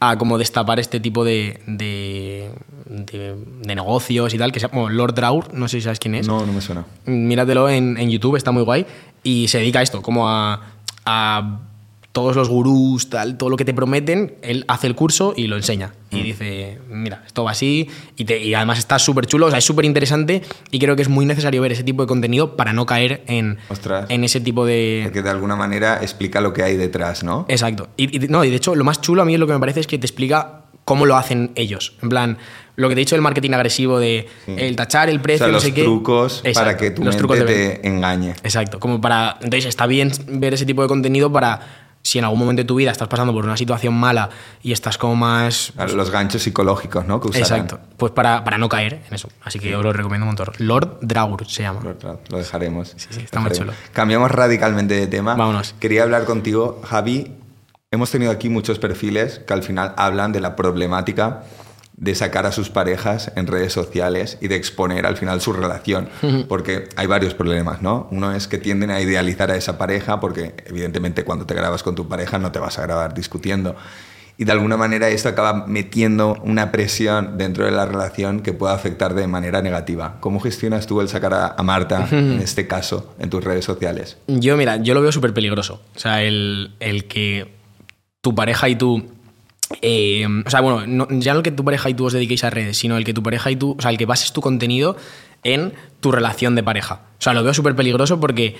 a 0.00 0.16
como 0.16 0.38
destapar 0.38 0.80
este 0.80 0.98
tipo 1.00 1.24
de, 1.26 1.60
de, 1.66 2.50
de- 2.88 3.34
de 3.62 3.74
negocios 3.74 4.32
y 4.34 4.38
tal, 4.38 4.52
que 4.52 4.60
se 4.60 4.66
llama 4.66 4.72
como 4.74 4.88
Lord 4.90 5.14
Draur, 5.14 5.54
no 5.54 5.68
sé 5.68 5.78
si 5.78 5.82
sabes 5.84 5.98
quién 5.98 6.14
es. 6.14 6.26
No, 6.26 6.44
no 6.46 6.52
me 6.52 6.60
suena. 6.60 6.84
Míratelo 7.06 7.68
en, 7.68 7.96
en 7.98 8.10
YouTube, 8.10 8.36
está 8.36 8.50
muy 8.50 8.62
guay. 8.62 8.86
Y 9.22 9.48
se 9.48 9.58
dedica 9.58 9.80
a 9.80 9.82
esto, 9.82 10.00
como 10.02 10.28
a, 10.28 10.60
a 11.04 11.60
todos 12.12 12.34
los 12.34 12.48
gurús, 12.48 13.10
tal, 13.10 13.36
todo 13.36 13.48
lo 13.50 13.56
que 13.56 13.64
te 13.64 13.74
prometen, 13.74 14.34
él 14.42 14.64
hace 14.66 14.86
el 14.88 14.94
curso 14.96 15.34
y 15.36 15.46
lo 15.46 15.56
enseña. 15.56 15.92
Mm. 16.10 16.16
Y 16.16 16.22
dice, 16.22 16.78
mira, 16.90 17.22
esto 17.26 17.44
va 17.44 17.52
así. 17.52 17.88
Y, 18.16 18.24
te- 18.24 18.42
y 18.42 18.54
además 18.54 18.78
está 18.78 18.98
súper 18.98 19.26
chulo, 19.26 19.46
o 19.46 19.50
sea, 19.50 19.58
es 19.58 19.64
súper 19.64 19.84
interesante. 19.84 20.42
Y 20.70 20.78
creo 20.80 20.96
que 20.96 21.02
es 21.02 21.08
muy 21.08 21.26
necesario 21.26 21.60
ver 21.62 21.72
ese 21.72 21.84
tipo 21.84 22.02
de 22.02 22.08
contenido 22.08 22.56
para 22.56 22.72
no 22.72 22.86
caer 22.86 23.22
en, 23.28 23.58
Ostras. 23.68 24.06
en 24.08 24.24
ese 24.24 24.40
tipo 24.40 24.64
de, 24.64 25.02
Porque 25.04 25.22
de 25.22 25.30
alguna 25.30 25.54
manera 25.54 25.98
explica 26.02 26.40
lo 26.40 26.52
que 26.52 26.62
hay 26.64 26.76
detrás, 26.76 27.22
¿no? 27.22 27.44
Exacto. 27.48 27.88
Y, 27.96 28.24
y- 28.24 28.28
no, 28.28 28.42
y 28.44 28.50
de 28.50 28.56
hecho, 28.56 28.74
lo 28.74 28.82
más 28.84 29.00
chulo 29.00 29.22
a 29.22 29.24
mí 29.24 29.36
lo 29.36 29.46
que 29.46 29.52
me 29.52 29.60
parece 29.60 29.80
es 29.80 29.86
que 29.86 29.98
te 29.98 30.06
explica 30.06 30.62
cómo 30.84 31.06
lo 31.06 31.16
hacen 31.16 31.52
ellos. 31.54 31.94
En 32.02 32.08
plan, 32.08 32.38
lo 32.78 32.88
que 32.88 32.94
te 32.94 33.00
he 33.00 33.04
dicho 33.04 33.16
del 33.16 33.22
marketing 33.22 33.50
agresivo 33.52 33.98
de 33.98 34.28
Sí. 34.46 34.54
el 34.56 34.76
tachar 34.76 35.08
el 35.10 35.18
O 35.18 35.22
precio, 35.22 35.38
sea, 35.38 35.46
no 35.48 35.54
los 35.54 35.62
sé 35.64 35.74
qué. 35.74 35.82
trucos 35.82 36.38
para 36.38 36.48
Exacto, 36.50 36.76
que 36.84 36.90
tu 36.92 37.04
los 37.04 37.16
mente 37.20 37.44
te 37.44 37.86
engañe. 37.88 38.30
Exacto. 38.42 38.78
Como 38.80 39.00
para. 39.00 39.32
Entonces, 39.42 39.66
está 39.66 39.86
bien 39.86 40.12
ver 40.28 40.54
ese 40.54 40.64
tipo 40.64 40.82
de 40.82 40.88
contenido 40.88 41.30
para. 41.32 41.84
Si 42.00 42.16
en 42.18 42.24
algún 42.24 42.38
momento 42.38 42.62
de 42.62 42.66
tu 42.66 42.76
vida 42.76 42.92
estás 42.92 43.08
pasando 43.08 43.32
por 43.34 43.44
una 43.44 43.56
situación 43.56 43.92
mala 43.92 44.30
y 44.62 44.70
estás 44.72 44.96
como 44.96 45.16
más. 45.16 45.72
Los 45.94 46.10
ganchos 46.12 46.42
psicológicos, 46.44 47.04
¿no? 47.04 47.20
Que 47.20 47.28
usarán. 47.28 47.62
Exacto. 47.62 47.80
Pues 47.96 48.12
para, 48.12 48.44
para 48.44 48.56
no 48.56 48.68
caer 48.68 49.02
en 49.08 49.14
eso. 49.14 49.28
Así 49.42 49.58
que 49.58 49.74
os 49.74 49.82
lo 49.84 49.92
recomiendo 49.92 50.22
un 50.24 50.28
montón. 50.28 50.46
Lord 50.58 50.98
Draur 51.02 51.46
se 51.48 51.62
llama. 51.64 51.80
Lo- 51.82 52.38
dejaremos. 52.38 52.94
Sí, 52.96 53.08
sí, 53.10 53.20
está 53.24 53.40
muy 53.40 53.50
chulo. 53.50 53.72
Cambiamos 53.92 54.30
radicalmente 54.30 54.94
de 54.94 55.06
tema. 55.08 55.34
Vámonos. 55.34 55.74
Quería 55.80 56.04
hablar 56.04 56.24
contigo, 56.24 56.80
Javi. 56.84 57.32
Hemos 57.90 58.10
tenido 58.12 58.30
aquí 58.30 58.48
muchos 58.48 58.78
perfiles 58.78 59.40
que 59.40 59.52
al 59.52 59.64
final 59.64 59.92
hablan 59.96 60.30
de 60.32 60.40
la 60.40 60.54
problemática 60.54 61.42
de 62.00 62.14
sacar 62.14 62.46
a 62.46 62.52
sus 62.52 62.70
parejas 62.70 63.32
en 63.34 63.48
redes 63.48 63.72
sociales 63.72 64.38
y 64.40 64.46
de 64.48 64.54
exponer 64.54 65.04
al 65.04 65.16
final 65.16 65.40
su 65.40 65.52
relación, 65.52 66.08
porque 66.48 66.88
hay 66.96 67.06
varios 67.08 67.34
problemas, 67.34 67.82
¿no? 67.82 68.06
Uno 68.12 68.32
es 68.32 68.46
que 68.46 68.58
tienden 68.58 68.90
a 68.90 69.00
idealizar 69.00 69.50
a 69.50 69.56
esa 69.56 69.78
pareja, 69.78 70.20
porque 70.20 70.54
evidentemente 70.66 71.24
cuando 71.24 71.44
te 71.44 71.54
grabas 71.54 71.82
con 71.82 71.96
tu 71.96 72.08
pareja 72.08 72.38
no 72.38 72.52
te 72.52 72.60
vas 72.60 72.78
a 72.78 72.82
grabar 72.82 73.14
discutiendo. 73.14 73.74
Y 74.40 74.44
de 74.44 74.52
alguna 74.52 74.76
manera 74.76 75.08
esto 75.08 75.28
acaba 75.28 75.66
metiendo 75.66 76.38
una 76.44 76.70
presión 76.70 77.36
dentro 77.36 77.64
de 77.64 77.72
la 77.72 77.86
relación 77.86 78.40
que 78.40 78.52
puede 78.52 78.72
afectar 78.72 79.14
de 79.14 79.26
manera 79.26 79.62
negativa. 79.62 80.18
¿Cómo 80.20 80.38
gestionas 80.38 80.86
tú 80.86 81.00
el 81.00 81.08
sacar 81.08 81.34
a, 81.34 81.46
a 81.58 81.62
Marta, 81.64 82.06
en 82.12 82.38
este 82.38 82.68
caso, 82.68 83.16
en 83.18 83.30
tus 83.30 83.42
redes 83.42 83.64
sociales? 83.64 84.16
Yo, 84.28 84.56
mira, 84.56 84.76
yo 84.76 84.94
lo 84.94 85.02
veo 85.02 85.10
súper 85.10 85.34
peligroso. 85.34 85.82
O 85.96 85.98
sea, 85.98 86.22
el, 86.22 86.76
el 86.78 87.06
que 87.06 87.48
tu 88.20 88.34
pareja 88.36 88.68
y 88.68 88.76
tú. 88.76 89.17
Eh, 89.82 90.26
o 90.46 90.50
sea, 90.50 90.60
bueno, 90.60 90.86
no- 90.86 91.08
ya 91.20 91.32
no 91.32 91.38
el 91.40 91.42
que 91.44 91.50
tu 91.50 91.64
pareja 91.64 91.90
y 91.90 91.94
tú 91.94 92.06
os 92.06 92.12
dediquéis 92.12 92.44
a 92.44 92.50
redes, 92.50 92.78
sino 92.78 92.96
el 92.96 93.04
que 93.04 93.14
tu 93.14 93.22
pareja 93.22 93.50
y 93.50 93.56
tú. 93.56 93.76
O 93.78 93.82
sea, 93.82 93.90
el 93.90 93.98
que 93.98 94.06
bases 94.06 94.32
tu 94.32 94.40
contenido 94.40 94.96
en 95.44 95.72
tu 96.00 96.10
relación 96.12 96.54
de 96.54 96.62
pareja. 96.62 97.02
O 97.18 97.22
sea, 97.22 97.34
lo 97.34 97.42
veo 97.44 97.54
súper 97.54 97.74
peligroso 97.76 98.18
porque. 98.20 98.56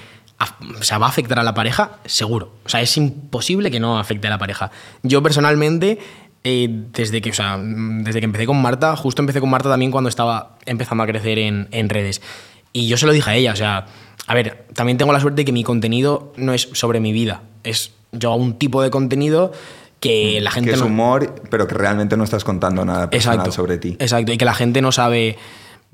O 0.79 0.85
sea, 0.85 0.99
va 0.99 1.07
a 1.07 1.09
afectar 1.09 1.39
a 1.41 1.43
la 1.43 1.53
pareja, 1.55 1.99
seguro. 2.05 2.53
O 2.65 2.69
sea, 2.69 2.81
es 2.81 2.97
imposible 2.97 3.73
que 3.73 3.81
no 3.81 3.99
afecte 3.99 4.29
a 4.29 4.31
la 4.31 4.39
pareja. 4.39 4.71
Yo 5.03 5.21
personalmente, 5.21 5.99
eh, 6.45 6.69
desde, 6.93 7.21
que, 7.21 7.31
o 7.31 7.35
sea, 7.35 7.59
desde 7.61 8.21
que 8.21 8.25
empecé 8.25 8.47
con 8.47 8.63
Marta, 8.63 8.95
justo 8.95 9.21
empecé 9.21 9.41
con 9.41 9.51
Marta 9.51 9.69
también 9.69 9.91
cuando 9.91 10.09
estaba 10.09 10.57
empezando 10.65 11.03
a 11.03 11.09
crecer 11.09 11.41
en, 11.41 11.67
en 11.73 11.89
redes. 11.89 12.23
Y 12.73 12.87
yo 12.87 12.97
se 12.97 13.07
lo 13.07 13.13
dije 13.13 13.29
a 13.29 13.35
ella, 13.35 13.53
o 13.53 13.57
sea, 13.57 13.87
a 14.29 14.35
ver, 14.35 14.67
también 14.75 14.97
tengo 14.97 15.13
la 15.13 15.19
suerte 15.19 15.41
de 15.41 15.45
que 15.45 15.51
mi 15.53 15.65
contenido 15.65 16.33
no 16.37 16.53
es 16.53 16.69
sobre 16.73 17.01
mi 17.01 17.13
vida. 17.13 17.43
Es 17.65 17.91
yo 18.13 18.33
hago 18.33 18.41
un 18.41 18.59
tipo 18.61 18.81
de 18.81 18.91
contenido 18.91 19.51
que 20.01 20.41
la 20.41 20.51
gente 20.51 20.71
que 20.71 20.75
es 20.75 20.81
no- 20.81 20.87
humor, 20.87 21.35
pero 21.51 21.67
que 21.67 21.75
realmente 21.75 22.17
no 22.17 22.25
estás 22.25 22.45
contando 22.45 22.85
nada 22.85 23.11
personal 23.11 23.37
Exacto, 23.39 23.53
sobre 23.53 23.79
ti. 23.79 23.97
Exacto, 23.99 24.33
y 24.33 24.39
que 24.39 24.45
la 24.45 24.55
gente 24.55 24.81
no 24.81 24.93
sabe 24.93 25.37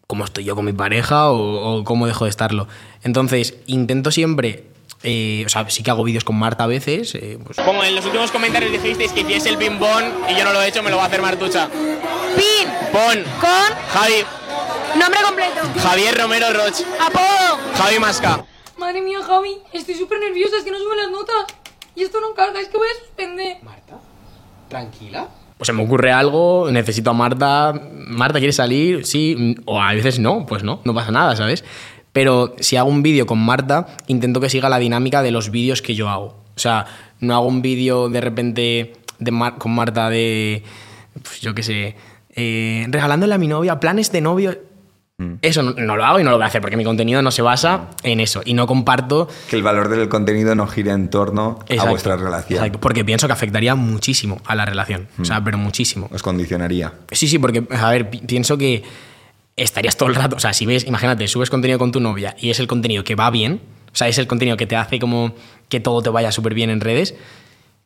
cómo 0.06 0.24
estoy 0.24 0.44
yo 0.44 0.54
con 0.54 0.64
mi 0.66 0.72
pareja 0.74 1.30
o, 1.30 1.78
o 1.78 1.84
cómo 1.84 2.06
dejo 2.06 2.24
de 2.24 2.30
estarlo. 2.30 2.68
Entonces, 3.02 3.54
intento 3.66 4.10
siempre. 4.10 4.64
eh, 5.06 5.42
o 5.44 5.48
sea, 5.50 5.68
sí 5.68 5.82
que 5.82 5.90
hago 5.90 6.02
vídeos 6.04 6.24
con 6.24 6.36
Marta 6.36 6.64
a 6.64 6.66
veces. 6.66 7.14
eh, 7.14 7.38
pues- 7.44 7.56
Como 7.64 7.84
en 7.84 7.94
los 7.94 8.04
últimos 8.06 8.30
comentarios 8.30 8.72
dijisteis 8.72 9.12
que 9.12 9.20
hiciese 9.20 9.50
el 9.50 9.58
ping-pong 9.58 10.04
y 10.30 10.34
yo 10.38 10.44
no 10.44 10.52
lo 10.54 10.62
he 10.62 10.68
hecho, 10.68 10.82
me 10.82 10.90
lo 10.90 10.96
va 10.96 11.04
a 11.04 11.06
hacer 11.06 11.20
Martucha. 11.20 11.68
Pin. 11.68 12.68
Pon. 12.92 13.22
Con. 13.40 13.78
Javi. 13.92 14.14
Nombre 14.98 15.20
completo. 15.26 15.60
Javier 15.82 16.16
Romero 16.16 16.46
Roch. 16.52 16.80
Apodo. 17.00 17.58
Javi 17.76 17.98
Masca. 17.98 18.44
Madre 18.78 19.00
mía, 19.02 19.18
Javi, 19.26 19.56
estoy 19.72 19.94
súper 19.94 20.18
nerviosa, 20.20 20.56
es 20.58 20.64
que 20.64 20.70
no 20.70 20.78
suben 20.78 20.96
las 20.98 21.10
notas. 21.10 21.44
Y 21.96 22.02
esto 22.02 22.20
no 22.20 22.34
carga, 22.34 22.60
es 22.60 22.68
que 22.68 22.76
voy 22.76 22.88
a 22.88 23.04
suspender. 23.06 23.56
Marta, 23.62 23.98
tranquila. 24.68 25.28
Pues 25.56 25.66
se 25.66 25.72
me 25.72 25.84
ocurre 25.84 26.10
algo, 26.12 26.68
necesito 26.70 27.10
a 27.10 27.12
Marta. 27.12 27.72
Marta, 28.08 28.38
¿quieres 28.38 28.56
salir? 28.56 29.06
Sí. 29.06 29.56
O 29.66 29.80
a 29.80 29.92
veces 29.94 30.18
no, 30.18 30.44
pues 30.46 30.64
no, 30.64 30.80
no 30.84 30.94
pasa 30.94 31.12
nada, 31.12 31.36
¿sabes? 31.36 31.64
Pero 32.12 32.54
si 32.58 32.76
hago 32.76 32.88
un 32.90 33.02
vídeo 33.02 33.26
con 33.26 33.38
Marta, 33.38 33.86
intento 34.08 34.40
que 34.40 34.50
siga 34.50 34.68
la 34.68 34.78
dinámica 34.78 35.22
de 35.22 35.30
los 35.30 35.50
vídeos 35.50 35.82
que 35.82 35.94
yo 35.94 36.08
hago. 36.08 36.26
O 36.56 36.58
sea, 36.58 36.86
no 37.20 37.34
hago 37.34 37.46
un 37.46 37.62
vídeo 37.62 38.08
de 38.08 38.20
repente 38.20 38.92
de 39.18 39.30
Mar- 39.30 39.58
con 39.58 39.72
Marta 39.74 40.10
de, 40.10 40.62
pues 41.22 41.40
yo 41.40 41.54
qué 41.54 41.62
sé, 41.62 41.96
eh, 42.34 42.86
regalándole 42.88 43.34
a 43.34 43.38
mi 43.38 43.46
novia 43.48 43.78
planes 43.80 44.10
de 44.12 44.20
novio. 44.20 44.56
Eso 45.42 45.62
no, 45.62 45.72
no 45.74 45.96
lo 45.96 46.04
hago 46.04 46.18
y 46.18 46.24
no 46.24 46.30
lo 46.30 46.38
voy 46.38 46.44
a 46.44 46.48
hacer 46.48 46.60
porque 46.60 46.76
mi 46.76 46.82
contenido 46.82 47.22
no 47.22 47.30
se 47.30 47.40
basa 47.40 47.90
en 48.02 48.18
eso 48.18 48.42
y 48.44 48.52
no 48.54 48.66
comparto 48.66 49.28
Que 49.48 49.54
el 49.54 49.62
valor 49.62 49.88
del 49.88 50.08
contenido 50.08 50.56
no 50.56 50.66
gire 50.66 50.90
en 50.90 51.08
torno 51.08 51.60
a 51.60 51.72
Exacto, 51.72 51.90
vuestra 51.92 52.16
relación. 52.16 52.58
exacto, 52.58 52.80
porque 52.80 53.04
pienso 53.04 53.28
que 53.28 53.32
afectaría 53.32 53.76
muchísimo 53.76 54.40
a 54.44 54.56
la 54.56 54.64
relación. 54.64 55.06
O 55.20 55.24
sea, 55.24 55.42
pero 55.44 55.56
muchísimo. 55.56 56.08
Os 56.12 56.20
condicionaría. 56.22 56.92
Sí, 57.12 57.28
sí, 57.28 57.38
porque, 57.38 57.62
a 57.70 57.90
ver, 57.90 58.10
pi- 58.10 58.18
pienso 58.26 58.58
que 58.58 58.82
estarías 59.56 59.96
todo 59.96 60.08
el 60.08 60.16
rato. 60.16 60.34
O 60.34 60.40
sea, 60.40 60.52
si 60.52 60.66
ves, 60.66 60.84
imagínate, 60.84 61.28
subes 61.28 61.48
contenido 61.48 61.78
con 61.78 61.92
tu 61.92 62.00
novia 62.00 62.34
y 62.40 62.50
es 62.50 62.58
el 62.58 62.66
contenido 62.66 63.04
que 63.04 63.14
va 63.14 63.30
bien, 63.30 63.60
o 63.92 63.96
sea, 63.96 64.08
es 64.08 64.18
el 64.18 64.26
contenido 64.26 64.56
que 64.56 64.66
te 64.66 64.74
hace 64.74 64.98
como 64.98 65.32
que 65.68 65.78
todo 65.78 66.02
te 66.02 66.10
vaya 66.10 66.32
súper 66.32 66.54
bien 66.54 66.70
en 66.70 66.80
redes, 66.80 67.14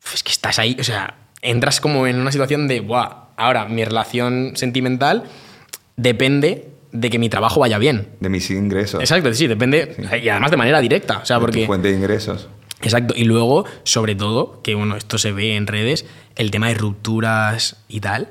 pues 0.03 0.23
que 0.23 0.33
estás 0.33 0.59
ahí, 0.59 0.79
o 0.81 0.85
sea, 0.85 1.17
entras 1.43 1.83
como 1.83 2.07
en 2.07 2.19
una 2.19 2.33
situación 2.33 2.69
de, 2.69 2.81
¡buah! 2.81 3.29
Ahora, 3.37 3.67
mi 3.67 3.85
relación 3.85 4.53
sentimental 4.55 5.25
depende 5.97 6.71
de 6.93 7.11
que 7.11 7.19
mi 7.19 7.29
trabajo 7.29 7.61
vaya 7.61 7.79
bien. 7.79 8.09
De 8.21 8.29
mis 8.29 8.51
ingresos. 8.51 9.01
Exacto, 9.01 9.33
sí, 9.35 9.47
depende. 9.47 9.97
Y 10.23 10.29
además 10.29 10.51
de 10.51 10.57
manera 10.57 10.81
directa. 10.81 11.19
O 11.19 11.25
sea, 11.27 11.37
de 11.37 11.41
tu 11.41 11.47
porque. 11.47 11.67
fuente 11.67 11.89
de 11.89 11.97
ingresos. 11.97 12.49
Exacto. 12.81 13.15
Y 13.17 13.25
luego, 13.25 13.65
sobre 13.83 14.15
todo, 14.15 14.61
que 14.63 14.75
bueno, 14.75 14.97
esto 14.97 15.19
se 15.19 15.33
ve 15.33 15.57
en 15.57 15.67
redes, 15.67 16.07
el 16.37 16.51
tema 16.51 16.69
de 16.69 16.75
rupturas 16.75 17.77
y 17.89 18.01
tal. 18.01 18.29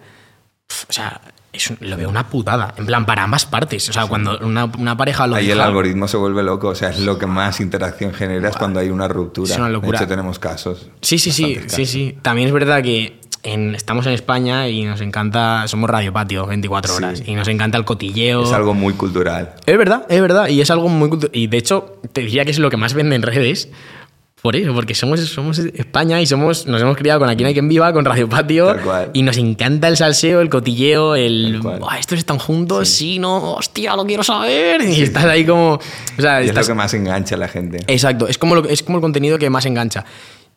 O 0.90 0.94
sea, 0.94 1.22
es 1.54 1.70
un- 1.70 1.78
lo 1.82 1.98
veo 1.98 2.10
una 2.10 2.30
putada. 2.30 2.74
En 2.78 2.86
plan, 2.86 3.06
para 3.06 3.24
ambas 3.24 3.46
partes. 3.46 3.90
O 3.90 3.94
sea, 3.94 4.06
cuando 4.08 4.38
una, 4.40 4.66
una 4.66 4.96
pareja 4.96 5.28
lo 5.28 5.36
Ahí 5.36 5.46
el 5.50 5.58
deja- 5.58 5.68
algoritmo 5.68 6.08
se 6.08 6.18
vuelve 6.18 6.44
loco. 6.44 6.70
O 6.70 6.76
sea, 6.76 6.90
es 6.90 7.00
lo 7.00 7.18
que 7.18 7.26
más 7.26 7.60
interacción 7.60 8.14
genera 8.14 8.50
es 8.50 8.56
cuando 8.58 8.80
hay 8.80 8.90
una 8.90 9.08
ruptura. 9.08 9.52
Es 9.54 9.58
una 9.60 9.70
locura. 9.70 10.00
De 10.00 10.06
hecho, 10.06 10.10
tenemos 10.10 10.40
casos. 10.40 10.90
Sí, 11.02 11.18
sí, 11.20 11.32
sí, 11.32 11.58
sí, 11.68 11.86
sí. 11.86 12.18
También 12.22 12.48
es 12.48 12.54
verdad 12.54 12.82
que 12.84 13.20
en- 13.44 13.76
estamos 13.76 14.06
en 14.08 14.14
España 14.14 14.68
y 14.68 14.84
nos 14.84 15.02
encanta, 15.02 15.68
somos 15.68 15.90
Radio 15.90 16.12
Patio 16.14 16.46
24 16.46 16.92
Sí. 16.94 16.98
horas 17.04 17.24
y 17.26 17.36
nos 17.36 17.48
encanta 17.48 17.78
el 17.78 17.86
cotilleo. 17.86 18.44
Es 18.44 18.52
algo 18.52 18.74
muy 18.74 18.94
cultural. 18.94 19.54
Es 19.66 19.78
verdad, 19.78 20.06
es 20.10 20.22
verdad. 20.22 20.48
Y 20.50 20.62
es 20.62 20.70
algo 20.72 20.90
muy 20.90 21.10
cultu- 21.10 21.30
Y 21.34 21.48
de 21.48 21.58
hecho, 21.58 22.00
te 22.14 22.22
diría 22.22 22.46
que 22.46 22.52
es 22.52 22.60
lo 22.60 22.70
que 22.70 22.78
más 22.78 22.94
vende 22.94 23.16
en 23.16 23.22
redes. 23.22 23.70
Por 24.42 24.56
eso, 24.56 24.72
porque 24.74 24.94
somos, 24.94 25.20
somos 25.22 25.58
España 25.58 26.22
y 26.22 26.28
somos, 26.28 26.68
nos 26.68 26.80
hemos 26.80 26.96
criado 26.96 27.20
con 27.20 27.28
Aquí 27.28 27.42
no 27.42 27.48
hay 27.48 27.54
quien 27.56 27.68
viva, 27.68 27.92
con 27.92 28.06
Radio 28.06 28.30
Patio. 28.30 28.68
Tal 28.68 28.82
cual. 28.82 29.10
Y 29.14 29.24
nos 29.24 29.36
encanta 29.38 29.88
el 29.88 29.98
salseo, 29.98 30.42
el 30.42 30.50
cotilleo, 30.50 31.16
el. 31.16 31.54
Tal 31.54 31.62
cual. 31.64 31.80
"Buah, 31.80 31.98
estos 32.00 32.20
están 32.20 32.38
juntos, 32.38 32.88
sí. 32.88 33.18
no, 33.18 33.54
hostia, 33.56 33.96
lo 33.96 34.06
quiero 34.06 34.24
saber. 34.24 34.82
Y 34.84 35.02
estás 35.02 35.26
ahí 35.26 35.44
como. 35.44 35.74
O 35.74 36.22
sea, 36.22 36.40
Y 36.40 36.46
es 36.46 36.48
lo 36.48 36.52
estás- 36.52 36.68
que 36.68 36.74
más 36.76 36.94
engancha 36.94 37.34
a 37.34 37.40
la 37.40 37.48
gente. 37.48 37.80
Exacto, 37.88 38.28
es 38.28 38.38
como, 38.38 38.54
lo, 38.56 38.70
es 38.70 38.84
como 38.84 39.00
el 39.00 39.02
contenido 39.02 39.40
que 39.40 39.50
más 39.50 39.66
engancha. 39.66 40.06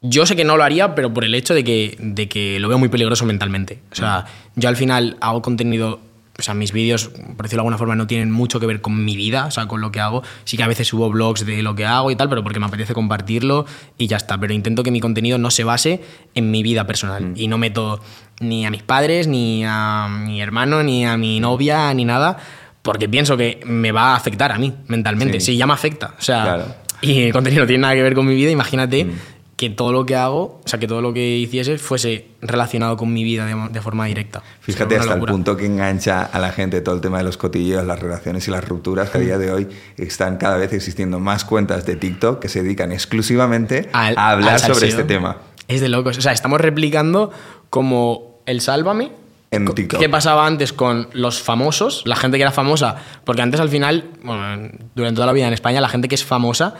Yo 0.02 0.24
sé 0.24 0.34
que 0.34 0.44
no 0.44 0.56
lo 0.56 0.64
haría, 0.64 0.94
pero 0.94 1.12
por 1.12 1.24
el 1.24 1.34
hecho 1.34 1.52
de 1.54 1.62
que, 1.62 1.96
de 2.00 2.28
que 2.28 2.58
lo 2.58 2.68
veo 2.68 2.78
muy 2.78 2.88
peligroso 2.88 3.26
mentalmente. 3.26 3.80
O 3.92 3.94
sea, 3.94 4.24
yo 4.56 4.68
al 4.70 4.76
final 4.76 5.18
hago 5.20 5.42
contenido, 5.42 6.00
o 6.38 6.42
sea, 6.42 6.54
mis 6.54 6.72
vídeos, 6.72 7.08
por 7.08 7.42
decirlo 7.44 7.48
de 7.48 7.66
alguna 7.66 7.76
forma, 7.76 7.96
no 7.96 8.06
tienen 8.06 8.30
mucho 8.30 8.58
que 8.60 8.66
ver 8.66 8.80
con 8.80 9.04
mi 9.04 9.14
vida, 9.14 9.44
o 9.44 9.50
sea, 9.50 9.66
con 9.66 9.82
lo 9.82 9.92
que 9.92 10.00
hago. 10.00 10.22
Sí 10.44 10.56
que 10.56 10.62
a 10.62 10.68
veces 10.68 10.88
subo 10.88 11.10
blogs 11.10 11.44
de 11.44 11.62
lo 11.62 11.74
que 11.74 11.84
hago 11.84 12.10
y 12.10 12.16
tal, 12.16 12.30
pero 12.30 12.42
porque 12.42 12.58
me 12.58 12.64
apetece 12.64 12.94
compartirlo 12.94 13.66
y 13.98 14.06
ya 14.06 14.16
está. 14.16 14.38
Pero 14.40 14.54
intento 14.54 14.82
que 14.82 14.90
mi 14.90 15.00
contenido 15.00 15.36
no 15.36 15.50
se 15.50 15.64
base 15.64 16.00
en 16.34 16.50
mi 16.50 16.62
vida 16.62 16.86
personal. 16.86 17.32
Y 17.36 17.48
no 17.48 17.58
meto 17.58 18.00
ni 18.40 18.64
a 18.64 18.70
mis 18.70 18.82
padres, 18.82 19.26
ni 19.26 19.64
a 19.66 20.08
mi 20.08 20.40
hermano, 20.40 20.82
ni 20.82 21.04
a 21.04 21.18
mi 21.18 21.40
novia, 21.40 21.92
ni 21.92 22.06
nada, 22.06 22.38
porque 22.80 23.06
pienso 23.06 23.36
que 23.36 23.60
me 23.66 23.92
va 23.92 24.14
a 24.14 24.16
afectar 24.16 24.50
a 24.50 24.56
mí 24.56 24.72
mentalmente. 24.88 25.40
Sí. 25.40 25.52
Sí, 25.52 25.56
ya 25.58 25.66
me 25.66 25.74
afecta. 25.74 26.14
O 26.18 26.22
sea, 26.22 26.42
Claro. 26.42 26.64
y 27.02 27.20
el 27.24 27.32
contenido 27.34 27.64
no 27.64 27.66
tiene 27.66 27.82
nada 27.82 27.94
que 27.94 28.02
ver 28.02 28.14
con 28.14 28.26
mi 28.26 28.34
vida, 28.34 28.50
imagínate 28.50 29.06
que 29.60 29.68
todo 29.68 29.92
lo 29.92 30.06
que 30.06 30.16
hago, 30.16 30.62
o 30.64 30.68
sea, 30.68 30.80
que 30.80 30.86
todo 30.86 31.02
lo 31.02 31.12
que 31.12 31.36
hiciese 31.36 31.76
fuese 31.76 32.28
relacionado 32.40 32.96
con 32.96 33.12
mi 33.12 33.24
vida 33.24 33.44
de, 33.44 33.54
de 33.70 33.82
forma 33.82 34.06
directa. 34.06 34.42
Fíjate 34.60 34.96
hasta 34.96 35.12
el 35.12 35.20
punto 35.20 35.54
que 35.54 35.66
engancha 35.66 36.22
a 36.22 36.38
la 36.38 36.50
gente 36.50 36.80
todo 36.80 36.94
el 36.94 37.02
tema 37.02 37.18
de 37.18 37.24
los 37.24 37.36
cotilleos, 37.36 37.84
las 37.84 38.00
relaciones 38.00 38.48
y 38.48 38.50
las 38.50 38.66
rupturas, 38.66 39.10
que 39.10 39.18
a 39.18 39.20
día 39.20 39.36
de 39.36 39.52
hoy 39.52 39.68
están 39.98 40.38
cada 40.38 40.56
vez 40.56 40.72
existiendo 40.72 41.20
más 41.20 41.44
cuentas 41.44 41.84
de 41.84 41.96
TikTok 41.96 42.40
que 42.40 42.48
se 42.48 42.62
dedican 42.62 42.90
exclusivamente 42.90 43.90
Al- 43.92 44.16
a 44.16 44.30
hablar 44.30 44.58
sobre 44.60 44.88
este 44.88 45.04
tema. 45.04 45.36
Es 45.68 45.82
de 45.82 45.90
locos. 45.90 46.16
O 46.16 46.22
sea, 46.22 46.32
estamos 46.32 46.58
replicando 46.58 47.30
como 47.68 48.40
el 48.46 48.62
Sálvame. 48.62 49.12
En 49.50 49.66
TikTok. 49.66 50.00
¿Qué 50.00 50.08
pasaba 50.08 50.46
antes 50.46 50.72
con 50.72 51.08
los 51.12 51.42
famosos? 51.42 52.02
La 52.06 52.16
gente 52.16 52.38
que 52.38 52.42
era 52.44 52.52
famosa. 52.52 52.96
Porque 53.24 53.42
antes, 53.42 53.60
al 53.60 53.68
final, 53.68 54.04
bueno, 54.22 54.70
durante 54.94 55.16
toda 55.16 55.26
la 55.26 55.32
vida 55.32 55.48
en 55.48 55.52
España, 55.52 55.80
la 55.80 55.88
gente 55.88 56.06
que 56.08 56.14
es 56.14 56.24
famosa, 56.24 56.74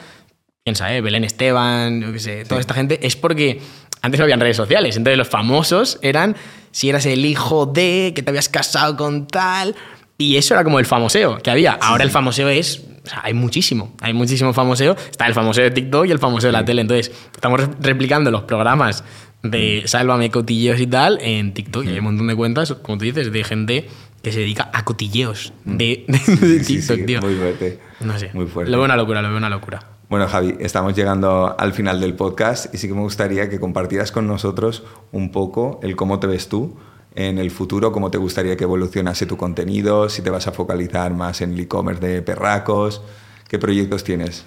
piensa, 0.64 0.94
¿eh? 0.94 1.00
Belén 1.00 1.24
Esteban, 1.24 2.00
yo 2.02 2.12
qué 2.12 2.18
sé, 2.18 2.44
toda 2.44 2.60
esta 2.60 2.74
gente, 2.74 3.06
es 3.06 3.16
porque 3.16 3.60
antes 4.02 4.18
no 4.18 4.24
habían 4.24 4.40
redes 4.40 4.56
sociales. 4.56 4.96
Entonces, 4.96 5.16
los 5.18 5.28
famosos 5.28 5.98
eran 6.02 6.36
si 6.70 6.88
eras 6.90 7.06
el 7.06 7.24
hijo 7.24 7.66
de, 7.66 8.12
que 8.14 8.22
te 8.22 8.30
habías 8.30 8.48
casado 8.48 8.96
con 8.96 9.26
tal. 9.26 9.74
Y 10.18 10.36
eso 10.36 10.52
era 10.54 10.64
como 10.64 10.78
el 10.78 10.84
famoseo 10.86 11.38
que 11.38 11.50
había. 11.50 11.72
Ahora 11.80 12.04
el 12.04 12.10
famoseo 12.10 12.48
es. 12.48 12.84
O 13.04 13.08
sea, 13.08 13.20
hay 13.24 13.32
muchísimo. 13.32 13.94
Hay 14.02 14.12
muchísimo 14.12 14.52
famoseo. 14.52 14.94
Está 15.10 15.26
el 15.26 15.32
famoseo 15.32 15.64
de 15.64 15.70
TikTok 15.70 16.06
y 16.06 16.10
el 16.10 16.18
famoseo 16.18 16.48
de 16.48 16.52
la 16.52 16.64
tele. 16.64 16.82
Entonces, 16.82 17.10
estamos 17.34 17.58
re- 17.60 17.68
replicando 17.80 18.30
los 18.30 18.42
programas 18.42 19.02
de 19.42 19.84
Sálvame, 19.86 20.30
cotilleos 20.30 20.78
y 20.78 20.86
tal 20.86 21.18
en 21.22 21.54
TikTok. 21.54 21.86
Y 21.86 21.88
hay 21.88 21.98
un 22.00 22.04
montón 22.04 22.26
de 22.26 22.36
cuentas, 22.36 22.74
como 22.82 22.98
tú 22.98 23.06
dices, 23.06 23.32
de 23.32 23.44
gente 23.44 23.88
que 24.22 24.30
se 24.32 24.40
dedica 24.40 24.70
a 24.74 24.84
cotilleos 24.84 25.54
de, 25.64 26.04
de- 26.06 26.36
de 26.46 26.64
Sí, 26.64 26.76
TikTok, 26.76 26.96
sí, 26.98 27.06
tío. 27.06 27.20
Muy 27.22 27.34
fuerte. 27.36 27.78
No 28.00 28.18
sé. 28.18 28.28
Muy 28.34 28.46
fuerte. 28.46 28.70
Lo 28.70 28.76
veo 28.76 28.84
una 28.84 28.96
locura, 28.96 29.22
lo 29.22 29.28
veo 29.28 29.38
una 29.38 29.48
locura. 29.48 29.80
Bueno, 30.10 30.26
Javi, 30.26 30.56
estamos 30.58 30.94
llegando 30.96 31.54
al 31.56 31.72
final 31.72 32.00
del 32.00 32.14
podcast 32.14 32.74
y 32.74 32.78
sí 32.78 32.88
que 32.88 32.94
me 32.94 33.00
gustaría 33.00 33.48
que 33.48 33.60
compartieras 33.60 34.10
con 34.10 34.26
nosotros 34.26 34.82
un 35.12 35.30
poco 35.30 35.78
el 35.84 35.94
cómo 35.94 36.18
te 36.18 36.26
ves 36.26 36.48
tú 36.48 36.76
en 37.14 37.38
el 37.38 37.50
futuro, 37.52 37.92
cómo 37.92 38.10
te 38.10 38.18
gustaría 38.18 38.56
que 38.56 38.64
evolucionase 38.64 39.26
tu 39.26 39.36
contenido, 39.36 40.08
si 40.08 40.22
te 40.22 40.30
vas 40.30 40.48
a 40.48 40.52
focalizar 40.52 41.14
más 41.14 41.40
en 41.42 41.52
el 41.52 41.60
e-commerce 41.60 42.04
de 42.04 42.22
perracos, 42.22 43.02
qué 43.48 43.58
proyectos 43.60 44.02
tienes. 44.02 44.44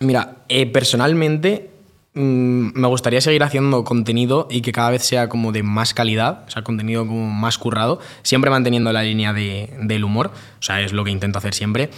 Mira, 0.00 0.44
eh, 0.50 0.66
personalmente 0.66 1.70
mm, 2.14 2.78
me 2.78 2.88
gustaría 2.88 3.22
seguir 3.22 3.42
haciendo 3.42 3.84
contenido 3.84 4.48
y 4.50 4.60
que 4.60 4.72
cada 4.72 4.90
vez 4.90 5.02
sea 5.02 5.28
como 5.30 5.50
de 5.52 5.62
más 5.62 5.94
calidad, 5.94 6.44
o 6.46 6.50
sea, 6.50 6.62
contenido 6.62 7.06
como 7.06 7.30
más 7.30 7.56
currado, 7.58 8.00
siempre 8.22 8.50
manteniendo 8.50 8.92
la 8.92 9.02
línea 9.02 9.32
de- 9.32 9.72
del 9.82 10.04
humor, 10.04 10.30
o 10.58 10.62
sea, 10.62 10.80
es 10.82 10.92
lo 10.92 11.04
que 11.04 11.10
intento 11.10 11.38
hacer 11.38 11.54
siempre. 11.54 11.90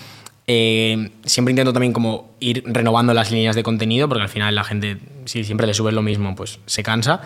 Eh, 0.47 1.11
siempre 1.25 1.53
intento 1.53 1.73
también 1.73 1.93
como 1.93 2.31
ir 2.39 2.63
renovando 2.67 3.13
las 3.15 3.31
líneas 3.31 3.57
de 3.57 3.63
contenido, 3.63 4.09
porque 4.09 4.23
al 4.23 4.29
final 4.29 4.55
la 4.55 4.65
gente, 4.65 4.99
si 5.25 5.45
siempre 5.45 5.67
le 5.67 5.75
subes 5.75 5.95
lo 5.95 6.03
mismo, 6.03 6.35
pues 6.37 6.61
se 6.67 6.83
cansa. 6.83 7.21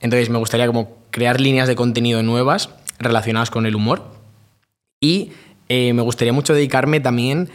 Entonces 0.00 0.30
me 0.30 0.38
gustaría 0.38 0.66
como 0.66 0.96
crear 1.10 1.40
líneas 1.40 1.68
de 1.68 1.74
contenido 1.74 2.22
nuevas 2.22 2.70
relacionadas 2.98 3.50
con 3.50 3.66
el 3.66 3.74
humor. 3.74 4.04
Y 5.00 5.32
eh, 5.68 5.92
me 5.92 6.02
gustaría 6.02 6.32
mucho 6.32 6.54
dedicarme 6.54 7.00
también 7.00 7.50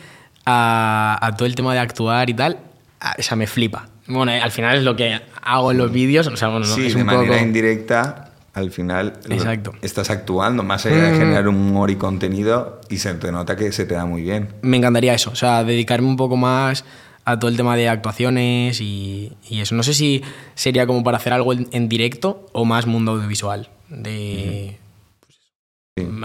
a, 0.46 1.18
a 1.22 1.36
todo 1.36 1.46
el 1.46 1.56
tema 1.56 1.74
de 1.74 1.80
actuar 1.80 2.30
y 2.30 2.34
tal. 2.34 2.60
Ah, 3.00 3.16
O 3.18 3.22
sea, 3.22 3.36
me 3.38 3.48
flipa. 3.48 3.90
Bueno, 4.08 4.32
eh, 4.32 4.40
al 4.40 4.52
final 4.52 4.78
es 4.78 4.84
lo 4.84 4.96
que 4.96 5.20
hago 5.42 5.72
en 5.72 5.78
los 5.78 5.92
vídeos. 5.92 6.28
O 6.28 6.38
sea, 6.38 6.50
bueno, 6.50 6.66
no, 6.68 6.76
sí, 6.76 6.88
es 6.88 6.94
de 6.96 7.02
un 7.02 7.06
manera 7.08 7.34
poco... 7.34 7.44
indirecta, 7.44 8.25
al 8.56 8.72
final 8.72 9.14
Exacto. 9.30 9.74
estás 9.82 10.10
actuando, 10.10 10.64
más 10.64 10.86
allá 10.86 10.96
de 11.04 11.12
Mm. 11.12 11.18
generar 11.20 11.48
humor 11.48 11.92
y 11.92 11.96
contenido, 11.98 12.82
y 12.90 12.98
se 12.98 13.14
te 13.14 13.32
nota 13.32 13.56
que 13.56 13.72
se 13.72 13.86
te 13.86 13.94
da 13.94 14.06
muy 14.06 14.22
bien. 14.24 14.48
Me 14.64 14.78
encantaría 14.78 15.14
eso, 15.14 15.30
o 15.30 15.36
sea, 15.36 15.64
dedicarme 15.64 16.08
un 16.08 16.18
poco 16.18 16.38
más 16.38 16.84
a 17.26 17.38
todo 17.40 17.50
el 17.50 17.58
tema 17.58 17.76
de 17.76 17.90
actuaciones 17.90 18.80
y, 18.82 19.34
y 19.50 19.60
eso. 19.62 19.76
No 19.76 19.84
sé 19.84 19.94
si 19.94 20.22
sería 20.56 20.88
como 20.88 21.04
para 21.04 21.18
hacer 21.18 21.34
algo 21.34 21.54
en, 21.54 21.68
en 21.72 21.90
directo 21.90 22.48
o 22.54 22.66
más 22.66 22.86
mundo 22.88 23.12
audiovisual, 23.14 23.70
de 23.90 24.78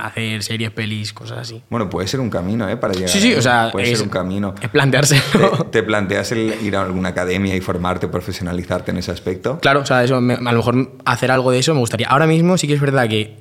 hacer 0.03 0.43
series, 0.43 0.71
pelis, 0.73 1.13
cosas 1.13 1.39
así. 1.39 1.63
Bueno, 1.71 1.89
puede 1.89 2.09
ser 2.09 2.19
un 2.19 2.29
camino, 2.29 2.69
¿eh? 2.69 2.77
Para 2.77 2.93
llegar. 2.93 3.09
Sí, 3.09 3.21
sí, 3.21 3.35
o 3.35 3.41
sea, 3.43 3.69
puede 3.71 3.91
es- 3.93 3.99
ser 3.99 4.07
un 4.07 4.13
camino. 4.13 4.53
Es 4.61 4.69
planteárselo. 4.69 5.23
¿Te, 5.51 5.65
te 5.67 5.83
planteas 5.85 6.33
el 6.33 6.55
ir 6.65 6.75
a 6.75 6.83
alguna 6.83 7.11
academia 7.11 7.55
y 7.55 7.61
formarte, 7.61 8.09
profesionalizarte 8.09 8.91
en 8.91 8.97
ese 8.99 9.13
aspecto? 9.13 9.61
Claro, 9.61 9.81
o 9.81 9.87
sea, 9.87 10.03
eso, 10.03 10.21
me- 10.21 10.35
a 10.35 10.41
lo 10.41 10.53
mejor 10.59 10.93
hacer 11.05 11.31
algo 11.31 11.53
de 11.53 11.61
eso 11.61 11.73
me 11.75 11.79
gustaría. 11.81 12.09
Ahora 12.09 12.27
mismo 12.27 12.59
sí 12.59 12.67
que 12.67 12.75
es 12.75 12.81
verdad 12.81 13.09
que 13.09 13.37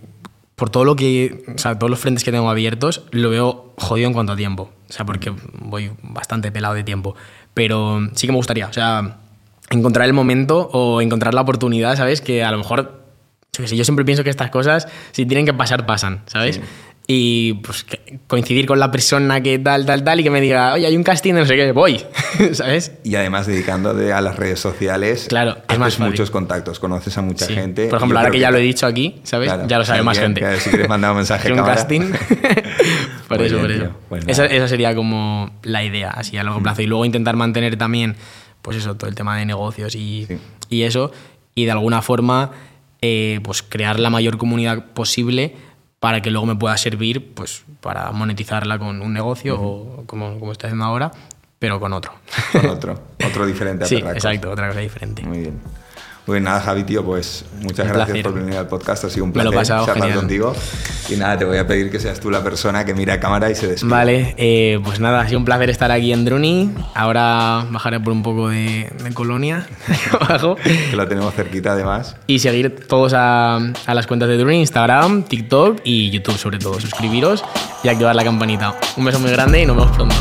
por 0.55 0.69
todo 0.69 0.85
lo 0.85 0.95
que, 0.95 1.45
o 1.55 1.57
sea, 1.57 1.79
todos 1.79 1.89
los 1.89 1.99
frentes 1.99 2.23
que 2.23 2.31
tengo 2.31 2.49
abiertos, 2.49 3.05
lo 3.11 3.31
veo 3.31 3.73
jodido 3.77 4.07
en 4.07 4.13
cuanto 4.13 4.33
a 4.33 4.35
tiempo. 4.35 4.69
O 4.87 4.93
sea, 4.93 5.05
porque 5.05 5.33
voy 5.61 5.91
bastante 6.03 6.51
pelado 6.51 6.75
de 6.75 6.83
tiempo. 6.83 7.15
Pero 7.55 8.01
sí 8.13 8.27
que 8.27 8.33
me 8.33 8.37
gustaría, 8.37 8.67
o 8.67 8.73
sea, 8.73 9.17
encontrar 9.71 10.05
el 10.05 10.13
momento 10.13 10.69
o 10.73 11.01
encontrar 11.01 11.33
la 11.33 11.41
oportunidad, 11.41 11.95
¿sabes? 11.95 12.21
Que 12.21 12.43
a 12.43 12.51
lo 12.51 12.57
mejor, 12.59 12.98
yo, 13.59 13.67
sé, 13.67 13.75
yo 13.77 13.83
siempre 13.83 14.05
pienso 14.05 14.23
que 14.23 14.29
estas 14.29 14.49
cosas, 14.49 14.87
si 15.11 15.25
tienen 15.25 15.45
que 15.45 15.53
pasar, 15.53 15.85
pasan, 15.85 16.21
¿sabes? 16.25 16.59
Y 17.11 17.53
pues 17.63 17.87
coincidir 18.27 18.67
con 18.67 18.77
la 18.79 18.91
persona 18.91 19.41
que 19.41 19.57
tal, 19.57 19.83
tal, 19.83 20.03
tal, 20.03 20.19
y 20.19 20.23
que 20.23 20.29
me 20.29 20.39
diga, 20.41 20.73
oye, 20.73 20.85
hay 20.85 20.95
un 20.95 21.01
casting 21.01 21.33
no 21.33 21.43
sé 21.43 21.55
qué, 21.55 21.71
voy, 21.71 22.05
¿sabes? 22.53 22.91
Y 23.03 23.15
además 23.15 23.47
dedicándote 23.47 24.13
a 24.13 24.21
las 24.21 24.35
redes 24.35 24.59
sociales, 24.59 25.25
Claro, 25.27 25.53
es 25.53 25.63
haces 25.69 25.79
más 25.79 25.93
fácil. 25.95 26.05
muchos 26.11 26.29
contactos, 26.29 26.79
conoces 26.79 27.17
a 27.17 27.23
mucha 27.23 27.47
Sí. 27.47 27.55
gente. 27.55 27.87
Por 27.87 27.97
ejemplo, 27.97 28.19
ahora 28.19 28.29
que 28.29 28.37
ya 28.39 28.51
lo 28.51 28.57
he 28.59 28.61
dicho 28.61 28.85
aquí, 28.85 29.21
¿sabes? 29.23 29.47
Claro, 29.51 29.67
ya 29.67 29.79
lo 29.79 29.85
sabe 29.85 30.03
más 30.03 30.19
alguien- 30.19 30.35
gente. 30.35 30.55
que 30.55 30.61
si 30.61 30.69
quieres 30.69 30.87
mandar 30.87 31.09
un 31.11 31.17
mensaje 31.17 31.51
un 31.51 31.57
casting. 31.63 32.11
por 33.27 33.37
Muy 33.39 33.47
eso, 33.47 33.55
bien, 33.55 33.61
por 33.61 33.71
eso. 33.71 33.95
Pues 34.09 34.23
esa, 34.27 34.45
esa 34.45 34.67
sería 34.67 34.93
como 34.93 35.51
la 35.63 35.83
idea, 35.83 36.11
así 36.11 36.37
a 36.37 36.43
largo 36.43 36.61
plazo. 36.61 36.83
Y 36.83 36.85
luego 36.85 37.05
intentar 37.05 37.35
mantener 37.35 37.75
también, 37.75 38.17
pues 38.61 38.77
eso, 38.77 38.95
todo 38.97 39.09
el 39.09 39.15
tema 39.15 39.35
de 39.35 39.47
negocios 39.47 39.95
y, 39.95 40.25
Sí. 40.27 40.37
y 40.69 40.83
eso. 40.83 41.11
Y 41.55 41.65
de 41.65 41.71
alguna 41.71 42.03
forma, 42.03 42.51
eh, 43.01 43.39
pues 43.43 43.63
crear 43.63 43.99
la 43.99 44.09
mayor 44.09 44.37
comunidad 44.37 44.85
posible 44.93 45.55
para 45.99 46.21
que 46.21 46.31
luego 46.31 46.45
me 46.45 46.55
pueda 46.55 46.77
servir, 46.77 47.33
pues 47.33 47.63
para 47.81 48.11
monetizarla 48.11 48.79
con 48.79 49.01
un 49.01 49.13
negocio 49.13 49.59
o 49.59 50.03
como, 50.05 50.39
como 50.39 50.51
estoy 50.51 50.67
haciendo 50.67 50.85
ahora, 50.85 51.11
pero 51.59 51.79
con 51.79 51.93
otro. 51.93 52.13
Con 52.51 52.67
otro, 52.67 53.01
otro 53.25 53.45
diferente 53.45 53.83
a 53.83 53.87
sí, 53.89 53.97
exacto, 53.97 54.49
otra 54.49 54.69
cosa 54.69 54.79
diferente. 54.79 55.23
Muy 55.23 55.39
bien. 55.39 55.59
Bien, 56.31 56.43
nada, 56.43 56.61
Javi, 56.61 56.83
tío, 56.83 57.03
pues 57.03 57.45
muchas 57.61 57.85
Un 57.87 57.93
gracias 57.93 58.05
placer. 58.07 58.23
por 58.23 58.33
venir 58.33 58.57
al 58.57 58.67
podcast. 58.67 59.03
Ha 59.05 59.09
sido 59.09 59.25
un 59.25 59.31
placer 59.33 59.53
pasado 59.53 59.85
charlar 59.85 60.03
genial. 60.09 60.19
contigo. 60.19 60.55
Y 61.09 61.15
nada, 61.15 61.37
te 61.37 61.45
voy 61.45 61.57
a 61.57 61.65
pedir 61.65 61.89
que 61.89 61.99
seas 61.99 62.19
tú 62.19 62.29
la 62.29 62.43
persona 62.43 62.85
que 62.85 62.93
mira 62.93 63.15
a 63.15 63.19
cámara 63.19 63.49
y 63.49 63.55
se 63.55 63.67
despide. 63.67 63.89
Vale, 63.89 64.35
eh, 64.37 64.79
pues 64.83 64.99
nada, 64.99 65.21
ha 65.21 65.25
sido 65.27 65.39
un 65.39 65.45
placer 65.45 65.69
estar 65.69 65.91
aquí 65.91 66.13
en 66.13 66.25
Druni. 66.25 66.71
Ahora 66.93 67.65
bajaré 67.71 67.99
por 67.99 68.13
un 68.13 68.21
poco 68.23 68.49
de, 68.49 68.91
de 69.03 69.13
colonia 69.13 69.65
abajo. 70.19 70.55
Que 70.55 70.95
lo 70.95 71.07
tenemos 71.07 71.33
cerquita 71.33 71.71
además. 71.73 72.15
Y 72.27 72.39
seguir 72.39 72.85
todos 72.87 73.13
a, 73.15 73.55
a 73.85 73.93
las 73.93 74.05
cuentas 74.07 74.29
de 74.29 74.37
Druni, 74.37 74.59
Instagram, 74.59 75.23
TikTok 75.23 75.81
y 75.83 76.09
YouTube 76.11 76.37
sobre 76.37 76.59
todo. 76.59 76.79
Suscribiros 76.79 77.43
y 77.83 77.87
activar 77.89 78.15
la 78.15 78.23
campanita. 78.23 78.75
Un 78.97 79.05
beso 79.05 79.19
muy 79.19 79.31
grande 79.31 79.61
y 79.61 79.65
nos 79.65 79.75
vemos 79.77 79.95
pronto. 79.95 80.15